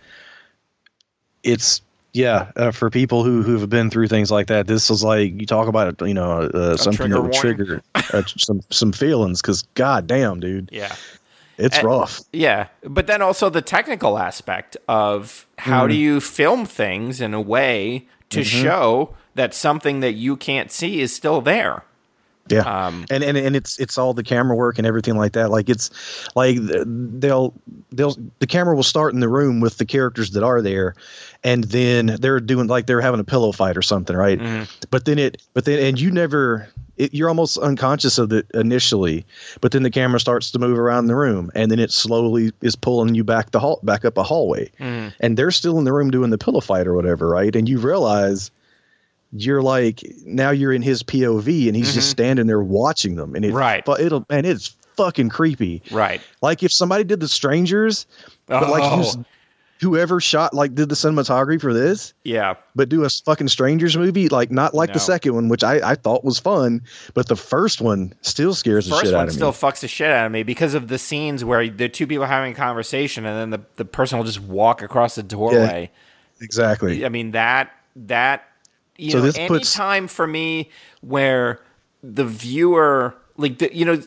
it's 1.42 1.82
yeah, 2.12 2.50
uh, 2.56 2.70
for 2.72 2.90
people 2.90 3.24
who 3.24 3.42
who 3.42 3.58
have 3.58 3.68
been 3.70 3.90
through 3.90 4.08
things 4.08 4.30
like 4.30 4.46
that, 4.48 4.66
this 4.66 4.90
is 4.90 5.02
like 5.02 5.40
you 5.40 5.46
talk 5.46 5.68
about 5.68 5.88
it, 5.88 6.06
you 6.06 6.14
know, 6.14 6.40
uh, 6.42 6.76
something 6.76 7.10
that 7.10 7.22
would 7.22 7.32
trigger 7.32 7.82
uh, 7.94 8.22
some 8.38 8.60
some 8.70 8.92
feelings 8.92 9.40
because 9.40 9.62
god 9.74 10.06
damn, 10.06 10.38
dude, 10.40 10.68
Yeah. 10.72 10.94
it's 11.58 11.78
And- 11.78 11.86
rough. 11.86 12.20
Yeah, 12.32 12.66
but 12.84 13.06
then 13.06 13.22
also 13.22 13.48
the 13.50 13.62
technical 13.62 14.18
aspect 14.18 14.76
of 14.88 15.46
how 15.58 15.86
Mm. 15.86 15.90
do 15.90 15.94
you 15.96 16.20
film 16.20 16.66
things 16.66 17.20
in 17.20 17.34
a 17.34 17.40
way 17.40 18.06
to 18.30 18.40
Mm-hmm. 18.40 18.62
show 18.62 19.14
that 19.34 19.54
something 19.54 20.00
that 20.00 20.12
you 20.12 20.36
can't 20.36 20.70
see 20.70 21.00
is 21.00 21.14
still 21.14 21.40
there. 21.40 21.84
Yeah, 22.48 22.86
Um, 22.86 23.06
and, 23.08 23.22
and 23.22 23.38
and 23.38 23.54
it's 23.54 23.78
it's 23.78 23.96
all 23.96 24.14
the 24.14 24.24
camera 24.24 24.56
work 24.56 24.76
and 24.76 24.86
everything 24.86 25.16
like 25.16 25.32
that. 25.32 25.50
Like 25.50 25.70
it's 25.70 25.90
like 26.34 26.56
they'll 26.60 27.54
they'll 27.92 28.16
the 28.40 28.46
camera 28.46 28.74
will 28.74 28.82
start 28.82 29.14
in 29.14 29.20
the 29.20 29.28
room 29.28 29.60
with 29.60 29.78
the 29.78 29.84
characters 29.84 30.32
that 30.32 30.42
are 30.42 30.60
there, 30.60 30.94
and 31.44 31.64
then 31.64 32.16
they're 32.20 32.40
doing 32.40 32.66
like 32.66 32.86
they're 32.86 33.00
having 33.00 33.20
a 33.20 33.24
pillow 33.24 33.52
fight 33.52 33.76
or 33.76 33.82
something, 33.82 34.16
right? 34.16 34.40
But 34.90 35.04
then 35.04 35.18
it 35.18 35.40
but 35.54 35.64
then 35.66 35.78
and 35.78 36.00
you 36.00 36.10
never 36.10 36.68
it, 36.96 37.14
you're 37.14 37.28
almost 37.28 37.56
unconscious 37.58 38.18
of 38.18 38.32
it 38.32 38.46
initially, 38.54 39.24
but 39.60 39.72
then 39.72 39.82
the 39.84 39.90
camera 39.90 40.18
starts 40.20 40.50
to 40.50 40.58
move 40.58 40.78
around 40.78 41.06
the 41.06 41.16
room, 41.16 41.50
and 41.54 41.70
then 41.70 41.78
it 41.78 41.92
slowly 41.92 42.50
is 42.60 42.74
pulling 42.76 43.14
you 43.14 43.22
back 43.24 43.52
the 43.52 43.60
hall 43.60 43.78
back 43.84 44.04
up 44.04 44.18
a 44.18 44.22
hallway, 44.24 44.68
and 45.20 45.36
they're 45.36 45.52
still 45.52 45.78
in 45.78 45.84
the 45.84 45.92
room 45.92 46.10
doing 46.10 46.30
the 46.30 46.38
pillow 46.38 46.60
fight 46.60 46.86
or 46.88 46.94
whatever, 46.94 47.28
right? 47.28 47.54
And 47.54 47.68
you 47.68 47.78
realize 47.78 48.50
you're 49.32 49.62
like 49.62 50.04
now 50.24 50.50
you're 50.50 50.72
in 50.72 50.82
his 50.82 51.02
POV 51.02 51.66
and 51.66 51.76
he's 51.76 51.94
just 51.94 52.08
mm-hmm. 52.08 52.10
standing 52.10 52.46
there 52.46 52.62
watching 52.62 53.16
them 53.16 53.34
and 53.34 53.44
it 53.44 53.52
Right. 53.52 53.84
but 53.84 54.00
it'll 54.00 54.26
and 54.28 54.46
it's 54.46 54.76
fucking 54.96 55.30
creepy. 55.30 55.82
Right. 55.90 56.20
Like 56.42 56.62
if 56.62 56.70
somebody 56.72 57.04
did 57.04 57.20
the 57.20 57.28
strangers, 57.28 58.06
but 58.46 58.68
like 58.68 58.82
Oh. 58.82 58.96
who's, 58.98 59.16
whoever 59.80 60.20
shot 60.20 60.54
like 60.54 60.74
did 60.74 60.88
the 60.90 60.94
cinematography 60.94 61.60
for 61.60 61.72
this, 61.72 62.12
Yeah. 62.24 62.54
but 62.76 62.88
do 62.88 63.04
a 63.04 63.08
fucking 63.08 63.48
strangers 63.48 63.96
movie, 63.96 64.28
like 64.28 64.50
not 64.50 64.74
like 64.74 64.90
No. 64.90 64.94
the 64.94 65.00
second 65.00 65.34
one, 65.34 65.48
which 65.48 65.64
I, 65.64 65.80
I 65.92 65.94
thought 65.94 66.24
was 66.24 66.38
fun, 66.38 66.82
but 67.14 67.26
the 67.28 67.36
first 67.36 67.80
one 67.80 68.12
still 68.20 68.54
scares 68.54 68.84
the 68.84 68.92
First 68.92 69.06
shit 69.06 69.14
out 69.14 69.22
of 69.22 69.28
me 69.28 69.34
still 69.34 69.52
fucks 69.52 69.80
the 69.80 69.88
shit 69.88 70.10
out 70.10 70.26
of 70.26 70.32
me 70.32 70.42
because 70.42 70.74
of 70.74 70.88
the 70.88 70.98
scenes 70.98 71.42
where 71.44 71.68
the 71.68 71.88
two 71.88 72.06
people 72.06 72.26
having 72.26 72.52
a 72.52 72.54
conversation 72.54 73.24
and 73.24 73.36
then 73.36 73.60
the, 73.60 73.66
the 73.76 73.84
person 73.86 74.18
will 74.18 74.26
just 74.26 74.40
walk 74.40 74.82
across 74.82 75.14
the 75.14 75.22
doorway. 75.22 75.90
Exactly. 76.40 77.04
I 77.06 77.08
mean 77.08 77.30
that 77.32 77.70
that 77.96 78.44
you 78.98 79.10
So 79.10 79.18
know 79.18 79.24
this 79.24 79.36
any 79.38 79.48
puts- 79.48 79.74
time 79.74 80.08
for 80.08 80.26
me 80.26 80.70
where 81.00 81.60
the 82.02 82.24
viewer 82.24 83.14
like 83.36 83.58
the 83.58 83.74
you 83.76 83.84
know 83.84 84.00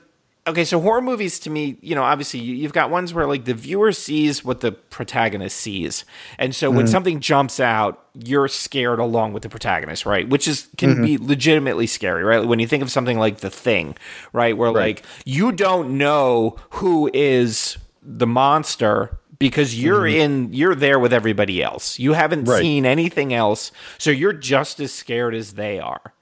okay 0.48 0.64
so 0.64 0.80
horror 0.80 1.02
movies 1.02 1.40
to 1.40 1.50
me 1.50 1.76
you 1.82 1.96
know 1.96 2.04
obviously 2.04 2.40
you, 2.40 2.54
you've 2.56 2.74
got 2.74 2.90
ones 2.92 3.14
where 3.14 3.26
like 3.26 3.46
the 3.46 3.54
viewer 3.54 3.92
sees 3.92 4.44
what 4.46 4.60
the 4.62 4.72
protagonist 4.72 5.58
sees 5.58 6.06
and 6.38 6.54
so 6.54 6.68
Mm-hmm. 6.68 6.78
when 6.78 6.88
something 6.88 7.20
jumps 7.20 7.60
out 7.60 8.06
you're 8.14 8.48
scared 8.48 9.00
along 9.00 9.34
with 9.34 9.44
the 9.44 9.50
protagonist 9.50 10.06
right 10.06 10.30
which 10.30 10.48
is 10.48 10.68
can 10.78 10.92
Mm-hmm. 10.96 11.04
be 11.06 11.18
legitimately 11.18 11.88
scary 11.88 12.24
right 12.24 12.46
when 12.46 12.60
you 12.60 12.68
think 12.68 12.84
of 12.84 12.92
something 12.92 13.18
like 13.18 13.38
the 13.38 13.50
thing 13.50 13.96
right 14.34 14.56
where 14.56 14.72
Right. 14.72 14.98
like 14.98 15.06
you 15.26 15.52
don't 15.52 15.98
know 15.98 16.58
who 16.72 17.10
is 17.14 17.78
the 18.04 18.28
monster 18.28 19.18
because 19.40 19.82
you're 19.82 20.08
in 20.08 20.54
you're 20.54 20.76
there 20.76 21.00
with 21.00 21.14
everybody 21.14 21.62
else. 21.64 22.00
You 22.00 22.14
haven't 22.14 22.42
Mm-hmm. 22.44 22.52
Right. 22.52 22.62
seen 22.62 22.86
anything 22.86 23.34
else, 23.34 23.72
so 23.98 24.12
you're 24.12 24.34
just 24.34 24.80
as 24.80 24.94
scared 24.94 25.34
as 25.36 25.54
they 25.54 25.80
are. 25.80 26.14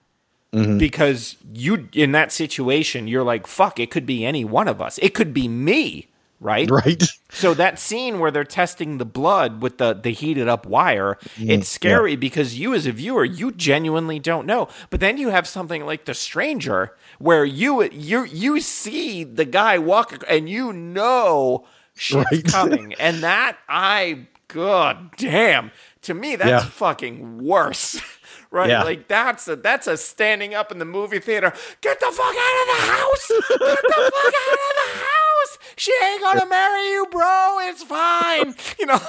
Mm-hmm. 0.53 0.77
Because 0.77 1.37
you 1.53 1.89
in 1.93 2.11
that 2.11 2.31
situation, 2.31 3.07
you're 3.07 3.23
like, 3.23 3.47
fuck, 3.47 3.79
it 3.79 3.89
could 3.89 4.05
be 4.05 4.23
any 4.25 4.45
one 4.45 4.67
of 4.67 4.81
us. 4.81 4.99
It 5.01 5.15
could 5.15 5.33
be 5.33 5.47
me, 5.47 6.09
right? 6.39 6.69
Right. 6.69 7.01
So 7.31 7.55
that 7.55 7.79
scene 7.79 8.19
where 8.19 8.29
they're 8.29 8.43
testing 8.43 8.99
the 8.99 9.05
blood 9.05 9.63
with 9.63 9.79
the 9.79 9.93
the 9.93 10.11
heated 10.11 10.47
up 10.47 10.67
wire, 10.67 11.17
it's 11.39 11.67
scary 11.69 12.15
because 12.15 12.59
you 12.59 12.75
as 12.75 12.85
a 12.85 12.91
viewer, 12.91 13.25
you 13.25 13.51
genuinely 13.51 14.19
don't 14.19 14.45
know. 14.45 14.67
But 14.91 14.99
then 14.99 15.17
you 15.17 15.29
have 15.29 15.47
something 15.47 15.83
like 15.87 16.05
The 16.05 16.13
Stranger 16.13 16.95
where 17.17 17.43
you 17.45 17.81
you 17.89 18.23
you 18.25 18.59
see 18.59 19.23
the 19.23 19.45
guy 19.45 19.79
walk 19.79 20.23
and 20.29 20.47
you 20.47 20.71
know 20.71 21.65
shit's 21.95 22.25
Right. 22.31 22.43
coming. 22.51 22.93
And 22.95 23.23
that 23.23 23.57
I 23.69 24.27
god 24.47 25.15
damn. 25.17 25.71
To 26.03 26.13
me 26.13 26.35
that's 26.35 26.49
Yeah. 26.65 26.69
fucking 26.69 27.43
worse. 27.43 27.99
Right, 28.51 28.69
Yeah. 28.69 28.83
like 28.83 29.07
that's 29.07 29.47
a 29.47 29.55
that's 29.55 29.87
a 29.87 29.97
standing 29.97 30.53
up 30.53 30.71
in 30.71 30.77
the 30.77 30.85
movie 30.85 31.17
theater. 31.17 31.51
Get 31.81 31.99
the 31.99 32.05
fuck 32.05 32.35
out 32.37 32.61
of 32.61 32.67
the 32.67 32.91
house! 32.91 33.27
Get 33.27 33.39
the 33.49 34.11
fuck 34.13 34.33
out 34.35 34.53
of 34.53 34.75
the 34.75 34.99
house! 34.99 35.57
She 35.75 35.91
ain't 36.03 36.21
gonna 36.21 36.45
marry 36.45 36.87
you, 36.91 37.07
bro. 37.09 37.57
It's 37.61 37.81
fine. 37.81 38.53
You 38.79 38.85
know, 38.85 38.99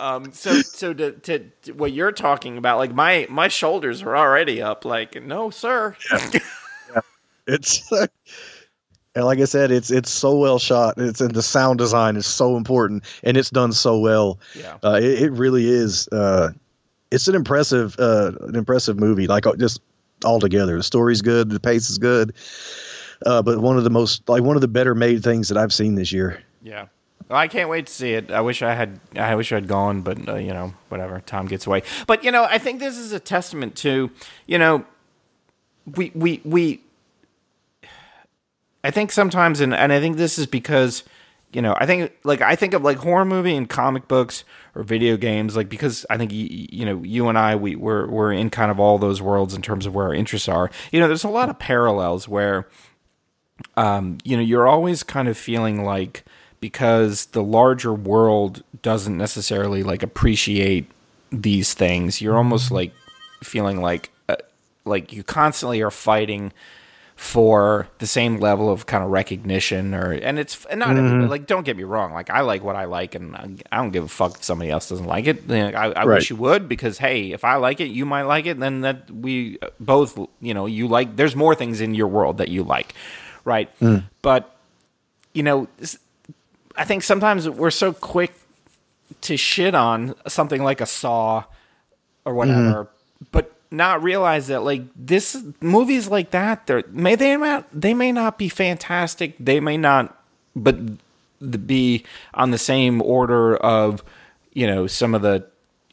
um, 0.00 0.32
so 0.32 0.60
so 0.62 0.92
to, 0.92 1.12
to, 1.12 1.38
to 1.62 1.72
what 1.72 1.92
you're 1.92 2.10
talking 2.12 2.58
about, 2.58 2.78
like 2.78 2.92
my 2.92 3.28
my 3.30 3.46
shoulders 3.46 4.02
are 4.02 4.16
already 4.16 4.60
up. 4.60 4.84
Like, 4.84 5.22
no, 5.22 5.50
sir. 5.50 5.96
It's 7.46 7.90
and 9.14 9.24
like 9.24 9.38
I 9.38 9.44
said, 9.44 9.70
it's 9.70 9.90
it's 9.90 10.10
so 10.10 10.36
well 10.36 10.58
shot. 10.58 10.94
It's 10.98 11.20
and 11.20 11.34
the 11.34 11.42
sound 11.42 11.78
design 11.78 12.16
is 12.16 12.26
so 12.26 12.56
important, 12.56 13.04
and 13.22 13.36
it's 13.36 13.50
done 13.50 13.72
so 13.72 13.98
well. 13.98 14.38
Yeah. 14.54 14.78
Uh, 14.82 14.98
it, 15.00 15.22
it 15.22 15.32
really 15.32 15.68
is. 15.68 16.08
Uh, 16.08 16.50
it's 17.10 17.28
an 17.28 17.34
impressive, 17.34 17.96
uh, 17.98 18.32
an 18.40 18.56
impressive 18.56 18.98
movie. 18.98 19.26
Like 19.26 19.46
uh, 19.46 19.54
just 19.56 19.80
all 20.24 20.40
together, 20.40 20.76
the 20.76 20.82
story's 20.82 21.22
good, 21.22 21.50
the 21.50 21.60
pace 21.60 21.88
is 21.90 21.98
good. 21.98 22.34
Uh, 23.24 23.40
but 23.40 23.58
one 23.58 23.78
of 23.78 23.84
the 23.84 23.90
most, 23.90 24.28
like 24.28 24.42
one 24.42 24.56
of 24.56 24.60
the 24.60 24.68
better 24.68 24.94
made 24.94 25.22
things 25.22 25.48
that 25.48 25.56
I've 25.56 25.72
seen 25.72 25.94
this 25.94 26.12
year. 26.12 26.42
Yeah. 26.62 26.86
I 27.30 27.48
can't 27.48 27.70
wait 27.70 27.86
to 27.86 27.92
see 27.92 28.12
it. 28.12 28.30
I 28.30 28.42
wish 28.42 28.62
I 28.62 28.74
had. 28.74 29.00
I 29.16 29.34
wish 29.34 29.50
I 29.50 29.54
had 29.54 29.66
gone, 29.66 30.02
but 30.02 30.28
uh, 30.28 30.34
you 30.34 30.52
know, 30.52 30.74
whatever. 30.90 31.20
Time 31.20 31.46
gets 31.46 31.66
away. 31.66 31.82
But 32.06 32.22
you 32.22 32.30
know, 32.30 32.44
I 32.44 32.58
think 32.58 32.80
this 32.80 32.98
is 32.98 33.12
a 33.12 33.20
testament 33.20 33.76
to 33.76 34.10
you 34.46 34.58
know, 34.58 34.84
we 35.96 36.12
we 36.14 36.42
we. 36.44 36.83
I 38.84 38.90
think 38.90 39.10
sometimes, 39.10 39.60
and 39.60 39.74
and 39.74 39.92
I 39.92 39.98
think 39.98 40.16
this 40.18 40.38
is 40.38 40.46
because 40.46 41.02
you 41.54 41.62
know, 41.62 41.74
I 41.78 41.86
think 41.86 42.12
like 42.24 42.40
I 42.42 42.56
think 42.56 42.74
of 42.74 42.82
like 42.82 42.98
horror 42.98 43.24
movie 43.24 43.56
and 43.56 43.68
comic 43.68 44.08
books 44.08 44.44
or 44.74 44.82
video 44.82 45.16
games, 45.16 45.56
like 45.56 45.68
because 45.68 46.04
I 46.10 46.18
think 46.18 46.32
y- 46.32 46.48
you 46.70 46.84
know 46.84 47.02
you 47.02 47.28
and 47.28 47.38
I 47.38 47.56
we 47.56 47.76
we're 47.76 48.06
we're 48.08 48.32
in 48.32 48.50
kind 48.50 48.70
of 48.70 48.78
all 48.78 48.98
those 48.98 49.22
worlds 49.22 49.54
in 49.54 49.62
terms 49.62 49.86
of 49.86 49.94
where 49.94 50.06
our 50.06 50.14
interests 50.14 50.48
are. 50.48 50.70
You 50.92 51.00
know, 51.00 51.06
there's 51.06 51.24
a 51.24 51.28
lot 51.28 51.48
of 51.48 51.58
parallels 51.58 52.28
where, 52.28 52.68
um, 53.76 54.18
you 54.24 54.36
know, 54.36 54.42
you're 54.42 54.66
always 54.66 55.02
kind 55.02 55.28
of 55.28 55.38
feeling 55.38 55.84
like 55.84 56.24
because 56.60 57.26
the 57.26 57.42
larger 57.42 57.94
world 57.94 58.64
doesn't 58.82 59.16
necessarily 59.16 59.82
like 59.82 60.02
appreciate 60.02 60.90
these 61.30 61.72
things, 61.72 62.20
you're 62.20 62.36
almost 62.36 62.70
like 62.70 62.92
feeling 63.42 63.80
like 63.80 64.10
uh, 64.28 64.36
like 64.84 65.12
you 65.12 65.22
constantly 65.22 65.82
are 65.82 65.90
fighting 65.90 66.52
for 67.16 67.88
the 67.98 68.06
same 68.06 68.38
level 68.38 68.70
of 68.70 68.86
kind 68.86 69.04
of 69.04 69.10
recognition 69.10 69.94
or 69.94 70.12
and 70.12 70.38
it's 70.38 70.64
and 70.66 70.80
not 70.80 70.90
everybody, 70.90 71.14
mm-hmm. 71.14 71.30
like 71.30 71.46
don't 71.46 71.64
get 71.64 71.76
me 71.76 71.84
wrong 71.84 72.12
like 72.12 72.28
I 72.28 72.40
like 72.40 72.64
what 72.64 72.74
I 72.74 72.86
like 72.86 73.14
and 73.14 73.36
I, 73.70 73.76
don't 73.76 73.92
give 73.92 74.02
a 74.02 74.08
fuck 74.08 74.34
if 74.34 74.42
somebody 74.42 74.68
else 74.68 74.88
doesn't 74.88 75.06
like 75.06 75.26
it 75.28 75.48
I, 75.48 75.92
I 75.92 76.04
Right. 76.04 76.06
wish 76.06 76.28
you 76.30 76.36
would 76.36 76.68
because 76.68 76.98
hey 76.98 77.30
if 77.30 77.44
I 77.44 77.54
like 77.56 77.80
it 77.80 77.86
you 77.86 78.04
might 78.04 78.24
like 78.24 78.46
it 78.46 78.58
then 78.58 78.80
that 78.80 79.08
we 79.10 79.58
uh, 79.62 79.68
both 79.78 80.18
you 80.40 80.54
know 80.54 80.66
you 80.66 80.88
like 80.88 81.14
there's 81.14 81.36
more 81.36 81.54
things 81.54 81.80
in 81.80 81.94
your 81.94 82.08
world 82.08 82.38
that 82.38 82.48
you 82.48 82.64
like 82.64 82.94
right? 83.44 83.70
Mm. 83.78 84.04
But 84.20 84.56
you 85.34 85.42
know 85.42 85.68
i 86.76 86.84
think 86.84 87.02
sometimes 87.02 87.48
we're 87.48 87.70
so 87.70 87.92
quick 87.92 88.32
to 89.20 89.36
shit 89.36 89.74
on 89.74 90.14
something 90.26 90.62
like 90.62 90.80
a 90.80 90.86
saw 90.86 91.44
or 92.24 92.32
mm-hmm. 92.32 92.36
whatever, 92.36 92.88
but 93.32 93.53
not 93.74 94.02
realize 94.02 94.46
that 94.48 94.62
like 94.62 94.82
this 94.96 95.42
movies 95.60 96.08
like 96.08 96.30
that 96.30 96.66
they're 96.66 96.82
may 96.90 97.14
they 97.14 97.36
not 97.36 97.66
they 97.72 97.92
may 97.94 98.12
not 98.12 98.38
be 98.38 98.48
fantastic 98.48 99.34
they 99.38 99.60
may 99.60 99.76
not 99.76 100.16
but 100.56 100.76
be 101.66 102.04
on 102.32 102.50
the 102.50 102.58
same 102.58 103.02
order 103.02 103.56
of 103.56 104.02
you 104.52 104.66
know 104.66 104.86
some 104.86 105.14
of 105.14 105.22
the 105.22 105.44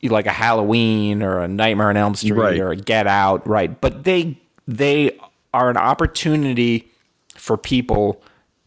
like 0.04 0.26
a 0.26 0.32
Halloween 0.32 1.22
or 1.22 1.40
a 1.40 1.48
Nightmare 1.48 1.90
on 1.90 1.98
Elm 1.98 2.16
Street 2.16 2.32
Right. 2.34 2.60
or 2.60 2.72
a 2.72 2.76
Get 2.76 3.08
Out 3.08 3.46
right 3.48 3.80
but 3.82 4.04
they 4.04 4.40
they 4.68 5.20
are 5.54 5.70
an 5.70 5.78
opportunity 5.78 6.90
for 7.36 7.58
people 7.58 8.22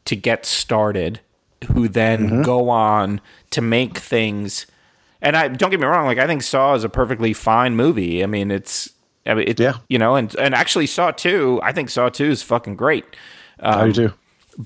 to 0.04 0.16
get 0.16 0.44
started 0.44 1.20
who 1.72 1.88
then 1.88 2.26
Mm-hmm. 2.28 2.42
go 2.42 2.68
on 2.68 3.20
to 3.50 3.60
make 3.62 3.98
things 3.98 4.66
and 5.22 5.34
I 5.36 5.48
don't 5.48 5.70
get 5.70 5.80
me 5.80 5.86
wrong 5.86 6.04
like 6.06 6.18
I 6.18 6.26
think 6.26 6.42
Saw 6.42 6.74
is 6.74 6.84
a 6.84 6.88
perfectly 6.88 7.32
fine 7.32 7.74
movie 7.76 8.22
I 8.22 8.26
mean 8.26 8.50
it's 8.50 8.90
I 9.26 9.34
mean, 9.34 9.48
it, 9.48 9.58
Yeah. 9.60 9.74
you 9.88 9.98
know 9.98 10.16
and 10.16 10.34
and 10.36 10.54
actually 10.54 10.86
Saw 10.86 11.10
2 11.10 11.60
I 11.62 11.72
think 11.72 11.90
Saw 11.90 12.08
2 12.08 12.24
is 12.24 12.42
fucking 12.42 12.76
great 12.76 13.04
I 13.60 13.82
um, 13.82 13.92
do 13.92 14.12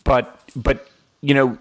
but 0.05 0.41
but 0.57 0.89
you 1.21 1.35
know 1.35 1.59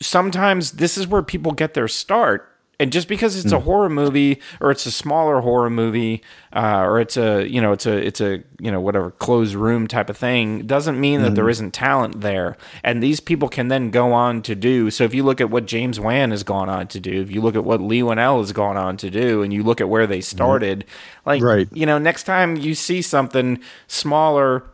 sometimes 0.00 0.72
this 0.72 0.98
is 0.98 1.06
where 1.06 1.22
people 1.22 1.52
get 1.52 1.74
their 1.74 1.88
start 1.88 2.48
and 2.80 2.92
just 2.92 3.08
because 3.08 3.36
it's 3.36 3.52
a 3.52 3.58
hmm. 3.58 3.64
horror 3.64 3.88
movie 3.88 4.40
or 4.60 4.70
it's 4.70 4.86
a 4.86 4.90
smaller 4.90 5.40
horror 5.40 5.70
movie 5.70 6.22
uh, 6.52 6.80
or 6.80 7.00
it's 7.00 7.16
a 7.16 7.46
you 7.48 7.60
know 7.60 7.72
it's 7.72 7.86
a 7.86 7.96
it's 7.96 8.20
a 8.20 8.42
you 8.58 8.70
know 8.70 8.80
whatever 8.80 9.10
closed 9.10 9.54
room 9.54 9.86
type 9.86 10.10
of 10.10 10.16
thing 10.16 10.66
doesn't 10.66 11.00
mean 11.00 11.22
that 11.22 11.34
there 11.34 11.44
hmm. 11.44 11.50
isn't 11.50 11.72
talent 11.72 12.20
there. 12.20 12.56
And 12.82 13.02
these 13.02 13.20
people 13.20 13.48
can 13.48 13.68
then 13.68 13.90
go 13.90 14.12
on 14.12 14.42
to 14.42 14.54
do 14.54 14.90
so 14.90 15.04
if 15.04 15.14
you 15.14 15.22
look 15.22 15.40
at 15.40 15.50
what 15.50 15.66
James 15.66 16.00
Wan 16.00 16.30
has 16.30 16.42
gone 16.42 16.68
on 16.68 16.88
to 16.88 17.00
do 17.00 17.20
if 17.20 17.30
you 17.30 17.40
look 17.40 17.56
at 17.56 17.64
what 17.64 17.80
Leigh 17.80 18.02
Whannell 18.02 18.38
has 18.38 18.52
gone 18.52 18.76
on 18.76 18.96
to 18.98 19.10
do 19.10 19.42
and 19.42 19.52
you 19.52 19.62
look 19.62 19.80
at 19.80 19.88
where 19.88 20.06
they 20.06 20.18
hmm. 20.18 20.22
started 20.22 20.84
like 21.24 21.42
Right. 21.42 21.68
you 21.72 21.86
know 21.86 21.98
next 21.98 22.24
time 22.24 22.56
you 22.56 22.74
see 22.74 23.02
something 23.02 23.60
smaller 23.86 24.64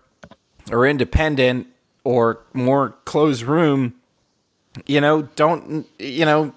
or 0.70 0.86
independent 0.86 1.66
or 2.05 2.40
more 2.52 2.90
closed 3.05 3.43
room, 3.43 3.94
you 4.86 5.01
know, 5.01 5.22
don't 5.36 5.86
you 5.98 6.24
know 6.24 6.55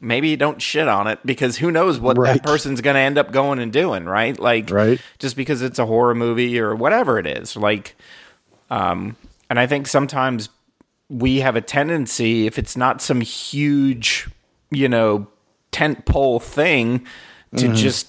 maybe 0.00 0.36
don't 0.36 0.60
shit 0.60 0.88
on 0.88 1.06
it 1.06 1.18
because 1.24 1.56
who 1.56 1.70
knows 1.70 1.98
what 1.98 2.18
Right. 2.18 2.34
that 2.34 2.42
person's 2.42 2.80
going 2.80 2.94
to 2.94 3.00
end 3.00 3.18
up 3.18 3.32
going 3.32 3.58
and 3.58 3.72
doing, 3.72 4.04
right? 4.04 4.38
Like 4.38 4.70
Right. 4.70 5.00
just 5.18 5.36
because 5.36 5.62
it's 5.62 5.78
a 5.78 5.86
horror 5.86 6.14
movie 6.14 6.58
or 6.60 6.74
whatever 6.74 7.18
it 7.18 7.26
is. 7.26 7.56
Like 7.56 7.96
um 8.70 9.16
and 9.48 9.58
I 9.60 9.66
think 9.66 9.86
sometimes 9.86 10.48
we 11.08 11.38
have 11.40 11.54
a 11.56 11.60
tendency 11.60 12.46
if 12.46 12.58
it's 12.58 12.76
not 12.76 13.00
some 13.00 13.20
huge, 13.20 14.28
you 14.70 14.88
know, 14.88 15.28
tent 15.70 16.04
pole 16.04 16.40
thing 16.40 17.06
to 17.56 17.68
just 17.74 18.08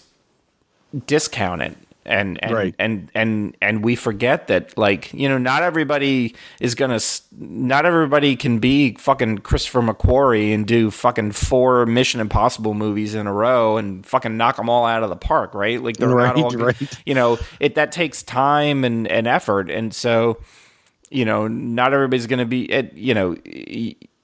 discount 1.05 1.61
it 1.61 1.77
and 2.07 2.41
and, 2.43 2.51
Right. 2.53 2.75
and 2.79 3.11
and 3.13 3.55
and 3.61 3.83
we 3.83 3.95
forget 3.95 4.47
that 4.47 4.77
like 4.77 5.13
you 5.13 5.27
know 5.29 5.37
not 5.37 5.63
everybody 5.63 6.35
is 6.59 6.75
gonna 6.75 6.99
not 7.37 7.85
everybody 7.85 8.35
can 8.35 8.59
be 8.59 8.93
fucking 8.95 9.39
Christopher 9.39 9.81
McQuarrie 9.81 10.53
and 10.53 10.65
do 10.65 10.89
fucking 10.91 11.33
four 11.33 11.85
Mission 11.85 12.19
Impossible 12.19 12.73
movies 12.73 13.13
in 13.15 13.27
a 13.27 13.33
row 13.33 13.77
and 13.77 14.05
fucking 14.05 14.37
knock 14.37 14.55
them 14.57 14.69
all 14.69 14.85
out 14.85 15.03
of 15.03 15.09
the 15.09 15.15
park 15.15 15.53
right 15.53 15.81
like 15.83 15.97
they're 15.97 16.07
not 16.09 16.35
Right, 16.35 16.37
all 16.43 16.51
right. 16.51 16.99
you 17.05 17.13
know 17.13 17.37
it 17.59 17.75
that 17.75 17.91
takes 17.91 18.23
time 18.23 18.83
and 18.83 19.07
and 19.07 19.27
effort 19.27 19.69
and 19.69 19.93
so 19.93 20.37
you 21.09 21.25
know 21.25 21.47
not 21.47 21.93
everybody's 21.93 22.27
gonna 22.27 22.45
be 22.45 22.71
it 22.71 22.93
you 22.93 23.13
know 23.13 23.35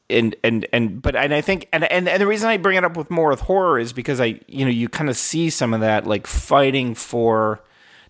and 0.09 0.35
and 0.43 0.67
and 0.73 1.01
but 1.01 1.15
and 1.15 1.33
I 1.33 1.41
think 1.41 1.69
and 1.71 1.85
and 1.85 2.07
and 2.07 2.21
the 2.21 2.27
reason 2.27 2.49
I 2.49 2.57
bring 2.57 2.77
it 2.77 2.83
up 2.83 2.97
with 2.97 3.09
more 3.09 3.29
with 3.29 3.39
horror 3.39 3.79
is 3.79 3.93
because 3.93 4.19
I 4.19 4.39
you 4.47 4.65
know 4.65 4.69
you 4.71 4.89
kind 4.89 5.09
of 5.09 5.15
see 5.17 5.49
some 5.49 5.73
of 5.73 5.79
that 5.79 6.05
like 6.05 6.27
fighting 6.27 6.93
for 6.93 7.61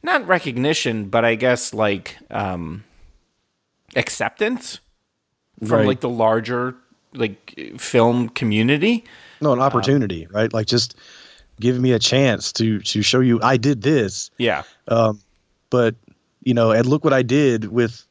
not 0.04 0.28
recognition 0.28 1.10
but 1.10 1.24
I 1.26 1.36
guess 1.36 1.74
like 1.74 2.18
um 2.30 2.84
acceptance 3.96 4.80
from 5.60 5.80
Right. 5.80 5.88
like 5.88 6.00
the 6.02 6.10
larger 6.10 6.76
like 7.14 7.60
film 7.78 8.30
community. 8.30 9.04
No, 9.40 9.54
an 9.54 9.60
opportunity, 9.60 10.28
right? 10.32 10.52
Like 10.52 10.66
just 10.68 10.96
give 11.60 11.80
me 11.80 11.92
a 11.92 12.00
chance 12.00 12.52
to 12.54 12.80
to 12.80 13.02
show 13.02 13.20
you 13.20 13.40
I 13.42 13.58
did 13.58 13.82
this. 13.84 14.32
Yeah. 14.38 14.64
Um, 14.88 15.20
but 15.70 15.96
you 16.44 16.54
know, 16.54 16.72
and 16.72 16.86
look 16.86 17.04
what 17.04 17.14
I 17.14 17.22
did 17.22 17.66
with 17.72 18.04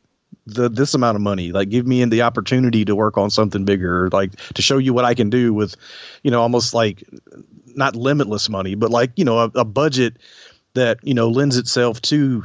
the 0.47 0.69
this 0.69 0.95
amount 0.95 1.17
of 1.17 1.23
money. 1.23 1.53
Like, 1.53 1.69
give 1.69 1.87
me 1.87 2.01
in 2.01 2.11
the 2.11 2.23
opportunity 2.23 2.85
to 2.85 2.95
work 2.95 3.19
on 3.19 3.29
something 3.31 3.65
bigger, 3.65 4.09
like 4.13 4.37
to 4.55 4.63
show 4.63 4.79
you 4.79 4.95
what 4.95 5.05
I 5.05 5.15
can 5.15 5.29
do 5.31 5.53
with, 5.53 5.77
you 6.23 6.31
know, 6.31 6.41
almost 6.41 6.75
like 6.75 7.03
not 7.75 7.97
limitless 7.97 8.49
money, 8.49 8.75
but 8.77 8.91
like 8.91 9.11
you 9.17 9.25
know, 9.25 9.39
a, 9.39 9.51
a 9.57 9.65
budget 9.65 10.17
that 10.75 10.99
you 11.03 11.15
know 11.15 11.29
lends 11.29 11.57
itself 11.57 12.01
to 12.03 12.45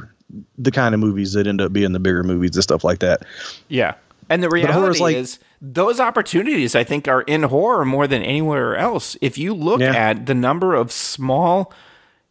the 0.58 0.70
kind 0.70 0.94
of 0.94 1.00
movies 1.00 1.32
that 1.32 1.46
end 1.46 1.60
up 1.60 1.72
being 1.72 1.92
the 1.92 1.98
bigger 2.00 2.22
movies 2.22 2.54
and 2.54 2.62
stuff 2.62 2.84
like 2.84 2.98
that. 2.98 3.22
Yeah. 3.68 3.94
And 4.28 4.42
the 4.42 4.50
reality 4.50 5.00
like- 5.00 5.16
is 5.16 5.38
those 5.62 5.98
opportunities 6.00 6.74
I 6.74 6.84
think 6.84 7.08
are 7.08 7.22
in 7.22 7.44
horror 7.44 7.84
more 7.86 8.06
than 8.06 8.22
anywhere 8.22 8.76
else. 8.76 9.16
If 9.22 9.38
you 9.38 9.54
look 9.54 9.80
Yeah. 9.80 9.94
at 9.94 10.26
the 10.26 10.34
number 10.34 10.74
of 10.74 10.92
small, 10.92 11.72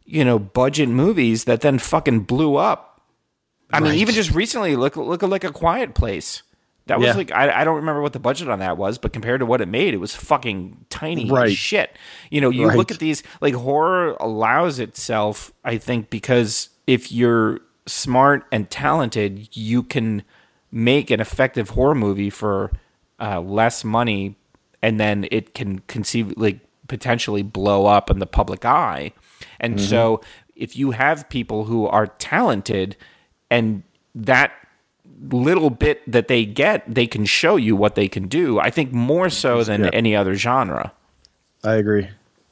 you 0.04 0.24
know, 0.24 0.38
budget 0.38 0.88
movies 0.88 1.44
that 1.44 1.60
then 1.60 1.78
fucking 1.80 2.20
blew 2.20 2.54
up. 2.54 3.00
I 3.72 3.80
mean, 3.80 3.94
even 3.94 4.14
just 4.14 4.32
recently, 4.32 4.76
look 4.76 4.96
look 4.96 5.22
at 5.22 5.28
like 5.28 5.44
a 5.44 5.52
quiet 5.52 5.94
place. 5.94 6.42
That 6.88 6.98
was 6.98 7.06
Yeah. 7.08 7.14
like 7.14 7.30
I, 7.32 7.60
I 7.60 7.64
don't 7.64 7.76
remember 7.76 8.02
what 8.02 8.12
the 8.12 8.18
budget 8.18 8.48
on 8.48 8.58
that 8.58 8.76
was, 8.76 8.98
but 8.98 9.12
compared 9.12 9.40
to 9.40 9.46
what 9.46 9.60
it 9.60 9.68
made, 9.68 9.94
it 9.94 9.98
was 9.98 10.14
fucking 10.14 10.84
tiny 10.90 11.30
Right. 11.30 11.52
shit. 11.52 11.96
You 12.30 12.40
know, 12.40 12.50
you 12.50 12.66
look 12.70 12.90
at 12.90 12.98
these 12.98 13.22
like 13.40 13.54
horror 13.54 14.16
allows 14.20 14.78
itself, 14.80 15.52
I 15.64 15.78
think, 15.78 16.10
because 16.10 16.70
if 16.86 17.12
you're 17.12 17.60
smart 17.86 18.44
and 18.52 18.68
talented, 18.70 19.48
you 19.56 19.82
can 19.82 20.22
make 20.70 21.10
an 21.10 21.20
effective 21.20 21.70
horror 21.70 21.94
movie 21.94 22.30
for 22.30 22.70
uh, 23.20 23.40
less 23.40 23.84
money, 23.84 24.36
and 24.82 24.98
then 25.00 25.26
it 25.30 25.54
can 25.54 25.78
conceive 25.88 26.32
like 26.36 26.58
potentially 26.88 27.42
blow 27.42 27.86
up 27.86 28.10
in 28.10 28.18
the 28.18 28.26
public 28.26 28.64
eye. 28.64 29.12
And 29.60 29.80
so, 29.80 30.20
if 30.56 30.76
you 30.76 30.92
have 30.92 31.28
people 31.28 31.64
who 31.64 31.86
are 31.86 32.06
talented, 32.06 32.96
and 33.50 33.82
that 34.14 34.52
little 35.30 35.70
bit 35.70 36.00
that 36.10 36.28
they 36.28 36.44
get, 36.44 36.82
they 36.92 37.06
can 37.06 37.24
show 37.24 37.56
you 37.56 37.74
what 37.76 37.94
they 37.94 38.08
can 38.08 38.28
do. 38.28 38.58
I 38.60 38.70
think 38.70 38.92
more 38.92 39.30
so 39.30 39.64
than 39.64 39.84
Yeah. 39.84 39.90
any 39.92 40.14
other 40.16 40.34
genre. 40.34 40.92
I 41.64 41.74
agree. 41.74 42.08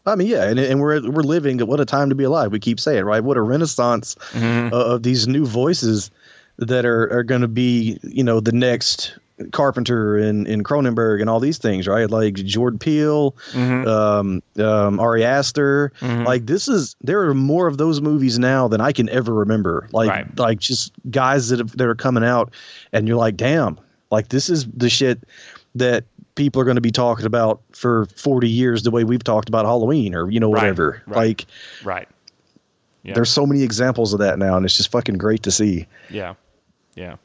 I 0.07 0.15
mean, 0.15 0.29
yeah, 0.29 0.45
and, 0.45 0.59
and 0.59 0.81
we're 0.81 1.01
we're 1.11 1.23
living. 1.23 1.59
What 1.67 1.81
a 1.81 1.85
time 1.85 2.09
to 2.11 2.15
be 2.15 2.23
alive! 2.25 2.53
We 2.53 2.61
keep 2.61 2.79
saying, 2.79 3.05
right? 3.05 3.23
What 3.25 3.37
a 3.37 3.41
renaissance 3.43 4.15
Mm-hmm. 4.33 4.73
uh, 4.73 4.79
of 4.95 5.03
these 5.03 5.27
new 5.27 5.45
voices 5.47 6.11
that 6.59 6.85
are 6.85 7.13
are 7.13 7.23
going 7.25 7.41
to 7.41 7.49
be, 7.49 7.99
you 8.03 8.23
know, 8.23 8.39
the 8.41 8.53
next 8.53 9.19
Carpenter 9.53 10.17
and, 10.17 10.47
and 10.47 10.65
Cronenberg 10.65 11.21
and 11.21 11.29
all 11.29 11.41
these 11.41 11.59
things, 11.59 11.87
right? 11.87 12.11
Like 12.11 12.35
Jordan 12.35 12.79
Peele, 12.79 13.33
Mm-hmm. 13.53 13.87
um, 13.89 14.43
um, 14.65 14.99
Ari 15.01 15.25
Aster. 15.25 15.93
Like 16.01 16.47
this 16.47 16.69
is 16.69 16.97
there 17.03 17.21
are 17.23 17.35
more 17.35 17.67
of 17.67 17.77
those 17.79 18.01
movies 18.01 18.39
now 18.39 18.67
than 18.69 18.81
I 18.81 18.93
can 18.93 19.09
ever 19.11 19.35
remember. 19.35 19.89
Like 19.93 20.09
Right. 20.09 20.39
like 20.39 20.59
just 20.59 20.93
guys 21.11 21.49
that 21.51 21.59
have, 21.59 21.77
that 21.77 21.87
are 21.87 21.95
coming 21.95 22.25
out, 22.25 22.53
and 22.93 23.07
you're 23.07 23.19
like, 23.19 23.37
damn, 23.37 23.79
like 24.11 24.29
this 24.29 24.49
is 24.49 24.67
the 24.75 24.89
shit 24.89 25.21
that 25.75 26.05
people 26.35 26.61
are 26.61 26.65
going 26.65 26.77
to 26.77 26.81
be 26.83 26.91
talking 26.91 27.27
about 27.27 27.61
for 27.73 28.07
40 28.17 28.49
years 28.49 28.83
the 28.83 28.91
way 28.91 29.05
we've 29.05 29.25
talked 29.25 29.49
about 29.49 29.65
Halloween 29.67 30.15
or 30.15 30.31
you 30.31 30.41
know 30.41 30.51
Right, 30.51 30.63
whatever. 30.63 31.03
right. 31.07 31.17
Like 31.17 31.47
Right. 31.85 32.09
Yeah. 33.03 33.15
there's 33.15 33.31
so 33.31 33.47
many 33.47 33.63
examples 33.63 34.13
of 34.15 34.19
that 34.21 34.39
now, 34.39 34.57
and 34.57 34.65
it's 34.65 34.77
just 34.77 34.91
fucking 34.91 35.17
great 35.19 35.43
to 35.45 35.51
see. 35.51 35.87
Yeah. 36.11 36.35
Yeah. 36.95 37.17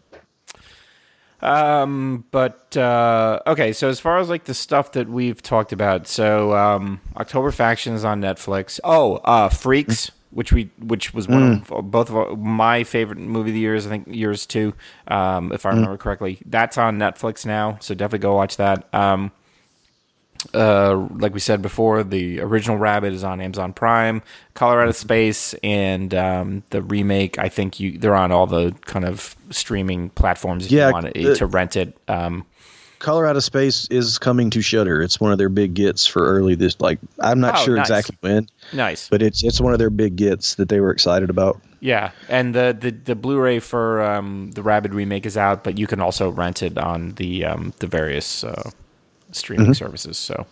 Um, 1.41 2.25
but 2.31 2.75
uh, 2.77 3.39
okay, 3.47 3.73
so 3.73 3.89
as 3.89 3.99
far 3.99 4.19
as 4.19 4.29
like 4.29 4.45
the 4.45 4.53
stuff 4.53 4.91
that 4.93 5.09
we've 5.09 5.41
talked 5.41 5.71
about, 5.71 6.07
so 6.07 6.55
um, 6.55 7.01
October 7.17 7.51
Faction 7.51 7.93
is 7.93 8.05
on 8.05 8.21
Netflix. 8.21 8.79
Oh, 8.83 9.15
uh, 9.17 9.49
Freaks, 9.49 10.11
which 10.29 10.53
we 10.53 10.69
which 10.79 11.13
was 11.13 11.27
one 11.27 11.63
of 11.69 11.91
both 11.91 12.09
of 12.09 12.15
our, 12.15 12.35
my 12.35 12.83
favorite 12.83 13.17
movie 13.17 13.49
of 13.49 13.55
the 13.55 13.59
years. 13.59 13.87
I 13.87 13.89
think 13.89 14.07
yours 14.09 14.45
too, 14.45 14.73
um, 15.07 15.51
if 15.51 15.65
I 15.65 15.69
remember 15.69 15.97
correctly. 15.97 16.39
That's 16.45 16.77
on 16.77 16.99
Netflix 16.99 17.45
now, 17.45 17.77
so 17.81 17.95
definitely 17.95 18.19
go 18.19 18.35
watch 18.35 18.57
that. 18.57 18.87
Um, 18.93 19.31
uh, 20.53 20.95
like 21.17 21.33
we 21.33 21.39
said 21.39 21.61
before, 21.61 22.03
the 22.03 22.39
original 22.41 22.77
Rabid 22.77 23.13
is 23.13 23.23
on 23.23 23.41
Amazon 23.41 23.73
Prime, 23.73 24.21
Color 24.53 24.81
Out 24.81 24.87
of 24.89 24.95
Space, 24.95 25.53
and 25.63 26.13
um, 26.13 26.63
the 26.71 26.81
remake. 26.81 27.37
I 27.39 27.49
think 27.49 27.79
you 27.79 27.97
they're 27.97 28.15
on 28.15 28.31
all 28.31 28.47
the 28.47 28.73
kind 28.85 29.05
of 29.05 29.35
streaming 29.49 30.09
platforms 30.11 30.65
if 30.65 30.71
Yeah, 30.71 30.87
you 30.87 30.93
want 30.93 31.05
uh, 31.07 31.11
to, 31.11 31.35
to 31.35 31.45
rent 31.45 31.75
it. 31.75 31.97
Um, 32.07 32.45
Color 32.99 33.25
Out 33.25 33.35
of 33.35 33.43
Space 33.43 33.87
is 33.89 34.19
coming 34.19 34.49
to 34.51 34.61
Shudder. 34.61 35.01
It's 35.01 35.19
one 35.19 35.31
of 35.31 35.37
their 35.39 35.49
big 35.49 35.73
gets 35.73 36.05
for 36.05 36.23
early 36.23 36.53
this. 36.55 36.79
Like 36.79 36.99
I'm 37.19 37.39
not 37.39 37.55
Oh, 37.59 37.65
sure 37.65 37.75
nice. 37.75 37.89
exactly 37.89 38.17
when, 38.21 38.47
nice, 38.73 39.09
but 39.09 39.21
it's 39.21 39.43
it's 39.43 39.59
one 39.59 39.73
of 39.73 39.79
their 39.79 39.89
big 39.89 40.15
gets 40.15 40.55
that 40.55 40.69
they 40.69 40.79
were 40.79 40.91
excited 40.91 41.29
about. 41.29 41.59
yeah. 41.79 42.11
And 42.29 42.53
the 42.53 42.77
the, 42.79 42.91
the 42.91 43.15
Blu-ray 43.15 43.59
for 43.59 44.03
um, 44.03 44.51
the 44.51 44.61
Rabid 44.61 44.93
remake 44.93 45.25
is 45.25 45.35
out, 45.35 45.63
but 45.63 45.77
you 45.79 45.87
can 45.87 45.99
also 45.99 46.29
rent 46.29 46.61
it 46.61 46.77
on 46.77 47.13
the 47.13 47.43
um, 47.45 47.73
the 47.79 47.87
various 47.87 48.43
uh, 48.43 48.69
streaming 49.31 49.67
Mm-hmm. 49.67 49.73
services. 49.73 50.17
So 50.17 50.45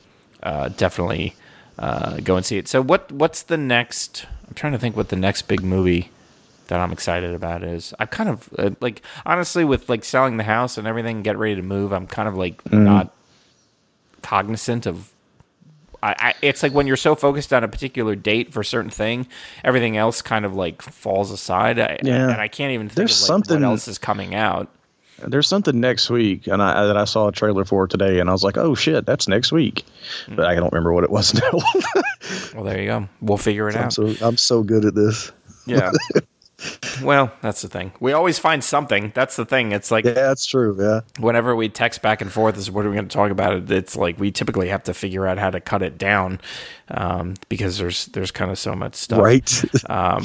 uh, 0.43 0.69
definitely 0.69 1.35
uh, 1.77 2.17
go 2.17 2.35
and 2.35 2.45
see 2.45 2.57
it. 2.57 2.67
So 2.67 2.81
what 2.81 3.11
what's 3.11 3.43
the 3.43 3.57
next? 3.57 4.25
I'm 4.47 4.53
trying 4.53 4.73
to 4.73 4.79
think 4.79 4.95
what 4.97 5.09
the 5.09 5.15
next 5.15 5.43
big 5.43 5.63
movie 5.63 6.09
that 6.67 6.79
I'm 6.79 6.91
excited 6.91 7.33
about 7.33 7.63
is. 7.63 7.93
I'm 7.99 8.07
kind 8.07 8.29
of 8.29 8.49
uh, 8.57 8.69
like 8.81 9.01
honestly 9.25 9.63
with 9.65 9.89
like 9.89 10.03
selling 10.05 10.37
the 10.37 10.43
house 10.43 10.77
and 10.77 10.87
everything, 10.87 11.23
get 11.23 11.37
ready 11.37 11.55
to 11.55 11.61
move. 11.61 11.91
I'm 11.91 12.07
kind 12.07 12.27
of 12.27 12.35
like 12.35 12.63
Mm-hmm. 12.65 12.83
not 12.83 13.13
cognizant 14.21 14.85
of. 14.85 15.11
I, 16.01 16.15
I, 16.17 16.33
it's 16.41 16.63
like 16.63 16.71
when 16.73 16.87
you're 16.87 16.95
so 16.95 17.13
focused 17.13 17.51
on 17.51 17.63
a 17.65 17.67
particular 17.67 18.15
date 18.15 18.53
for 18.53 18.61
a 18.61 18.65
certain 18.65 18.89
thing, 18.91 19.27
everything 19.65 19.97
else 19.97 20.21
kind 20.21 20.45
of 20.45 20.55
like 20.55 20.81
falls 20.81 21.29
aside. 21.29 21.77
I, 21.77 21.97
Yeah. 22.03 22.29
and 22.31 22.39
I 22.39 22.47
can't 22.47 22.71
even 22.71 22.87
think 22.87 22.95
There's 22.95 23.17
of 23.17 23.21
like, 23.21 23.27
something- 23.27 23.61
what 23.61 23.67
else 23.71 23.87
is 23.89 23.97
coming 23.97 24.33
out. 24.33 24.69
There's 25.27 25.47
something 25.47 25.79
next 25.79 26.09
week, 26.09 26.47
and 26.47 26.61
I 26.61 26.85
that 26.87 26.97
I 26.97 27.05
saw 27.05 27.27
a 27.27 27.31
trailer 27.31 27.65
for 27.65 27.87
today, 27.87 28.19
and 28.19 28.29
I 28.29 28.33
was 28.33 28.43
like, 28.43 28.57
"Oh 28.57 28.75
shit, 28.75 29.05
that's 29.05 29.27
next 29.27 29.51
week," 29.51 29.85
Hmm. 30.27 30.35
but 30.35 30.45
I 30.45 30.55
don't 30.55 30.71
remember 30.71 30.93
what 30.93 31.03
it 31.03 31.09
was 31.09 31.33
now. 31.41 31.51
Well, 32.53 32.63
there 32.63 32.79
you 32.79 32.87
go. 32.87 33.09
We'll 33.21 33.37
figure 33.37 33.69
it 33.69 33.75
I'm 33.75 33.85
out. 33.85 33.93
so 33.93 34.13
I'm 34.21 34.37
so 34.37 34.63
good 34.63 34.85
at 34.85 34.95
this. 34.95 35.31
Yeah. 35.65 35.91
well, 37.03 37.31
that's 37.41 37.61
the 37.61 37.67
thing. 37.67 37.91
We 37.99 38.13
always 38.13 38.39
find 38.39 38.63
something. 38.63 39.11
That's 39.15 39.35
the 39.35 39.45
thing. 39.45 39.71
It's 39.71 39.91
like 39.91 40.05
Yeah, 40.05 40.13
that's 40.13 40.45
true. 40.45 40.75
Yeah, 40.79 41.01
whenever 41.19 41.55
we 41.55 41.69
text 41.69 42.01
back 42.01 42.21
and 42.21 42.31
forth 42.31 42.57
is 42.57 42.69
what 42.69 42.85
are 42.85 42.89
we 42.89 42.95
going 42.95 43.07
to 43.07 43.13
talk 43.13 43.31
about 43.31 43.53
it 43.53 43.71
it's 43.71 43.95
like 43.95 44.19
we 44.19 44.31
typically 44.31 44.69
have 44.69 44.83
to 44.83 44.93
figure 44.93 45.25
out 45.27 45.37
how 45.37 45.49
to 45.49 45.59
cut 45.59 45.81
it 45.81 45.97
down 45.97 46.41
um, 46.89 47.35
because 47.47 47.77
there's 47.77 48.07
there's 48.07 48.31
kind 48.31 48.51
of 48.51 48.57
so 48.59 48.75
much 48.75 48.95
stuff 48.95 49.21
right. 49.21 49.63
um, 49.89 50.23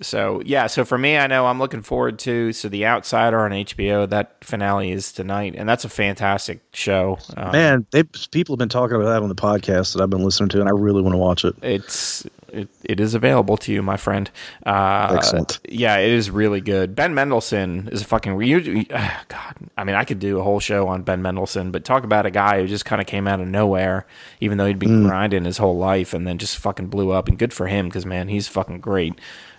so 0.00 0.42
yeah 0.44 0.66
so 0.66 0.84
for 0.84 0.96
me 0.96 1.16
i 1.16 1.26
know 1.26 1.46
i'm 1.46 1.58
looking 1.58 1.82
forward 1.82 2.18
to 2.18 2.52
so 2.52 2.68
the 2.68 2.86
outsider 2.86 3.40
on 3.40 3.50
hbo 3.50 4.08
that 4.08 4.42
finale 4.42 4.90
is 4.90 5.12
tonight 5.12 5.54
and 5.56 5.68
that's 5.68 5.84
a 5.84 5.88
fantastic 5.88 6.60
show 6.72 7.18
um, 7.36 7.52
Man, 7.52 7.86
they 7.90 8.04
people 8.04 8.54
have 8.54 8.58
been 8.58 8.68
talking 8.68 8.96
about 8.96 9.08
that 9.08 9.22
on 9.22 9.28
the 9.28 9.34
podcast 9.34 9.94
that 9.94 10.02
I've 10.02 10.10
been 10.10 10.24
listening 10.24 10.48
to, 10.50 10.60
and 10.60 10.68
I 10.68 10.72
really 10.72 11.02
want 11.02 11.14
to 11.14 11.18
watch 11.18 11.44
it. 11.44 11.54
it's 11.62 12.26
it, 12.52 12.68
it 12.84 13.00
is 13.00 13.14
available 13.14 13.56
to 13.58 13.72
you, 13.72 13.82
my 13.82 13.96
friend. 13.96 14.30
Uh, 14.66 15.14
Excellent. 15.16 15.60
Yeah, 15.68 15.98
it 15.98 16.10
is 16.10 16.30
really 16.30 16.60
good. 16.60 16.94
Ben 16.94 17.14
Mendelsohn 17.14 17.88
is 17.92 18.02
a 18.02 18.04
fucking. 18.04 18.40
You, 18.40 18.86
uh, 18.90 19.10
God, 19.28 19.54
I 19.76 19.84
mean, 19.84 19.94
I 19.94 20.04
could 20.04 20.18
do 20.18 20.38
a 20.38 20.42
whole 20.42 20.60
show 20.60 20.88
on 20.88 21.02
Ben 21.02 21.22
Mendelsohn, 21.22 21.70
but 21.70 21.84
talk 21.84 22.04
about 22.04 22.26
a 22.26 22.30
guy 22.30 22.60
who 22.60 22.66
just 22.66 22.84
kind 22.84 23.00
of 23.00 23.06
came 23.06 23.28
out 23.28 23.40
of 23.40 23.46
nowhere, 23.46 24.06
even 24.40 24.58
though 24.58 24.66
he'd 24.66 24.78
been 24.78 25.04
grinding 25.04 25.44
his 25.44 25.58
whole 25.58 25.76
life, 25.76 26.14
and 26.14 26.26
then 26.26 26.38
just 26.38 26.56
fucking 26.58 26.88
blew 26.88 27.10
up. 27.10 27.28
And 27.28 27.38
good 27.38 27.52
for 27.52 27.66
him, 27.66 27.86
because 27.86 28.06
man, 28.06 28.28
he's 28.28 28.48
fucking 28.48 28.80
great. 28.80 29.14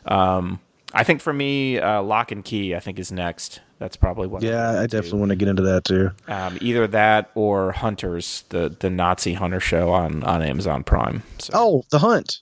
Um, 0.06 0.60
I 0.94 1.04
think 1.04 1.22
for 1.22 1.32
me, 1.34 1.80
uh, 1.80 2.02
Locke 2.02 2.34
& 2.38 2.44
Key, 2.44 2.76
I 2.76 2.80
think 2.80 3.00
is 3.00 3.12
next. 3.12 3.62
That's 3.80 3.96
probably 3.96 4.28
what. 4.28 4.44
Yeah, 4.44 4.80
I 4.82 4.88
definitely 4.88 5.20
want 5.20 5.30
to 5.30 5.36
get 5.36 5.48
into 5.48 5.64
that 5.64 5.86
too. 5.86 6.12
Um, 6.28 6.58
either 6.62 6.86
that 6.88 7.32
or 7.34 7.72
Hunters, 7.72 8.44
the 8.50 8.76
the 8.80 8.90
Nazi 8.92 9.34
Hunter 9.34 9.60
show 9.60 9.90
on 9.90 10.24
on 10.24 10.42
Amazon 10.44 10.84
Prime. 10.84 11.24
So. 11.40 11.52
Oh, 11.56 11.84
the 11.90 11.98
hunt. 12.00 12.42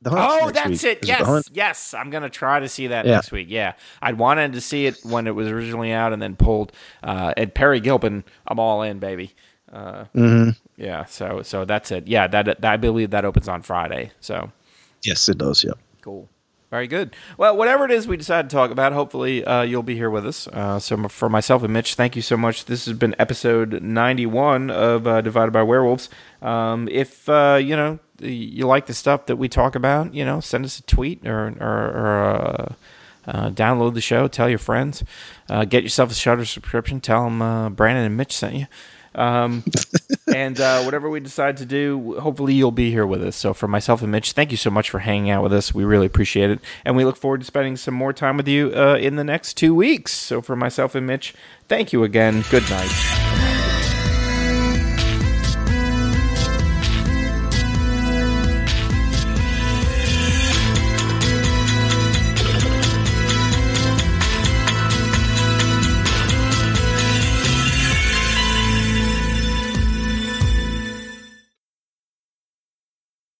The 0.00 0.10
hunt. 0.10 0.42
Oh, 0.42 0.50
that's 0.50 0.82
it. 0.82 1.02
Is 1.02 1.08
Yes, 1.08 1.24
hunt? 1.24 1.48
yes. 1.52 1.94
I'm 1.94 2.10
gonna 2.10 2.28
try 2.30 2.58
to 2.58 2.68
see 2.68 2.88
that 2.88 3.04
Yeah. 3.06 3.14
next 3.16 3.30
week. 3.30 3.46
Yeah, 3.50 3.74
I'd 4.00 4.18
wanted 4.18 4.54
to 4.54 4.60
see 4.60 4.86
it 4.86 4.98
when 5.04 5.28
it 5.28 5.36
was 5.36 5.46
originally 5.48 5.92
out, 5.92 6.12
and 6.12 6.20
then 6.20 6.34
pulled. 6.34 6.72
Uh, 7.04 7.32
and 7.36 7.54
Betty 7.54 7.78
Gilpin, 7.78 8.24
I'm 8.48 8.58
all 8.58 8.82
in, 8.82 8.98
baby. 8.98 9.34
Uh, 9.72 10.06
Mm-hmm. 10.16 10.50
Yeah, 10.76 11.04
so 11.04 11.42
so 11.42 11.64
that's 11.64 11.92
it. 11.92 12.08
Yeah, 12.08 12.26
that, 12.26 12.46
that 12.46 12.64
I 12.64 12.76
believe 12.76 13.10
that 13.10 13.24
opens 13.24 13.46
on 13.48 13.62
Friday. 13.62 14.10
So 14.20 14.50
Yes, 15.04 15.28
it 15.28 15.38
does. 15.38 15.62
Yeah. 15.62 15.74
cool. 16.00 16.28
Very 16.72 16.86
good. 16.86 17.14
Well, 17.36 17.54
whatever 17.54 17.84
it 17.84 17.90
is 17.90 18.08
we 18.08 18.16
decide 18.16 18.48
to 18.48 18.56
talk 18.56 18.70
about, 18.70 18.94
hopefully 18.94 19.44
uh, 19.44 19.60
you'll 19.60 19.82
be 19.82 19.94
here 19.94 20.08
with 20.08 20.24
us. 20.24 20.48
Uh, 20.48 20.78
so 20.78 21.06
for 21.08 21.28
myself 21.28 21.62
and 21.62 21.70
Mitch, 21.70 21.96
thank 21.96 22.16
you 22.16 22.22
so 22.22 22.34
much. 22.34 22.64
This 22.64 22.86
has 22.86 22.96
been 22.96 23.14
episode 23.18 23.82
91 23.82 24.70
of 24.70 25.06
uh, 25.06 25.20
Divided 25.20 25.50
by 25.50 25.64
Werewolves. 25.64 26.08
Um, 26.40 26.88
if 26.90 27.28
uh, 27.28 27.60
you 27.62 27.76
know 27.76 27.98
you 28.20 28.66
like 28.66 28.86
the 28.86 28.94
stuff 28.94 29.26
that 29.26 29.36
we 29.36 29.50
talk 29.50 29.74
about, 29.74 30.14
you 30.14 30.24
know, 30.24 30.40
send 30.40 30.64
us 30.64 30.78
a 30.78 30.82
tweet 30.84 31.26
or 31.26 31.48
or, 31.60 31.84
or 31.90 32.32
uh, 32.32 32.74
uh, 33.26 33.50
download 33.50 33.92
the 33.92 34.00
show. 34.00 34.26
Tell 34.26 34.48
your 34.48 34.58
friends. 34.58 35.04
Get 35.68 35.82
yourself 35.82 36.10
a 36.10 36.14
Shudder 36.14 36.46
subscription. 36.46 37.02
Tell 37.02 37.24
them 37.28 37.74
Brandon 37.74 38.06
and 38.06 38.16
Mitch 38.16 38.34
sent 38.34 38.54
you. 38.54 38.66
Um, 39.14 39.62
and 40.34 40.60
uh, 40.60 40.82
whatever 40.82 41.08
we 41.08 41.20
decide 41.20 41.56
to 41.58 41.66
do, 41.66 42.18
hopefully 42.20 42.54
you'll 42.54 42.70
be 42.70 42.90
here 42.90 43.06
with 43.06 43.22
us. 43.22 43.36
So 43.36 43.54
for 43.54 43.68
myself 43.68 44.02
and 44.02 44.12
Mitch, 44.12 44.32
thank 44.32 44.50
you 44.50 44.56
so 44.56 44.70
much 44.70 44.90
for 44.90 45.00
hanging 45.00 45.30
out 45.30 45.42
with 45.42 45.52
us. 45.52 45.74
We 45.74 45.84
really 45.84 46.06
appreciate 46.06 46.50
it, 46.50 46.60
and 46.84 46.96
we 46.96 47.04
look 47.04 47.16
forward 47.16 47.40
to 47.40 47.46
spending 47.46 47.76
some 47.76 47.94
more 47.94 48.12
time 48.12 48.36
with 48.36 48.48
you 48.48 48.72
uh, 48.74 48.96
in 48.96 49.16
the 49.16 49.24
next 49.24 49.54
two 49.54 49.74
weeks. 49.74 50.12
So 50.12 50.40
for 50.40 50.56
myself 50.56 50.94
and 50.94 51.06
Mitch, 51.06 51.34
thank 51.68 51.92
you 51.92 52.04
again. 52.04 52.44
Good 52.50 52.68
night. 52.70 53.31